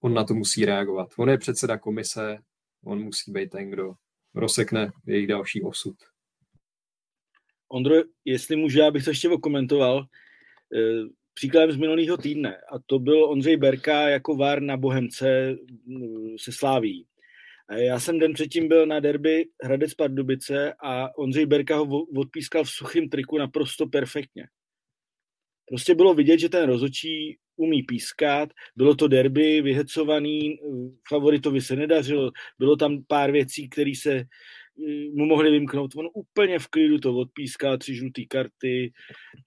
on 0.00 0.14
na 0.14 0.24
to 0.24 0.34
musí 0.34 0.64
reagovat. 0.64 1.08
On 1.16 1.30
je 1.30 1.38
předseda 1.38 1.78
komise, 1.78 2.38
on 2.84 3.02
musí 3.02 3.32
být 3.32 3.50
ten, 3.50 3.70
kdo 3.70 3.94
rozsekne 4.34 4.92
jejich 5.06 5.26
další 5.26 5.62
osud. 5.62 5.96
Ondro, 7.68 7.94
jestli 8.24 8.56
můžu, 8.56 8.78
já 8.78 8.90
bych 8.90 9.04
to 9.04 9.10
ještě 9.10 9.28
okomentoval. 9.28 9.98
E, 10.00 10.06
příkladem 11.34 11.72
z 11.72 11.76
minulého 11.76 12.16
týdne, 12.16 12.56
a 12.56 12.78
to 12.86 12.98
byl 12.98 13.24
Ondřej 13.24 13.56
Berka 13.56 14.08
jako 14.08 14.36
vár 14.36 14.62
na 14.62 14.76
Bohemce 14.76 15.56
se 16.36 16.52
Sláví. 16.52 17.06
Já 17.70 18.00
jsem 18.00 18.18
den 18.18 18.32
předtím 18.32 18.68
byl 18.68 18.86
na 18.86 19.00
derby 19.00 19.48
Hradec 19.62 19.94
Pardubice 19.94 20.74
a 20.82 21.18
Ondřej 21.18 21.46
Berka 21.46 21.76
ho 21.76 22.02
odpískal 22.02 22.64
v 22.64 22.70
suchém 22.70 23.08
triku 23.08 23.38
naprosto 23.38 23.86
perfektně. 23.86 24.48
Prostě 25.68 25.94
bylo 25.94 26.14
vidět, 26.14 26.38
že 26.38 26.48
ten 26.48 26.66
rozočí 26.66 27.38
umí 27.56 27.82
pískat, 27.82 28.48
bylo 28.76 28.94
to 28.94 29.08
derby 29.08 29.62
vyhecovaný, 29.62 30.58
favoritovi 31.08 31.60
se 31.60 31.76
nedařilo, 31.76 32.30
bylo 32.58 32.76
tam 32.76 33.04
pár 33.08 33.32
věcí, 33.32 33.68
které 33.68 33.92
se 33.96 34.12
eh, 34.12 34.24
mu 35.14 35.26
mohli 35.26 35.50
vymknout. 35.50 35.96
On 35.96 36.08
úplně 36.14 36.58
v 36.58 36.68
klidu 36.68 36.98
to 36.98 37.16
odpískal, 37.16 37.78
tři 37.78 37.94
žluté 37.94 38.22
karty, 38.24 38.92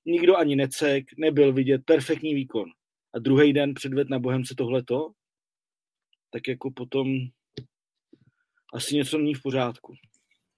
nikdo 0.05 0.37
ani 0.37 0.55
necek, 0.55 1.05
nebyl 1.17 1.53
vidět, 1.53 1.81
perfektní 1.85 2.35
výkon. 2.35 2.69
A 3.13 3.19
druhý 3.19 3.53
den 3.53 3.73
předved 3.73 4.09
na 4.09 4.19
Bohemce 4.19 4.55
tohleto, 4.57 5.11
tak 6.31 6.47
jako 6.47 6.71
potom 6.71 7.19
asi 8.73 8.95
něco 8.95 9.17
není 9.17 9.33
v 9.33 9.41
pořádku. 9.41 9.93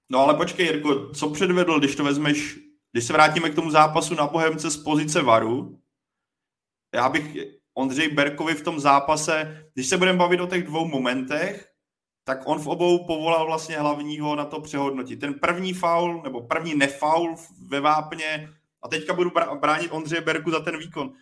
No 0.09 0.19
ale 0.19 0.33
počkej, 0.33 0.65
Jirko, 0.65 1.09
co 1.09 1.29
předvedl, 1.29 1.79
když 1.79 1.95
to 1.95 2.03
vezmeš, 2.03 2.57
když 2.91 3.03
se 3.03 3.13
vrátíme 3.13 3.49
k 3.49 3.55
tomu 3.55 3.71
zápasu 3.71 4.15
na 4.15 4.27
Bohemce 4.27 4.71
z 4.71 4.77
pozice 4.77 5.21
Varu, 5.21 5.79
já 6.95 7.09
bych 7.09 7.37
Ondřej 7.73 8.09
Berkovi 8.09 8.55
v 8.55 8.63
tom 8.63 8.79
zápase, 8.79 9.65
když 9.73 9.87
se 9.87 9.97
budeme 9.97 10.17
bavit 10.17 10.39
o 10.39 10.47
těch 10.47 10.63
dvou 10.63 10.87
momentech, 10.87 11.67
tak 12.23 12.41
on 12.45 12.59
v 12.59 12.67
obou 12.67 13.05
povolal 13.05 13.45
vlastně 13.45 13.77
hlavního 13.77 14.35
na 14.35 14.45
to 14.45 14.61
přehodnotit. 14.61 15.19
Ten 15.19 15.33
první 15.33 15.73
faul, 15.73 16.21
nebo 16.23 16.41
první 16.41 16.75
nefaul 16.75 17.35
ve 17.67 17.79
vápně, 17.79 18.49
a 18.81 18.87
teďka 18.87 19.13
budu 19.13 19.31
bránit 19.59 19.91
Ondřeje 19.91 20.21
Berku 20.21 20.51
za 20.51 20.59
ten 20.59 20.77
výkon. 20.77 21.13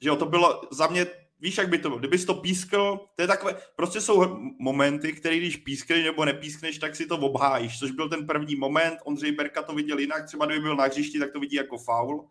Že 0.00 0.08
jo, 0.08 0.16
to 0.16 0.26
bylo 0.26 0.60
za 0.72 0.86
mě 0.86 1.06
víš, 1.40 1.58
jak 1.58 1.68
by 1.68 1.78
to 1.78 1.88
bylo, 1.88 1.98
kdybys 1.98 2.24
to 2.24 2.34
pískl, 2.34 3.00
to 3.16 3.22
je 3.22 3.26
takové, 3.26 3.56
prostě 3.76 4.00
jsou 4.00 4.38
momenty, 4.58 5.12
které 5.12 5.36
když 5.36 5.56
pískneš 5.56 6.04
nebo 6.04 6.24
nepískneš, 6.24 6.78
tak 6.78 6.96
si 6.96 7.06
to 7.06 7.18
obhájíš, 7.18 7.78
což 7.78 7.90
byl 7.90 8.08
ten 8.08 8.26
první 8.26 8.56
moment, 8.56 8.98
Ondřej 9.04 9.32
Berka 9.32 9.62
to 9.62 9.74
viděl 9.74 9.98
jinak, 9.98 10.26
třeba 10.26 10.46
kdyby 10.46 10.60
byl 10.60 10.76
na 10.76 10.84
hřišti, 10.84 11.18
tak 11.18 11.32
to 11.32 11.40
vidí 11.40 11.56
jako 11.56 11.78
faul, 11.78 12.28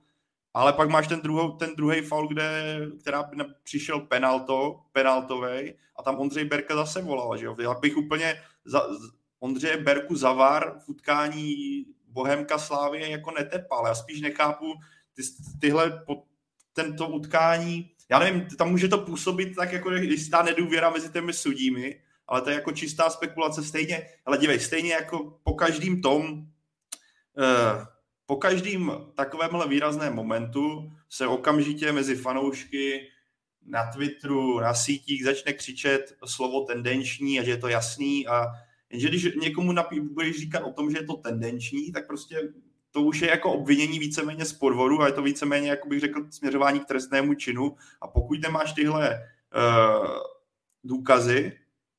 ale 0.53 0.73
pak 0.73 0.89
máš 0.89 1.07
ten, 1.07 1.21
druhou, 1.21 1.51
ten 1.51 1.75
druhý 1.75 2.01
faul, 2.01 2.27
kde, 2.27 2.79
která 3.01 3.29
přišel 3.63 3.99
penalto, 3.99 4.79
penaltovej 4.91 5.77
a 5.95 6.03
tam 6.03 6.19
Ondřej 6.19 6.45
Berka 6.45 6.75
zase 6.75 7.01
volal, 7.01 7.37
že 7.37 7.45
jo, 7.45 7.55
já 7.59 7.73
bych 7.73 7.97
úplně 7.97 8.41
za, 8.65 8.81
Ondřeje 9.39 9.77
Berku 9.77 10.15
zavar 10.15 10.79
v 10.85 10.89
utkání 10.89 11.55
Bohemka 12.07 12.57
Slávy 12.57 13.11
jako 13.11 13.31
netepal, 13.31 13.87
já 13.87 13.95
spíš 13.95 14.21
nechápu 14.21 14.73
ty, 15.15 15.21
tyhle, 15.61 16.03
tento 16.73 17.07
utkání, 17.07 17.91
já 18.09 18.19
nevím, 18.19 18.47
tam 18.57 18.71
může 18.71 18.87
to 18.87 18.97
působit 18.97 19.55
tak 19.55 19.71
jako 19.73 19.91
jistá 19.91 20.43
nedůvěra 20.43 20.89
mezi 20.89 21.09
těmi 21.09 21.33
sudími, 21.33 22.01
ale 22.27 22.41
to 22.41 22.49
je 22.49 22.55
jako 22.55 22.71
čistá 22.71 23.09
spekulace. 23.09 23.63
Stejně, 23.63 24.09
ale 24.25 24.37
dívej, 24.37 24.59
stejně 24.59 24.93
jako 24.93 25.39
po 25.43 25.53
každým 25.53 26.01
tom, 26.01 26.45
eh, 27.39 27.85
po 28.25 28.35
každým 28.35 28.91
takovémhle 29.15 29.67
výrazném 29.67 30.13
momentu 30.13 30.91
se 31.09 31.27
okamžitě 31.27 31.91
mezi 31.91 32.15
fanoušky 32.15 33.07
na 33.65 33.91
Twitteru, 33.91 34.59
na 34.59 34.73
sítích 34.73 35.23
začne 35.23 35.53
křičet 35.53 36.17
slovo 36.25 36.61
tendenční 36.65 37.39
a 37.39 37.43
že 37.43 37.51
je 37.51 37.57
to 37.57 37.67
jasný. 37.67 38.27
A 38.27 38.45
jenže 38.89 39.09
když 39.09 39.27
někomu 39.41 39.71
napí, 39.71 39.99
budeš 39.99 40.39
říkat 40.39 40.63
o 40.63 40.71
tom, 40.71 40.91
že 40.91 40.97
je 40.97 41.05
to 41.05 41.13
tendenční, 41.13 41.91
tak 41.91 42.07
prostě 42.07 42.41
to 42.95 43.01
už 43.01 43.21
je 43.21 43.29
jako 43.29 43.51
obvinění 43.51 43.99
víceméně 43.99 44.45
z 44.45 44.53
podvodu 44.53 45.01
a 45.01 45.07
je 45.07 45.13
to 45.13 45.21
víceméně, 45.21 45.69
jako 45.69 45.87
bych 45.89 45.99
řekl, 45.99 46.25
směřování 46.29 46.79
k 46.79 46.85
trestnému 46.85 47.33
činu. 47.33 47.75
A 48.01 48.07
pokud 48.07 48.41
nemáš 48.41 48.73
tyhle 48.73 49.09
uh, 49.09 50.07
důkazy 50.83 51.51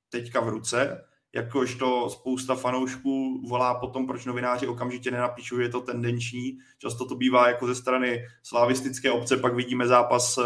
teďka 0.09 0.41
v 0.41 0.49
ruce, 0.49 1.05
jakož 1.33 1.75
to 1.75 2.11
spousta 2.11 2.55
fanoušků 2.55 3.43
volá 3.49 3.75
potom, 3.75 4.07
proč 4.07 4.25
novináři 4.25 4.67
okamžitě 4.67 5.11
nenapíšou, 5.11 5.59
je 5.59 5.69
to 5.69 5.81
tendenční. 5.81 6.59
Často 6.79 7.07
to 7.07 7.15
bývá 7.15 7.49
jako 7.49 7.67
ze 7.67 7.75
strany 7.75 8.27
slavistické 8.43 9.11
obce, 9.11 9.37
pak 9.37 9.55
vidíme 9.55 9.87
zápas 9.87 10.39
uh, 10.39 10.45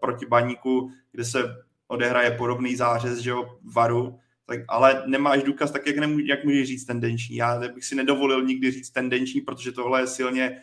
proti 0.00 0.26
Baníku, 0.26 0.90
kde 1.12 1.24
se 1.24 1.56
odehraje 1.86 2.30
podobný 2.30 2.76
zářez, 2.76 3.18
že 3.18 3.30
jo, 3.30 3.58
varu, 3.74 4.18
tak, 4.46 4.60
ale 4.68 5.02
nemáš 5.06 5.42
důkaz, 5.42 5.70
tak 5.70 5.86
jak, 5.86 5.98
nemů, 5.98 6.18
jak 6.18 6.44
můžeš 6.44 6.68
říct 6.68 6.84
tendenční? 6.84 7.36
Já 7.36 7.58
bych 7.58 7.84
si 7.84 7.94
nedovolil 7.94 8.44
nikdy 8.44 8.70
říct 8.70 8.90
tendenční, 8.90 9.40
protože 9.40 9.72
tohle 9.72 10.00
je 10.00 10.06
silně, 10.06 10.62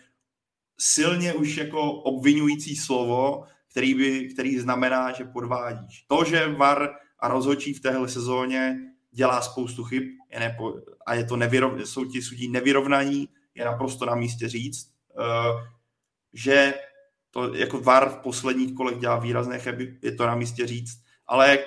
silně 0.79 1.33
už 1.33 1.57
jako 1.57 1.91
obvinující 1.91 2.75
slovo, 2.75 3.43
který, 3.71 3.93
by, 3.93 4.27
který 4.33 4.59
znamená, 4.59 5.11
že 5.11 5.23
podvádíš. 5.23 6.05
To, 6.07 6.23
že 6.23 6.47
VAR 6.47 6.89
a 7.19 7.27
rozhodčí 7.27 7.73
v 7.73 7.79
téhle 7.79 8.09
sezóně 8.09 8.79
dělá 9.11 9.41
spoustu 9.41 9.83
chyb 9.83 10.03
je 10.31 10.39
nepo, 10.39 10.73
a 11.05 11.13
je 11.13 11.23
to 11.25 11.35
nevyrov, 11.35 11.81
jsou 11.81 12.05
ti 12.05 12.21
sudí 12.21 12.47
nevyrovnaní, 12.49 13.29
je 13.55 13.65
naprosto 13.65 14.05
na 14.05 14.15
místě 14.15 14.49
říct, 14.49 14.91
uh, 15.19 15.61
že 16.33 16.73
to 17.31 17.55
jako 17.55 17.79
VAR 17.79 18.09
v 18.09 18.17
posledních 18.17 18.73
kolech 18.73 18.97
dělá 18.97 19.19
výrazné 19.19 19.59
chyby, 19.59 19.97
je 20.01 20.15
to 20.15 20.27
na 20.27 20.35
místě 20.35 20.67
říct, 20.67 21.01
ale 21.27 21.59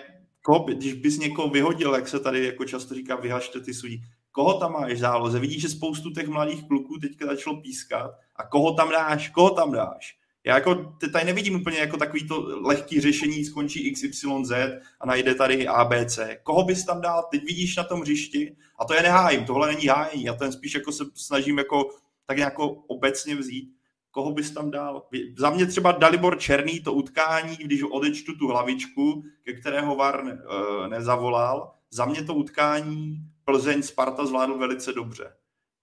koho, 0.43 0.64
když 0.64 0.94
bys 0.94 1.19
někoho 1.19 1.48
vyhodil, 1.48 1.94
jak 1.94 2.09
se 2.09 2.20
tady 2.20 2.47
jako 2.47 2.64
často 2.64 2.94
říká, 2.94 3.16
vyhašte 3.16 3.60
ty 3.60 3.74
sudí, 3.74 4.02
koho 4.32 4.55
tam 4.55 4.73
máš 4.73 4.98
záloze? 4.98 5.39
Vidíš, 5.39 5.62
že 5.62 5.69
spoustu 5.69 6.10
těch 6.10 6.28
mladých 6.28 6.69
kluků 6.69 6.98
teďka 6.98 7.27
začalo 7.27 7.60
pískat 7.60 8.10
a 8.36 8.47
koho 8.47 8.73
tam 8.74 8.90
dáš, 8.90 9.28
koho 9.28 9.51
tam 9.51 9.73
dáš? 9.73 10.16
Já 10.44 10.55
jako 10.55 10.97
tady 11.12 11.24
nevidím 11.24 11.55
úplně 11.55 11.78
jako 11.78 11.97
takový 11.97 12.28
to 12.28 12.60
lehký 12.69 13.01
řešení, 13.01 13.44
skončí 13.44 13.93
XYZ 13.93 14.52
a 15.01 15.06
najde 15.06 15.35
tady 15.35 15.69
ABC. 15.69 16.19
Koho 16.43 16.64
bys 16.64 16.85
tam 16.85 17.01
dal? 17.01 17.28
Teď 17.31 17.44
vidíš 17.44 17.77
na 17.77 17.85
tom 17.85 18.01
hřišti 18.01 18.56
a 18.78 18.85
to 18.85 18.94
je 18.94 19.02
nehájím, 19.02 19.44
tohle 19.44 19.74
není 19.74 19.86
hájení, 19.86 20.24
já 20.24 20.35
ten 20.35 20.52
spíš 20.52 20.74
jako 20.74 20.93
se 20.93 21.05
snažím 21.14 21.59
jako 21.59 21.90
tak 22.27 22.36
nějak 22.36 22.55
obecně 22.86 23.36
vzít 23.36 23.74
koho 24.12 24.32
bys 24.32 24.51
tam 24.51 24.70
dal? 24.70 25.02
Za 25.39 25.51
mě 25.51 25.66
třeba 25.66 25.93
Dalibor 25.93 26.39
Černý 26.39 26.80
to 26.80 26.93
utkání, 26.93 27.56
když 27.56 27.82
odečtu 27.82 28.36
tu 28.36 28.48
hlavičku, 28.48 29.24
ke 29.44 29.52
kterého 29.52 29.97
VAR 29.97 30.24
ne, 30.24 30.32
uh, 30.32 30.89
nezavolal, 30.89 31.72
za 31.90 32.05
mě 32.05 32.22
to 32.22 32.34
utkání 32.34 33.18
Plzeň 33.44 33.82
Sparta 33.82 34.26
zvládl 34.26 34.59
velice 34.59 34.93
dobře. 34.93 35.32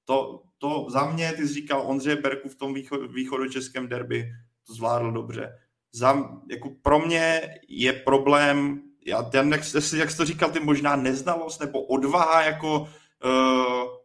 To, 0.06 0.44
to 0.58 0.86
za 0.90 1.06
mě, 1.06 1.34
ty 1.34 1.48
jsi 1.48 1.54
říkal 1.54 1.84
Ondřej 1.86 2.16
Berku 2.16 2.50
v 2.50 2.56
tom 2.56 2.74
východ, 2.74 3.12
východočeském 3.12 3.88
derby, 3.88 4.32
to 4.68 4.74
zvládl 4.74 5.12
dobře. 5.12 5.60
Za, 5.92 6.30
jako 6.52 6.70
pro 6.82 7.00
mě 7.00 7.42
je 7.68 7.94
problém, 7.94 8.82
já, 9.06 9.30
jak, 9.34 9.62
jak 9.98 10.12
jsi 10.12 10.18
to 10.18 10.26
říkal, 10.26 10.52
ty 10.52 10.60
možná 10.60 10.96
neznalost 10.96 11.60
nebo 11.60 11.82
odvaha 11.82 12.42
jako 12.42 12.80
uh, 12.80 13.99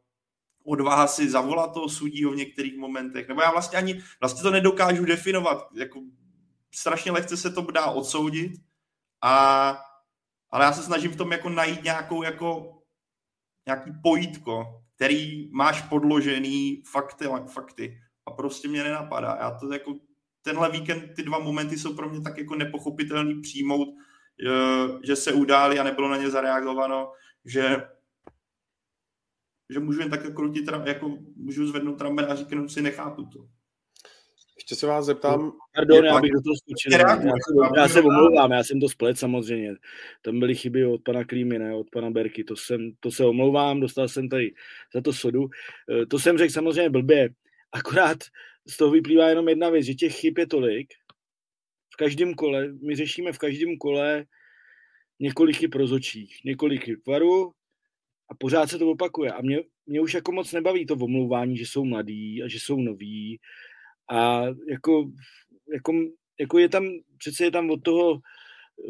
odvaha 0.66 1.06
si 1.06 1.30
zavolat 1.30 1.74
toho 1.74 1.88
sudího 1.88 2.32
v 2.32 2.36
některých 2.36 2.76
momentech, 2.76 3.28
nebo 3.28 3.42
já 3.42 3.50
vlastně 3.50 3.78
ani, 3.78 4.02
vlastně 4.20 4.42
to 4.42 4.50
nedokážu 4.50 5.04
definovat, 5.04 5.68
jako 5.74 6.00
strašně 6.74 7.12
lehce 7.12 7.36
se 7.36 7.50
to 7.50 7.60
dá 7.60 7.86
odsoudit, 7.86 8.52
a, 9.22 9.68
ale 10.50 10.64
já 10.64 10.72
se 10.72 10.82
snažím 10.82 11.10
v 11.10 11.16
tom 11.16 11.32
jako 11.32 11.48
najít 11.48 11.84
nějakou 11.84 12.22
jako 12.22 12.78
nějaký 13.66 13.90
pojítko, 14.02 14.64
který 14.96 15.50
máš 15.52 15.82
podložený 15.82 16.82
fakty, 16.92 17.24
fakty. 17.46 18.00
A 18.26 18.30
prostě 18.30 18.68
mě 18.68 18.82
nenapadá. 18.82 19.38
Já 19.40 19.50
to 19.50 19.72
jako 19.72 19.94
tenhle 20.42 20.70
víkend, 20.70 21.14
ty 21.16 21.22
dva 21.22 21.38
momenty 21.38 21.78
jsou 21.78 21.94
pro 21.94 22.08
mě 22.08 22.20
tak 22.20 22.38
jako 22.38 22.54
nepochopitelný 22.54 23.40
přijmout, 23.40 23.88
že 25.04 25.16
se 25.16 25.32
udály 25.32 25.78
a 25.78 25.84
nebylo 25.84 26.08
na 26.08 26.16
ně 26.16 26.30
zareagováno, 26.30 27.12
že 27.44 27.88
že 29.70 29.80
můžu 29.80 30.00
jen 30.00 30.10
tak 30.10 30.34
krutit, 30.34 30.64
jako 30.84 31.18
můžu 31.36 31.66
zvednout 31.66 32.00
ramen 32.00 32.26
a 32.28 32.34
říknout 32.34 32.70
si, 32.70 32.82
nechápu 32.82 33.24
to. 33.24 33.48
Ještě 34.56 34.76
se 34.76 34.86
vás 34.86 35.06
zeptám. 35.06 35.52
Pardon, 35.74 36.04
já 36.04 36.20
bych 36.20 36.32
do 36.32 36.42
toho 36.42 36.56
skočil. 36.56 36.92
Já, 36.92 37.16
se, 37.16 37.28
já 37.76 37.88
se 37.88 38.02
omlouvám, 38.02 38.52
já 38.52 38.64
jsem 38.64 38.80
to 38.80 38.88
splet 38.88 39.18
samozřejmě. 39.18 39.74
Tam 40.22 40.40
byly 40.40 40.54
chyby 40.54 40.86
od 40.86 41.02
pana 41.02 41.24
Klímy, 41.24 41.58
ne 41.58 41.74
od 41.74 41.90
pana 41.90 42.10
Berky. 42.10 42.44
To, 42.44 42.56
jsem, 42.56 42.92
to 43.00 43.10
se 43.10 43.24
omlouvám, 43.24 43.80
dostal 43.80 44.08
jsem 44.08 44.28
tady 44.28 44.54
za 44.94 45.00
to 45.00 45.12
sodu. 45.12 45.48
Eh, 45.90 46.06
to 46.06 46.18
jsem 46.18 46.38
řekl 46.38 46.52
samozřejmě 46.52 46.90
blbě. 46.90 47.28
Akorát 47.72 48.18
z 48.68 48.76
toho 48.76 48.90
vyplývá 48.90 49.28
jenom 49.28 49.48
jedna 49.48 49.70
věc, 49.70 49.84
že 49.84 49.94
těch 49.94 50.14
chyb 50.14 50.38
je 50.38 50.46
tolik. 50.46 50.94
V 51.94 51.96
každém 51.96 52.34
kole, 52.34 52.72
my 52.82 52.96
řešíme 52.96 53.32
v 53.32 53.38
každém 53.38 53.76
kole 53.76 54.24
několik 55.20 55.56
chyb 55.56 55.74
rozočích, 55.74 56.40
několik 56.44 56.84
chyb 56.84 56.98
varu 57.06 57.52
a 58.30 58.34
pořád 58.34 58.70
se 58.70 58.78
to 58.78 58.90
opakuje. 58.90 59.32
A 59.32 59.42
mě, 59.42 59.60
mě 59.86 60.00
už 60.00 60.14
jako 60.14 60.32
moc 60.32 60.52
nebaví 60.52 60.86
to 60.86 60.94
omlouvání, 60.94 61.56
že 61.56 61.66
jsou 61.66 61.84
mladí 61.84 62.42
a 62.42 62.48
že 62.48 62.58
jsou 62.60 62.80
noví 62.80 63.40
a 64.10 64.44
jako, 64.68 65.10
jako, 65.72 65.92
jako 66.40 66.58
je 66.58 66.68
tam, 66.68 66.88
přece 67.18 67.44
je 67.44 67.50
tam 67.50 67.70
od 67.70 67.82
toho 67.82 68.20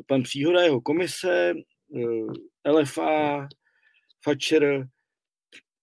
pan 0.07 0.23
Příhoda, 0.23 0.63
jeho 0.63 0.81
komise, 0.81 1.55
eh, 1.97 2.71
LFA, 2.71 3.49
Fatcher, 4.25 4.89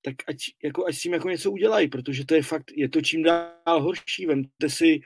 tak 0.01 0.15
ať, 0.27 0.37
jako, 0.63 0.85
ať 0.85 0.95
s 0.95 1.01
tím 1.01 1.13
jako 1.13 1.29
něco 1.29 1.51
udělají, 1.51 1.87
protože 1.87 2.25
to 2.25 2.35
je 2.35 2.43
fakt, 2.43 2.71
je 2.75 2.89
to 2.89 3.01
čím 3.01 3.23
dál 3.23 3.81
horší. 3.81 4.25
Vemte 4.25 4.69
si, 4.69 5.01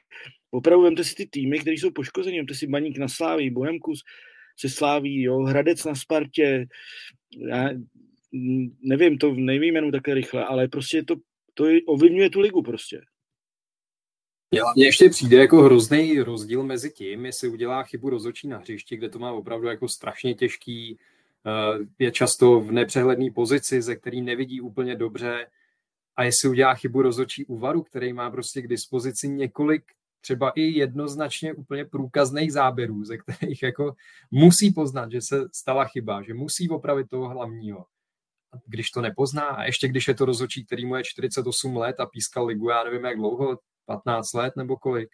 opravdu 0.52 0.84
vemte 0.84 1.04
si 1.04 1.16
ty 1.16 1.26
týmy, 1.26 1.60
které 1.60 1.74
jsou 1.74 1.92
poškození, 1.92 2.38
vemte 2.38 2.56
si 2.56 2.68
Baník 2.68 2.98
na 2.98 3.08
Sláví, 3.08 3.50
Bohemkus 3.50 4.04
se 4.60 4.70
Sláví, 4.70 5.22
jo, 5.22 5.40
Hradec 5.40 5.86
na 5.86 5.96
Spartě, 5.96 6.68
já 7.50 7.70
nevím, 8.82 9.18
to 9.18 9.34
nejvýjmenu 9.34 9.92
také 9.92 10.14
rychle, 10.14 10.46
ale 10.46 10.68
prostě 10.68 11.04
to, 11.04 11.16
to 11.54 11.66
ovlivňuje 11.86 12.30
tu 12.30 12.40
ligu 12.40 12.62
prostě. 12.62 13.02
Mně 14.76 14.86
ještě 14.86 15.10
přijde 15.10 15.38
jako 15.38 15.62
hrozný 15.62 16.20
rozdíl 16.20 16.64
mezi 16.64 16.92
tím, 16.92 17.26
jestli 17.26 17.48
udělá 17.48 17.84
chybu 17.84 18.10
rozočí 18.10 18.48
na 18.48 18.58
hřišti, 18.58 18.98
kde 18.98 19.10
to 19.10 19.20
má 19.20 19.32
opravdu 19.32 19.68
jako 19.68 19.88
strašně 19.88 20.34
těžký, 20.34 21.00
eh, 21.46 21.86
je 22.00 22.12
často 22.12 22.60
v 22.60 22.72
nepřehledné 22.72 23.32
pozici, 23.32 23.82
ze 23.82 23.96
který 23.96 24.22
nevidí 24.22 24.62
úplně 24.62 24.96
dobře, 24.96 25.48
a 26.16 26.24
jestli 26.24 26.50
udělá 26.50 26.76
chybu 26.76 27.02
rozočí 27.02 27.46
úvaru, 27.46 27.84
který 27.84 28.14
má 28.14 28.32
prostě 28.32 28.62
k 28.62 28.68
dispozici 28.68 29.30
několik 29.30 29.84
třeba 30.22 30.50
i 30.50 30.62
jednoznačně 30.62 31.54
úplně 31.54 31.86
průkazných 31.86 32.54
záběrů, 32.54 33.04
ze 33.04 33.18
kterých 33.18 33.64
jako 33.64 33.96
musí 34.32 34.74
poznat, 34.74 35.12
že 35.12 35.22
se 35.22 35.50
stala 35.54 35.86
chyba, 35.86 36.22
že 36.22 36.34
musí 36.34 36.70
opravit 36.70 37.10
toho 37.10 37.30
hlavního. 37.30 37.86
Když 38.66 38.92
to 38.92 39.02
nepozná, 39.02 39.44
a 39.44 39.64
ještě 39.64 39.88
když 39.88 40.08
je 40.08 40.14
to 40.16 40.26
rozhodčí, 40.26 40.66
který 40.66 40.86
mu 40.86 40.96
je 40.96 41.04
48 41.04 41.78
let 41.78 42.00
a 42.00 42.06
pískal 42.06 42.46
ligu, 42.46 42.70
já 42.70 42.84
nevím 42.84 43.06
jak 43.06 43.18
dlouho, 43.18 43.60
15 43.86 44.34
let 44.34 44.54
nebo 44.58 44.78
kolik, 44.78 45.10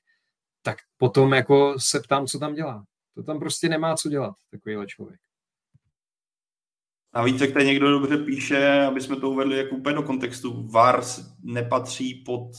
tak 0.62 0.78
potom 0.98 1.34
jako 1.34 1.76
se 1.80 2.00
ptám, 2.00 2.28
co 2.28 2.40
tam 2.40 2.54
dělá. 2.54 2.84
To 3.16 3.24
tam 3.24 3.40
prostě 3.40 3.70
nemá 3.70 3.96
co 3.96 4.10
dělat, 4.10 4.34
takovýhle 4.52 4.88
člověk. 4.88 5.20
A 7.14 7.24
více, 7.24 7.48
kde 7.48 7.64
někdo 7.64 7.92
dobře 7.92 8.18
píše, 8.18 8.82
aby 8.82 9.02
jsme 9.02 9.16
to 9.16 9.30
uvedli 9.30 9.58
jako 9.58 9.76
úplně 9.76 9.96
do 9.96 10.04
kontextu, 10.04 10.68
VAR 10.68 11.04
nepatří 11.44 12.16
pod 12.16 12.50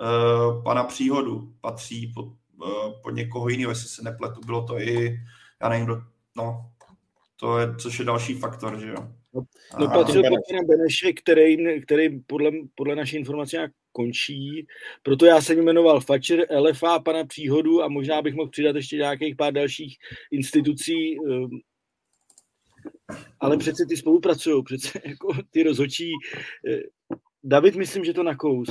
uh, 0.00 0.62
pana 0.62 0.84
příhodu, 0.84 1.54
patří 1.60 2.12
pod, 2.14 2.24
uh, 2.24 3.02
pod 3.02 3.10
někoho 3.10 3.48
jiného, 3.48 3.70
jestli 3.70 3.88
se 3.88 4.02
nepletu. 4.02 4.40
Bylo 4.46 4.66
to 4.66 4.78
i, 4.78 5.20
já 5.62 5.68
nevím, 5.68 6.02
no, 6.36 6.72
to 7.36 7.58
je, 7.58 7.76
což 7.76 7.98
je 7.98 8.04
další 8.04 8.34
faktor, 8.34 8.80
že 8.80 8.88
jo. 8.88 9.14
No, 9.34 9.42
no 9.80 9.86
patřil 9.86 10.22
pod 10.22 10.38
pana 10.50 10.62
Beneše, 10.66 11.12
který, 11.12 11.80
který 11.82 12.20
podle, 12.20 12.50
podle 12.74 12.96
naší 12.96 13.16
informace 13.16 13.56
nějak 13.56 13.72
končí. 13.92 14.66
Proto 15.02 15.26
já 15.26 15.42
jsem 15.42 15.64
jmenoval 15.64 16.00
Fatcher, 16.00 16.46
LFA, 16.58 16.98
pana 16.98 17.24
Příhodu 17.24 17.82
a 17.82 17.88
možná 17.88 18.22
bych 18.22 18.34
mohl 18.34 18.50
přidat 18.50 18.76
ještě 18.76 18.96
nějakých 18.96 19.36
pár 19.36 19.52
dalších 19.52 19.96
institucí, 20.30 21.16
ehm, 21.18 21.50
ale 23.40 23.56
přece 23.56 23.86
ty 23.86 23.96
spolupracují, 23.96 24.64
přece 24.64 25.00
jako 25.08 25.28
ty 25.50 25.62
rozhočí. 25.62 26.12
Eh, 26.68 26.80
David, 27.44 27.76
myslím, 27.76 28.04
že 28.04 28.12
to 28.12 28.22
nakous. 28.22 28.68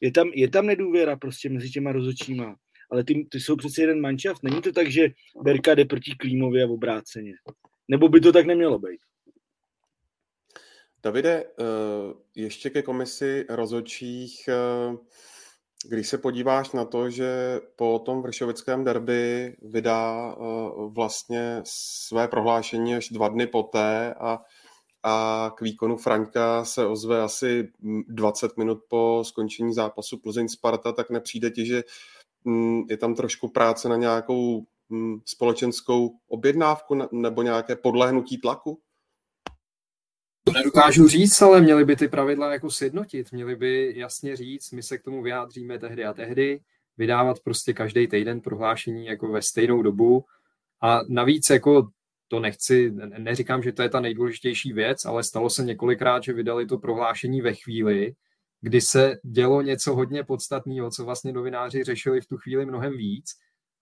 Je 0.00 0.12
tam, 0.12 0.30
je 0.34 0.50
tam 0.50 0.66
nedůvěra 0.66 1.16
prostě 1.16 1.48
mezi 1.48 1.70
těma 1.70 1.92
rozhočíma, 1.92 2.56
ale 2.90 3.04
ty, 3.04 3.26
ty 3.30 3.40
jsou 3.40 3.56
přece 3.56 3.82
jeden 3.82 4.00
manšaft. 4.00 4.42
Není 4.42 4.62
to 4.62 4.72
tak, 4.72 4.90
že 4.90 5.08
Berka 5.42 5.74
jde 5.74 5.84
proti 5.84 6.14
Klímovi 6.14 6.62
a 6.62 6.68
obráceně. 6.68 7.32
Nebo 7.88 8.08
by 8.08 8.20
to 8.20 8.32
tak 8.32 8.46
nemělo 8.46 8.78
být? 8.78 9.00
Davide, 11.02 11.44
eh, 11.44 11.64
ještě 12.34 12.70
ke 12.70 12.82
komisi 12.82 13.46
rozhodčích, 13.48 14.48
eh, 14.48 14.96
když 15.88 16.08
se 16.08 16.18
podíváš 16.18 16.72
na 16.72 16.84
to, 16.84 17.10
že 17.10 17.60
po 17.76 17.98
tom 17.98 18.22
vršovickém 18.22 18.84
derby 18.84 19.56
vydá 19.62 20.32
eh, 20.32 20.44
vlastně 20.88 21.60
své 21.64 22.28
prohlášení 22.28 22.94
až 22.94 23.08
dva 23.08 23.28
dny 23.28 23.46
poté 23.46 24.14
a, 24.14 24.38
a 25.02 25.50
k 25.56 25.60
výkonu 25.60 25.96
Franka 25.96 26.64
se 26.64 26.86
ozve 26.86 27.22
asi 27.22 27.68
20 28.08 28.56
minut 28.56 28.78
po 28.88 29.22
skončení 29.26 29.74
zápasu 29.74 30.16
Plzeň-Sparta, 30.16 30.92
tak 30.92 31.10
nepřijde 31.10 31.50
ti, 31.50 31.66
že 31.66 31.82
mm, 32.44 32.82
je 32.90 32.96
tam 32.96 33.14
trošku 33.14 33.48
práce 33.48 33.88
na 33.88 33.96
nějakou 33.96 34.66
mm, 34.88 35.20
společenskou 35.24 36.10
objednávku 36.28 36.94
nebo 37.12 37.42
nějaké 37.42 37.76
podlehnutí 37.76 38.38
tlaku? 38.38 38.80
To 40.44 40.52
nedokážu 40.52 41.08
říct, 41.08 41.42
ale 41.42 41.60
měli 41.60 41.84
by 41.84 41.96
ty 41.96 42.08
pravidla 42.08 42.52
jako 42.52 42.70
sjednotit. 42.70 43.32
Měli 43.32 43.56
by 43.56 43.92
jasně 43.96 44.36
říct, 44.36 44.72
my 44.72 44.82
se 44.82 44.98
k 44.98 45.02
tomu 45.02 45.22
vyjádříme 45.22 45.78
tehdy 45.78 46.04
a 46.04 46.12
tehdy, 46.12 46.60
vydávat 46.96 47.40
prostě 47.40 47.72
každý 47.72 48.08
týden 48.08 48.40
prohlášení 48.40 49.06
jako 49.06 49.28
ve 49.28 49.42
stejnou 49.42 49.82
dobu. 49.82 50.24
A 50.82 51.00
navíc 51.08 51.50
jako 51.50 51.88
to 52.28 52.40
nechci, 52.40 52.92
neříkám, 53.18 53.62
že 53.62 53.72
to 53.72 53.82
je 53.82 53.88
ta 53.88 54.00
nejdůležitější 54.00 54.72
věc, 54.72 55.04
ale 55.04 55.22
stalo 55.24 55.50
se 55.50 55.64
několikrát, 55.64 56.22
že 56.22 56.32
vydali 56.32 56.66
to 56.66 56.78
prohlášení 56.78 57.40
ve 57.40 57.54
chvíli, 57.54 58.14
kdy 58.60 58.80
se 58.80 59.18
dělo 59.22 59.62
něco 59.62 59.94
hodně 59.94 60.24
podstatného, 60.24 60.90
co 60.90 61.04
vlastně 61.04 61.32
novináři 61.32 61.84
řešili 61.84 62.20
v 62.20 62.26
tu 62.26 62.36
chvíli 62.36 62.66
mnohem 62.66 62.96
víc. 62.96 63.30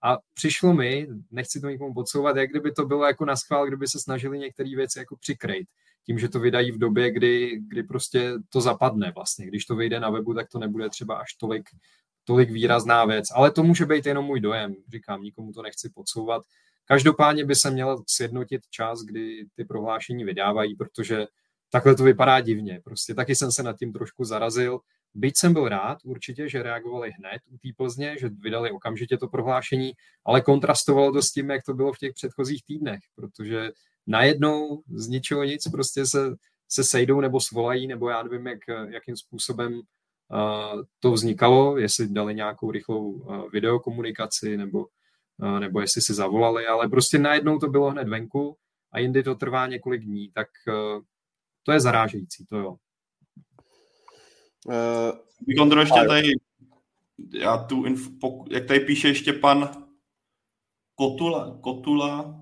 A 0.03 0.17
přišlo 0.33 0.73
mi, 0.73 1.07
nechci 1.31 1.61
to 1.61 1.69
nikomu 1.69 1.93
podsouvat, 1.93 2.37
jak 2.37 2.49
kdyby 2.49 2.71
to 2.71 2.85
bylo 2.85 3.05
jako 3.05 3.25
na 3.25 3.35
schvál, 3.35 3.67
kdyby 3.67 3.87
se 3.87 3.99
snažili 3.99 4.39
některé 4.39 4.69
věci 4.75 4.99
jako 4.99 5.15
přikrejt 5.17 5.67
tím, 6.05 6.19
že 6.19 6.29
to 6.29 6.39
vydají 6.39 6.71
v 6.71 6.77
době, 6.77 7.11
kdy, 7.11 7.59
kdy 7.67 7.83
prostě 7.83 8.33
to 8.49 8.61
zapadne 8.61 9.11
vlastně. 9.15 9.47
Když 9.47 9.65
to 9.65 9.75
vyjde 9.75 9.99
na 9.99 10.09
webu, 10.09 10.33
tak 10.33 10.49
to 10.49 10.59
nebude 10.59 10.89
třeba 10.89 11.15
až 11.15 11.33
tolik, 11.33 11.69
tolik 12.23 12.51
výrazná 12.51 13.05
věc. 13.05 13.27
Ale 13.35 13.51
to 13.51 13.63
může 13.63 13.85
být 13.85 14.05
jenom 14.05 14.25
můj 14.25 14.39
dojem. 14.39 14.75
Říkám, 14.91 15.21
nikomu 15.21 15.53
to 15.53 15.61
nechci 15.61 15.89
podsouvat. 15.89 16.43
Každopádně 16.85 17.45
by 17.45 17.55
se 17.55 17.71
měl 17.71 18.03
sjednotit 18.07 18.61
čas, 18.69 19.01
kdy 19.01 19.45
ty 19.55 19.65
prohlášení 19.65 20.23
vydávají, 20.23 20.75
protože 20.75 21.27
takhle 21.69 21.95
to 21.95 22.03
vypadá 22.03 22.39
divně. 22.41 22.81
Prostě 22.83 23.13
taky 23.13 23.35
jsem 23.35 23.51
se 23.51 23.63
nad 23.63 23.77
tím 23.77 23.93
trošku 23.93 24.25
zarazil. 24.25 24.79
Byť 25.13 25.37
jsem 25.37 25.53
byl 25.53 25.69
rád 25.69 25.97
určitě, 26.03 26.49
že 26.49 26.63
reagovali 26.63 27.11
hned 27.11 27.41
u 27.49 27.57
té 27.57 27.69
Plzně, 27.77 28.15
že 28.19 28.29
vydali 28.29 28.71
okamžitě 28.71 29.17
to 29.17 29.27
prohlášení, 29.27 29.91
ale 30.25 30.41
kontrastovalo 30.41 31.11
to 31.11 31.21
s 31.21 31.31
tím, 31.31 31.49
jak 31.49 31.63
to 31.63 31.73
bylo 31.73 31.93
v 31.93 31.97
těch 31.97 32.13
předchozích 32.13 32.63
týdnech, 32.65 32.99
protože 33.15 33.71
najednou 34.09 34.83
z 34.87 35.07
ničeho 35.07 35.43
nic 35.43 35.67
prostě 35.71 36.05
se, 36.05 36.35
se 36.67 36.83
sejdou 36.83 37.21
nebo 37.21 37.39
svolají, 37.39 37.87
nebo 37.87 38.09
já 38.09 38.23
nevím, 38.23 38.47
jak, 38.47 38.59
jakým 38.89 39.17
způsobem 39.17 39.73
uh, 39.73 40.81
to 40.99 41.11
vznikalo, 41.11 41.77
jestli 41.77 42.07
dali 42.07 42.35
nějakou 42.35 42.71
rychlou 42.71 43.11
uh, 43.11 43.51
videokomunikaci, 43.51 44.57
nebo, 44.57 44.87
uh, 45.37 45.59
nebo 45.59 45.81
jestli 45.81 46.01
si 46.01 46.13
zavolali, 46.13 46.67
ale 46.67 46.87
prostě 46.87 47.17
najednou 47.17 47.59
to 47.59 47.67
bylo 47.67 47.91
hned 47.91 48.07
venku 48.07 48.57
a 48.91 48.99
jindy 48.99 49.23
to 49.23 49.35
trvá 49.35 49.67
několik 49.67 50.03
dní, 50.03 50.31
tak 50.33 50.47
uh, 50.67 51.01
to 51.63 51.71
je 51.71 51.79
zarážející, 51.79 52.45
to 52.45 52.57
jo. 52.57 52.75
Uh, 54.65 55.55
Gondro, 55.55 55.79
ještě 55.79 55.99
tady, 56.07 56.31
já 57.33 57.57
tu, 57.57 57.85
inf, 57.85 58.09
jak 58.49 58.65
tady 58.65 58.79
píše 58.79 59.07
ještě 59.07 59.33
pan 59.33 59.87
Kotula, 60.95 61.59
Kotula 61.61 62.41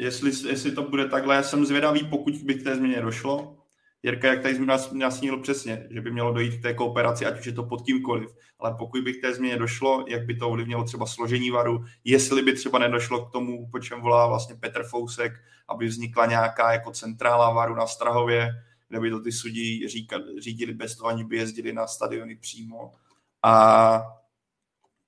jestli, 0.00 0.48
jestli 0.48 0.72
to 0.72 0.82
bude 0.82 1.08
takhle. 1.08 1.34
Já 1.34 1.42
jsem 1.42 1.66
zvědavý, 1.66 2.04
pokud 2.04 2.34
by 2.34 2.54
k 2.54 2.64
té 2.64 2.76
změně 2.76 3.00
došlo, 3.00 3.56
Jirka, 4.02 4.28
jak 4.28 4.42
tady 4.42 4.58
nasnil 4.92 5.38
přesně, 5.38 5.86
že 5.90 6.00
by 6.00 6.10
mělo 6.10 6.32
dojít 6.32 6.58
k 6.58 6.62
té 6.62 6.74
kooperaci, 6.74 7.26
ať 7.26 7.38
už 7.38 7.46
je 7.46 7.52
to 7.52 7.62
pod 7.62 7.82
kýmkoliv, 7.82 8.30
ale 8.58 8.74
pokud 8.78 9.04
by 9.04 9.12
k 9.12 9.20
té 9.20 9.34
změně 9.34 9.56
došlo, 9.56 10.04
jak 10.08 10.26
by 10.26 10.34
to 10.34 10.48
ovlivnilo 10.48 10.84
třeba 10.84 11.06
složení 11.06 11.50
varu, 11.50 11.84
jestli 12.04 12.42
by 12.42 12.52
třeba 12.52 12.78
nedošlo 12.78 13.26
k 13.26 13.32
tomu, 13.32 13.68
po 13.70 13.78
čem 13.78 14.00
volá 14.00 14.26
vlastně 14.26 14.54
Petr 14.54 14.84
Fousek, 14.84 15.32
aby 15.68 15.86
vznikla 15.86 16.26
nějaká 16.26 16.72
jako 16.72 16.90
centrála 16.90 17.52
varu 17.52 17.74
na 17.74 17.86
Strahově, 17.86 18.50
kde 18.88 19.00
by 19.00 19.10
to 19.10 19.20
ty 19.20 19.32
sudí 19.32 19.88
řídili 20.38 20.74
bez 20.74 20.96
toho, 20.96 21.08
ani 21.08 21.24
by 21.24 21.36
jezdili 21.36 21.72
na 21.72 21.86
stadiony 21.86 22.36
přímo. 22.36 22.92
A 23.42 24.02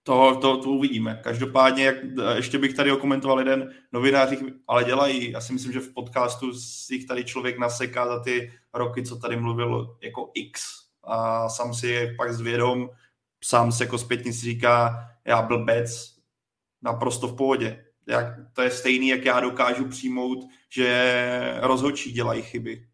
to, 0.03 0.39
to, 0.41 0.57
to 0.57 0.71
uvidíme. 0.71 1.21
Každopádně, 1.25 1.85
jak, 1.85 1.97
ještě 2.35 2.59
bych 2.59 2.75
tady 2.75 2.93
okomentoval 2.93 3.39
jeden 3.39 3.75
novinář, 3.93 4.31
ale 4.69 4.85
dělají, 4.85 5.31
já 5.31 5.41
si 5.41 5.53
myslím, 5.53 5.73
že 5.73 5.81
v 5.81 5.93
podcastu 5.95 6.55
si 6.55 6.95
jich 6.95 7.07
tady 7.07 7.25
člověk 7.25 7.59
naseká 7.59 8.07
za 8.07 8.21
ty 8.21 8.53
roky, 8.75 9.03
co 9.03 9.17
tady 9.17 9.37
mluvil 9.37 9.97
jako 10.01 10.31
X 10.35 10.83
a 11.05 11.49
sám 11.49 11.75
si 11.75 11.87
je 11.87 12.15
pak 12.15 12.35
zvědom, 12.35 12.91
sám 13.45 13.73
se 13.73 13.85
jako 13.85 13.99
zpětně 13.99 14.33
si 14.33 14.41
říká, 14.41 15.09
já 15.25 15.43
blbec, 15.43 16.17
naprosto 16.83 17.29
v 17.29 17.37
pohodě. 17.37 17.85
Jak, 18.07 18.27
to 18.53 18.63
je 18.63 18.71
stejný, 18.71 19.09
jak 19.09 19.25
já 19.25 19.41
dokážu 19.41 19.89
přijmout, 19.89 20.39
že 20.69 21.59
rozhodčí 21.61 22.13
dělají 22.13 22.43
chyby. 22.43 22.87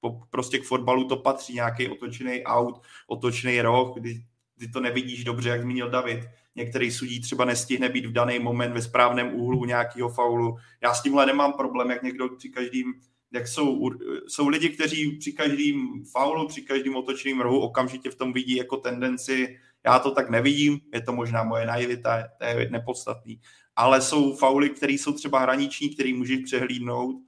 Po, 0.00 0.20
prostě 0.30 0.58
k 0.58 0.64
fotbalu 0.64 1.08
to 1.08 1.16
patří, 1.16 1.54
nějaký 1.54 1.88
otočený 1.88 2.44
aut, 2.44 2.82
otočený 3.06 3.60
roh, 3.60 3.94
kdy 3.94 4.24
ty 4.64 4.72
to 4.72 4.80
nevidíš 4.80 5.24
dobře, 5.24 5.48
jak 5.48 5.62
zmínil 5.62 5.90
David. 5.90 6.20
Některý 6.56 6.90
sudí 6.90 7.20
třeba 7.20 7.44
nestihne 7.44 7.88
být 7.88 8.06
v 8.06 8.12
daný 8.12 8.38
moment 8.38 8.72
ve 8.72 8.82
správném 8.82 9.34
úhlu 9.34 9.64
nějakého 9.64 10.08
faulu. 10.08 10.56
Já 10.82 10.94
s 10.94 11.02
tímhle 11.02 11.26
nemám 11.26 11.52
problém, 11.52 11.90
jak 11.90 12.02
někdo 12.02 12.28
při 12.28 12.48
každým, 12.48 12.94
jak 13.32 13.48
jsou, 13.48 13.90
jsou 14.26 14.48
lidi, 14.48 14.68
kteří 14.68 15.10
při 15.10 15.32
každém 15.32 16.04
faulu, 16.12 16.48
při 16.48 16.62
každém 16.62 16.96
otočným 16.96 17.40
rohu 17.40 17.60
okamžitě 17.60 18.10
v 18.10 18.14
tom 18.14 18.32
vidí 18.32 18.56
jako 18.56 18.76
tendenci, 18.76 19.58
já 19.86 19.98
to 19.98 20.10
tak 20.10 20.30
nevidím, 20.30 20.80
je 20.94 21.00
to 21.00 21.12
možná 21.12 21.44
moje 21.44 21.66
naivita, 21.66 22.24
to 22.38 22.44
je 22.44 22.70
nepodstatný. 22.70 23.40
Ale 23.76 24.00
jsou 24.00 24.36
fauly, 24.36 24.70
které 24.70 24.92
jsou 24.92 25.12
třeba 25.12 25.38
hraniční, 25.38 25.94
které 25.94 26.14
můžeš 26.14 26.38
přehlídnout, 26.44 27.14
uh, 27.14 27.22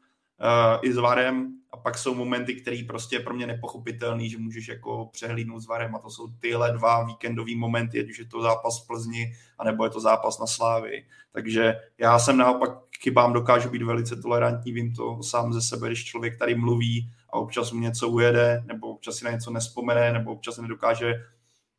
i 0.83 0.93
s 0.93 0.97
VARem 0.97 1.53
pak 1.87 1.99
jsou 1.99 2.15
momenty, 2.15 2.55
které 2.55 2.83
prostě 2.89 3.17
je 3.17 3.21
pro 3.21 3.35
mě 3.35 3.47
nepochopitelný, 3.47 4.31
že 4.31 4.39
můžeš 4.39 4.69
jako 4.69 5.09
přehlídnout 5.13 5.61
s 5.61 5.67
VARem 5.67 5.95
a 5.95 5.99
to 5.99 6.11
jsou 6.11 6.29
tyhle 6.41 6.73
dva 6.73 7.05
víkendové 7.05 7.57
momenty, 7.57 8.01
ať 8.01 8.11
už 8.11 8.19
je 8.19 8.25
to 8.25 8.43
zápas 8.43 8.83
v 8.83 8.87
Plzni, 8.87 9.33
anebo 9.59 9.85
je 9.85 9.91
to 9.91 10.01
zápas 10.01 10.39
na 10.39 10.47
Slávy. 10.47 11.07
Takže 11.33 11.75
já 11.99 12.19
jsem 12.19 12.37
naopak 12.37 12.71
chybám 13.01 13.33
dokážu 13.33 13.71
být 13.71 13.83
velice 13.83 14.17
tolerantní, 14.17 14.73
vím 14.73 14.95
to 14.95 15.23
sám 15.23 15.53
ze 15.53 15.63
sebe, 15.63 15.87
když 15.87 16.05
člověk 16.05 16.39
tady 16.39 16.55
mluví 16.55 17.11
a 17.31 17.39
občas 17.39 17.73
mu 17.73 17.81
něco 17.81 18.09
ujede, 18.09 18.63
nebo 18.67 18.87
občas 18.87 19.17
si 19.17 19.25
na 19.25 19.31
něco 19.31 19.51
nespomene, 19.51 20.13
nebo 20.13 20.33
občas 20.33 20.59
nedokáže 20.59 21.15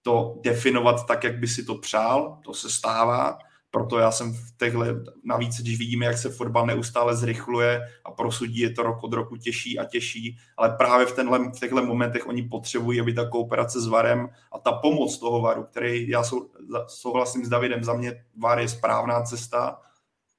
to 0.02 0.40
definovat 0.44 1.08
tak, 1.08 1.24
jak 1.24 1.40
by 1.40 1.48
si 1.48 1.64
to 1.64 1.76
přál, 1.76 2.40
to 2.44 2.54
se 2.54 2.70
stává, 2.70 3.38
proto 3.72 4.00
já 4.00 4.12
jsem 4.12 4.34
v 4.34 4.58
těchto, 4.58 4.80
navíc 5.24 5.62
když 5.62 5.78
vidíme, 5.78 6.06
jak 6.06 6.18
se 6.18 6.30
fotbal 6.30 6.66
neustále 6.66 7.16
zrychluje 7.16 7.82
a 8.06 8.12
pro 8.12 8.32
sudí 8.32 8.60
je 8.60 8.70
to 8.70 8.84
rok 8.84 9.04
od 9.04 9.14
roku 9.14 9.38
těžší 9.38 9.80
a 9.80 9.86
těžší, 9.86 10.38
ale 10.58 10.70
právě 10.70 11.06
v, 11.06 11.16
tenhle, 11.16 11.40
v 11.40 11.60
těchto 11.60 11.86
momentech 11.86 12.28
oni 12.28 12.44
potřebují, 12.44 13.02
aby 13.02 13.14
ta 13.14 13.30
kooperace 13.30 13.82
s 13.82 13.88
VARem 13.88 14.30
a 14.52 14.60
ta 14.60 14.72
pomoc 14.72 15.18
toho 15.18 15.42
VARu, 15.42 15.64
který 15.64 16.10
já 16.10 16.24
sou, 16.24 16.50
souhlasím 16.88 17.46
s 17.46 17.50
Davidem, 17.50 17.84
za 17.84 17.94
mě 17.94 18.26
VAR 18.38 18.60
je 18.60 18.68
správná 18.68 19.22
cesta, 19.22 19.80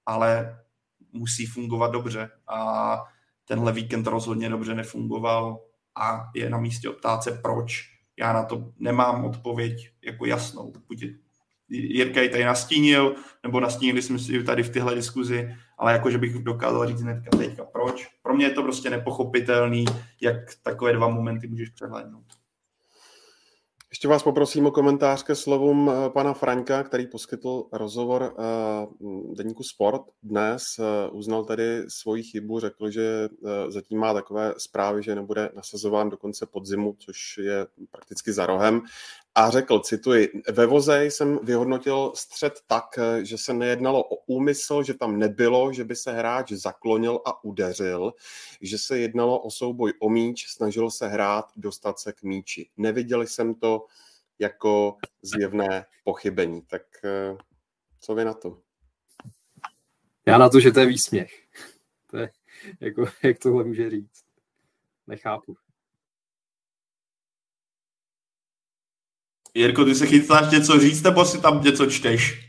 ale 0.07 0.59
musí 1.13 1.47
fungovat 1.47 1.91
dobře 1.91 2.31
a 2.47 3.03
tenhle 3.45 3.73
víkend 3.73 4.07
rozhodně 4.07 4.49
dobře 4.49 4.75
nefungoval 4.75 5.61
a 5.95 6.31
je 6.35 6.51
na 6.51 6.59
místě 6.59 6.89
optát 6.89 7.23
se 7.23 7.33
proč. 7.33 7.99
Já 8.19 8.33
na 8.33 8.45
to 8.45 8.73
nemám 8.79 9.25
odpověď 9.25 9.91
jako 10.03 10.27
jasnou. 10.27 10.73
Buď 10.89 11.05
Jirka 11.69 12.23
ji 12.23 12.29
tady 12.29 12.45
nastínil, 12.45 13.15
nebo 13.43 13.61
nastínili 13.61 14.03
jsme 14.03 14.19
si 14.19 14.45
tady 14.45 14.63
v 14.63 14.71
tyhle 14.71 14.95
diskuzi, 14.95 15.55
ale 15.79 15.93
jako, 15.93 16.11
že 16.11 16.19
bych 16.19 16.35
dokázal 16.35 16.87
říct 16.87 17.03
hnedka 17.03 17.37
teďka 17.37 17.65
proč. 17.65 18.09
Pro 18.23 18.35
mě 18.35 18.47
je 18.47 18.51
to 18.51 18.63
prostě 18.63 18.91
nepochopitelný, 18.91 19.85
jak 20.21 20.37
takové 20.63 20.93
dva 20.93 21.09
momenty 21.09 21.47
můžeš 21.47 21.69
přehlédnout. 21.69 22.25
Ještě 23.91 24.09
vás 24.09 24.23
poprosím 24.23 24.67
o 24.67 24.71
komentář 24.71 25.23
ke 25.23 25.35
slovům 25.35 25.91
eh, 25.91 26.11
pana 26.11 26.35
Franka, 26.35 26.83
který 26.83 27.07
poskytl 27.07 27.65
rozhovor 27.73 28.35
eh, 28.39 28.87
deníku 29.35 29.63
Sport 29.63 30.03
dnes. 30.23 30.63
Eh, 30.79 31.11
uznal 31.11 31.45
tedy 31.45 31.85
svoji 31.89 32.23
chybu, 32.23 32.61
řekl, 32.61 32.91
že 32.91 33.29
zatím 33.69 33.99
má 33.99 34.15
takové 34.15 34.55
zprávy, 34.59 35.03
že 35.03 35.15
nebude 35.15 35.51
nasazován 35.57 36.11
do 36.11 36.17
konce 36.17 36.47
podzimu, 36.47 36.97
což 36.99 37.39
je 37.39 37.67
prakticky 37.91 38.33
za 38.33 38.47
rohem. 38.47 38.83
A 39.39 39.51
řekl, 39.51 39.81
cituji, 39.81 40.43
ve 40.53 40.67
voze 40.67 41.05
jsem 41.05 41.39
vyhodnotil 41.43 42.13
střed 42.15 42.61
tak, 42.67 42.85
že 43.23 43.39
se 43.39 43.55
nejednalo 43.55 44.05
o 44.05 44.17
úmysl, 44.27 44.83
že 44.83 44.95
tam 44.95 45.19
nebylo, 45.19 45.73
že 45.73 45.85
by 45.85 45.97
se 45.97 46.13
hráč 46.13 46.53
zaklonil 46.53 47.21
a 47.27 47.45
udeřil, 47.45 48.13
že 48.61 48.79
se 48.79 48.99
jednalo 48.99 49.41
o 49.41 49.51
souboj 49.51 49.93
o 50.01 50.09
míč, 50.09 50.47
snažil 50.49 50.91
se 50.91 51.09
hrát, 51.09 51.45
dostat 51.57 51.99
se 51.99 52.13
k 52.13 52.23
míči. 52.23 52.71
Neviděl 52.77 53.23
jsem 53.23 53.55
to 53.55 53.87
jako 54.39 54.97
zjevné 55.23 55.87
pochybení. 56.05 56.63
Tak 56.63 56.83
eh, 57.05 57.37
co 58.01 58.15
vy 58.15 58.25
na 58.25 58.35
to? 58.35 58.59
Já 60.27 60.39
na 60.39 60.49
to, 60.49 60.61
že 60.61 60.73
to 60.73 60.81
je 60.81 60.87
výsměch. 60.87 61.33
To 62.11 62.17
je, 62.17 62.31
jako, 62.81 63.05
jak 63.23 63.39
tohle 63.39 63.65
může 63.65 63.91
říct. 63.91 64.25
Nechápu. 65.07 65.57
Jirko, 69.55 69.85
ty 69.85 69.95
se 69.95 70.07
chystáš 70.07 70.53
něco 70.53 70.81
říct, 70.81 71.03
nebo 71.03 71.25
si 71.25 71.43
tam 71.43 71.65
něco 71.65 71.91
čteš? 71.91 72.49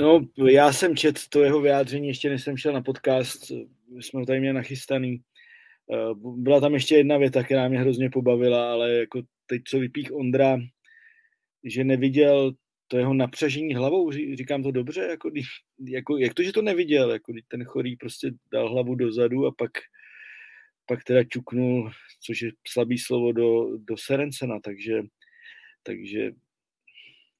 No, 0.00 0.20
já 0.48 0.72
jsem 0.72 0.96
čet 0.96 1.18
to 1.28 1.42
jeho 1.42 1.60
vyjádření, 1.60 2.08
ještě 2.08 2.30
než 2.30 2.42
jsem 2.42 2.56
šel 2.56 2.72
na 2.72 2.82
podcast, 2.82 3.52
jsme 4.00 4.20
ho 4.20 4.26
tady 4.26 4.40
měli 4.40 4.54
nachystaný. 4.54 5.20
Eh, 5.92 6.14
byla 6.36 6.60
tam 6.60 6.74
ještě 6.74 6.96
jedna 6.96 7.18
věta, 7.18 7.42
která 7.42 7.68
mě 7.68 7.78
hrozně 7.78 8.10
pobavila, 8.10 8.72
ale 8.72 8.92
jako 8.92 9.22
teď, 9.46 9.62
co 9.66 9.78
vypích 9.78 10.12
Ondra, 10.12 10.58
že 11.64 11.84
neviděl 11.84 12.52
to 12.88 12.98
jeho 12.98 13.14
napřažení 13.14 13.74
hlavou, 13.74 14.12
říkám 14.12 14.62
to 14.62 14.70
dobře, 14.70 15.00
jako, 15.00 15.30
jako, 15.88 16.16
jak 16.16 16.34
to, 16.34 16.42
že 16.42 16.52
to 16.52 16.62
neviděl, 16.62 17.10
jako 17.10 17.32
ten 17.48 17.64
chorý 17.64 17.96
prostě 17.96 18.30
dal 18.52 18.72
hlavu 18.72 18.94
dozadu 18.94 19.46
a 19.46 19.52
pak, 19.58 19.70
pak 20.86 21.04
teda 21.04 21.24
čuknul, 21.24 21.90
což 22.26 22.42
je 22.42 22.50
slabý 22.68 22.98
slovo, 22.98 23.32
do, 23.32 23.78
do 23.78 23.96
Serencena, 23.96 24.60
takže 24.64 25.02
takže 25.82 26.32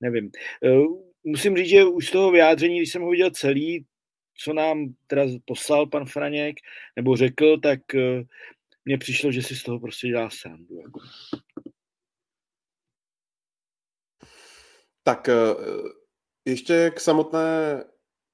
nevím. 0.02 0.30
Eh, 0.64 0.84
musím 1.24 1.56
říct, 1.56 1.68
že 1.68 1.84
už 1.84 2.08
z 2.08 2.10
toho 2.10 2.30
vyjádření, 2.30 2.78
když 2.78 2.92
jsem 2.92 3.02
ho 3.02 3.10
viděl 3.10 3.30
celý, 3.30 3.86
co 4.34 4.52
nám 4.52 4.94
teda 5.06 5.22
poslal 5.44 5.86
pan 5.86 6.06
Franěk, 6.06 6.56
nebo 6.96 7.16
řekl, 7.16 7.60
tak 7.60 7.94
eh, 7.94 8.24
mně 8.84 8.98
přišlo, 8.98 9.32
že 9.32 9.42
si 9.42 9.56
z 9.56 9.62
toho 9.62 9.80
prostě 9.80 10.08
dělá 10.08 10.30
sám. 10.30 10.66
Jako. 10.82 11.00
Tak 15.02 15.28
eh, 15.28 15.34
ještě 16.44 16.90
k 16.96 17.00
samotné 17.00 17.84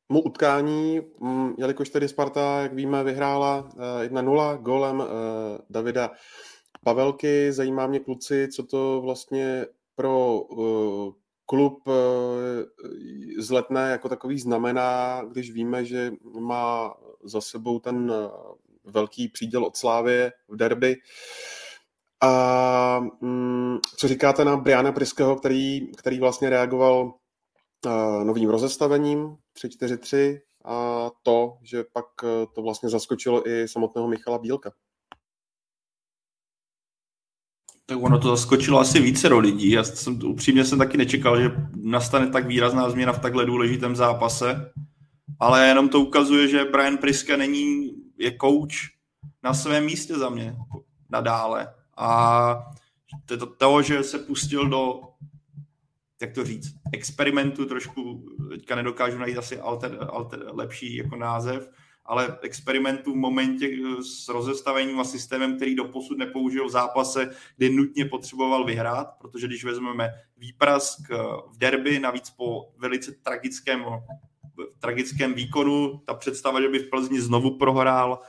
mu 0.09 0.23
utkání, 0.23 1.01
mm, 1.21 1.55
jelikož 1.59 1.89
tedy 1.89 2.09
Sparta, 2.09 2.61
jak 2.63 2.75
víme, 2.75 3.05
vyhrála 3.05 3.69
1-0 4.03 4.59
golem 4.63 5.03
Davida 5.71 6.11
Pavelky. 6.85 7.53
Zajímá 7.53 7.87
mě, 7.87 8.01
kluci, 8.01 8.49
co 8.49 8.67
to 8.67 9.01
vlastně 9.01 9.67
pro 9.99 10.41
uh, 10.41 11.13
klub 11.47 11.87
uh, 11.87 11.95
z 13.39 13.51
Letné 13.51 13.91
jako 13.91 14.09
takový 14.09 14.39
znamená, 14.39 15.23
když 15.31 15.51
víme, 15.51 15.85
že 15.85 16.13
má 16.39 16.95
za 17.25 17.41
sebou 17.41 17.79
ten 17.79 18.11
uh, 18.11 18.31
velký 18.85 19.29
příděl 19.29 19.65
od 19.65 19.77
Slávy 19.77 20.31
v 20.49 20.57
derby. 20.57 20.97
A 22.21 23.01
um, 23.21 23.81
co 23.97 24.09
říkáte 24.09 24.45
na 24.45 24.57
Briana 24.57 24.93
Priského, 24.93 25.37
který, 25.37 25.93
který 25.93 26.19
vlastně 26.19 26.51
reagoval 26.51 27.15
novým 28.25 28.51
rozestavením 28.51 29.37
3-4-3 29.65 30.39
a 30.65 31.11
to, 31.23 31.59
že 31.63 31.85
pak 31.93 32.05
to 32.55 32.63
vlastně 32.63 32.89
zaskočilo 32.89 33.49
i 33.49 33.69
samotného 33.69 34.09
Michala 34.09 34.39
Bílka? 34.39 34.71
Tak 37.89 38.03
ono 38.03 38.19
to 38.19 38.29
zaskočilo 38.29 38.81
asi 38.81 39.01
více 39.01 39.29
do 39.29 39.39
lidí. 39.39 39.71
Já 39.71 39.85
jsem, 39.85 40.19
upřímně 40.25 40.65
jsem 40.65 40.79
taky 40.79 40.97
nečekal, 40.97 41.41
že 41.41 41.51
nastane 41.77 42.31
tak 42.31 42.47
výrazná 42.47 42.91
změna 42.91 43.13
v 43.13 43.19
takhle 43.19 43.47
důležitém 43.47 43.97
zápase. 43.97 44.73
Ale 45.41 45.67
jenom 45.67 45.89
to 45.89 46.01
ukazuje, 46.01 46.49
že 46.49 46.65
Brian 46.65 46.97
Priska 46.99 47.37
není, 47.37 47.91
je 48.19 48.37
coach 48.41 48.75
na 49.43 49.55
svém 49.55 49.85
místě 49.85 50.15
za 50.15 50.29
mě 50.29 50.57
nadále. 51.11 51.75
A 51.97 52.71
to, 53.27 53.47
toho, 53.47 53.83
že 53.83 54.03
se 54.03 54.19
pustil 54.19 54.69
do, 54.69 55.01
jak 56.21 56.33
to 56.33 56.45
říct, 56.45 56.75
experimentu 56.93 57.65
trošku, 57.65 58.25
teďka 58.51 58.75
nedokážu 58.75 59.19
najít 59.19 59.39
asi 59.39 59.61
alter, 59.61 60.07
alter, 60.11 60.45
lepší 60.53 60.97
jako 60.97 61.17
název, 61.17 61.71
ale 62.09 62.39
experimentů 62.43 63.13
v 63.13 63.17
momentě 63.17 63.71
eh, 63.71 64.03
s 64.03 64.29
rozestavením 64.29 65.01
a 65.01 65.05
systémem, 65.05 65.57
který 65.57 65.75
doposud 65.75 66.19
nepoužil 66.19 66.69
v 66.69 66.71
zápase, 66.71 67.31
kdy 67.57 67.71
nutně 67.71 68.05
potřeboval 68.05 68.65
vyhrát, 68.65 69.09
protože 69.21 69.47
když 69.47 69.65
vezmeme 69.65 70.11
výprask 70.37 71.11
eh, 71.11 71.17
v 71.51 71.59
derby, 71.59 71.99
navíc 71.99 72.31
po 72.31 72.73
velice 72.79 73.13
tragickém, 73.13 73.85
tragickém 74.79 75.35
výkonu, 75.35 76.03
ta 76.07 76.15
představa, 76.15 76.61
že 76.61 76.69
by 76.69 76.79
v 76.79 76.91
Plzni 76.91 77.21
znovu 77.21 77.59
prohrál, 77.59 78.21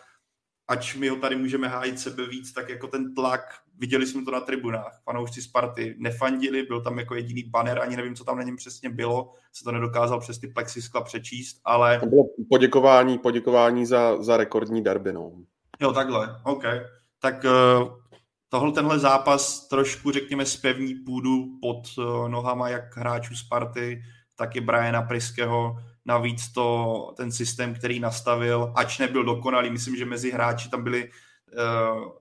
ač 0.67 0.95
my 0.95 1.07
ho 1.07 1.15
tady 1.15 1.35
můžeme 1.35 1.67
hájit 1.67 1.99
sebe 1.99 2.27
víc, 2.27 2.53
tak 2.53 2.69
jako 2.69 2.87
ten 2.87 3.15
tlak, 3.15 3.41
viděli 3.79 4.07
jsme 4.07 4.25
to 4.25 4.31
na 4.31 4.39
tribunách, 4.39 5.01
fanoušci 5.03 5.41
Sparty 5.41 5.95
nefandili, 5.99 6.63
byl 6.63 6.81
tam 6.81 6.99
jako 6.99 7.15
jediný 7.15 7.43
banner, 7.43 7.79
ani 7.79 7.95
nevím, 7.95 8.15
co 8.15 8.23
tam 8.23 8.37
na 8.37 8.43
něm 8.43 8.55
přesně 8.55 8.89
bylo, 8.89 9.33
se 9.53 9.63
to 9.63 9.71
nedokázal 9.71 10.19
přes 10.19 10.39
ty 10.39 10.47
plexiskla 10.47 11.01
přečíst, 11.01 11.61
ale... 11.65 11.99
To 11.99 12.05
bylo 12.05 12.23
poděkování, 12.49 13.17
poděkování 13.17 13.85
za, 13.85 14.23
za 14.23 14.37
rekordní 14.37 14.83
derby, 14.83 15.13
no. 15.13 15.31
Jo, 15.79 15.93
takhle, 15.93 16.41
OK. 16.43 16.63
Tak 17.19 17.43
uh, 17.43 17.89
tohle, 18.49 18.71
tenhle 18.71 18.99
zápas 18.99 19.67
trošku, 19.67 20.11
řekněme, 20.11 20.45
spevní 20.45 20.95
půdu 20.95 21.45
pod 21.61 21.81
uh, 21.97 22.29
nohama 22.29 22.69
jak 22.69 22.97
hráčů 22.97 23.35
Sparty, 23.35 24.01
tak 24.35 24.55
i 24.55 24.61
Briana 24.61 25.01
Priského, 25.01 25.77
Navíc 26.05 26.51
to, 26.51 27.13
ten 27.17 27.31
systém, 27.31 27.73
který 27.73 27.99
nastavil, 27.99 28.73
ač 28.75 28.99
nebyl 28.99 29.23
dokonalý, 29.23 29.71
myslím, 29.71 29.95
že 29.95 30.05
mezi 30.05 30.31
hráči 30.31 30.69
tam 30.69 30.83
byli 30.83 31.09
uh, 31.09 32.11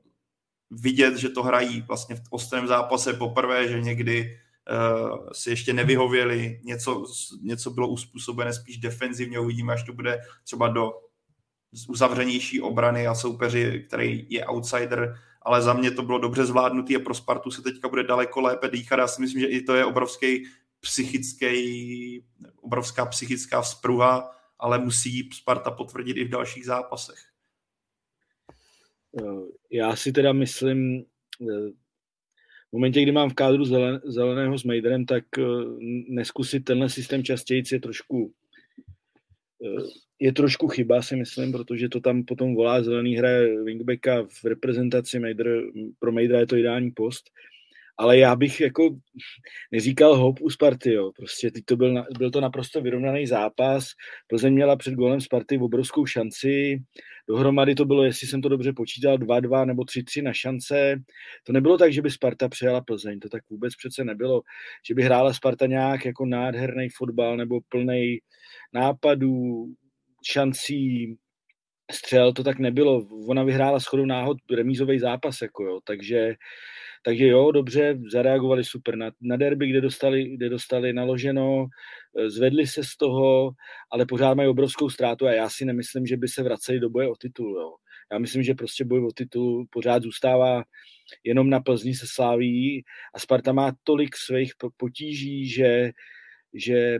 vidět, 0.70 1.16
že 1.16 1.28
to 1.28 1.42
hrají 1.42 1.80
vlastně 1.80 2.16
v 2.16 2.22
ostrém 2.30 2.66
zápase 2.66 3.12
poprvé, 3.12 3.68
že 3.68 3.80
někdy 3.80 4.38
uh, 4.70 5.28
si 5.32 5.50
ještě 5.50 5.72
nevyhověli, 5.72 6.60
něco, 6.64 7.04
něco 7.42 7.70
bylo 7.70 7.88
uspůsobené 7.88 8.52
spíš 8.52 8.78
defenzivně, 8.78 9.38
uvidíme, 9.38 9.72
až 9.72 9.82
to 9.82 9.92
bude 9.92 10.20
třeba 10.44 10.68
do 10.68 10.92
uzavřenější 11.88 12.60
obrany 12.60 13.06
a 13.06 13.14
soupeři, 13.14 13.84
který 13.88 14.26
je 14.28 14.46
outsider, 14.46 15.14
ale 15.42 15.62
za 15.62 15.72
mě 15.72 15.90
to 15.90 16.02
bylo 16.02 16.18
dobře 16.18 16.46
zvládnutý 16.46 16.96
a 16.96 17.00
pro 17.00 17.14
Spartu 17.14 17.50
se 17.50 17.62
teďka 17.62 17.88
bude 17.88 18.02
daleko 18.02 18.40
lépe 18.40 18.68
dýchat. 18.68 18.98
Já 18.98 19.08
si 19.08 19.20
myslím, 19.20 19.40
že 19.40 19.46
i 19.46 19.62
to 19.62 19.74
je 19.74 19.84
obrovský 19.84 20.44
psychický, 20.80 22.24
obrovská 22.60 23.06
psychická 23.06 23.62
vzpruha, 23.62 24.30
ale 24.58 24.78
musí 24.78 25.30
Sparta 25.32 25.70
potvrdit 25.70 26.16
i 26.16 26.24
v 26.24 26.28
dalších 26.28 26.64
zápasech. 26.64 27.18
Eh, 29.16 29.22
já 29.72 29.96
si 29.96 30.12
teda 30.12 30.32
myslím, 30.32 31.04
eh, 31.42 31.70
v 32.68 32.72
momentě, 32.72 33.02
kdy 33.02 33.12
mám 33.12 33.30
v 33.30 33.34
kádru 33.34 33.64
zelen, 33.64 34.00
zeleného 34.04 34.58
s 34.58 34.64
Mejderem, 34.64 35.06
tak 35.06 35.24
eh, 35.38 35.42
neskusit 36.08 36.64
tenhle 36.64 36.88
systém 36.88 37.24
častěji 37.24 37.62
je 37.72 37.80
trošku 37.80 38.34
je 40.18 40.32
trošku 40.32 40.68
chyba, 40.68 41.02
si 41.02 41.16
myslím, 41.16 41.52
protože 41.52 41.88
to 41.88 42.00
tam 42.00 42.24
potom 42.24 42.54
volá 42.54 42.82
zelený 42.82 43.16
hraje 43.16 43.62
wingbacka 43.62 44.26
v 44.26 44.44
reprezentaci 44.44 45.18
Mejder, 45.18 45.62
pro 45.98 46.12
Mejdera 46.12 46.40
je 46.40 46.46
to 46.46 46.56
ideální 46.56 46.90
post. 46.90 47.30
Ale 47.98 48.18
já 48.18 48.36
bych 48.36 48.60
jako 48.60 48.98
neříkal 49.72 50.16
hop 50.16 50.40
u 50.40 50.50
Sparty, 50.50 50.92
jo. 50.92 51.12
Prostě 51.16 51.50
teď 51.50 51.64
to 51.64 51.76
byl, 51.76 52.04
byl 52.18 52.30
to 52.30 52.40
naprosto 52.40 52.80
vyrovnaný 52.80 53.26
zápas, 53.26 53.88
Plzeň 54.26 54.54
měla 54.54 54.76
před 54.76 54.94
golem 54.94 55.20
Sparty 55.20 55.58
obrovskou 55.58 56.06
šanci, 56.06 56.82
dohromady 57.28 57.74
to 57.74 57.84
bylo, 57.84 58.04
jestli 58.04 58.26
jsem 58.26 58.42
to 58.42 58.48
dobře 58.48 58.72
počítal, 58.72 59.16
2-2 59.18 59.66
nebo 59.66 59.82
3-3 59.82 60.22
na 60.22 60.32
šance. 60.32 60.96
To 61.44 61.52
nebylo 61.52 61.78
tak, 61.78 61.92
že 61.92 62.02
by 62.02 62.10
Sparta 62.10 62.48
přejala 62.48 62.80
Plzeň, 62.80 63.20
to 63.20 63.28
tak 63.28 63.42
vůbec 63.50 63.76
přece 63.76 64.04
nebylo, 64.04 64.42
že 64.88 64.94
by 64.94 65.02
hrála 65.02 65.32
Sparta 65.32 65.66
nějak 65.66 66.04
jako 66.04 66.26
nádherný 66.26 66.88
fotbal 66.96 67.36
nebo 67.36 67.60
plný 67.68 68.18
nápadů, 68.72 69.66
šancí, 70.30 71.16
střel, 71.92 72.32
to 72.32 72.44
tak 72.44 72.58
nebylo. 72.58 73.06
Ona 73.28 73.42
vyhrála 73.44 73.78
shodou 73.78 74.04
náhod 74.04 74.38
remízový 74.50 74.98
zápas, 74.98 75.42
jako 75.42 75.64
jo, 75.64 75.80
takže 75.84 76.34
takže 77.02 77.26
jo, 77.26 77.52
dobře, 77.52 77.98
zareagovali 78.12 78.64
super 78.64 78.96
na, 78.96 79.10
na 79.20 79.36
derby, 79.36 79.68
kde 79.68 79.80
dostali, 79.80 80.24
kde 80.24 80.48
dostali 80.48 80.92
naloženo, 80.92 81.66
eh, 82.18 82.30
zvedli 82.30 82.66
se 82.66 82.84
z 82.84 82.96
toho, 82.96 83.50
ale 83.90 84.06
pořád 84.06 84.34
mají 84.34 84.48
obrovskou 84.48 84.90
ztrátu 84.90 85.26
a 85.26 85.32
já 85.32 85.48
si 85.48 85.64
nemyslím, 85.64 86.06
že 86.06 86.16
by 86.16 86.28
se 86.28 86.42
vraceli 86.42 86.80
do 86.80 86.90
boje 86.90 87.08
o 87.08 87.16
titul. 87.16 87.60
Jo. 87.60 87.74
Já 88.12 88.18
myslím, 88.18 88.42
že 88.42 88.54
prostě 88.54 88.84
boj 88.84 89.06
o 89.06 89.12
titul 89.12 89.66
pořád 89.70 90.02
zůstává 90.02 90.62
jenom 91.24 91.50
na 91.50 91.60
Plzni 91.60 91.94
se 91.94 92.06
sláví 92.08 92.84
a 93.14 93.18
Sparta 93.18 93.52
má 93.52 93.72
tolik 93.84 94.16
svých 94.16 94.52
potíží, 94.76 95.48
že, 95.48 95.90
že 96.54 96.76
e, 96.76 96.98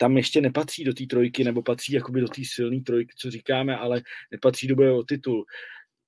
tam 0.00 0.16
ještě 0.16 0.40
nepatří 0.40 0.84
do 0.84 0.94
té 0.94 1.06
trojky, 1.06 1.44
nebo 1.44 1.62
patří 1.62 1.92
jakoby 1.92 2.20
do 2.20 2.28
té 2.28 2.42
silné 2.44 2.80
trojky, 2.80 3.14
co 3.16 3.30
říkáme, 3.30 3.76
ale 3.76 4.02
nepatří 4.30 4.66
do 4.66 4.76
boje 4.76 4.92
o 4.92 5.02
titul. 5.02 5.44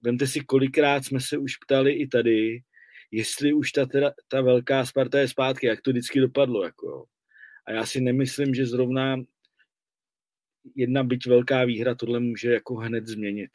Vemte 0.02 0.26
si, 0.26 0.40
kolikrát 0.40 1.04
jsme 1.04 1.20
se 1.20 1.38
už 1.38 1.56
ptali 1.56 1.92
i 1.92 2.06
tady, 2.06 2.62
jestli 3.10 3.52
už 3.52 3.72
ta, 3.72 3.86
teda, 3.86 4.12
ta 4.28 4.40
velká 4.40 4.86
Sparta 4.86 5.18
je 5.18 5.28
zpátky, 5.28 5.66
jak 5.66 5.80
to 5.80 5.90
vždycky 5.90 6.20
dopadlo. 6.20 6.64
Jako. 6.64 7.04
A 7.66 7.72
já 7.72 7.86
si 7.86 8.00
nemyslím, 8.00 8.54
že 8.54 8.66
zrovna 8.66 9.16
jedna 10.74 11.04
byť 11.04 11.26
velká 11.26 11.64
výhra 11.64 11.94
tohle 11.94 12.20
může 12.20 12.52
jako 12.52 12.74
hned 12.74 13.06
změnit. 13.06 13.50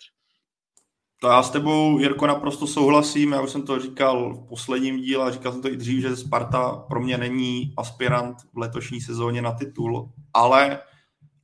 To 1.20 1.28
já 1.28 1.44
s 1.44 1.50
tebou, 1.50 2.00
Jirko, 2.00 2.28
naprosto 2.28 2.68
souhlasím. 2.68 3.32
Já 3.32 3.42
už 3.42 3.50
jsem 3.50 3.64
to 3.64 3.80
říkal 3.80 4.34
v 4.34 4.48
posledním 4.48 4.98
díle, 4.98 5.32
říkal 5.32 5.52
jsem 5.52 5.62
to 5.62 5.72
i 5.72 5.78
dřív, 5.78 6.02
že 6.02 6.16
Sparta 6.16 6.76
pro 6.90 7.02
mě 7.02 7.18
není 7.18 7.74
aspirant 7.78 8.38
v 8.54 8.58
letošní 8.58 9.02
sezóně 9.02 9.42
na 9.42 9.52
titul, 9.52 10.12
ale 10.34 10.80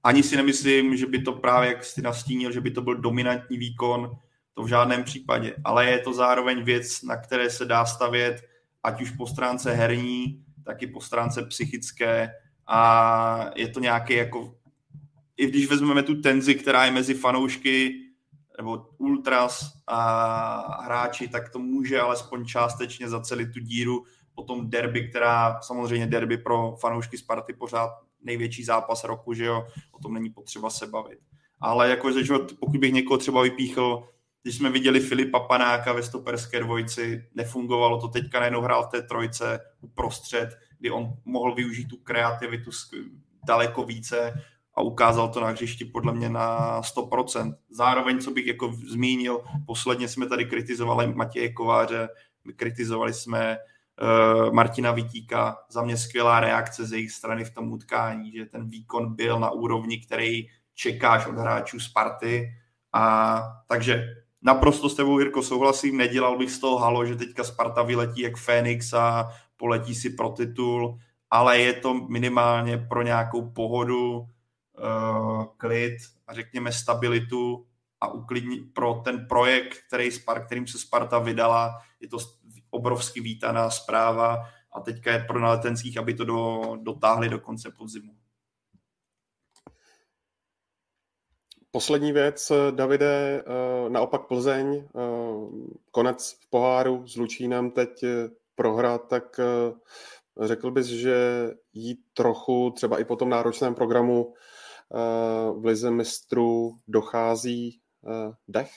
ani 0.04 0.24
si 0.24 0.36
nemyslím, 0.36 0.98
že 0.98 1.06
by 1.06 1.22
to 1.22 1.34
právě, 1.34 1.70
jak 1.70 1.84
jsi 1.84 2.02
nastínil, 2.02 2.52
že 2.52 2.62
by 2.62 2.72
to 2.72 2.82
byl 2.82 2.96
dominantní 2.96 3.58
výkon 3.58 4.12
to 4.54 4.64
v 4.64 4.68
žádném 4.68 5.04
případě, 5.04 5.56
ale 5.64 5.86
je 5.86 6.00
to 6.00 6.14
zároveň 6.14 6.64
věc, 6.64 7.02
na 7.02 7.18
které 7.18 7.50
se 7.50 7.66
dá 7.66 7.86
stavět, 7.86 8.42
ať 8.84 9.02
už 9.02 9.12
po 9.12 9.28
stránce 9.28 9.72
herní, 9.74 10.44
tak 10.66 10.82
i 10.82 10.88
po 10.88 11.02
stránce 11.02 11.44
psychické 11.44 12.30
a 12.68 13.50
je 13.56 13.68
to 13.68 13.80
nějaký 13.80 14.14
jako, 14.14 14.56
i 15.38 15.48
když 15.48 15.68
vezmeme 15.68 16.04
tu 16.04 16.22
tenzi, 16.22 16.56
která 16.56 16.86
je 16.86 16.92
mezi 16.92 17.14
fanoušky 17.14 17.94
nebo 18.58 18.86
ultras 18.98 19.72
a 19.88 20.84
hráči, 20.84 21.28
tak 21.28 21.50
to 21.50 21.60
může 21.60 22.00
alespoň 22.02 22.46
částečně 22.46 23.10
zacelit 23.10 23.54
tu 23.54 23.60
díru 23.60 24.04
potom 24.36 24.70
derby, 24.70 25.10
která 25.10 25.62
samozřejmě 25.62 26.08
derby 26.08 26.38
pro 26.38 26.76
fanoušky 26.80 27.18
Sparty 27.18 27.54
pořád 27.54 27.92
největší 28.24 28.64
zápas 28.64 29.04
roku, 29.04 29.34
že 29.34 29.46
jo, 29.46 29.68
o 29.92 30.00
tom 30.00 30.14
není 30.14 30.30
potřeba 30.30 30.70
se 30.70 30.88
bavit. 30.88 31.20
Ale 31.60 31.90
jako, 31.90 32.22
že 32.22 32.34
pokud 32.60 32.78
bych 32.78 32.94
někoho 32.94 33.18
třeba 33.18 33.42
vypíchl, 33.42 34.08
když 34.44 34.56
jsme 34.56 34.70
viděli 34.70 35.00
Filipa 35.00 35.40
Panáka 35.40 35.94
ve 35.94 36.04
stoperské 36.04 36.60
dvojici, 36.60 37.30
nefungovalo 37.36 38.02
to, 38.02 38.08
teďka 38.08 38.40
najednou 38.40 38.62
hrál 38.62 38.84
v 38.84 38.92
té 38.92 39.02
trojce 39.02 39.60
uprostřed, 39.82 40.50
kdy 40.80 40.92
on 40.92 41.14
mohl 41.26 41.56
využít 41.56 41.86
tu 41.86 41.98
kreativitu 41.98 42.72
daleko 43.48 43.84
více 43.84 44.34
ukázal 44.84 45.30
to 45.30 45.40
na 45.40 45.48
hřišti 45.48 45.86
podle 45.86 46.14
mě 46.14 46.30
na 46.30 46.82
100%. 46.82 47.56
Zároveň, 47.70 48.20
co 48.20 48.32
bych 48.32 48.48
jako 48.48 48.74
zmínil, 48.88 49.42
posledně 49.66 50.08
jsme 50.08 50.28
tady 50.28 50.46
kritizovali 50.46 51.14
Matěje 51.14 51.54
Kováře, 51.54 52.10
kritizovali 52.56 53.14
jsme 53.14 53.58
uh, 53.58 54.54
Martina 54.54 54.92
Vitíka, 54.92 55.58
za 55.70 55.84
mě 55.84 55.98
skvělá 55.98 56.40
reakce 56.40 56.86
ze 56.86 56.96
jejich 56.96 57.12
strany 57.12 57.46
v 57.46 57.54
tom 57.54 57.72
utkání, 57.72 58.32
že 58.32 58.46
ten 58.46 58.70
výkon 58.70 59.16
byl 59.16 59.40
na 59.40 59.52
úrovni, 59.52 59.98
který 59.98 60.48
čekáš 60.74 61.28
od 61.28 61.36
hráčů 61.36 61.80
Sparty. 61.80 62.52
A 62.94 63.42
takže 63.68 64.06
naprosto 64.42 64.90
s 64.90 64.96
tebou, 64.96 65.20
Jirko, 65.20 65.44
souhlasím, 65.44 65.98
nedělal 65.98 66.38
bych 66.38 66.52
z 66.52 66.60
toho 66.60 66.78
halo, 66.78 67.06
že 67.06 67.16
teďka 67.16 67.44
Sparta 67.44 67.84
vyletí 67.84 68.22
jak 68.22 68.38
Fénix 68.38 68.94
a 68.94 69.30
poletí 69.58 69.96
si 69.96 70.10
pro 70.10 70.30
titul, 70.30 70.98
ale 71.30 71.60
je 71.60 71.74
to 71.74 71.94
minimálně 71.94 72.78
pro 72.78 73.02
nějakou 73.02 73.52
pohodu, 73.52 74.26
uh, 74.82 75.46
klid 75.58 75.98
a 76.28 76.34
řekněme 76.34 76.72
stabilitu 76.72 77.68
a 78.02 78.08
uklidní 78.08 78.60
pro 78.60 78.94
ten 78.94 79.28
projekt, 79.28 79.78
který, 79.88 80.10
kterým 80.46 80.68
se 80.68 80.80
Sparta 80.80 81.20
vydala, 81.20 81.78
je 82.00 82.08
to 82.08 82.18
obrovsky 82.70 83.22
vítaná 83.22 83.70
zpráva 83.70 84.44
a 84.74 84.80
teďka 84.80 85.12
je 85.12 85.20
pro 85.20 85.40
naletenských, 85.40 85.98
aby 85.98 86.14
to 86.14 86.26
do, 86.26 86.62
dotáhli 86.82 87.30
do 87.30 87.40
konce 87.40 87.72
podzimu. 87.72 88.14
Poslední 91.72 92.12
věc, 92.12 92.52
Davide, 92.72 93.44
eh, 93.46 93.90
naopak 93.90 94.28
Plzeň, 94.28 94.76
eh, 94.76 95.00
konec 95.92 96.38
v 96.42 96.50
poháru 96.50 97.08
s 97.08 97.16
Lučínem 97.16 97.72
teď 97.72 98.04
prohrát, 98.56 99.08
tak 99.08 99.40
eh, 99.40 100.46
řekl 100.48 100.72
bys, 100.72 100.88
že 100.88 101.50
jí 101.74 102.04
trochu 102.14 102.72
třeba 102.76 103.00
i 103.00 103.04
po 103.04 103.16
tom 103.16 103.30
náročném 103.30 103.76
programu 103.76 104.34
v 105.54 105.66
Lize 105.66 105.92
mistrů 105.92 106.78
dochází 106.88 107.82
dech? 108.48 108.72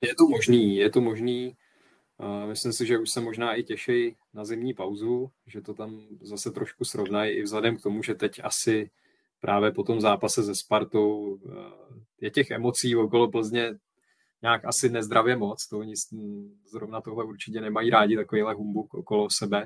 Je 0.00 0.14
to 0.14 0.26
možný, 0.28 0.76
je 0.76 0.90
to 0.90 1.00
možný. 1.00 1.56
Myslím 2.46 2.72
si, 2.72 2.86
že 2.86 2.98
už 2.98 3.10
se 3.10 3.20
možná 3.20 3.54
i 3.54 3.62
těší 3.62 4.16
na 4.34 4.44
zimní 4.44 4.74
pauzu, 4.74 5.30
že 5.46 5.60
to 5.60 5.74
tam 5.74 6.00
zase 6.22 6.50
trošku 6.50 6.84
srovnají 6.84 7.36
i 7.36 7.42
vzhledem 7.42 7.76
k 7.76 7.82
tomu, 7.82 8.02
že 8.02 8.14
teď 8.14 8.40
asi 8.44 8.90
právě 9.40 9.72
po 9.72 9.82
tom 9.82 10.00
zápase 10.00 10.42
se 10.42 10.54
Spartou 10.54 11.38
je 12.20 12.30
těch 12.30 12.50
emocí 12.50 12.96
okolo 12.96 13.30
Plzně 13.30 13.78
nějak 14.42 14.64
asi 14.64 14.88
nezdravě 14.88 15.36
moc, 15.36 15.66
to 15.66 15.78
oni 15.78 15.94
zrovna 16.70 17.00
tohle 17.00 17.24
určitě 17.24 17.60
nemají 17.60 17.90
rádi, 17.90 18.16
takovýhle 18.16 18.54
humbuk 18.54 18.94
okolo 18.94 19.30
sebe. 19.30 19.64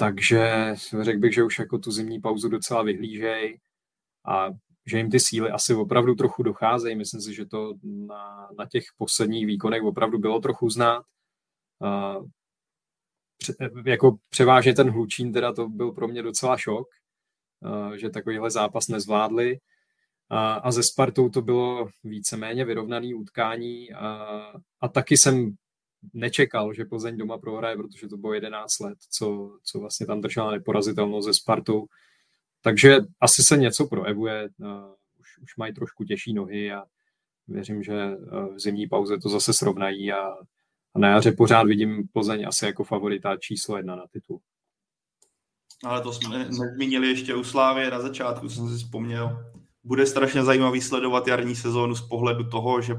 Takže 0.00 0.74
řekl 1.00 1.18
bych, 1.18 1.34
že 1.34 1.44
už 1.44 1.58
jako 1.58 1.78
tu 1.78 1.90
zimní 1.90 2.20
pauzu 2.20 2.48
docela 2.48 2.82
vyhlížej 2.82 3.60
a 4.26 4.48
že 4.90 4.98
jim 4.98 5.10
ty 5.10 5.20
síly 5.20 5.50
asi 5.50 5.74
opravdu 5.74 6.14
trochu 6.14 6.42
docházejí. 6.42 6.96
Myslím 6.96 7.20
si, 7.20 7.34
že 7.34 7.46
to 7.46 7.74
na, 7.82 8.48
na 8.58 8.66
těch 8.66 8.84
posledních 8.98 9.46
výkonech 9.46 9.82
opravdu 9.82 10.18
bylo 10.18 10.40
trochu 10.40 10.70
znát. 10.70 11.04
Uh, 11.78 12.26
pře, 13.38 13.54
jako 13.86 14.16
převážně 14.28 14.74
ten 14.74 14.90
Hlučín, 14.90 15.32
teda 15.32 15.52
to 15.52 15.68
byl 15.68 15.92
pro 15.92 16.08
mě 16.08 16.22
docela 16.22 16.56
šok, 16.56 16.88
uh, 17.60 17.92
že 17.92 18.10
takovýhle 18.10 18.50
zápas 18.50 18.88
nezvládli. 18.88 19.58
A, 20.30 20.54
a 20.54 20.70
ze 20.70 20.82
Spartou 20.82 21.28
to 21.28 21.42
bylo 21.42 21.88
víceméně 22.04 22.64
vyrovnaný 22.64 23.14
utkání 23.14 23.92
a, 23.92 24.06
a 24.80 24.88
taky 24.88 25.16
jsem 25.16 25.56
nečekal, 26.14 26.74
že 26.74 26.84
Plzeň 26.84 27.16
doma 27.16 27.38
prohraje, 27.38 27.76
protože 27.76 28.08
to 28.08 28.16
bylo 28.16 28.34
11 28.34 28.80
let, 28.80 28.98
co, 29.10 29.58
co 29.62 29.80
vlastně 29.80 30.06
tam 30.06 30.20
držela 30.20 30.50
neporazitelnost 30.50 31.26
ze 31.26 31.34
Spartou. 31.34 31.86
Takže 32.62 32.96
asi 33.20 33.42
se 33.42 33.56
něco 33.56 33.86
projevuje, 33.86 34.48
uh, 34.60 34.68
už, 35.20 35.38
už 35.42 35.56
mají 35.56 35.74
trošku 35.74 36.04
těžší 36.04 36.34
nohy 36.34 36.72
a 36.72 36.84
věřím, 37.48 37.82
že 37.82 38.16
uh, 38.16 38.54
v 38.54 38.60
zimní 38.60 38.86
pauze 38.86 39.18
to 39.18 39.28
zase 39.28 39.52
srovnají 39.52 40.12
a, 40.12 40.28
a 40.94 40.98
na 40.98 41.08
jaře 41.08 41.32
pořád 41.32 41.62
vidím 41.62 42.08
Plzeň 42.12 42.46
asi 42.48 42.64
jako 42.64 42.84
favorita 42.84 43.36
číslo 43.36 43.76
jedna 43.76 43.96
na 43.96 44.06
titul. 44.12 44.40
Ale 45.84 46.00
to 46.00 46.12
jsme 46.12 46.38
nezmínili 46.38 47.08
ještě 47.08 47.34
u 47.34 47.44
Slávě 47.44 47.90
na 47.90 48.00
začátku, 48.00 48.48
jsem 48.48 48.68
si 48.68 48.76
vzpomněl. 48.76 49.44
Bude 49.84 50.06
strašně 50.06 50.44
zajímavý 50.44 50.80
sledovat 50.80 51.26
jarní 51.26 51.56
sezónu 51.56 51.94
z 51.94 52.08
pohledu 52.08 52.50
toho, 52.50 52.82
že 52.82 52.94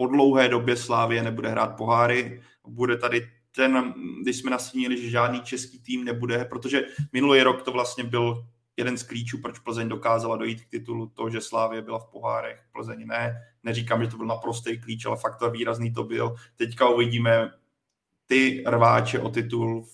po 0.00 0.06
dlouhé 0.06 0.48
době 0.48 0.76
Slávě 0.76 1.22
nebude 1.22 1.48
hrát 1.48 1.76
poháry. 1.76 2.42
Bude 2.66 2.96
tady 2.96 3.30
ten, 3.56 3.94
když 4.22 4.36
jsme 4.36 4.50
nastínili, 4.50 5.02
že 5.02 5.10
žádný 5.10 5.40
český 5.40 5.78
tým 5.78 6.04
nebude, 6.04 6.44
protože 6.44 6.82
minulý 7.12 7.42
rok 7.42 7.62
to 7.62 7.72
vlastně 7.72 8.04
byl 8.04 8.46
jeden 8.76 8.98
z 8.98 9.02
klíčů, 9.02 9.38
proč 9.38 9.58
Plzeň 9.58 9.88
dokázala 9.88 10.36
dojít 10.36 10.60
k 10.60 10.70
titulu, 10.70 11.06
to, 11.06 11.30
že 11.30 11.40
Slávě 11.40 11.82
byla 11.82 11.98
v 11.98 12.06
pohárech, 12.06 12.60
Plzeň 12.72 13.06
ne. 13.06 13.36
Neříkám, 13.62 14.02
že 14.02 14.08
to 14.10 14.16
byl 14.16 14.26
naprostý 14.26 14.80
klíč, 14.80 15.06
ale 15.06 15.16
fakt 15.16 15.36
to 15.36 15.50
výrazný 15.50 15.92
to 15.92 16.04
byl. 16.04 16.34
Teďka 16.56 16.88
uvidíme 16.88 17.50
ty 18.26 18.64
rváče 18.66 19.18
o 19.18 19.28
titul 19.28 19.84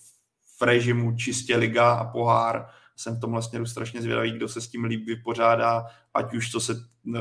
v 0.58 0.62
režimu 0.62 1.16
čistě 1.16 1.56
liga 1.56 1.92
a 1.92 2.04
pohár 2.12 2.66
jsem 2.96 3.16
v 3.16 3.20
tomhle 3.20 3.42
směru 3.42 3.66
strašně 3.66 4.02
zvědavý, 4.02 4.32
kdo 4.32 4.48
se 4.48 4.60
s 4.60 4.68
tím 4.68 4.84
líp 4.84 5.06
vypořádá, 5.06 5.84
ať 6.14 6.34
už 6.34 6.50
co 6.50 6.60
se 6.60 6.72
uh, 6.72 7.20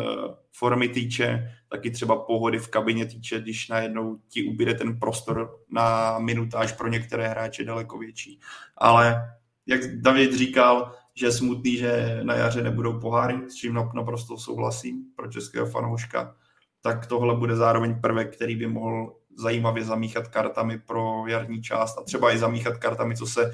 formy 0.51 0.89
týče, 0.89 1.51
taky 1.69 1.91
třeba 1.91 2.15
pohody 2.15 2.59
v 2.59 2.67
kabině 2.67 3.05
týče, 3.05 3.39
když 3.39 3.67
najednou 3.67 4.19
ti 4.29 4.43
ubyde 4.43 4.73
ten 4.73 4.99
prostor 4.99 5.59
na 5.69 6.19
minutáž 6.19 6.71
pro 6.71 6.87
některé 6.87 7.27
hráče 7.27 7.63
daleko 7.63 7.97
větší. 7.97 8.39
Ale 8.77 9.35
jak 9.65 10.01
David 10.01 10.33
říkal, 10.33 10.91
že 11.15 11.25
je 11.25 11.31
smutný, 11.31 11.77
že 11.77 12.19
na 12.23 12.33
jaře 12.33 12.63
nebudou 12.63 12.99
poháry, 12.99 13.39
s 13.49 13.55
čím 13.55 13.73
naprosto 13.73 14.37
souhlasím 14.37 15.03
pro 15.15 15.31
českého 15.31 15.65
fanouška, 15.65 16.35
tak 16.81 17.05
tohle 17.05 17.35
bude 17.35 17.55
zároveň 17.55 18.01
prvek, 18.01 18.35
který 18.35 18.55
by 18.55 18.67
mohl 18.67 19.15
zajímavě 19.37 19.83
zamíchat 19.83 20.27
kartami 20.27 20.79
pro 20.79 21.27
jarní 21.27 21.61
část 21.61 21.97
a 21.97 22.03
třeba 22.03 22.33
i 22.33 22.37
zamíchat 22.37 22.77
kartami, 22.77 23.15
co 23.15 23.27
se 23.27 23.51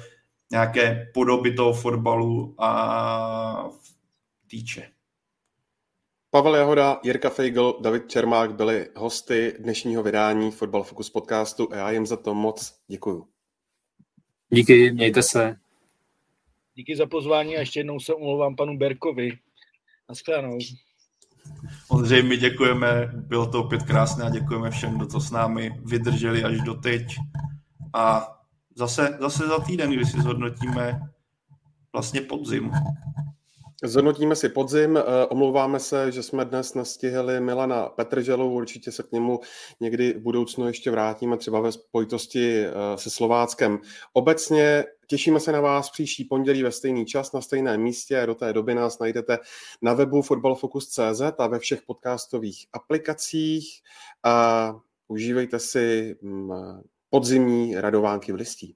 nějaké 0.52 1.10
podoby 1.14 1.54
toho 1.54 1.72
fotbalu 1.72 2.54
a 2.58 3.70
týče. 4.50 4.88
Pavel 6.30 6.54
Jahoda, 6.54 7.00
Jirka 7.02 7.30
Feigl, 7.30 7.78
David 7.80 8.10
Čermák 8.10 8.54
byli 8.54 8.88
hosty 8.96 9.56
dnešního 9.58 10.02
vydání 10.02 10.50
Fotbal 10.50 10.82
Focus 10.82 11.10
podcastu 11.10 11.72
a 11.72 11.76
já 11.76 11.90
jim 11.90 12.06
za 12.06 12.16
to 12.16 12.34
moc 12.34 12.74
děkuju. 12.88 13.26
Díky, 14.50 14.92
mějte 14.92 15.22
se. 15.22 15.56
Díky 16.74 16.96
za 16.96 17.06
pozvání 17.06 17.56
a 17.56 17.60
ještě 17.60 17.80
jednou 17.80 18.00
se 18.00 18.14
omlouvám 18.14 18.56
panu 18.56 18.78
Berkovi. 18.78 19.38
Naschledanou. 20.08 20.58
Ondřej, 21.88 22.22
my 22.22 22.36
děkujeme, 22.36 23.10
bylo 23.14 23.46
to 23.46 23.64
opět 23.64 23.82
krásné 23.82 24.24
a 24.24 24.30
děkujeme 24.30 24.70
všem, 24.70 24.96
kdo 24.96 25.06
to 25.06 25.20
s 25.20 25.30
námi 25.30 25.70
vydrželi 25.84 26.44
až 26.44 26.60
do 26.60 26.74
teď. 26.74 27.06
A 27.94 28.28
zase, 28.74 29.18
zase 29.20 29.46
za 29.46 29.58
týden, 29.58 29.90
kdy 29.90 30.04
si 30.04 30.20
zhodnotíme 30.20 31.00
vlastně 31.92 32.20
podzim. 32.20 32.72
Zhodnotíme 33.84 34.36
si 34.36 34.48
podzim, 34.48 34.96
eh, 34.96 35.26
omlouváme 35.26 35.80
se, 35.80 36.12
že 36.12 36.22
jsme 36.22 36.44
dnes 36.44 36.74
nestihli 36.74 37.40
Milana 37.40 37.88
Petrželu, 37.88 38.52
určitě 38.52 38.92
se 38.92 39.02
k 39.02 39.12
němu 39.12 39.40
někdy 39.80 40.12
v 40.12 40.22
budoucnu 40.22 40.66
ještě 40.66 40.90
vrátíme, 40.90 41.36
třeba 41.36 41.60
ve 41.60 41.72
spojitosti 41.72 42.64
eh, 42.64 42.72
se 42.96 43.10
Slováckem. 43.10 43.78
Obecně 44.12 44.84
těšíme 45.06 45.40
se 45.40 45.52
na 45.52 45.60
vás 45.60 45.90
příští 45.90 46.24
pondělí 46.24 46.62
ve 46.62 46.72
stejný 46.72 47.06
čas 47.06 47.32
na 47.32 47.40
stejném 47.40 47.80
místě. 47.80 48.22
Do 48.26 48.34
té 48.34 48.52
doby 48.52 48.74
nás 48.74 48.98
najdete 48.98 49.38
na 49.82 49.94
webu 49.94 50.22
fotbalfocus.cz 50.22 51.22
a 51.38 51.46
ve 51.46 51.58
všech 51.58 51.82
podcastových 51.82 52.66
aplikacích. 52.72 53.82
A 54.22 54.74
užívejte 55.08 55.58
si 55.58 56.16
mm, 56.22 56.50
podzimní 57.12 57.74
radovánky 57.74 58.32
v 58.32 58.34
listí. 58.34 58.74